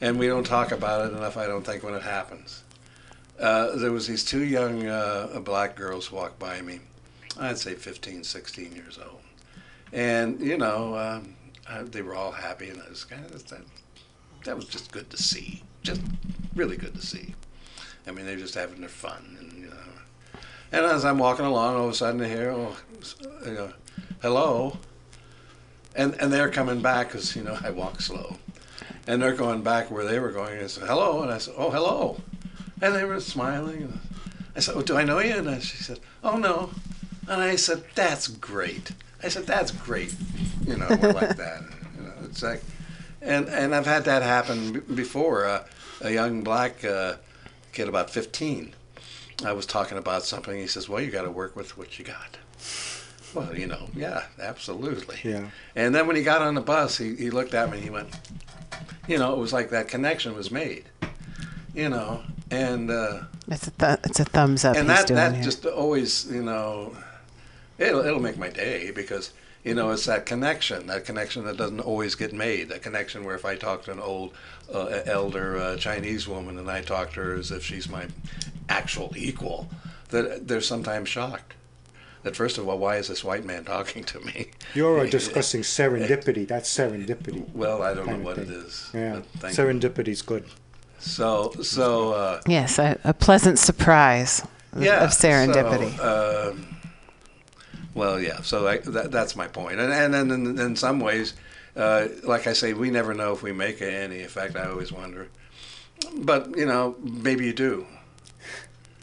and 0.00 0.18
we 0.18 0.28
don't 0.28 0.46
talk 0.46 0.70
about 0.70 1.06
it 1.10 1.16
enough. 1.16 1.36
I 1.36 1.46
don't 1.46 1.64
think 1.66 1.82
when 1.82 1.94
it 1.94 2.02
happens. 2.02 2.62
Uh, 3.38 3.76
there 3.76 3.92
was 3.92 4.06
these 4.06 4.24
two 4.24 4.44
young 4.44 4.86
uh, 4.86 5.40
black 5.44 5.76
girls 5.76 6.10
walked 6.10 6.38
by 6.38 6.60
me. 6.60 6.80
I'd 7.38 7.58
say 7.58 7.74
15, 7.74 8.24
16 8.24 8.72
years 8.72 8.98
old, 8.98 9.20
and 9.92 10.40
you 10.40 10.58
know, 10.58 10.96
um, 10.96 11.34
I, 11.68 11.82
they 11.82 12.02
were 12.02 12.16
all 12.16 12.32
happy, 12.32 12.68
and 12.68 12.82
I 12.82 12.88
was 12.88 13.04
kind 13.04 13.24
of 13.24 13.48
that. 13.48 13.62
That 14.44 14.56
was 14.56 14.64
just 14.64 14.90
good 14.90 15.10
to 15.10 15.16
see. 15.16 15.62
Just 15.82 16.00
really 16.54 16.76
good 16.76 16.94
to 16.94 17.02
see. 17.02 17.34
I 18.06 18.10
mean, 18.10 18.26
they're 18.26 18.36
just 18.36 18.54
having 18.54 18.80
their 18.80 18.88
fun, 18.88 19.36
and 19.38 19.52
you 19.52 19.70
know. 19.70 20.40
And 20.72 20.84
as 20.84 21.04
I'm 21.04 21.18
walking 21.18 21.44
along, 21.44 21.76
all 21.76 21.84
of 21.84 21.90
a 21.90 21.94
sudden 21.94 22.20
I 22.20 22.28
hear, 22.28 22.50
oh, 22.50 22.76
you 23.46 23.52
know, 23.52 23.72
hello. 24.20 24.78
And 25.94 26.14
and 26.20 26.32
they're 26.32 26.50
coming 26.50 26.80
back 26.80 27.08
because 27.08 27.36
you 27.36 27.42
know 27.42 27.56
I 27.62 27.70
walk 27.70 28.00
slow, 28.00 28.36
and 29.06 29.22
they're 29.22 29.32
going 29.32 29.62
back 29.62 29.90
where 29.90 30.04
they 30.04 30.18
were 30.18 30.32
going. 30.32 30.54
And 30.54 30.64
I 30.64 30.66
said 30.66 30.88
hello, 30.88 31.22
and 31.22 31.30
I 31.30 31.38
said 31.38 31.54
oh 31.56 31.70
hello, 31.70 32.20
and 32.80 32.94
they 32.94 33.04
were 33.04 33.20
smiling. 33.20 33.82
And 33.82 34.00
I 34.56 34.60
said, 34.60 34.74
oh, 34.76 34.82
do 34.82 34.96
I 34.96 35.04
know 35.04 35.18
you? 35.20 35.34
And 35.34 35.62
she 35.62 35.76
said, 35.76 36.00
oh 36.22 36.36
no, 36.36 36.70
and 37.28 37.40
I 37.40 37.56
said 37.56 37.84
that's 37.94 38.28
great. 38.28 38.92
I 39.22 39.28
said 39.28 39.46
that's 39.46 39.70
great, 39.70 40.14
you 40.66 40.76
know, 40.76 40.86
we're 40.88 41.12
like 41.12 41.36
that. 41.36 41.62
You 41.96 42.04
know, 42.04 42.12
it's 42.24 42.42
like, 42.42 42.62
and 43.20 43.48
and 43.48 43.74
I've 43.74 43.86
had 43.86 44.04
that 44.04 44.22
happen 44.22 44.72
b- 44.72 44.94
before. 44.94 45.44
Uh, 45.44 45.64
a 46.00 46.12
young 46.12 46.42
black 46.42 46.84
uh, 46.84 47.14
kid, 47.72 47.88
about 47.88 48.10
15. 48.10 48.72
I 49.44 49.52
was 49.52 49.66
talking 49.66 49.98
about 49.98 50.24
something. 50.24 50.56
He 50.56 50.66
says, 50.66 50.88
"Well, 50.88 51.00
you 51.00 51.10
got 51.10 51.22
to 51.22 51.30
work 51.30 51.56
with 51.56 51.78
what 51.78 51.98
you 51.98 52.04
got." 52.04 52.38
Well, 53.34 53.56
you 53.56 53.66
know, 53.66 53.88
yeah, 53.94 54.24
absolutely. 54.40 55.18
Yeah. 55.22 55.50
And 55.76 55.94
then 55.94 56.06
when 56.06 56.16
he 56.16 56.22
got 56.22 56.42
on 56.42 56.54
the 56.54 56.60
bus, 56.60 56.98
he, 56.98 57.14
he 57.14 57.30
looked 57.30 57.54
at 57.54 57.70
me 57.70 57.76
and 57.76 57.84
he 57.84 57.90
went, 57.90 58.08
you 59.06 59.18
know, 59.18 59.34
it 59.34 59.38
was 59.38 59.52
like 59.52 59.70
that 59.70 59.86
connection 59.86 60.34
was 60.34 60.50
made, 60.50 60.84
you 61.74 61.88
know, 61.88 62.22
and 62.50 62.90
uh, 62.90 63.20
It's 63.48 63.66
a 63.68 63.70
th- 63.72 63.98
it's 64.04 64.20
a 64.20 64.24
thumbs 64.24 64.64
up. 64.64 64.76
and 64.76 64.88
he's 64.88 64.98
that 64.98 65.06
doing 65.06 65.16
that 65.16 65.34
here. 65.34 65.42
just 65.44 65.64
always, 65.66 66.30
you 66.30 66.42
know, 66.42 66.96
it'll 67.78 68.04
it'll 68.04 68.20
make 68.20 68.38
my 68.38 68.48
day 68.48 68.90
because 68.90 69.32
you 69.64 69.74
know 69.74 69.90
it's 69.90 70.06
that 70.06 70.26
connection, 70.26 70.86
that 70.86 71.04
connection 71.04 71.44
that 71.44 71.56
doesn't 71.56 71.80
always 71.80 72.14
get 72.14 72.32
made, 72.32 72.68
that 72.70 72.82
connection 72.82 73.24
where 73.24 73.34
if 73.36 73.44
I 73.44 73.56
talk 73.56 73.84
to 73.84 73.92
an 73.92 74.00
old 74.00 74.32
uh, 74.72 75.02
elder 75.06 75.56
uh, 75.58 75.76
Chinese 75.76 76.26
woman 76.28 76.58
and 76.58 76.70
I 76.70 76.80
talk 76.82 77.12
to 77.14 77.20
her 77.20 77.34
as 77.34 77.50
if 77.50 77.62
she's 77.64 77.88
my 77.88 78.06
actual 78.68 79.12
equal, 79.16 79.68
that 80.10 80.48
they're 80.48 80.60
sometimes 80.60 81.08
shocked. 81.08 81.54
That 82.24 82.34
first 82.34 82.58
of 82.58 82.68
all, 82.68 82.78
why 82.78 82.96
is 82.96 83.08
this 83.08 83.22
white 83.22 83.44
man 83.44 83.64
talking 83.76 84.04
to 84.04 84.20
me? 84.20 84.50
You're 84.74 85.06
discussing 85.18 85.60
serendipity. 85.76 86.46
That's 86.48 86.68
serendipity. 86.74 87.48
Well, 87.54 87.82
I 87.82 87.94
don't 87.94 88.06
know 88.08 88.16
what 88.18 88.38
it 88.38 88.48
thing. 88.48 88.56
is. 88.56 88.90
Yeah. 88.94 89.14
but 89.16 89.24
thank 89.40 89.56
you. 89.56 89.64
Serendipity's 89.64 90.22
good. 90.22 90.44
So 90.98 91.52
so. 91.62 92.12
Uh, 92.12 92.40
yes, 92.46 92.78
a, 92.78 92.98
a 93.04 93.14
pleasant 93.14 93.58
surprise 93.58 94.46
of- 94.72 94.82
yeah, 94.82 95.04
of 95.04 95.10
serendipity. 95.10 95.96
So, 95.96 96.52
um, 96.52 96.76
well, 97.94 98.20
yeah. 98.20 98.42
So 98.42 98.66
I, 98.68 98.78
that, 98.78 99.10
that's 99.10 99.34
my 99.36 99.48
point. 99.48 99.80
And 99.80 99.92
and 99.92 100.12
then 100.14 100.30
in, 100.30 100.58
in 100.58 100.76
some 100.76 101.00
ways, 101.00 101.34
uh, 101.76 102.08
like 102.24 102.46
I 102.46 102.52
say, 102.52 102.72
we 102.72 102.90
never 102.90 103.14
know 103.14 103.32
if 103.32 103.42
we 103.42 103.52
make 103.52 103.80
any 103.82 104.22
effect. 104.22 104.56
I 104.56 104.68
always 104.68 104.92
wonder. 104.92 105.28
But 106.16 106.56
you 106.56 106.66
know, 106.66 106.96
maybe 107.02 107.46
you 107.46 107.52
do. 107.52 107.86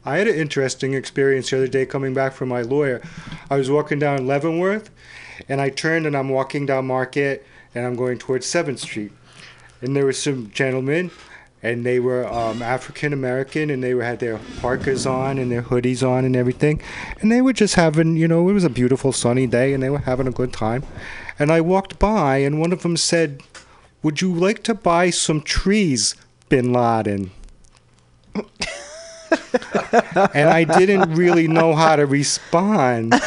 I 0.04 0.18
had 0.18 0.28
an 0.28 0.36
interesting 0.36 0.94
experience 0.94 1.50
the 1.50 1.56
other 1.56 1.66
day 1.66 1.84
coming 1.84 2.14
back 2.14 2.32
from 2.32 2.48
my 2.48 2.62
lawyer. 2.62 3.02
I 3.50 3.56
was 3.56 3.68
walking 3.68 3.98
down 3.98 4.26
Leavenworth, 4.26 4.88
and 5.48 5.60
I 5.60 5.68
turned 5.68 6.06
and 6.06 6.16
I'm 6.16 6.28
walking 6.28 6.64
down 6.64 6.86
Market, 6.86 7.44
and 7.74 7.84
I'm 7.84 7.96
going 7.96 8.18
towards 8.18 8.46
Seventh 8.46 8.78
Street, 8.78 9.10
and 9.80 9.96
there 9.96 10.04
were 10.04 10.12
some 10.12 10.50
gentlemen, 10.52 11.10
and 11.66 11.84
they 11.84 11.98
were 11.98 12.26
um, 12.26 12.62
African 12.62 13.12
American, 13.12 13.70
and 13.70 13.82
they 13.82 13.94
were 13.94 14.04
had 14.04 14.20
their 14.20 14.38
parkas 14.60 15.06
on 15.06 15.38
and 15.38 15.50
their 15.50 15.62
hoodies 15.62 16.06
on 16.06 16.24
and 16.24 16.36
everything, 16.36 16.80
and 17.20 17.30
they 17.30 17.42
were 17.42 17.52
just 17.52 17.74
having, 17.74 18.16
you 18.16 18.28
know, 18.28 18.48
it 18.48 18.52
was 18.52 18.64
a 18.64 18.70
beautiful 18.70 19.12
sunny 19.12 19.46
day, 19.46 19.72
and 19.72 19.82
they 19.82 19.90
were 19.90 19.98
having 19.98 20.26
a 20.26 20.30
good 20.30 20.52
time, 20.52 20.84
and 21.38 21.50
I 21.50 21.60
walked 21.60 21.98
by, 21.98 22.38
and 22.38 22.60
one 22.60 22.72
of 22.72 22.82
them 22.82 22.96
said, 22.96 23.42
"Would 24.02 24.20
you 24.20 24.32
like 24.32 24.62
to 24.64 24.74
buy 24.74 25.10
some 25.10 25.40
trees, 25.40 26.14
Bin 26.48 26.72
Laden?" 26.72 27.32
and 30.34 30.48
I 30.48 30.64
didn't 30.64 31.14
really 31.14 31.48
know 31.48 31.74
how 31.74 31.96
to 31.96 32.06
respond. 32.06 33.14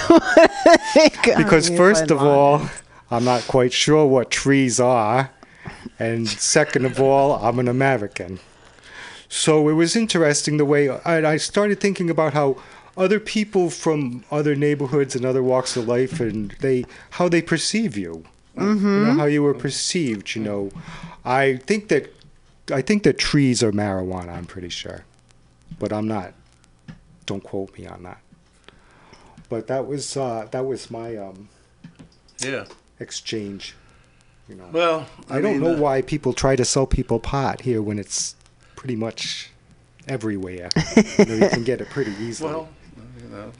Because 1.37 1.69
first 1.69 2.11
of 2.11 2.21
all, 2.21 2.67
I'm 3.11 3.23
not 3.23 3.43
quite 3.43 3.73
sure 3.73 4.05
what 4.05 4.29
trees 4.31 4.79
are, 4.79 5.31
and 5.99 6.27
second 6.27 6.85
of 6.85 6.99
all, 6.99 7.33
I'm 7.35 7.59
an 7.59 7.67
American. 7.67 8.39
So 9.27 9.69
it 9.69 9.73
was 9.73 9.95
interesting 9.95 10.57
the 10.57 10.65
way 10.65 10.89
I, 10.89 11.33
I 11.33 11.37
started 11.37 11.79
thinking 11.79 12.09
about 12.09 12.33
how 12.33 12.57
other 12.97 13.19
people 13.19 13.69
from 13.69 14.23
other 14.31 14.55
neighborhoods 14.55 15.15
and 15.15 15.23
other 15.25 15.43
walks 15.43 15.77
of 15.77 15.87
life 15.87 16.19
and 16.19 16.51
they 16.59 16.85
how 17.11 17.29
they 17.29 17.41
perceive 17.41 17.95
you, 17.97 18.25
you 18.57 18.63
know, 18.65 19.13
how 19.13 19.25
you 19.25 19.43
were 19.43 19.53
perceived. 19.53 20.35
You 20.35 20.41
know, 20.41 20.71
I 21.23 21.57
think 21.57 21.89
that 21.89 22.11
I 22.71 22.81
think 22.81 23.03
that 23.03 23.17
trees 23.17 23.61
are 23.61 23.71
marijuana. 23.71 24.29
I'm 24.29 24.45
pretty 24.45 24.69
sure, 24.69 25.05
but 25.77 25.93
I'm 25.93 26.07
not. 26.07 26.33
Don't 27.25 27.43
quote 27.43 27.77
me 27.77 27.85
on 27.85 28.03
that. 28.03 28.19
But 29.49 29.67
that 29.67 29.85
was 29.87 30.17
uh, 30.17 30.47
that 30.51 30.65
was 30.65 30.89
my 30.89 31.15
um, 31.17 31.49
Yeah. 32.39 32.65
exchange. 32.99 33.75
You 34.49 34.55
know, 34.55 34.67
Well, 34.71 35.07
I, 35.29 35.39
don't 35.39 35.53
mean, 35.53 35.61
know 35.61 35.75
uh, 35.75 35.79
why 35.79 36.01
people 36.01 36.33
try 36.33 36.55
to 36.55 36.65
sell 36.65 36.87
people 36.87 37.19
pot 37.19 37.61
here 37.61 37.83
when 37.83 37.99
it's 37.99 38.35
pretty 38.75 38.95
much 38.95 39.51
everywhere. 40.07 40.69
you, 41.19 41.25
know, 41.25 41.35
you 41.35 41.49
can 41.49 41.63
get 41.63 41.81
it 41.81 41.89
pretty 41.89 42.13
easily. 42.19 42.51
Well, 42.51 42.69
you 43.21 43.29
know. 43.29 43.51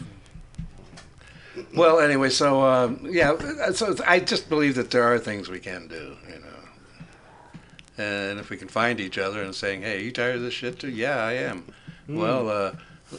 Well, 1.75 1.99
anyway, 1.99 2.29
so 2.29 2.63
um, 2.63 3.05
yeah, 3.07 3.31
uh, 3.33 3.71
so 3.71 3.95
I 4.07 4.19
just 4.19 4.49
believe 4.49 4.75
that 4.75 4.89
there 4.89 5.03
are 5.03 5.19
things 5.19 5.49
we 5.49 5.59
can 5.59 5.87
do, 5.87 6.15
you 6.27 6.39
know. 6.39 8.03
And 8.03 8.39
if 8.39 8.49
we 8.49 8.57
can 8.57 8.69
find 8.69 8.99
each 8.99 9.17
other 9.17 9.43
and 9.43 9.53
saying, 9.53 9.81
"Hey, 9.81 10.03
you 10.03 10.11
tired 10.11 10.37
of 10.37 10.41
this 10.41 10.53
shit 10.53 10.79
too?" 10.79 10.89
Yeah, 10.89 11.17
I 11.17 11.33
am. 11.33 11.65
Well, 12.07 12.49
uh, 12.49 12.71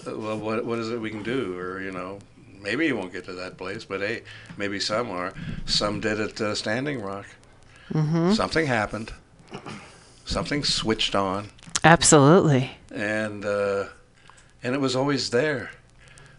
well, 0.07 0.39
what 0.39 0.65
what 0.65 0.78
is 0.78 0.90
it 0.90 1.00
we 1.00 1.10
can 1.10 1.23
do? 1.23 1.57
Or 1.57 1.81
you 1.81 1.92
know, 1.92 2.18
maybe 2.60 2.86
you 2.86 2.97
won't 2.97 3.12
get 3.12 3.26
to 3.26 3.34
that 3.34 3.58
place, 3.58 3.84
but 3.84 4.00
hey, 4.00 4.23
maybe 4.57 4.81
some 4.81 5.10
are. 5.10 5.34
Some 5.66 6.00
did 6.00 6.18
at 6.18 6.40
uh, 6.40 6.55
Standing 6.55 7.02
Rock. 7.02 7.26
Something 7.93 8.67
happened. 8.67 9.12
Something 10.25 10.62
switched 10.62 11.15
on 11.17 11.51
Absolutely. 11.83 12.70
and 12.93 13.44
uh, 13.44 13.86
and 14.62 14.75
it 14.75 14.81
was 14.81 14.94
always 14.94 15.31
there. 15.31 15.70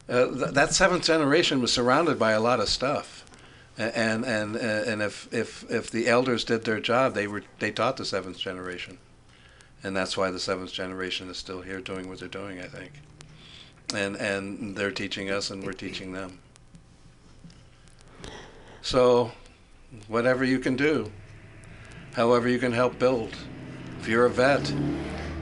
Uh, 0.07 0.27
th- 0.27 0.51
that 0.53 0.73
seventh 0.73 1.03
generation 1.03 1.61
was 1.61 1.71
surrounded 1.73 2.17
by 2.17 2.31
a 2.31 2.39
lot 2.39 2.59
of 2.59 2.69
stuff, 2.69 3.25
and 3.77 4.23
and 4.25 4.55
and 4.55 5.01
if 5.01 5.27
if 5.33 5.69
if 5.69 5.89
the 5.91 6.07
elders 6.07 6.43
did 6.45 6.63
their 6.63 6.79
job, 6.79 7.13
they 7.13 7.27
were 7.27 7.43
they 7.59 7.71
taught 7.71 7.97
the 7.97 8.05
seventh 8.05 8.37
generation, 8.37 8.97
and 9.83 9.95
that's 9.95 10.15
why 10.15 10.31
the 10.31 10.39
seventh 10.39 10.71
generation 10.71 11.29
is 11.29 11.37
still 11.37 11.61
here 11.61 11.81
doing 11.81 12.07
what 12.07 12.19
they're 12.19 12.27
doing. 12.29 12.59
I 12.59 12.67
think, 12.67 12.91
and 13.93 14.15
and 14.15 14.75
they're 14.77 14.91
teaching 14.91 15.29
us, 15.29 15.49
and 15.51 15.65
we're 15.65 15.73
teaching 15.73 16.13
them. 16.13 16.39
So, 18.81 19.31
whatever 20.07 20.43
you 20.43 20.59
can 20.59 20.75
do, 20.75 21.11
however 22.13 22.47
you 22.47 22.59
can 22.59 22.71
help 22.71 22.99
build. 22.99 23.35
If 23.99 24.07
you're 24.07 24.25
a 24.25 24.29
vet, 24.29 24.73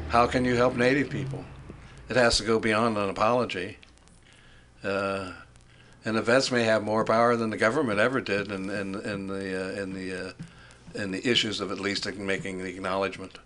how 0.09 0.27
can 0.27 0.45
you 0.45 0.55
help 0.55 0.75
Native 0.75 1.09
people? 1.09 1.45
It 2.09 2.15
has 2.15 2.37
to 2.37 2.43
go 2.43 2.59
beyond 2.59 2.97
an 2.97 3.09
apology. 3.09 3.77
Uh, 4.83 5.33
and 6.05 6.15
the 6.15 6.21
vets 6.21 6.51
may 6.51 6.63
have 6.63 6.83
more 6.83 7.05
power 7.05 7.35
than 7.35 7.49
the 7.49 7.57
government 7.57 7.99
ever 7.99 8.21
did 8.21 8.51
in, 8.51 8.69
in, 8.69 8.95
in 8.95 9.27
the 9.27 9.77
uh, 9.77 9.81
in 9.81 9.93
the 9.93 10.29
uh, 10.29 10.31
in 10.95 11.11
the 11.11 11.27
issues 11.27 11.59
of 11.59 11.71
at 11.71 11.79
least 11.79 12.11
making 12.15 12.59
the 12.59 12.69
acknowledgement. 12.69 13.37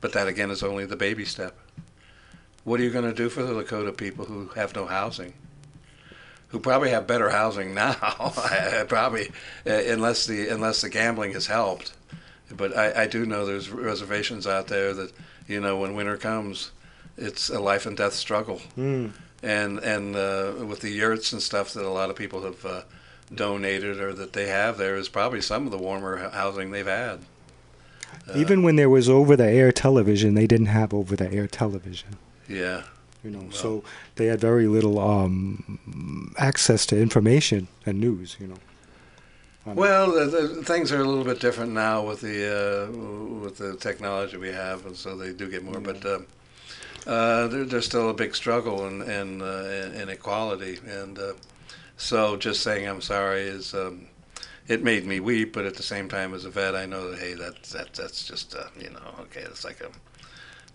But 0.00 0.12
that 0.12 0.28
again 0.28 0.50
is 0.50 0.62
only 0.62 0.86
the 0.86 0.96
baby 0.96 1.24
step. 1.24 1.56
What 2.64 2.80
are 2.80 2.82
you 2.82 2.90
going 2.90 3.04
to 3.04 3.14
do 3.14 3.28
for 3.28 3.42
the 3.42 3.52
Lakota 3.52 3.96
people 3.96 4.24
who 4.24 4.48
have 4.48 4.74
no 4.74 4.86
housing? 4.86 5.34
Who 6.48 6.58
probably 6.58 6.90
have 6.90 7.06
better 7.06 7.28
housing 7.28 7.74
now, 7.74 7.92
probably 8.88 9.30
uh, 9.66 9.70
unless 9.70 10.26
the 10.26 10.48
unless 10.48 10.80
the 10.80 10.88
gambling 10.88 11.32
has 11.32 11.46
helped. 11.46 11.92
But 12.56 12.76
I, 12.76 13.02
I 13.02 13.06
do 13.06 13.26
know 13.26 13.44
there's 13.44 13.68
reservations 13.70 14.46
out 14.46 14.68
there 14.68 14.94
that 14.94 15.12
you 15.46 15.60
know 15.60 15.76
when 15.78 15.94
winter 15.94 16.16
comes, 16.16 16.70
it's 17.18 17.50
a 17.50 17.60
life 17.60 17.84
and 17.84 17.96
death 17.96 18.14
struggle. 18.14 18.62
Mm. 18.78 19.12
And 19.42 19.78
and 19.80 20.16
uh, 20.16 20.64
with 20.64 20.80
the 20.80 20.90
yurts 20.90 21.32
and 21.32 21.42
stuff 21.42 21.74
that 21.74 21.84
a 21.84 21.90
lot 21.90 22.08
of 22.08 22.16
people 22.16 22.42
have 22.42 22.64
uh, 22.64 22.82
donated 23.34 24.00
or 24.00 24.14
that 24.14 24.32
they 24.32 24.46
have 24.46 24.78
there 24.78 24.96
is 24.96 25.08
probably 25.08 25.40
some 25.40 25.66
of 25.66 25.70
the 25.70 25.78
warmer 25.78 26.30
housing 26.30 26.70
they've 26.70 26.86
had. 26.86 27.20
Even 28.34 28.62
when 28.62 28.76
there 28.76 28.90
was 28.90 29.08
over 29.08 29.36
the 29.36 29.46
air 29.46 29.72
television, 29.72 30.34
they 30.34 30.46
didn't 30.46 30.66
have 30.66 30.92
over 30.92 31.16
the 31.16 31.30
air 31.30 31.46
television. 31.46 32.16
Yeah. 32.46 32.82
You 33.24 33.30
know, 33.32 33.50
so 33.50 33.82
they 34.14 34.26
had 34.26 34.40
very 34.40 34.68
little 34.68 35.00
um, 35.00 36.34
access 36.38 36.86
to 36.86 37.00
information 37.00 37.66
and 37.84 37.98
news. 38.00 38.36
You 38.38 38.48
know. 38.48 38.58
Um, 39.66 39.76
Well, 39.76 40.12
the, 40.12 40.24
the, 40.26 40.64
things 40.64 40.92
are 40.92 41.00
a 41.00 41.04
little 41.04 41.24
bit 41.24 41.40
different 41.40 41.72
now 41.72 42.02
with 42.06 42.20
the 42.20 42.46
uh, 42.46 43.40
with 43.42 43.58
the 43.58 43.76
technology 43.76 44.36
we 44.36 44.52
have, 44.52 44.86
and 44.86 44.96
so 44.96 45.16
they 45.16 45.32
do 45.32 45.50
get 45.50 45.64
more. 45.64 45.80
But 45.80 46.04
uh, 46.06 46.20
uh, 47.06 47.48
there, 47.48 47.64
there's 47.64 47.86
still 47.86 48.08
a 48.08 48.14
big 48.14 48.34
struggle 48.34 48.86
in 48.86 49.02
in, 49.02 49.42
uh, 49.42 49.86
in 49.86 50.00
inequality, 50.00 50.78
and 50.86 51.18
uh, 51.18 51.32
so 51.96 52.36
just 52.36 52.62
saying 52.62 52.86
I'm 52.88 53.00
sorry 53.02 53.42
is 53.42 53.74
um, 53.74 54.06
it 54.68 54.82
made 54.82 55.04
me 55.06 55.18
weep. 55.20 55.52
But 55.52 55.64
at 55.66 55.74
the 55.74 55.82
same 55.82 56.08
time, 56.08 56.34
as 56.34 56.44
a 56.44 56.50
vet, 56.50 56.74
I 56.74 56.86
know 56.86 57.10
that 57.10 57.18
hey, 57.18 57.34
that 57.34 57.62
that 57.64 57.94
that's 57.94 58.26
just 58.26 58.54
uh, 58.54 58.64
you 58.80 58.90
know 58.90 59.14
okay, 59.22 59.40
it's 59.40 59.64
like 59.64 59.80
a 59.80 59.90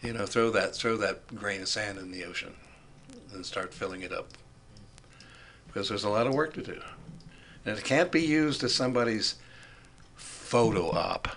you 0.03 0.13
know 0.13 0.25
throw 0.25 0.49
that 0.51 0.75
throw 0.75 0.97
that 0.97 1.27
grain 1.35 1.61
of 1.61 1.67
sand 1.67 1.97
in 1.97 2.11
the 2.11 2.25
ocean 2.25 2.53
and 3.33 3.45
start 3.45 3.73
filling 3.73 4.01
it 4.01 4.11
up 4.11 4.27
because 5.67 5.89
there's 5.89 6.03
a 6.03 6.09
lot 6.09 6.27
of 6.27 6.33
work 6.33 6.53
to 6.53 6.61
do. 6.61 6.79
And 7.65 7.77
it 7.77 7.83
can't 7.83 8.11
be 8.11 8.21
used 8.21 8.63
as 8.63 8.75
somebody's 8.75 9.35
photo 10.15 10.91
op. 10.91 11.29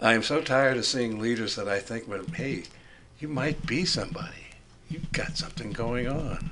I 0.00 0.14
am 0.14 0.22
so 0.22 0.40
tired 0.40 0.78
of 0.78 0.86
seeing 0.86 1.18
leaders 1.18 1.56
that 1.56 1.68
I 1.68 1.80
think, 1.80 2.08
well, 2.08 2.24
hey, 2.34 2.64
you 3.18 3.28
might 3.28 3.66
be 3.66 3.84
somebody. 3.84 4.46
You've 4.88 5.12
got 5.12 5.36
something 5.36 5.72
going 5.72 6.08
on. 6.08 6.50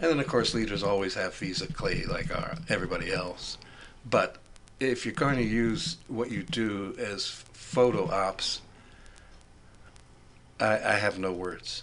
And 0.00 0.10
then, 0.10 0.20
of 0.20 0.26
course, 0.26 0.54
leaders 0.54 0.82
always 0.82 1.14
have 1.14 1.34
fees 1.34 1.60
of 1.60 1.74
clay 1.74 2.04
like 2.06 2.34
our, 2.34 2.54
everybody 2.70 3.12
else. 3.12 3.58
But 4.08 4.36
if 4.80 5.04
you're 5.04 5.14
going 5.14 5.36
to 5.36 5.42
use 5.42 5.98
what 6.08 6.30
you 6.30 6.42
do 6.42 6.94
as 6.98 7.28
photo 7.52 8.10
ops, 8.10 8.62
I, 10.60 10.78
I 10.78 10.92
have 10.94 11.18
no 11.18 11.32
words. 11.32 11.82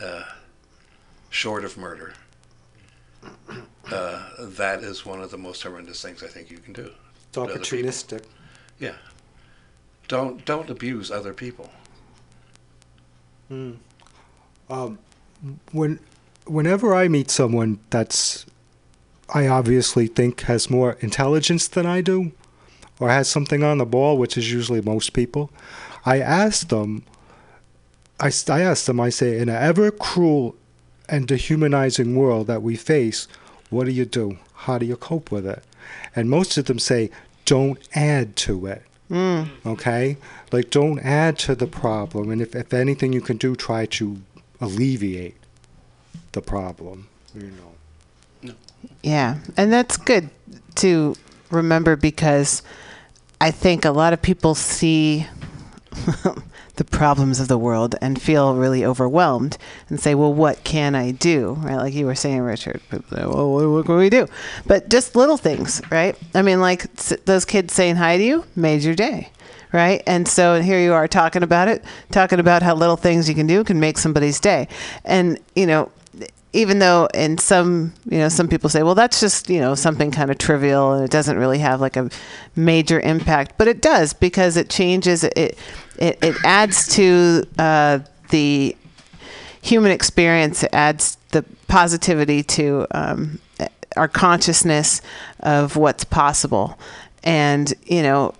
Uh, 0.00 0.24
short 1.30 1.64
of 1.64 1.76
murder 1.76 2.14
uh, 3.92 4.22
that 4.38 4.82
is 4.82 5.06
one 5.06 5.20
of 5.20 5.30
the 5.30 5.38
most 5.38 5.62
horrendous 5.62 6.02
things 6.02 6.22
I 6.22 6.26
think 6.26 6.50
you 6.50 6.58
can 6.58 6.72
do. 6.72 6.90
it's 6.90 7.32
to 7.32 7.42
other 7.42 7.58
people. 7.58 7.68
opportunistic. 7.68 8.24
Yeah. 8.78 8.94
Don't 10.08 10.44
don't 10.44 10.70
abuse 10.70 11.10
other 11.10 11.32
people. 11.32 11.70
Mm. 13.50 13.76
Um, 14.68 14.98
when, 15.70 16.00
whenever 16.46 16.94
I 16.94 17.06
meet 17.06 17.30
someone 17.30 17.78
that's, 17.90 18.44
I 19.32 19.46
obviously 19.46 20.08
think 20.08 20.42
has 20.42 20.68
more 20.68 20.96
intelligence 21.00 21.68
than 21.68 21.86
I 21.86 22.00
do, 22.00 22.32
or 22.98 23.08
has 23.08 23.28
something 23.28 23.62
on 23.62 23.78
the 23.78 23.86
ball, 23.86 24.18
which 24.18 24.36
is 24.36 24.52
usually 24.52 24.80
most 24.80 25.12
people, 25.12 25.50
I 26.04 26.20
ask 26.20 26.68
them. 26.68 27.04
I, 28.20 28.28
s- 28.28 28.48
I 28.48 28.60
ask 28.62 28.86
them. 28.86 29.00
I 29.00 29.10
say, 29.10 29.38
in 29.38 29.48
an 29.48 29.56
ever 29.62 29.90
cruel 29.90 30.54
and 31.08 31.26
dehumanizing 31.28 32.16
world 32.16 32.46
that 32.48 32.62
we 32.62 32.76
face, 32.76 33.28
what 33.70 33.84
do 33.84 33.92
you 33.92 34.04
do? 34.04 34.38
How 34.54 34.78
do 34.78 34.86
you 34.86 34.96
cope 34.96 35.30
with 35.30 35.46
it? 35.46 35.62
And 36.14 36.28
most 36.30 36.56
of 36.58 36.64
them 36.66 36.78
say, 36.78 37.10
don't 37.44 37.78
add 37.94 38.34
to 38.36 38.66
it 38.66 38.82
Mm. 39.08 39.48
okay 39.64 40.16
like 40.50 40.68
don't 40.70 40.98
add 40.98 41.38
to 41.38 41.54
the 41.54 41.68
problem 41.68 42.28
and 42.32 42.42
if, 42.42 42.56
if 42.56 42.74
anything 42.74 43.12
you 43.12 43.20
can 43.20 43.36
do 43.36 43.54
try 43.54 43.86
to 43.86 44.20
alleviate 44.60 45.36
the 46.32 46.42
problem 46.42 47.06
you 47.32 47.52
know 47.52 48.52
Yeah, 49.04 49.36
and 49.56 49.72
that's 49.72 49.96
good 49.96 50.30
to 50.76 51.14
remember 51.52 51.94
because 51.94 52.62
I 53.40 53.52
think 53.52 53.84
a 53.84 53.92
lot 53.92 54.12
of 54.12 54.20
people 54.20 54.56
see 54.56 55.28
the 56.76 56.84
problems 56.84 57.40
of 57.40 57.48
the 57.48 57.58
world 57.58 57.94
and 58.00 58.20
feel 58.20 58.54
really 58.54 58.84
overwhelmed 58.84 59.58
and 59.88 59.98
say, 59.98 60.14
well, 60.14 60.32
what 60.32 60.62
can 60.64 60.94
I 60.94 61.10
do? 61.10 61.54
Right? 61.60 61.76
Like 61.76 61.94
you 61.94 62.06
were 62.06 62.14
saying, 62.14 62.40
Richard. 62.40 62.80
Uh, 62.92 63.00
well, 63.10 63.52
what, 63.52 63.68
what 63.68 63.86
can 63.86 63.96
we 63.96 64.10
do? 64.10 64.26
But 64.66 64.88
just 64.88 65.16
little 65.16 65.36
things, 65.36 65.82
right? 65.90 66.16
I 66.34 66.42
mean, 66.42 66.60
like 66.60 66.92
those 67.24 67.44
kids 67.44 67.74
saying 67.74 67.96
hi 67.96 68.16
to 68.16 68.22
you 68.22 68.44
made 68.54 68.82
your 68.82 68.94
day. 68.94 69.30
Right. 69.72 70.02
And 70.06 70.26
so 70.28 70.62
here 70.62 70.80
you 70.80 70.94
are 70.94 71.08
talking 71.08 71.42
about 71.42 71.68
it, 71.68 71.84
talking 72.10 72.38
about 72.38 72.62
how 72.62 72.74
little 72.74 72.96
things 72.96 73.28
you 73.28 73.34
can 73.34 73.46
do 73.46 73.64
can 73.64 73.80
make 73.80 73.98
somebody's 73.98 74.40
day. 74.40 74.68
And, 75.04 75.38
you 75.54 75.66
know, 75.66 75.90
even 76.56 76.78
though 76.78 77.06
in 77.14 77.38
some 77.38 77.92
you 78.08 78.18
know 78.18 78.28
some 78.28 78.48
people 78.48 78.68
say 78.70 78.82
well 78.82 78.94
that's 78.94 79.20
just 79.20 79.48
you 79.50 79.60
know 79.60 79.74
something 79.74 80.10
kind 80.10 80.30
of 80.30 80.38
trivial 80.38 80.92
and 80.92 81.04
it 81.04 81.10
doesn't 81.10 81.38
really 81.38 81.58
have 81.58 81.80
like 81.80 81.96
a 81.96 82.08
major 82.54 83.00
impact 83.00 83.54
but 83.58 83.68
it 83.68 83.80
does 83.82 84.12
because 84.12 84.56
it 84.56 84.68
changes 84.68 85.22
it 85.22 85.36
it, 85.36 86.18
it 86.22 86.34
adds 86.44 86.88
to 86.94 87.44
uh, 87.58 87.98
the 88.30 88.76
human 89.62 89.90
experience 89.90 90.62
it 90.62 90.70
adds 90.72 91.18
the 91.30 91.44
positivity 91.68 92.42
to 92.42 92.86
um, 92.92 93.38
our 93.96 94.08
consciousness 94.08 95.00
of 95.40 95.76
what's 95.76 96.04
possible. 96.04 96.78
And 97.24 97.72
you 97.84 98.02
know 98.02 98.34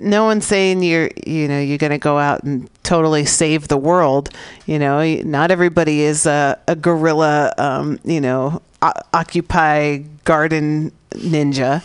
no 0.00 0.24
one's 0.24 0.46
saying 0.46 0.82
you're 0.82 1.10
you 1.26 1.48
know 1.48 1.60
you're 1.60 1.78
going 1.78 1.92
to 1.92 1.98
go 1.98 2.18
out 2.18 2.42
and 2.42 2.68
totally 2.82 3.24
save 3.24 3.68
the 3.68 3.76
world 3.76 4.30
you 4.66 4.78
know 4.78 5.02
not 5.22 5.50
everybody 5.50 6.00
is 6.00 6.26
a, 6.26 6.58
a 6.66 6.76
guerrilla 6.76 7.52
um, 7.58 7.98
you 8.04 8.20
know 8.20 8.62
o- 8.82 8.92
occupy 9.12 9.98
garden 10.24 10.92
ninja. 11.10 11.82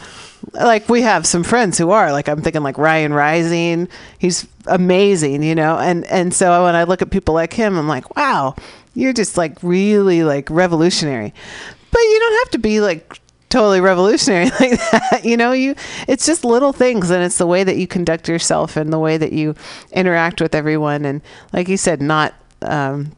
Like 0.54 0.90
we 0.90 1.02
have 1.02 1.26
some 1.26 1.44
friends 1.44 1.78
who 1.78 1.92
are 1.92 2.12
like 2.12 2.28
i'm 2.28 2.42
thinking 2.42 2.64
like 2.64 2.78
ryan 2.78 3.14
rising 3.14 3.88
he's 4.20 4.46
amazing 4.68 5.42
you 5.42 5.56
know 5.56 5.78
and 5.78 6.04
and 6.06 6.34
so 6.34 6.66
when 6.66 6.76
i 6.76 6.84
look 6.84 7.02
at 7.02 7.10
people 7.10 7.34
like 7.34 7.54
him 7.54 7.78
i'm 7.78 7.88
like 7.88 8.16
wow 8.18 8.54
you're 8.94 9.14
just 9.14 9.38
like 9.38 9.58
really 9.62 10.24
like 10.24 10.50
revolutionary. 10.50 11.34
But 11.92 12.00
you 12.00 12.20
don't 12.20 12.46
have 12.46 12.52
to 12.52 12.58
be 12.60 12.82
like 12.82 13.20
totally 13.54 13.82
revolutionary 13.82 14.46
like 14.60 14.80
that 14.92 15.22
you 15.24 15.38
know? 15.38 15.52
You 15.52 15.76
it's 16.08 16.26
just 16.26 16.44
little 16.44 16.74
things 16.74 17.12
and 17.12 17.24
it's 17.24 17.38
the 17.38 17.46
way 17.46 17.64
that 17.64 17.78
you 17.78 17.86
conduct 17.86 18.28
yourself 18.28 18.76
and 18.76 18.92
the 18.92 18.98
way 18.98 19.16
that 19.18 19.32
you 19.32 19.56
interact 19.92 20.42
with 20.42 20.56
everyone 20.56 21.06
and 21.06 21.22
like 21.54 21.68
you 21.68 21.78
said 21.78 22.02
not 22.02 22.34
um, 22.64 23.12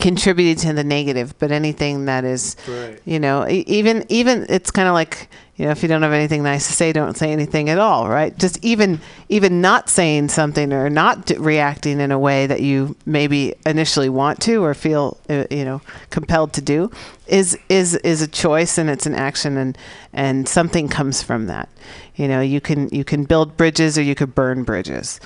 contributing 0.00 0.56
to 0.56 0.72
the 0.74 0.84
negative 0.84 1.34
but 1.38 1.50
anything 1.50 2.04
that 2.04 2.24
is 2.24 2.56
Right. 2.68 3.00
you 3.06 3.18
know 3.18 3.46
even 3.48 4.04
even 4.10 4.44
it's 4.48 4.70
kind 4.70 4.86
of 4.86 4.92
like 4.94 5.28
you 5.56 5.64
know 5.64 5.70
if 5.70 5.82
you 5.82 5.88
don't 5.88 6.02
have 6.02 6.12
anything 6.12 6.42
nice 6.42 6.66
to 6.66 6.72
say 6.74 6.92
don't 6.92 7.16
say 7.16 7.32
anything 7.32 7.68
at 7.70 7.78
all 7.78 8.08
right? 8.08 8.36
Just 8.38 8.62
even 8.62 9.00
even 9.28 9.60
not 9.60 9.88
saying 9.88 10.28
something 10.28 10.72
or 10.72 10.88
not 10.90 11.26
d- 11.26 11.36
reacting 11.38 12.00
in 12.00 12.12
a 12.12 12.18
way 12.18 12.46
that 12.46 12.60
you 12.60 12.96
maybe 13.06 13.54
initially 13.66 14.08
want 14.08 14.40
to 14.42 14.62
or 14.62 14.74
feel 14.74 15.16
uh, 15.30 15.44
you 15.50 15.64
know 15.64 15.80
compelled 16.10 16.52
to 16.52 16.60
do 16.60 16.90
is 17.26 17.58
is 17.68 17.94
is 17.96 18.22
a 18.22 18.28
choice 18.28 18.78
and 18.78 18.88
it's 18.90 19.06
an 19.06 19.14
action 19.14 19.56
and 19.56 19.76
and 20.12 20.46
something 20.48 20.86
comes 20.86 21.22
from 21.22 21.46
that. 21.46 21.68
You 22.14 22.28
know 22.28 22.40
you 22.40 22.60
can 22.60 22.88
you 22.90 23.02
can 23.04 23.24
build 23.24 23.56
bridges 23.56 23.96
or 23.98 24.02
you 24.02 24.14
could 24.14 24.34
burn 24.34 24.62
bridges. 24.64 25.18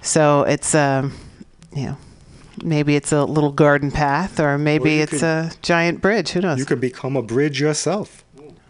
So 0.00 0.42
it's 0.44 0.74
um 0.74 1.12
you 1.74 1.86
know 1.86 1.96
maybe 2.62 2.96
it's 2.96 3.12
a 3.12 3.24
little 3.24 3.52
garden 3.52 3.90
path 3.90 4.40
or 4.40 4.58
maybe 4.58 4.94
you 4.94 5.02
it's 5.02 5.12
could- 5.12 5.22
a 5.22 5.50
giant 5.62 6.00
bridge 6.00 6.30
who 6.30 6.40
knows 6.40 6.58
You 6.58 6.64
can 6.64 6.80
become 6.80 7.16
a 7.16 7.22
bridge 7.22 7.60
yourself. 7.60 8.24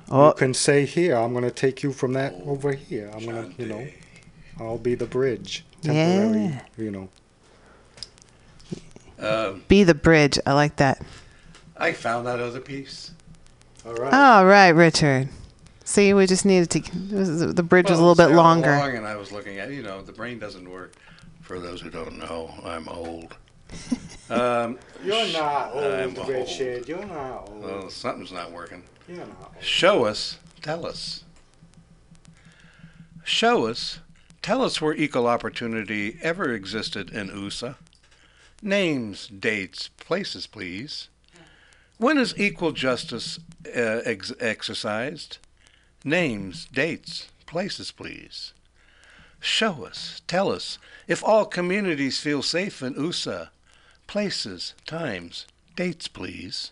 Oh. 0.09 0.29
You 0.29 0.35
can 0.35 0.55
say 0.55 0.85
here, 0.87 1.17
I'm 1.17 1.33
going 1.33 1.45
to 1.45 1.51
take 1.51 1.83
you 1.83 1.93
from 1.93 2.13
that 2.13 2.35
over 2.45 2.73
here. 2.73 3.11
I'm 3.13 3.25
going 3.25 3.53
to, 3.53 3.61
you 3.63 3.69
know, 3.69 3.89
I'll 4.61 4.79
be 4.79 4.95
the 4.95 5.07
bridge. 5.07 5.65
Temporary, 5.83 6.45
Yeah. 6.45 6.61
you 6.79 6.91
know. 6.91 7.09
Um, 9.19 9.63
be 9.67 9.83
the 9.83 9.95
bridge 9.95 10.39
i 10.45 10.53
like 10.53 10.77
that 10.77 11.01
I 11.79 11.93
found 11.93 12.27
that 12.27 12.39
other 12.39 12.61
piece. 12.61 13.13
All 13.87 13.95
right. 13.95 14.13
all 14.13 14.45
right 14.45 14.71
richard 14.71 15.31
see 15.85 16.13
we 16.13 16.27
just 16.27 16.45
needed 16.45 16.69
to 16.71 16.81
the 17.53 17.63
bridge 17.63 17.89
was 17.89 17.99
a 17.99 18.03
little 18.03 18.15
bit 18.15 18.35
longer 18.35 18.77
Long 18.77 18.95
and 18.97 19.07
I 19.07 19.17
was 19.17 19.33
looking 19.33 19.59
at, 19.59 19.71
you 19.71 19.83
know, 19.83 20.03
the 20.03 20.13
brain 20.13 20.39
doesn't 20.39 20.69
work. 20.69 20.95
For 21.41 21.61
those 21.61 21.81
who 21.81 21.89
don't 21.91 22.19
know, 22.19 22.51
I'm 22.65 22.89
old. 22.89 23.37
Um, 24.31 24.79
You're 25.05 25.27
not 25.33 25.73
old, 25.73 25.85
I'm 25.85 26.15
Richard. 26.27 26.89
You're 26.89 27.05
not 27.07 27.49
old. 27.49 27.63
well, 27.63 27.91
something's 27.91 28.33
not 28.33 28.53
working. 28.53 28.83
You're 29.09 29.19
not 29.19 29.53
old. 29.55 29.65
Show 29.65 30.05
us, 30.05 30.39
tell 30.63 30.87
us. 30.87 31.25
Show 33.25 33.67
us, 33.67 34.01
tell 34.43 34.63
us 34.63 34.81
where 34.81 34.95
equal 34.95 35.27
opportunity 35.27 36.19
ever 36.23 36.53
existed 36.53 37.11
in 37.11 37.29
USA. 37.29 37.75
Names, 38.63 39.27
dates, 39.29 39.89
places, 39.89 40.47
please. 40.47 41.09
When 41.99 42.19
is 42.19 42.35
equal 42.39 42.73
justice 42.73 43.39
uh, 43.67 44.01
ex- 44.05 44.33
exercised? 44.39 45.39
Names, 46.05 46.67
dates, 46.73 47.29
places, 47.47 47.91
please. 47.91 48.53
Show 49.41 49.85
us, 49.85 50.23
tell 50.27 50.51
us, 50.53 50.79
if 51.09 51.23
all 51.25 51.45
communities 51.47 52.21
feel 52.21 52.43
safe 52.43 52.83
in 52.83 52.95
USA. 52.95 53.49
Places, 54.07 54.75
times, 54.87 55.47
dates, 55.75 56.09
please. 56.09 56.71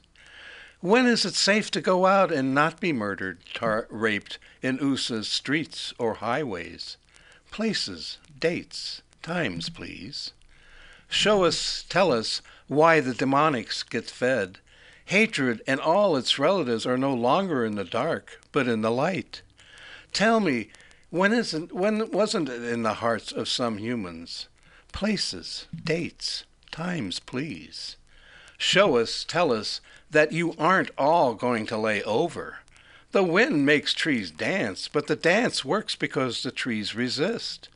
When 0.80 1.06
is 1.06 1.24
it 1.24 1.34
safe 1.34 1.70
to 1.72 1.80
go 1.80 2.06
out 2.06 2.30
and 2.30 2.54
not 2.54 2.78
be 2.78 2.92
murdered, 2.92 3.38
tar- 3.54 3.86
raped 3.90 4.38
in 4.62 4.78
USA's 4.78 5.28
streets 5.28 5.94
or 5.98 6.14
highways? 6.14 6.96
Places, 7.50 8.18
dates, 8.38 9.02
times, 9.22 9.68
please. 9.68 10.32
Show 11.08 11.44
us, 11.44 11.84
tell 11.88 12.12
us 12.12 12.42
why 12.66 13.00
the 13.00 13.14
demonics 13.14 13.88
get 13.88 14.10
fed. 14.10 14.58
Hatred 15.06 15.62
and 15.66 15.80
all 15.80 16.16
its 16.16 16.38
relatives 16.38 16.86
are 16.86 16.98
no 16.98 17.14
longer 17.14 17.64
in 17.64 17.74
the 17.74 17.84
dark, 17.84 18.40
but 18.52 18.68
in 18.68 18.80
the 18.80 18.90
light. 18.90 19.42
Tell 20.12 20.40
me, 20.40 20.70
when 21.10 21.32
isn't 21.32 21.72
when 21.72 22.10
wasn't 22.10 22.48
it 22.48 22.62
in 22.62 22.82
the 22.82 22.94
hearts 22.94 23.32
of 23.32 23.48
some 23.48 23.78
humans? 23.78 24.48
Places, 24.92 25.66
dates, 25.84 26.44
times, 26.74 27.20
please. 27.20 27.96
Show 28.58 28.96
us, 28.96 29.24
tell 29.24 29.52
us 29.52 29.80
that 30.10 30.32
you 30.32 30.54
aren't 30.58 30.90
all 30.98 31.34
going 31.34 31.66
to 31.66 31.78
lay 31.78 32.02
over. 32.02 32.58
The 33.12 33.22
wind 33.22 33.64
makes 33.64 33.94
trees 33.94 34.32
dance, 34.32 34.88
but 34.88 35.06
the 35.06 35.14
dance 35.14 35.64
works 35.64 35.94
because 35.94 36.42
the 36.42 36.50
trees 36.50 36.96
resist, 36.96 37.68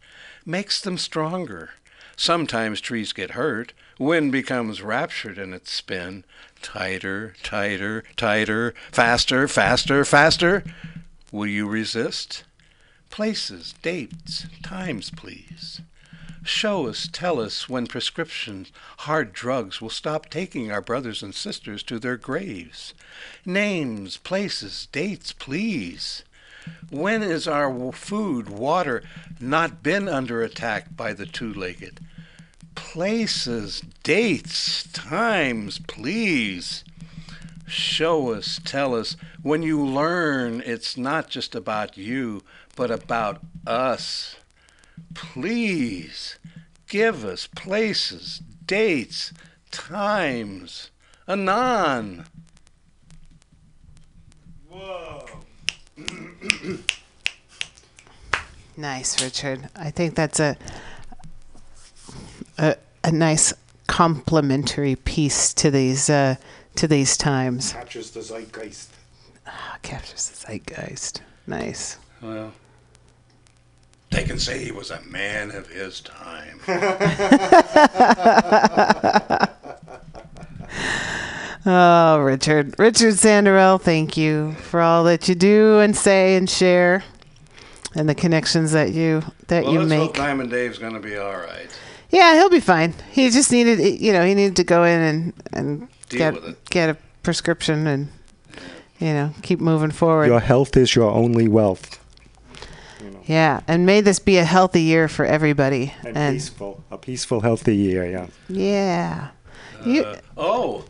makes 0.45 0.81
them 0.81 0.99
stronger. 0.99 1.71
Sometimes 2.17 2.81
trees 2.81 3.13
get 3.13 3.31
hurt. 3.31 3.73
Wind 4.01 4.33
becomes 4.33 4.83
raptured 4.83 5.39
in 5.39 5.55
its 5.55 5.71
spin. 5.71 6.25
Tighter, 6.61 7.37
tighter, 7.45 8.03
tighter, 8.17 8.75
faster, 8.91 9.47
faster, 9.47 10.05
faster. 10.05 10.65
Will 11.31 11.47
you 11.47 11.69
resist? 11.69 12.43
Places, 13.11 13.75
dates, 13.81 14.47
times, 14.65 15.11
please. 15.11 15.83
Show 16.49 16.87
us, 16.87 17.11
tell 17.13 17.41
us 17.43 17.69
when 17.69 17.87
prescriptions, 17.87 18.73
hard 19.01 19.35
drugs 19.35 19.83
will 19.83 19.91
stop 19.91 20.31
taking 20.31 20.73
our 20.73 20.81
brothers 20.81 21.23
and 21.23 21.35
sisters 21.35 21.83
to 21.83 21.99
their 21.99 22.17
graves. 22.17 22.95
Names, 23.45 24.17
places, 24.17 24.89
dates, 24.91 25.35
please. 25.35 26.25
When 26.89 27.23
is 27.23 27.47
our 27.47 27.93
food, 27.93 28.49
water 28.49 29.03
not 29.39 29.83
been 29.83 30.09
under 30.09 30.43
attack 30.43 30.97
by 30.97 31.13
the 31.13 31.27
two 31.27 31.53
legged? 31.53 32.01
Places, 32.75 33.83
dates, 34.03 34.85
times, 34.95 35.79
please. 35.81 36.83
Show 37.67 38.33
us, 38.33 38.59
tell 38.65 38.95
us, 38.95 39.19
when 39.43 39.63
you 39.63 39.85
learn 39.85 40.63
it's 40.65 40.97
not 40.97 41.29
just 41.29 41.55
about 41.55 41.99
you, 41.99 42.43
but 42.75 42.91
about 42.91 43.43
us. 43.67 44.38
Please 45.15 46.39
give 46.89 47.25
us 47.25 47.47
places, 47.47 48.43
dates, 48.65 49.33
times. 49.71 50.91
Anon. 51.27 52.25
Whoa. 54.69 55.27
nice, 58.77 59.23
Richard. 59.23 59.69
I 59.77 59.91
think 59.91 60.15
that's 60.15 60.41
a 60.41 60.57
a, 62.59 62.77
a 63.05 63.13
nice 63.13 63.55
complementary 63.87 64.97
piece 64.97 65.53
to 65.55 65.71
these 65.71 66.11
uh, 66.11 66.37
to 66.77 66.87
these 66.87 67.17
times. 67.17 67.73
Captures 67.73 68.11
the 68.11 68.21
zeitgeist. 68.21 68.89
Ah, 69.47 69.79
captures 69.83 70.29
the 70.29 70.47
zeitgeist. 70.47 71.23
Nice. 71.47 71.99
Well, 72.21 72.53
they 74.11 74.25
can 74.25 74.39
say 74.39 74.63
he 74.63 74.73
was 74.73 74.91
a 74.91 75.01
man 75.03 75.51
of 75.51 75.69
his 75.69 76.01
time. 76.01 76.61
Oh, 81.67 82.21
Richard, 82.21 82.79
Richard 82.79 83.15
Sanderell, 83.15 83.81
thank 83.81 84.17
you 84.17 84.53
for 84.53 84.81
all 84.81 85.05
that 85.05 85.29
you 85.29 85.35
do 85.35 85.81
and 85.81 85.95
say 85.95 86.37
and 86.37 86.49
share, 86.49 87.05
and 87.95 88.09
the 88.09 88.15
connections 88.15 88.73
that 88.73 88.93
you 88.93 89.23
that 89.49 89.65
well, 89.65 89.73
you 89.75 89.79
let's 89.81 89.91
make. 89.91 90.01
hope 90.01 90.17
Diamond 90.17 90.51
Dave's 90.51 90.79
going 90.79 90.95
to 90.95 91.01
be 91.01 91.17
all 91.19 91.37
right. 91.37 91.69
Yeah, 92.11 92.35
he'll 92.37 92.49
be 92.49 92.61
fine. 92.61 92.95
He 93.11 93.29
just 93.29 93.53
needed, 93.53 94.01
you 94.01 94.13
know, 94.13 94.25
he 94.25 94.35
needed 94.35 94.57
to 94.57 94.65
go 94.65 94.85
in 94.85 95.01
and 95.01 95.33
and 95.53 95.89
Deal 96.09 96.19
get 96.19 96.35
with 96.35 96.45
it. 96.51 96.65
get 96.71 96.91
a 96.91 96.97
prescription 97.23 97.87
and 97.87 98.09
you 98.99 99.13
know 99.13 99.35
keep 99.43 99.61
moving 99.61 99.91
forward. 99.91 100.27
Your 100.27 100.41
health 100.41 100.75
is 100.77 100.95
your 100.95 101.11
only 101.11 101.49
wealth. 101.49 101.98
Yeah, 103.29 103.61
and 103.69 103.85
may 103.85 104.01
this 104.01 104.19
be 104.19 104.39
a 104.39 104.45
healthy 104.45 104.83
year 104.83 105.07
for 105.07 105.27
everybody. 105.27 105.93
And, 106.05 106.35
peaceful. 106.35 106.83
A 106.91 106.97
peaceful, 106.97 107.41
healthy 107.41 107.77
year, 107.77 108.07
yeah. 108.07 108.27
yeah, 108.49 109.29
you, 109.85 110.03
Uh, 110.05 110.17
oh, 110.37 110.85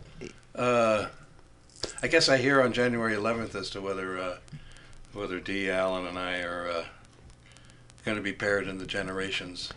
uh, 0.55 1.07
I 2.01 2.07
guess 2.07 2.29
I 2.29 2.37
hear 2.37 2.63
on 2.63 2.73
January 2.73 3.15
11th 3.15 3.57
as 3.57 3.71
to 3.71 3.81
whether 3.81 4.19
uh, 4.19 4.37
whether 5.13 5.41
D. 5.41 5.69
Allen 5.69 6.07
and 6.07 6.17
I 6.17 6.41
are 6.43 6.69
uh, 6.71 6.85
going 8.05 8.17
to 8.17 8.23
be 8.23 8.33
paired 8.33 8.69
in 8.69 8.79
the 8.79 8.87
generations. 8.87 9.73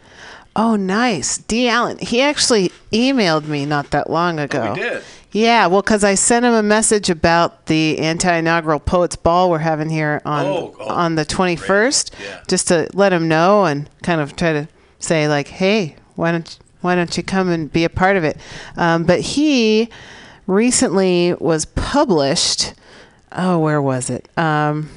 oh 0.55 0.75
nice, 0.75 1.39
D. 1.39 1.67
Allen. 1.67 1.97
He 1.97 2.21
actually 2.21 2.71
emailed 2.91 3.47
me 3.47 3.65
not 3.65 3.89
that 3.89 4.07
long 4.09 4.39
ago. 4.39 4.67
Oh, 4.69 4.73
we 4.73 4.79
did. 4.79 5.03
Yeah, 5.31 5.67
well, 5.67 5.81
because 5.81 6.03
I 6.03 6.15
sent 6.15 6.45
him 6.45 6.53
a 6.53 6.63
message 6.63 7.09
about 7.09 7.67
the 7.67 7.99
anti-inaugural 7.99 8.79
Poets 8.81 9.15
Ball 9.15 9.49
we're 9.49 9.59
having 9.59 9.89
here 9.89 10.21
on 10.25 10.45
Oh, 10.45 10.75
oh, 10.79 10.89
on 10.89 11.15
the 11.15 11.25
21st, 11.25 12.11
Yeah. 12.21 12.41
just 12.47 12.67
to 12.67 12.89
let 12.93 13.13
him 13.13 13.27
know 13.29 13.63
and 13.65 13.89
kind 14.03 14.19
of 14.19 14.35
try 14.35 14.51
to 14.51 14.67
say 14.99 15.27
like, 15.29 15.47
hey, 15.47 15.95
why 16.15 16.31
don't 16.31 16.59
why 16.81 16.95
don't 16.95 17.15
you 17.15 17.21
come 17.23 17.47
and 17.49 17.71
be 17.71 17.83
a 17.83 17.89
part 17.89 18.17
of 18.17 18.23
it? 18.23 18.37
Um, 18.75 19.03
but 19.03 19.19
he 19.21 19.87
recently 20.47 21.33
was 21.39 21.65
published. 21.65 22.73
Oh, 23.31 23.59
where 23.59 23.81
was 23.81 24.09
it? 24.09 24.27
Um, 24.37 24.89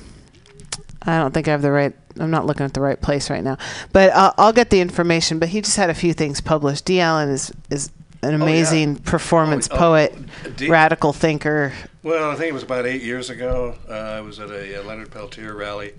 I 1.03 1.19
don't 1.19 1.33
think 1.35 1.47
I 1.47 1.51
have 1.53 1.63
the 1.63 1.71
right. 1.71 1.93
I'm 2.19 2.31
not 2.31 2.47
looking 2.47 2.65
at 2.65 2.73
the 2.75 2.81
right 2.81 3.01
place 3.01 3.29
right 3.29 3.45
now, 3.45 3.59
but 3.93 4.11
I'll, 4.15 4.35
I'll 4.39 4.53
get 4.53 4.71
the 4.71 4.81
information. 4.81 5.39
But 5.39 5.51
he 5.51 5.61
just 5.61 5.77
had 5.77 5.91
a 5.91 5.95
few 5.95 6.15
things 6.15 6.41
published. 6.41 6.87
D. 6.87 7.01
Allen 7.01 7.29
is 7.29 7.53
is 7.71 7.91
an 8.25 8.31
yeah. 8.31 8.45
amazing 8.45 8.97
performance 8.97 9.69
Oh, 9.71 9.75
oh, 9.75 9.79
poet, 9.79 10.15
D- 10.57 10.69
radical 10.69 11.13
thinker. 11.13 11.73
Well, 12.03 12.31
I 12.31 12.35
think 12.35 12.51
it 12.51 12.55
was 12.55 12.63
about 12.63 12.87
eight 12.87 13.03
years 13.03 13.31
ago. 13.31 13.77
Uh, 13.89 13.93
I 13.93 14.21
was 14.21 14.41
at 14.41 14.51
a, 14.51 14.81
uh 14.81 14.85
Leonard 14.85 15.11
Peltier 15.11 15.55
rally, 15.55 15.95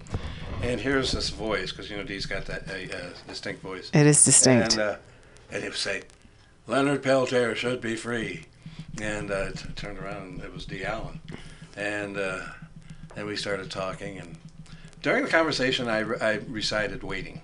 and 0.61 0.79
here's 0.81 1.11
this 1.11 1.29
voice 1.29 1.71
because 1.71 1.89
you 1.89 1.97
know 1.97 2.03
Dee's 2.03 2.25
got 2.25 2.45
that 2.45 2.69
uh, 2.69 3.09
distinct 3.27 3.61
voice. 3.61 3.89
It 3.93 4.05
is 4.05 4.23
distinct. 4.23 4.73
And, 4.73 4.81
uh, 4.81 4.95
and 5.51 5.63
he 5.63 5.69
would 5.69 5.77
say, 5.77 6.03
Leonard 6.67 7.03
Peltier 7.03 7.55
should 7.55 7.81
be 7.81 7.95
free. 7.95 8.45
And 9.01 9.29
uh, 9.29 9.51
t- 9.51 9.69
turned 9.75 9.99
around 9.99 10.23
and 10.23 10.41
it 10.41 10.53
was 10.53 10.65
D. 10.65 10.83
Allen. 10.83 11.19
And, 11.75 12.17
uh, 12.17 12.41
and 13.15 13.27
we 13.27 13.35
started 13.35 13.69
talking. 13.69 14.17
And 14.19 14.37
during 15.01 15.23
the 15.25 15.29
conversation, 15.29 15.87
I, 15.87 15.99
re- 15.99 16.19
I 16.19 16.33
recited 16.47 17.03
Waiting. 17.03 17.41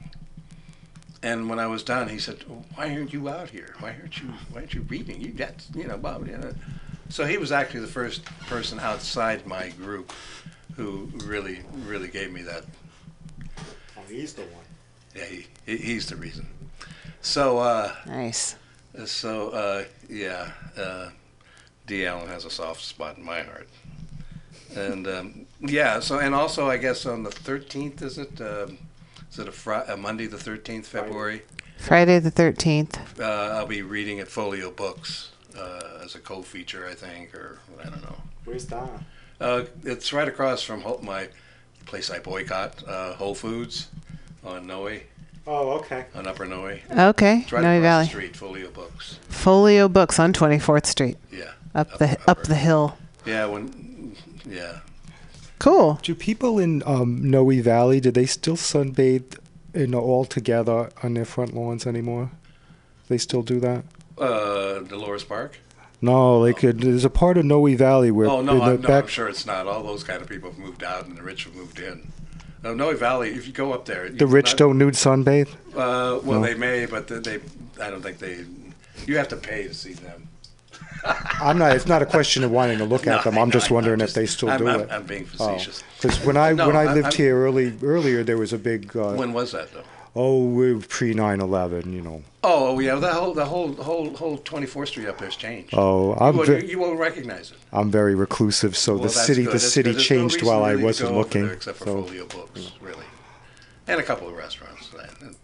And 1.24 1.50
when 1.50 1.60
I 1.60 1.68
was 1.68 1.84
done, 1.84 2.10
he 2.10 2.18
said, 2.18 2.44
"Why 2.76 2.94
aren't 2.96 3.14
you 3.14 3.30
out 3.30 3.50
here? 3.52 3.76
Why 3.80 3.90
aren't 4.00 4.20
you? 4.22 4.30
Why 4.52 4.62
aren't 4.62 4.74
you 4.74 4.82
reading? 4.82 5.22
You 5.22 5.30
got, 5.30 5.54
you 5.76 5.88
know, 5.88 5.98
blah, 5.98 6.18
blah, 6.18 6.38
blah." 6.38 6.52
So 7.10 7.26
he 7.26 7.38
was 7.38 7.52
actually 7.52 7.82
the 7.82 7.88
first 7.88 8.24
person 8.48 8.80
outside 8.80 9.46
my 9.46 9.70
group 9.70 10.12
who 10.76 11.10
really, 11.26 11.60
really 11.86 12.08
gave 12.08 12.32
me 12.32 12.42
that 12.44 12.64
Oh, 13.98 14.02
he's 14.10 14.34
the 14.34 14.44
one. 14.44 14.66
yeah, 15.16 15.26
he, 15.26 15.48
he 15.66 15.78
he's 15.78 16.08
the 16.08 16.16
reason. 16.16 16.48
So, 17.22 17.60
uh, 17.60 17.94
Nice. 18.08 18.56
so 19.06 19.50
uh, 19.50 19.84
yeah, 20.10 20.52
uh, 20.78 21.10
D. 21.86 22.06
Allen 22.08 22.30
has 22.30 22.46
a 22.46 22.50
soft 22.50 22.82
spot 22.82 23.18
in 23.18 23.24
my 23.26 23.42
heart. 23.44 23.68
And 24.76 25.06
um, 25.08 25.46
yeah, 25.60 26.00
so 26.00 26.18
and 26.20 26.34
also 26.34 26.68
I 26.70 26.78
guess 26.78 27.06
on 27.06 27.24
the 27.24 27.32
thirteenth 27.32 28.02
is 28.02 28.18
it? 28.18 28.40
Um, 28.42 28.78
is 29.32 29.40
it 29.40 29.48
a, 29.48 29.52
Fri- 29.52 29.82
a 29.88 29.98
Monday 29.98 30.28
the 30.28 30.38
thirteenth 30.38 30.88
February? 30.88 31.44
Friday 31.78 32.20
the 32.20 32.32
13th. 32.32 33.20
Uh, 33.20 33.24
I'll 33.58 33.66
be 33.66 33.82
reading 33.82 34.20
at 34.20 34.28
Folio 34.28 34.70
Books 34.70 35.32
uh, 35.58 36.00
as 36.04 36.14
a 36.14 36.20
co-feature, 36.20 36.88
I 36.88 36.94
think, 36.94 37.34
or 37.34 37.58
I 37.80 37.86
don't 37.90 38.04
know. 38.04 38.16
Where's 38.46 38.68
that? 38.68 38.88
Uh, 39.40 39.64
it's 39.84 40.14
right 40.14 40.28
across 40.28 40.62
from 40.62 40.82
Whole- 40.82 41.00
my 41.02 41.30
place 41.88 42.12
I 42.12 42.20
boycott, 42.20 42.84
uh, 42.88 43.14
Whole 43.14 43.34
Foods, 43.34 43.88
on 44.44 44.68
Noe, 44.68 45.00
Oh, 45.48 45.72
okay. 45.80 46.06
on 46.14 46.28
Upper 46.28 46.46
Noe. 46.46 46.78
Okay, 46.92 47.40
It's 47.40 47.52
right 47.52 47.64
Noe 47.64 47.78
across 47.80 47.82
Valley. 47.82 48.04
the 48.06 48.10
street, 48.10 48.36
Folio 48.36 48.70
Books. 48.70 49.18
Folio 49.30 49.90
Books 49.90 50.20
on 50.20 50.34
24th 50.34 50.86
Street, 50.86 51.18
Yeah. 51.32 51.52
up 51.74 51.98
the 51.98 52.16
up 52.28 52.44
the 52.44 52.54
hill. 52.56 52.96
Yeah, 53.26 53.48
when, 53.48 54.16
yeah. 54.48 54.82
Cool. 55.62 56.00
Do 56.02 56.16
people 56.16 56.58
in 56.58 56.82
um, 56.88 57.30
Noe 57.30 57.62
Valley, 57.62 58.00
do 58.00 58.10
they 58.10 58.26
still 58.26 58.56
sunbathe 58.56 59.38
in 59.76 59.94
all 59.94 60.26
together 60.26 60.90
on 61.04 61.14
their 61.14 61.24
front 61.24 61.54
lawns 61.54 61.86
anymore? 61.86 62.32
They 63.10 63.20
still 63.20 63.44
do 63.44 63.60
that? 63.60 63.84
Uh, 64.18 64.80
Dolores 64.80 65.24
Park? 65.24 65.60
No, 66.02 66.40
like 66.40 66.64
uh, 66.64 66.72
there's 66.76 67.06
a 67.06 67.12
part 67.12 67.38
of 67.38 67.46
Noe 67.46 67.68
Valley 67.76 68.10
where 68.10 68.28
Oh, 68.28 68.42
no, 68.42 68.56
the 68.58 68.64
I'm, 68.64 68.82
no, 68.82 68.88
back, 68.88 69.04
I'm 69.04 69.08
sure 69.10 69.28
it's 69.30 69.46
not. 69.46 69.68
All 69.68 69.84
those 69.84 70.04
kind 70.04 70.20
of 70.20 70.28
people 70.28 70.50
have 70.50 70.58
moved 70.58 70.84
out 70.84 71.06
and 71.06 71.16
the 71.16 71.22
rich 71.22 71.44
have 71.44 71.54
moved 71.56 71.80
in. 71.80 72.12
No, 72.64 72.74
Noe 72.74 72.96
Valley, 72.96 73.30
if 73.30 73.46
you 73.46 73.54
go 73.54 73.72
up 73.72 73.86
there. 73.86 74.10
the 74.10 74.26
rich 74.26 74.56
don't 74.56 74.80
nude 74.80 74.96
sunbathe. 74.96 75.48
Uh, 75.76 76.20
well, 76.24 76.40
No. 76.40 76.42
they 76.42 76.56
may, 76.56 76.88
but 76.88 77.08
they, 77.08 77.20
they, 77.20 77.40
I 77.80 77.92
don't 77.92 78.02
think 78.02 78.18
they, 78.18 78.46
you 79.06 79.18
have 79.18 79.28
to 79.28 79.36
pay 79.36 79.68
to 79.68 79.76
see 79.76 79.94
them. 79.94 80.28
I'm 81.04 81.58
not. 81.58 81.76
It's 81.76 81.88
not 81.88 82.02
a 82.02 82.06
question 82.06 82.44
of 82.44 82.52
wanting 82.52 82.78
to 82.80 82.86
look 82.86 83.06
No, 83.06 83.14
at 83.18 83.24
them. 83.24 83.38
I'm 83.38 83.48
know, 83.50 83.54
just 83.54 83.72
wondering 83.72 84.02
I'm 84.02 84.08
if 84.08 84.14
they 84.14 84.26
still 84.26 84.50
I'm- 84.50 84.60
do 84.60 84.68
I'm- 84.68 84.80
it. 84.82 84.90
I'm 84.92 85.04
being 85.04 85.26
facetious. 85.26 85.84
Because 86.00 86.24
when 86.26 86.38
I 86.38 86.54
No, 86.54 86.68
when 86.68 86.76
I 86.78 86.94
lived 86.94 87.14
here 87.14 87.38
early 87.38 87.74
earlier, 87.82 88.24
there 88.24 88.38
was 88.38 88.54
a 88.54 88.58
big. 88.58 88.96
Uh, 88.96 89.14
When 89.14 89.34
was 89.34 89.52
that, 89.54 89.74
though? 89.74 89.84
Oh, 90.14 90.44
we 90.46 90.76
pre 90.80 91.14
9/11, 91.14 91.94
you 91.94 92.02
know. 92.02 92.22
Oh, 92.44 92.80
yeah, 92.80 92.96
the 92.96 93.14
whole, 93.14 93.34
the 93.34 93.46
whole, 93.46 93.74
whole, 93.76 94.14
whole 94.14 94.38
24th 94.40 94.90
Street 94.90 95.08
up 95.08 95.18
there's 95.18 95.38
changed. 95.38 95.74
Oh, 95.74 96.14
I'm 96.20 96.34
you, 96.34 96.40
won't, 96.40 96.50
ve- 96.50 96.68
you 96.68 96.80
won't 96.80 97.00
recognize 97.00 97.52
it. 97.52 97.58
I'm 97.72 97.90
very 97.90 98.14
reclusive, 98.14 98.76
so 98.76 98.94
Well, 98.96 99.04
the 99.04 99.10
city 99.10 99.44
good. 99.44 99.50
the 99.50 99.52
That's 99.54 99.72
city 99.72 99.92
good. 99.92 99.96
There's 100.00 100.10
no 100.12 100.16
changed 100.18 100.44
while 100.44 100.64
I 100.66 100.76
wasn't 100.76 101.16
looking. 101.16 101.50
except 101.50 101.78
for 101.78 101.86
so- 101.86 102.04
Folio 102.04 102.26
Books, 102.26 102.72
really, 102.82 103.06
and 103.88 104.00
a 104.02 104.04
couple 104.04 104.28
of 104.28 104.36
restaurants 104.36 104.90
that, 104.90 105.12
that 105.22 105.24
I 105.24 105.26
know. 105.28 105.36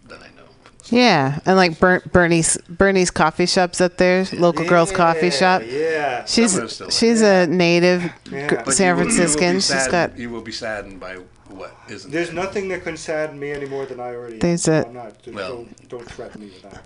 Yeah, 0.90 1.40
and 1.44 1.56
like 1.56 1.78
Ber- 1.78 2.02
Bernie's 2.12 2.56
Bernie's 2.68 3.10
coffee 3.10 3.46
shops 3.46 3.80
up 3.80 3.96
there, 3.98 4.24
local 4.32 4.64
girls 4.66 4.90
coffee 4.92 5.30
shop. 5.30 5.62
Yeah. 5.66 6.24
She's 6.24 6.52
Some 6.52 6.62
of 6.62 6.68
them 6.68 6.68
still 6.68 6.90
she's 6.90 7.20
a 7.22 7.46
native 7.46 8.10
Yeah. 8.30 8.46
gr- 8.46 8.70
San 8.70 8.88
you 8.88 8.94
will- 8.94 9.02
you 9.02 9.10
will 9.10 9.10
be 9.10 9.16
Franciscan. 9.16 9.54
She's 9.56 9.64
saddened- 9.66 9.90
got 9.92 10.18
You 10.18 10.30
will 10.30 10.40
be 10.40 10.52
saddened 10.52 11.00
by 11.00 11.16
what 11.48 11.76
isn't. 11.88 12.10
There's 12.10 12.28
there. 12.30 12.36
nothing 12.36 12.68
that 12.68 12.84
can 12.84 12.96
sadden 12.96 13.38
me 13.38 13.52
any 13.52 13.66
more 13.66 13.86
than 13.86 14.00
I 14.00 14.14
already. 14.14 14.38
There's 14.38 14.66
am. 14.68 14.74
a- 14.74 14.86
I'm 14.86 14.94
not. 14.94 15.22
just 15.22 15.34
Well- 15.34 15.48
don't, 15.56 15.88
don't 15.88 16.10
threaten 16.10 16.40
me 16.40 16.46
with 16.48 16.62
that. 16.62 16.82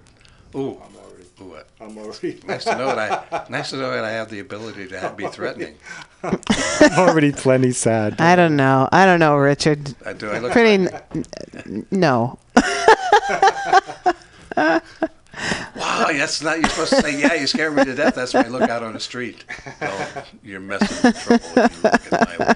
Ooh, 0.54 0.58
I'm 0.58 0.60
already. 0.60 0.78
ooh, 0.78 1.01
what? 1.44 1.66
Uh, 1.80 1.84
I'm 1.84 1.98
already. 1.98 2.40
Nice 2.46 2.64
to 2.64 2.76
know 2.76 2.94
that 2.94 3.26
I. 3.32 3.46
Nice 3.50 3.70
to 3.70 3.76
know 3.76 3.90
that 3.90 4.04
I 4.04 4.10
have 4.10 4.30
the 4.30 4.40
ability 4.40 4.88
to 4.88 4.98
have, 4.98 5.16
be 5.16 5.26
threatening. 5.26 5.76
I'm 6.22 6.38
already 6.98 7.32
plenty 7.32 7.72
sad. 7.72 8.20
I 8.20 8.36
don't 8.36 8.56
know. 8.56 8.88
I 8.92 9.04
don't 9.06 9.20
know, 9.20 9.36
Richard. 9.36 9.94
I 10.04 10.12
do. 10.12 10.30
I 10.30 10.38
look 10.38 10.52
Pretty 10.52 10.84
n- 10.84 11.24
n- 11.54 11.86
no. 11.90 12.38
Wow, 15.76 16.08
that's 16.12 16.42
not. 16.42 16.60
You're 16.60 16.68
supposed 16.68 16.90
to 16.90 17.00
say, 17.02 17.18
"Yeah, 17.20 17.34
you 17.34 17.46
scared 17.46 17.74
me 17.74 17.84
to 17.84 17.94
death." 17.94 18.14
That's 18.14 18.34
when 18.34 18.44
I 18.44 18.48
look 18.48 18.68
out 18.68 18.82
on 18.82 18.92
the 18.92 19.00
street. 19.00 19.44
Oh, 19.80 20.24
you're 20.42 20.60
messing 20.60 21.10
with 21.10 21.22
trouble 21.22 21.44
if 21.64 21.76
you 21.76 21.82
look 21.82 22.12
at 22.12 22.38
my 22.38 22.46
way. 22.46 22.54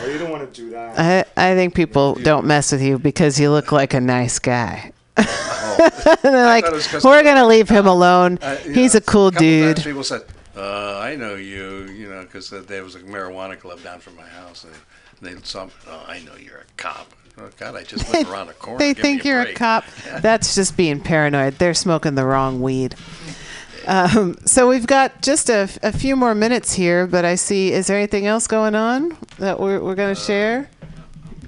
Oh, 0.00 0.06
you 0.06 0.18
don't 0.18 0.30
want 0.30 0.54
to 0.54 0.60
do 0.62 0.70
that. 0.70 0.98
I 1.36 1.50
I 1.50 1.54
think 1.54 1.74
people 1.74 2.14
don't 2.14 2.46
mess 2.46 2.70
with 2.70 2.80
you 2.82 2.98
because 2.98 3.40
you 3.40 3.50
look 3.50 3.72
like 3.72 3.92
a 3.94 4.00
nice 4.00 4.38
guy. 4.38 4.92
Oh. 5.18 6.16
They're 6.22 6.46
like, 6.46 6.64
thought 6.64 6.72
it 6.72 6.76
was 6.76 6.86
'cause- 6.86 7.04
we're 7.04 7.22
gonna 7.22 7.46
leave 7.46 7.68
him 7.68 7.86
alone. 7.86 8.38
Uh, 8.42 8.56
He's 8.56 8.94
know, 8.94 8.98
a 8.98 9.00
cool 9.00 9.30
times 9.30 9.40
dude. 9.40 9.76
People 9.84 10.02
said, 10.04 10.22
uh, 10.56 10.98
"I 10.98 11.16
know 11.16 11.34
you," 11.34 11.82
you 11.92 12.08
know, 12.08 12.22
because 12.22 12.52
uh, 12.52 12.62
there 12.66 12.82
was 12.84 12.94
a 12.94 13.00
marijuana 13.00 13.58
club 13.58 13.82
down 13.82 14.00
from 14.00 14.16
my 14.16 14.26
house, 14.26 14.64
and 14.64 14.72
they 15.20 15.40
saw, 15.42 15.68
"Oh, 15.88 16.04
I 16.08 16.20
know 16.20 16.32
you're 16.38 16.58
a 16.58 16.64
cop." 16.76 17.12
Oh 17.40 17.50
God, 17.58 17.76
I 17.76 17.84
just 17.84 18.12
live 18.12 18.30
around 18.32 18.48
the 18.48 18.54
corner. 18.54 18.78
They 18.78 18.94
Give 18.94 19.02
think 19.02 19.24
you're 19.24 19.42
a 19.42 19.52
cop. 19.54 19.84
That's 20.20 20.54
just 20.54 20.76
being 20.76 21.00
paranoid. 21.00 21.54
They're 21.58 21.74
smoking 21.74 22.14
the 22.16 22.24
wrong 22.24 22.60
weed. 22.60 22.94
Um, 23.86 24.36
so 24.44 24.68
we've 24.68 24.86
got 24.86 25.22
just 25.22 25.48
a, 25.48 25.68
a 25.82 25.92
few 25.92 26.14
more 26.16 26.34
minutes 26.34 26.74
here, 26.74 27.06
but 27.06 27.24
I 27.24 27.36
see. 27.36 27.72
Is 27.72 27.86
there 27.86 27.96
anything 27.96 28.26
else 28.26 28.46
going 28.46 28.74
on 28.74 29.16
that 29.38 29.58
we're, 29.60 29.80
we're 29.80 29.94
going 29.94 30.14
to 30.14 30.20
share? 30.20 30.68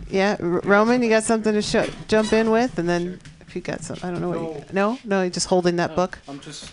Yeah, 0.08 0.36
R- 0.40 0.60
Roman, 0.60 1.02
you 1.02 1.08
got 1.10 1.24
something 1.24 1.52
to 1.52 1.60
show, 1.60 1.86
jump 2.08 2.32
in 2.32 2.50
with, 2.50 2.78
and 2.78 2.88
then 2.88 3.20
if 3.50 3.56
you 3.56 3.62
got 3.62 3.82
some, 3.82 3.96
I 4.04 4.10
don't 4.12 4.20
know 4.20 4.28
what. 4.30 4.40
You, 4.40 4.64
no, 4.72 4.96
no, 5.04 5.22
you're 5.22 5.30
just 5.30 5.48
holding 5.48 5.74
that 5.76 5.96
book. 5.96 6.20
I'm 6.28 6.38
just. 6.38 6.72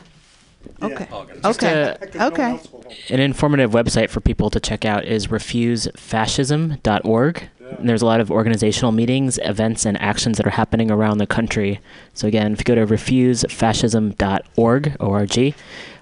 Okay. 0.81 1.07
Okay. 1.43 1.73
Heck, 1.73 2.01
if 2.03 2.13
no 2.15 2.29
one 2.29 2.33
Okay. 2.33 2.51
else. 2.51 2.67
An 3.09 3.19
informative 3.19 3.71
website 3.71 4.09
for 4.11 4.19
people 4.21 4.49
to 4.51 4.59
check 4.59 4.85
out 4.85 5.03
is 5.05 5.25
refusefascism.org. 5.27 7.49
And 7.79 7.89
there's 7.89 8.01
a 8.03 8.05
lot 8.05 8.19
of 8.21 8.29
organizational 8.31 8.91
meetings, 8.91 9.39
events, 9.43 9.85
and 9.85 9.99
actions 9.99 10.37
that 10.37 10.45
are 10.45 10.51
happening 10.51 10.91
around 10.91 11.17
the 11.17 11.25
country. 11.27 11.79
So 12.13 12.27
again, 12.27 12.53
if 12.53 12.59
you 12.59 12.65
go 12.65 12.75
to 12.75 12.85
refusefascism.org, 12.85 14.95
O-R-G, 14.99 15.55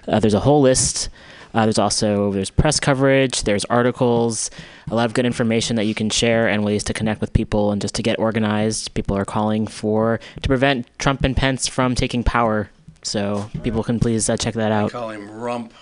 uh, 0.08 0.20
there's 0.20 0.34
a 0.34 0.40
whole 0.40 0.60
list 0.60 1.08
Uh, 1.56 1.64
there's 1.64 1.78
also 1.78 2.30
there's 2.32 2.50
press 2.50 2.78
coverage, 2.78 3.44
there's 3.44 3.64
articles, 3.64 4.50
a 4.90 4.94
lot 4.94 5.06
of 5.06 5.14
good 5.14 5.24
information 5.24 5.74
that 5.76 5.84
you 5.84 5.94
can 5.94 6.10
share 6.10 6.46
and 6.48 6.62
ways 6.62 6.84
to 6.84 6.92
connect 6.92 7.18
with 7.22 7.32
people 7.32 7.72
and 7.72 7.80
just 7.80 7.94
to 7.94 8.02
get 8.02 8.18
organized. 8.18 8.92
People 8.92 9.16
are 9.16 9.24
calling 9.24 9.66
for 9.66 10.20
to 10.42 10.46
prevent 10.48 10.86
Trump 10.98 11.24
and 11.24 11.34
Pence 11.34 11.66
from 11.66 11.94
taking 11.94 12.22
power. 12.22 12.68
So 13.02 13.50
people 13.62 13.82
can 13.82 13.98
please 13.98 14.28
uh, 14.28 14.36
check 14.36 14.52
that 14.52 14.68
We 14.68 14.74
out. 14.74 14.90
call 14.92 15.08
him 15.08 15.30
Rump 15.30 15.72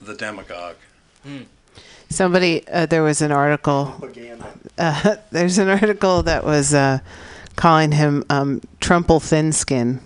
the 0.00 0.14
Demagogue. 0.14 0.74
Somebody, 2.08 2.66
uh, 2.66 2.86
there 2.86 3.04
was 3.04 3.22
an 3.22 3.30
article. 3.30 3.94
Uh, 4.76 5.16
there's 5.30 5.58
an 5.58 5.68
article 5.68 6.24
that 6.24 6.44
was 6.44 6.74
uh, 6.74 6.98
calling 7.54 7.92
him 7.92 8.24
um, 8.28 8.60
Trumple 8.80 9.20
Thin 9.20 9.52
Skin. 9.52 10.00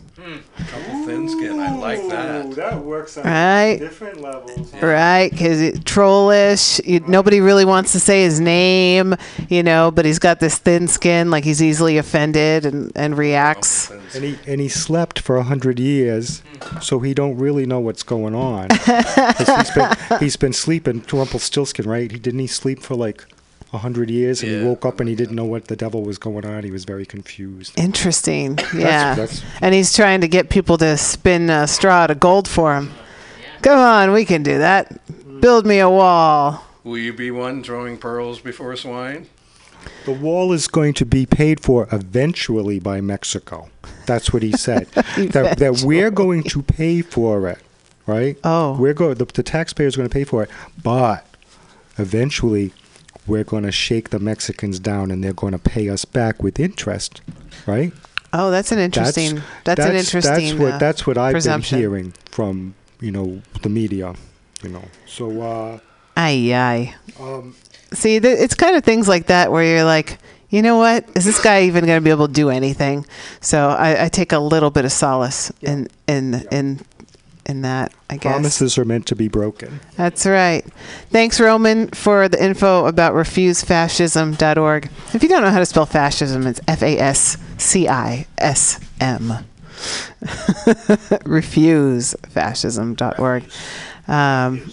Couple 0.69 1.07
thin 1.07 1.29
skin. 1.29 1.61
I 1.61 1.77
like 1.77 2.09
that. 2.09 2.51
that 2.57 2.81
works 2.81 3.17
on 3.17 3.25
Right. 3.25 3.77
different 3.79 4.21
levels. 4.21 4.73
Right, 4.75 5.31
because 5.31 5.79
trollish. 5.85 6.81
You, 6.85 7.01
nobody 7.07 7.41
really 7.41 7.65
wants 7.65 7.93
to 7.93 8.01
say 8.01 8.23
his 8.25 8.41
name, 8.41 9.15
you 9.49 9.63
know, 9.63 9.91
but 9.91 10.05
he's 10.05 10.19
got 10.19 10.41
this 10.41 10.59
thin 10.59 10.89
skin, 10.89 11.31
like 11.31 11.45
he's 11.45 11.63
easily 11.63 11.97
offended 11.99 12.67
and, 12.67 12.91
and 12.97 13.17
reacts. 13.17 13.91
And 14.15 14.25
he 14.25 14.39
and 14.47 14.61
he 14.61 14.69
slept 14.69 15.19
for 15.21 15.37
a 15.37 15.43
hundred 15.45 15.79
years, 15.79 16.43
so 16.81 17.01
he 17.01 17.15
don't 17.15 17.37
really 17.37 17.67
know 17.67 17.81
what's 17.81 18.03
going 18.03 18.35
on. 18.35 18.69
He's 19.39 19.71
been 19.71 19.91
he's 20.21 20.37
been 20.37 20.53
sleeping. 20.53 21.05
Rumpelstiltskin, 21.13 21.89
right? 21.89 22.11
He 22.11 22.19
didn't 22.19 22.41
he 22.41 22.47
sleep 22.47 22.81
for 22.83 22.95
like 22.95 23.25
a 23.73 23.79
hundred 23.79 24.11
years, 24.11 24.43
and 24.43 24.51
he 24.53 24.65
woke 24.65 24.85
up 24.87 25.01
and 25.01 25.09
he 25.09 25.15
didn't 25.15 25.35
know 25.35 25.45
what 25.45 25.67
the 25.67 25.77
devil 25.77 26.03
was 26.03 26.19
going 26.19 26.47
on. 26.47 26.65
He 26.65 26.71
was 26.71 26.85
very 26.85 27.05
confused. 27.07 27.73
Interesting, 27.79 28.59
yeah. 28.75 29.15
that's- 29.15 29.43
and 29.61 29.75
he's 29.75 29.95
trying 29.95 30.21
to 30.21 30.29
get 30.29 30.49
people 30.51 30.79
to 30.79 30.97
spin 30.97 31.51
uh, 31.51 31.67
straw 31.67 32.07
to 32.07 32.15
gold 32.15 32.49
for 32.49 32.75
him. 32.77 32.93
Come 33.63 33.79
on, 33.79 34.13
we 34.13 34.25
can 34.25 34.43
do 34.43 34.59
that. 34.59 35.01
Build 35.41 35.67
me 35.67 35.81
a 35.81 35.91
wall. 35.91 36.65
Will 36.85 36.99
you 36.99 37.13
be 37.13 37.31
one 37.31 37.63
throwing 37.65 37.99
pearls 37.99 38.39
before 38.39 38.77
swine? 38.77 39.27
The 40.05 40.13
wall 40.13 40.53
is 40.53 40.69
going 40.69 40.95
to 40.95 41.05
be 41.07 41.27
paid 41.27 41.61
for 41.61 41.89
eventually 41.91 42.79
by 42.79 43.01
Mexico. 43.01 43.69
That's 44.07 44.33
what 44.33 44.43
he 44.43 44.53
said. 44.53 44.87
that, 45.17 45.59
that 45.59 45.83
we're 45.85 46.11
going 46.11 46.45
to 46.45 46.63
pay 46.63 47.03
for 47.03 47.49
it, 47.49 47.59
right? 48.07 48.39
Oh. 48.45 48.77
We're 48.79 48.95
going. 48.95 49.15
The, 49.15 49.25
the 49.25 49.43
taxpayers 49.43 49.95
are 49.97 49.99
going 49.99 50.09
to 50.09 50.13
pay 50.13 50.25
for 50.25 50.45
it, 50.45 50.51
but 50.83 51.27
eventually, 51.99 52.73
we're 53.27 53.45
going 53.45 53.65
to 53.65 53.73
shake 53.73 54.11
the 54.11 54.19
Mexicans 54.19 54.79
down, 54.79 55.11
and 55.11 55.23
they're 55.23 55.33
going 55.33 55.53
to 55.53 55.59
pay 55.59 55.89
us 55.89 56.05
back 56.05 56.43
with 56.43 56.59
interest, 56.61 57.21
right? 57.67 57.93
Oh, 58.33 58.51
that's 58.51 58.73
an 58.73 58.79
interesting. 58.79 59.43
That's, 59.65 59.81
an 59.81 59.97
interesting. 59.97 60.57
That's 60.57 60.59
what 60.59 60.73
uh, 60.75 60.79
that's 60.79 61.07
what 61.07 61.19
I've 61.19 61.43
been 61.43 61.63
hearing 61.63 62.13
from 62.31 62.75
you 63.01 63.11
know 63.11 63.43
the 63.63 63.69
media, 63.69 64.15
you 64.63 64.69
know. 64.71 64.85
So 65.07 65.41
uh, 65.41 65.79
Aye, 66.17 66.53
aye. 66.55 66.95
um, 67.21 67.55
See, 67.93 68.19
th- 68.19 68.39
it's 68.39 68.55
kind 68.55 68.75
of 68.77 68.85
things 68.85 69.07
like 69.07 69.27
that 69.27 69.53
where 69.53 69.63
you're 69.65 69.85
like, 69.85 70.19
you 70.51 70.61
know 70.61 70.77
what? 70.77 71.09
Is 71.15 71.25
this 71.25 71.41
guy 71.41 71.63
even 71.63 71.87
going 71.87 71.99
to 71.99 72.05
be 72.05 72.11
able 72.11 72.27
to 72.27 72.33
do 72.33 72.51
anything? 72.51 73.07
So 73.41 73.69
I, 73.69 74.05
I 74.05 74.09
take 74.09 74.33
a 74.33 74.39
little 74.39 74.71
bit 74.71 74.85
of 74.85 74.93
solace 74.93 75.53
in 75.63 75.89
in 76.07 76.47
in 76.51 76.81
in 77.47 77.63
that. 77.63 77.93
I 78.11 78.19
guess. 78.19 78.33
promises 78.33 78.77
are 78.79 78.85
meant 78.85 79.07
to 79.07 79.17
be 79.17 79.29
broken. 79.29 79.81
That's 79.97 80.27
right. 80.27 80.65
Thanks, 81.11 81.41
Roman, 81.41 81.89
for 81.89 82.29
the 82.29 82.43
info 82.43 82.87
about 82.87 83.15
refusefascism.org. 83.15 84.91
If 85.15 85.23
you 85.23 85.29
don't 85.29 85.43
know 85.43 85.51
how 85.51 85.59
to 85.59 85.67
spell 85.67 85.87
fascism, 85.87 86.47
it's 86.47 86.61
F 86.69 86.83
A 86.83 86.99
S 86.99 87.37
C 87.59 87.89
I 87.89 88.27
S 88.39 88.81
M. 89.01 89.29
Refusefascism.org. 91.25 93.45
Um, 94.09 94.73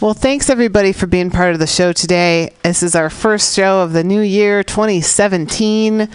well, 0.00 0.14
thanks 0.14 0.50
everybody 0.50 0.92
for 0.92 1.06
being 1.06 1.30
part 1.30 1.54
of 1.54 1.58
the 1.58 1.66
show 1.66 1.92
today. 1.92 2.52
This 2.62 2.82
is 2.82 2.94
our 2.94 3.10
first 3.10 3.56
show 3.56 3.80
of 3.80 3.92
the 3.92 4.04
new 4.04 4.20
year 4.20 4.62
2017. 4.62 6.08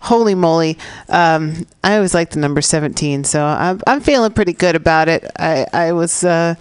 Holy 0.00 0.34
moly. 0.34 0.78
Um, 1.08 1.66
I 1.84 1.96
always 1.96 2.14
like 2.14 2.30
the 2.30 2.38
number 2.38 2.62
17, 2.62 3.24
so 3.24 3.44
I'm, 3.44 3.80
I'm 3.86 4.00
feeling 4.00 4.32
pretty 4.32 4.54
good 4.54 4.74
about 4.74 5.08
it. 5.08 5.30
I, 5.38 5.66
I 5.72 5.92
was 5.92 6.24
uh, 6.24 6.54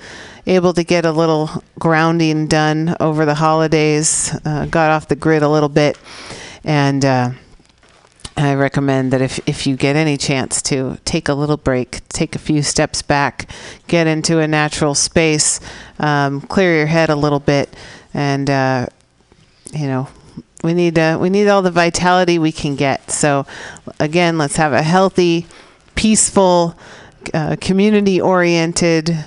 able 0.45 0.73
to 0.73 0.83
get 0.83 1.05
a 1.05 1.11
little 1.11 1.63
grounding 1.77 2.47
done 2.47 2.95
over 2.99 3.25
the 3.25 3.35
holidays, 3.35 4.35
uh, 4.45 4.65
got 4.65 4.91
off 4.91 5.07
the 5.07 5.15
grid 5.15 5.41
a 5.41 5.49
little 5.49 5.69
bit, 5.69 5.97
and 6.65 7.05
uh, 7.05 7.31
I 8.35 8.55
recommend 8.55 9.13
that 9.13 9.21
if, 9.21 9.39
if 9.47 9.65
you 9.65 9.75
get 9.75 9.95
any 9.95 10.17
chance 10.17 10.61
to 10.63 10.97
take 11.05 11.29
a 11.29 11.33
little 11.33 11.57
break, 11.57 12.07
take 12.09 12.35
a 12.35 12.39
few 12.39 12.61
steps 12.61 13.01
back, 13.01 13.49
get 13.87 14.07
into 14.07 14.39
a 14.39 14.47
natural 14.47 14.95
space, 14.95 15.59
um, 15.99 16.41
clear 16.41 16.75
your 16.75 16.87
head 16.87 17.09
a 17.09 17.15
little 17.15 17.39
bit, 17.39 17.73
and 18.13 18.49
uh, 18.49 18.87
you 19.73 19.87
know 19.87 20.07
we 20.63 20.73
need 20.73 20.99
uh, 20.99 21.17
we 21.19 21.29
need 21.29 21.47
all 21.47 21.61
the 21.61 21.71
vitality 21.71 22.37
we 22.37 22.51
can 22.51 22.75
get. 22.75 23.11
So 23.11 23.45
again, 23.99 24.37
let's 24.37 24.57
have 24.57 24.73
a 24.73 24.83
healthy, 24.83 25.47
peaceful, 25.95 26.75
uh, 27.33 27.55
community-oriented 27.59 29.25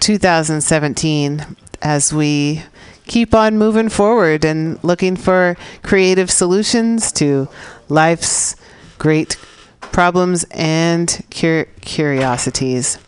2017 0.00 1.56
as 1.82 2.12
we 2.12 2.62
keep 3.06 3.34
on 3.34 3.58
moving 3.58 3.88
forward 3.88 4.44
and 4.44 4.82
looking 4.84 5.16
for 5.16 5.56
creative 5.82 6.30
solutions 6.30 7.10
to 7.12 7.48
life's 7.88 8.56
great 8.98 9.36
problems 9.80 10.44
and 10.52 11.24
cur- 11.30 11.66
curiosities. 11.80 12.98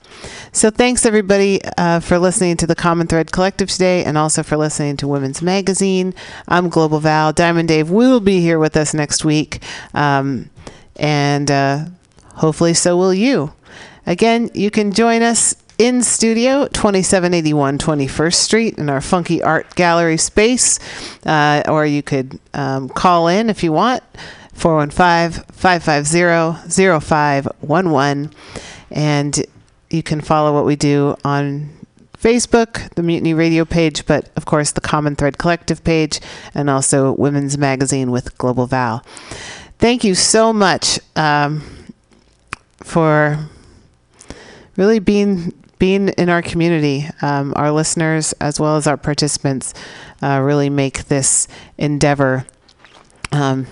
So, 0.52 0.70
thanks 0.70 1.06
everybody 1.06 1.60
uh, 1.78 2.00
for 2.00 2.18
listening 2.18 2.56
to 2.58 2.66
the 2.66 2.74
Common 2.74 3.06
Thread 3.06 3.32
Collective 3.32 3.70
today 3.70 4.04
and 4.04 4.18
also 4.18 4.42
for 4.42 4.56
listening 4.56 4.96
to 4.98 5.08
Women's 5.08 5.42
Magazine. 5.42 6.14
I'm 6.46 6.68
Global 6.68 7.00
Val. 7.00 7.32
Diamond 7.32 7.68
Dave 7.68 7.90
will 7.90 8.20
be 8.20 8.40
here 8.40 8.58
with 8.58 8.76
us 8.76 8.92
next 8.94 9.24
week. 9.24 9.62
Um, 9.94 10.50
and 10.96 11.50
uh, 11.50 11.86
hopefully, 12.34 12.74
so 12.74 12.96
will 12.96 13.14
you. 13.14 13.52
Again, 14.06 14.50
you 14.52 14.70
can 14.70 14.92
join 14.92 15.22
us 15.22 15.54
in 15.78 16.02
studio 16.02 16.66
2781 16.68 17.78
21st 17.78 18.34
Street 18.34 18.78
in 18.78 18.88
our 18.88 19.00
funky 19.00 19.42
art 19.42 19.74
gallery 19.74 20.16
space, 20.16 20.78
uh, 21.24 21.62
or 21.66 21.86
you 21.86 22.02
could 22.02 22.38
um, 22.54 22.88
call 22.88 23.28
in 23.28 23.48
if 23.48 23.64
you 23.64 23.72
want 23.72 24.02
415 24.54 25.44
550 25.52 26.68
0511. 27.00 28.30
And 28.90 29.44
you 29.92 30.02
can 30.02 30.20
follow 30.20 30.52
what 30.52 30.64
we 30.64 30.76
do 30.76 31.16
on 31.24 31.70
Facebook, 32.16 32.88
the 32.94 33.02
Mutiny 33.02 33.34
Radio 33.34 33.64
page, 33.64 34.06
but 34.06 34.30
of 34.36 34.44
course 34.44 34.70
the 34.70 34.80
Common 34.80 35.16
Thread 35.16 35.38
Collective 35.38 35.82
page, 35.82 36.20
and 36.54 36.70
also 36.70 37.12
Women's 37.12 37.58
Magazine 37.58 38.10
with 38.10 38.38
Global 38.38 38.66
Val. 38.66 39.04
Thank 39.78 40.04
you 40.04 40.14
so 40.14 40.52
much 40.52 41.00
um, 41.16 41.62
for 42.76 43.38
really 44.76 45.00
being 45.00 45.52
being 45.78 46.10
in 46.10 46.28
our 46.28 46.42
community. 46.42 47.08
Um, 47.22 47.52
our 47.56 47.72
listeners, 47.72 48.32
as 48.34 48.60
well 48.60 48.76
as 48.76 48.86
our 48.86 48.96
participants, 48.96 49.74
uh, 50.22 50.40
really 50.40 50.70
make 50.70 51.06
this 51.06 51.48
endeavor 51.76 52.46
um, 53.32 53.66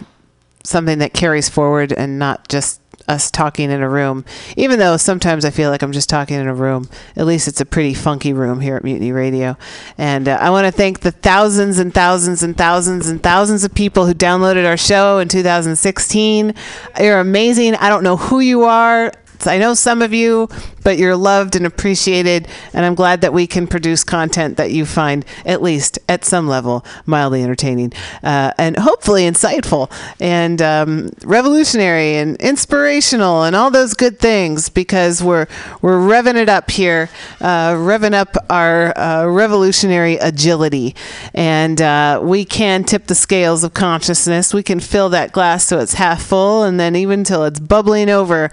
something 0.64 0.98
that 0.98 1.14
carries 1.14 1.48
forward 1.48 1.92
and 1.92 2.18
not 2.18 2.48
just 2.48 2.80
us 3.10 3.30
talking 3.30 3.70
in 3.70 3.82
a 3.82 3.88
room. 3.88 4.24
Even 4.56 4.78
though 4.78 4.96
sometimes 4.96 5.44
I 5.44 5.50
feel 5.50 5.70
like 5.70 5.82
I'm 5.82 5.92
just 5.92 6.08
talking 6.08 6.38
in 6.38 6.46
a 6.46 6.54
room, 6.54 6.88
at 7.16 7.26
least 7.26 7.48
it's 7.48 7.60
a 7.60 7.66
pretty 7.66 7.92
funky 7.92 8.32
room 8.32 8.60
here 8.60 8.76
at 8.76 8.84
Mutiny 8.84 9.12
Radio. 9.12 9.56
And 9.98 10.28
uh, 10.28 10.38
I 10.40 10.50
want 10.50 10.66
to 10.66 10.72
thank 10.72 11.00
the 11.00 11.10
thousands 11.10 11.78
and 11.78 11.92
thousands 11.92 12.42
and 12.42 12.56
thousands 12.56 13.08
and 13.08 13.22
thousands 13.22 13.64
of 13.64 13.74
people 13.74 14.06
who 14.06 14.14
downloaded 14.14 14.66
our 14.66 14.76
show 14.76 15.18
in 15.18 15.28
2016. 15.28 16.54
You're 17.00 17.20
amazing. 17.20 17.74
I 17.74 17.88
don't 17.88 18.04
know 18.04 18.16
who 18.16 18.40
you 18.40 18.62
are. 18.62 19.12
I 19.46 19.58
know 19.58 19.74
some 19.74 20.02
of 20.02 20.12
you, 20.12 20.48
but 20.82 20.98
you're 20.98 21.16
loved 21.16 21.56
and 21.56 21.66
appreciated, 21.66 22.48
and 22.72 22.84
I'm 22.84 22.94
glad 22.94 23.20
that 23.20 23.32
we 23.32 23.46
can 23.46 23.66
produce 23.66 24.04
content 24.04 24.56
that 24.56 24.70
you 24.70 24.86
find, 24.86 25.24
at 25.44 25.62
least 25.62 25.98
at 26.08 26.24
some 26.24 26.48
level, 26.48 26.84
mildly 27.06 27.42
entertaining 27.42 27.92
uh, 28.22 28.52
and 28.58 28.76
hopefully 28.78 29.22
insightful 29.22 29.90
and 30.20 30.60
um, 30.62 31.10
revolutionary 31.24 32.16
and 32.16 32.36
inspirational 32.36 33.44
and 33.44 33.56
all 33.56 33.70
those 33.70 33.94
good 33.94 34.18
things 34.18 34.68
because 34.68 35.22
we're 35.22 35.46
we're 35.82 35.98
revving 35.98 36.36
it 36.36 36.48
up 36.48 36.70
here, 36.70 37.10
uh, 37.40 37.72
revving 37.72 38.14
up 38.14 38.36
our 38.48 38.96
uh, 38.98 39.26
revolutionary 39.26 40.16
agility, 40.16 40.94
and 41.34 41.80
uh, 41.80 42.20
we 42.22 42.44
can 42.44 42.84
tip 42.84 43.06
the 43.06 43.14
scales 43.14 43.64
of 43.64 43.74
consciousness. 43.74 44.54
We 44.54 44.62
can 44.62 44.80
fill 44.80 45.08
that 45.10 45.32
glass 45.32 45.66
so 45.66 45.78
it's 45.78 45.94
half 45.94 46.22
full, 46.22 46.64
and 46.64 46.78
then 46.78 46.96
even 46.96 47.24
till 47.24 47.44
it's 47.44 47.60
bubbling 47.60 48.10
over 48.10 48.50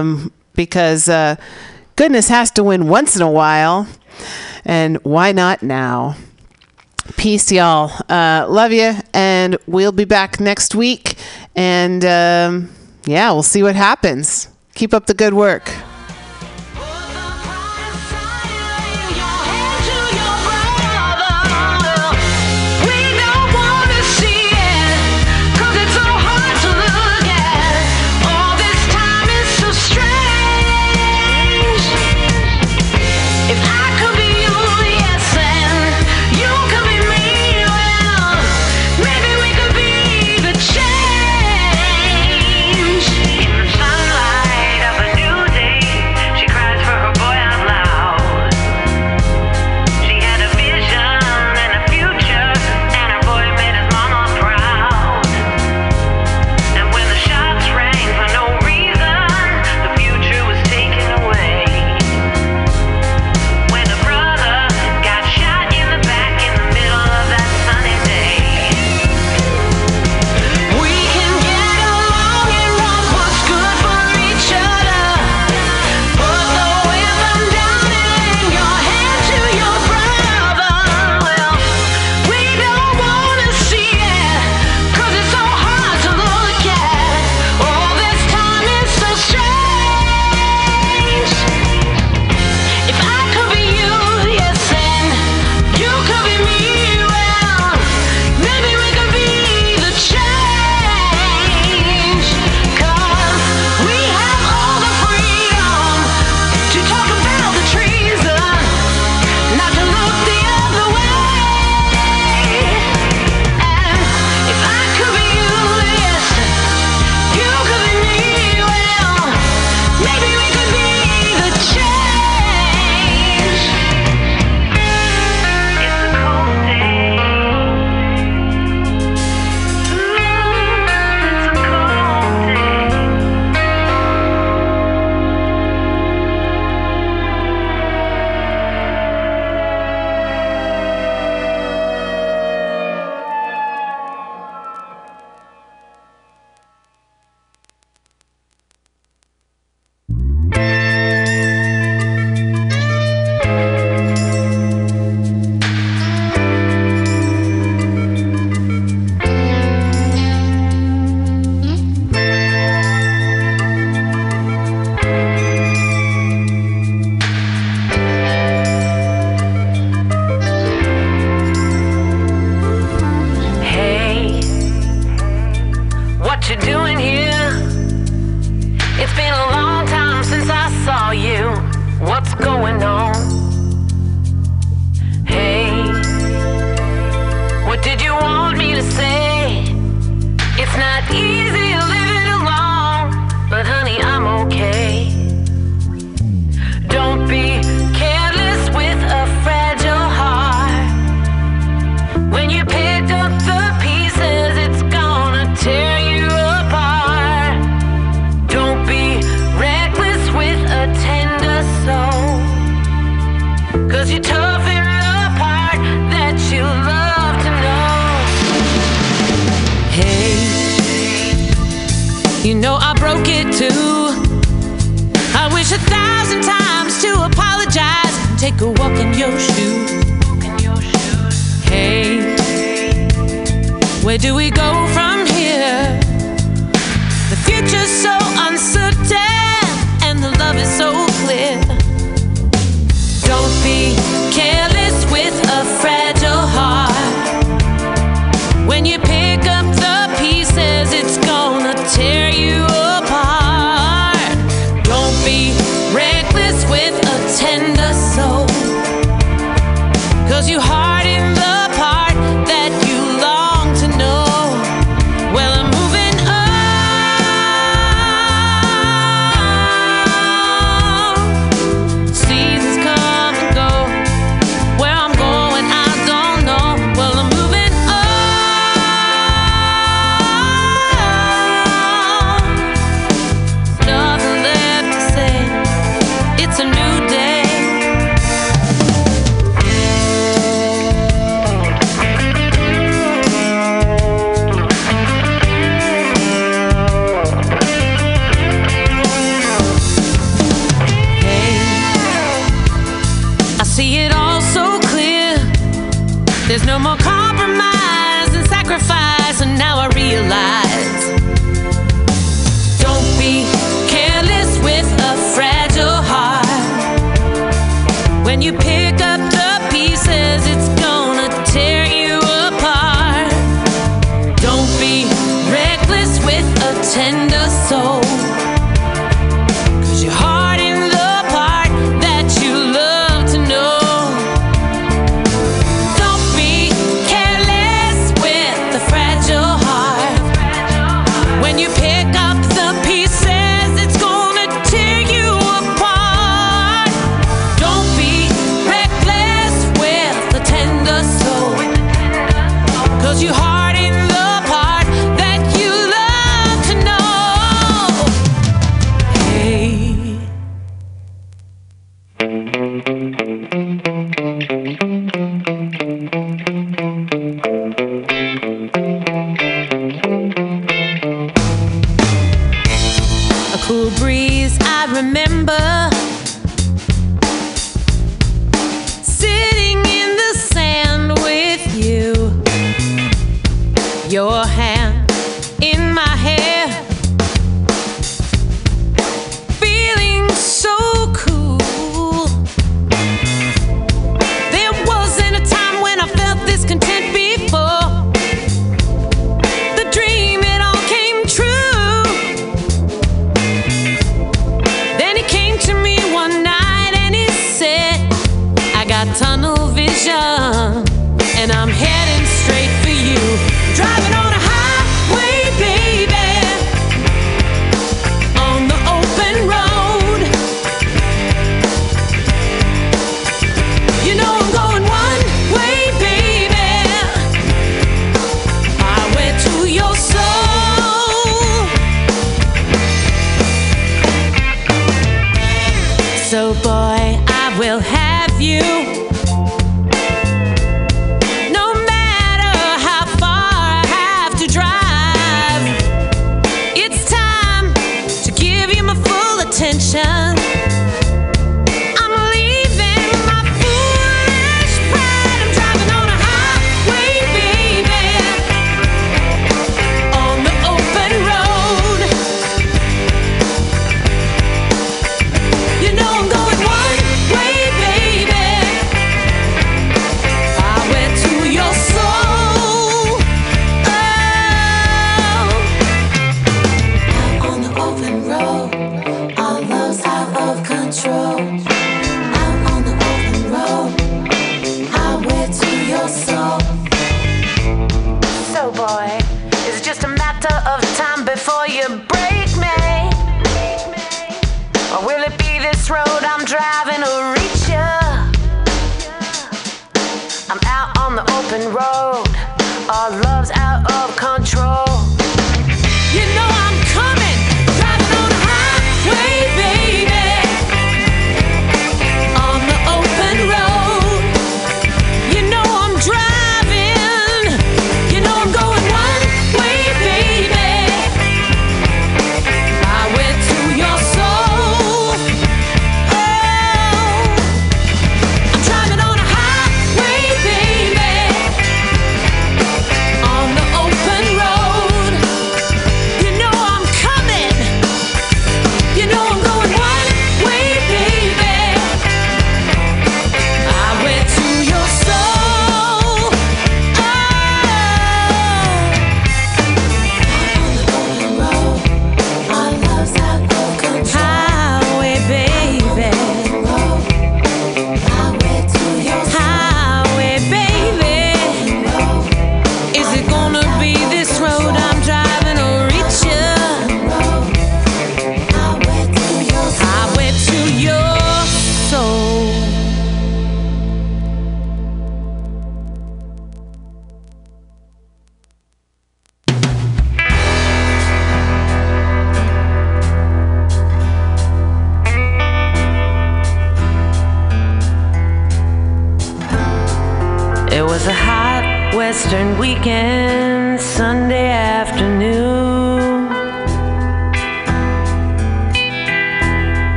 um, 0.00 0.32
because 0.54 1.08
uh, 1.08 1.36
goodness 1.96 2.28
has 2.28 2.50
to 2.52 2.64
win 2.64 2.88
once 2.88 3.16
in 3.16 3.22
a 3.22 3.30
while. 3.30 3.86
And 4.64 4.96
why 5.04 5.32
not 5.32 5.62
now? 5.62 6.16
Peace, 7.16 7.52
y'all. 7.52 7.92
Uh, 8.08 8.46
love 8.48 8.72
you. 8.72 8.94
And 9.12 9.58
we'll 9.66 9.92
be 9.92 10.04
back 10.04 10.40
next 10.40 10.74
week. 10.74 11.16
And 11.54 12.04
um, 12.04 12.70
yeah, 13.04 13.30
we'll 13.32 13.42
see 13.42 13.62
what 13.62 13.76
happens. 13.76 14.48
Keep 14.74 14.94
up 14.94 15.06
the 15.06 15.14
good 15.14 15.34
work. 15.34 15.70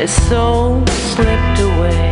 his 0.00 0.28
soul 0.30 0.86
slipped 1.12 1.60
away. 1.60 2.08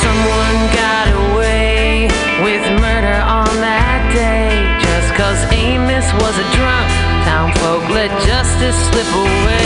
Someone 0.00 0.58
got 0.78 1.08
away 1.26 2.06
with 2.44 2.62
murder 2.80 3.18
on 3.26 3.50
that 3.66 4.00
day, 4.14 4.78
just 4.78 5.12
cause 5.18 5.40
Amos 5.52 6.06
was 6.22 6.38
a 6.38 6.46
drunk. 6.54 6.88
Town 7.26 7.50
folk 7.58 7.82
let 7.90 8.10
justice 8.22 8.78
slip 8.86 9.10
away. 9.26 9.65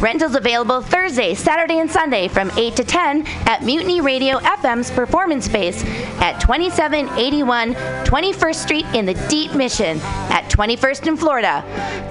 Rentals 0.00 0.36
available 0.36 0.80
Thursday, 0.80 1.34
Saturday, 1.34 1.80
and 1.80 1.90
Sunday 1.90 2.28
from 2.28 2.52
8 2.56 2.76
to 2.76 2.84
10 2.84 3.26
at 3.46 3.64
Mutiny 3.64 4.00
Radio 4.00 4.38
FM's 4.38 4.92
performance 4.92 5.46
space 5.46 5.82
at 6.20 6.38
2781 6.40 7.74
21st 7.74 8.54
Street 8.54 8.86
in 8.94 9.06
the 9.06 9.14
Deep 9.28 9.54
Mission 9.54 9.98
at 10.30 10.48
21st 10.50 11.08
in 11.08 11.16
Florida. 11.16 11.64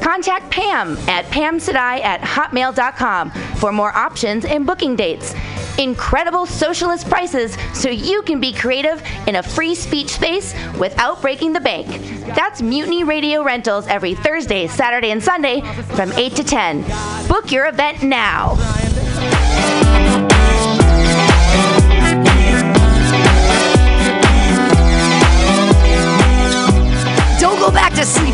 Contact 0.03 0.49
Pam 0.51 0.97
at 1.07 1.23
pamsadai 1.25 2.01
at 2.01 2.19
hotmail.com 2.19 3.31
for 3.55 3.71
more 3.71 3.95
options 3.95 4.43
and 4.43 4.65
booking 4.65 4.97
dates. 4.97 5.33
Incredible 5.77 6.47
socialist 6.47 7.07
prices 7.07 7.55
so 7.73 7.89
you 7.89 8.23
can 8.23 8.39
be 8.39 8.51
creative 8.51 9.01
in 9.27 9.35
a 9.35 9.43
free 9.43 9.75
speech 9.75 10.09
space 10.09 10.55
without 10.79 11.21
breaking 11.21 11.53
the 11.53 11.59
bank. 11.59 11.87
That's 12.35 12.63
Mutiny 12.63 13.03
Radio 13.03 13.43
Rentals 13.43 13.85
every 13.87 14.15
Thursday, 14.15 14.67
Saturday, 14.67 15.11
and 15.11 15.23
Sunday 15.23 15.61
from 15.95 16.11
8 16.13 16.35
to 16.35 16.43
10. 16.43 17.27
Book 17.27 17.51
your 17.51 17.67
event 17.77 18.01
now. 18.01 18.55
Don't 27.39 27.59
go 27.59 27.69
back 27.71 27.93
to 27.93 28.03
sleep 28.03 28.17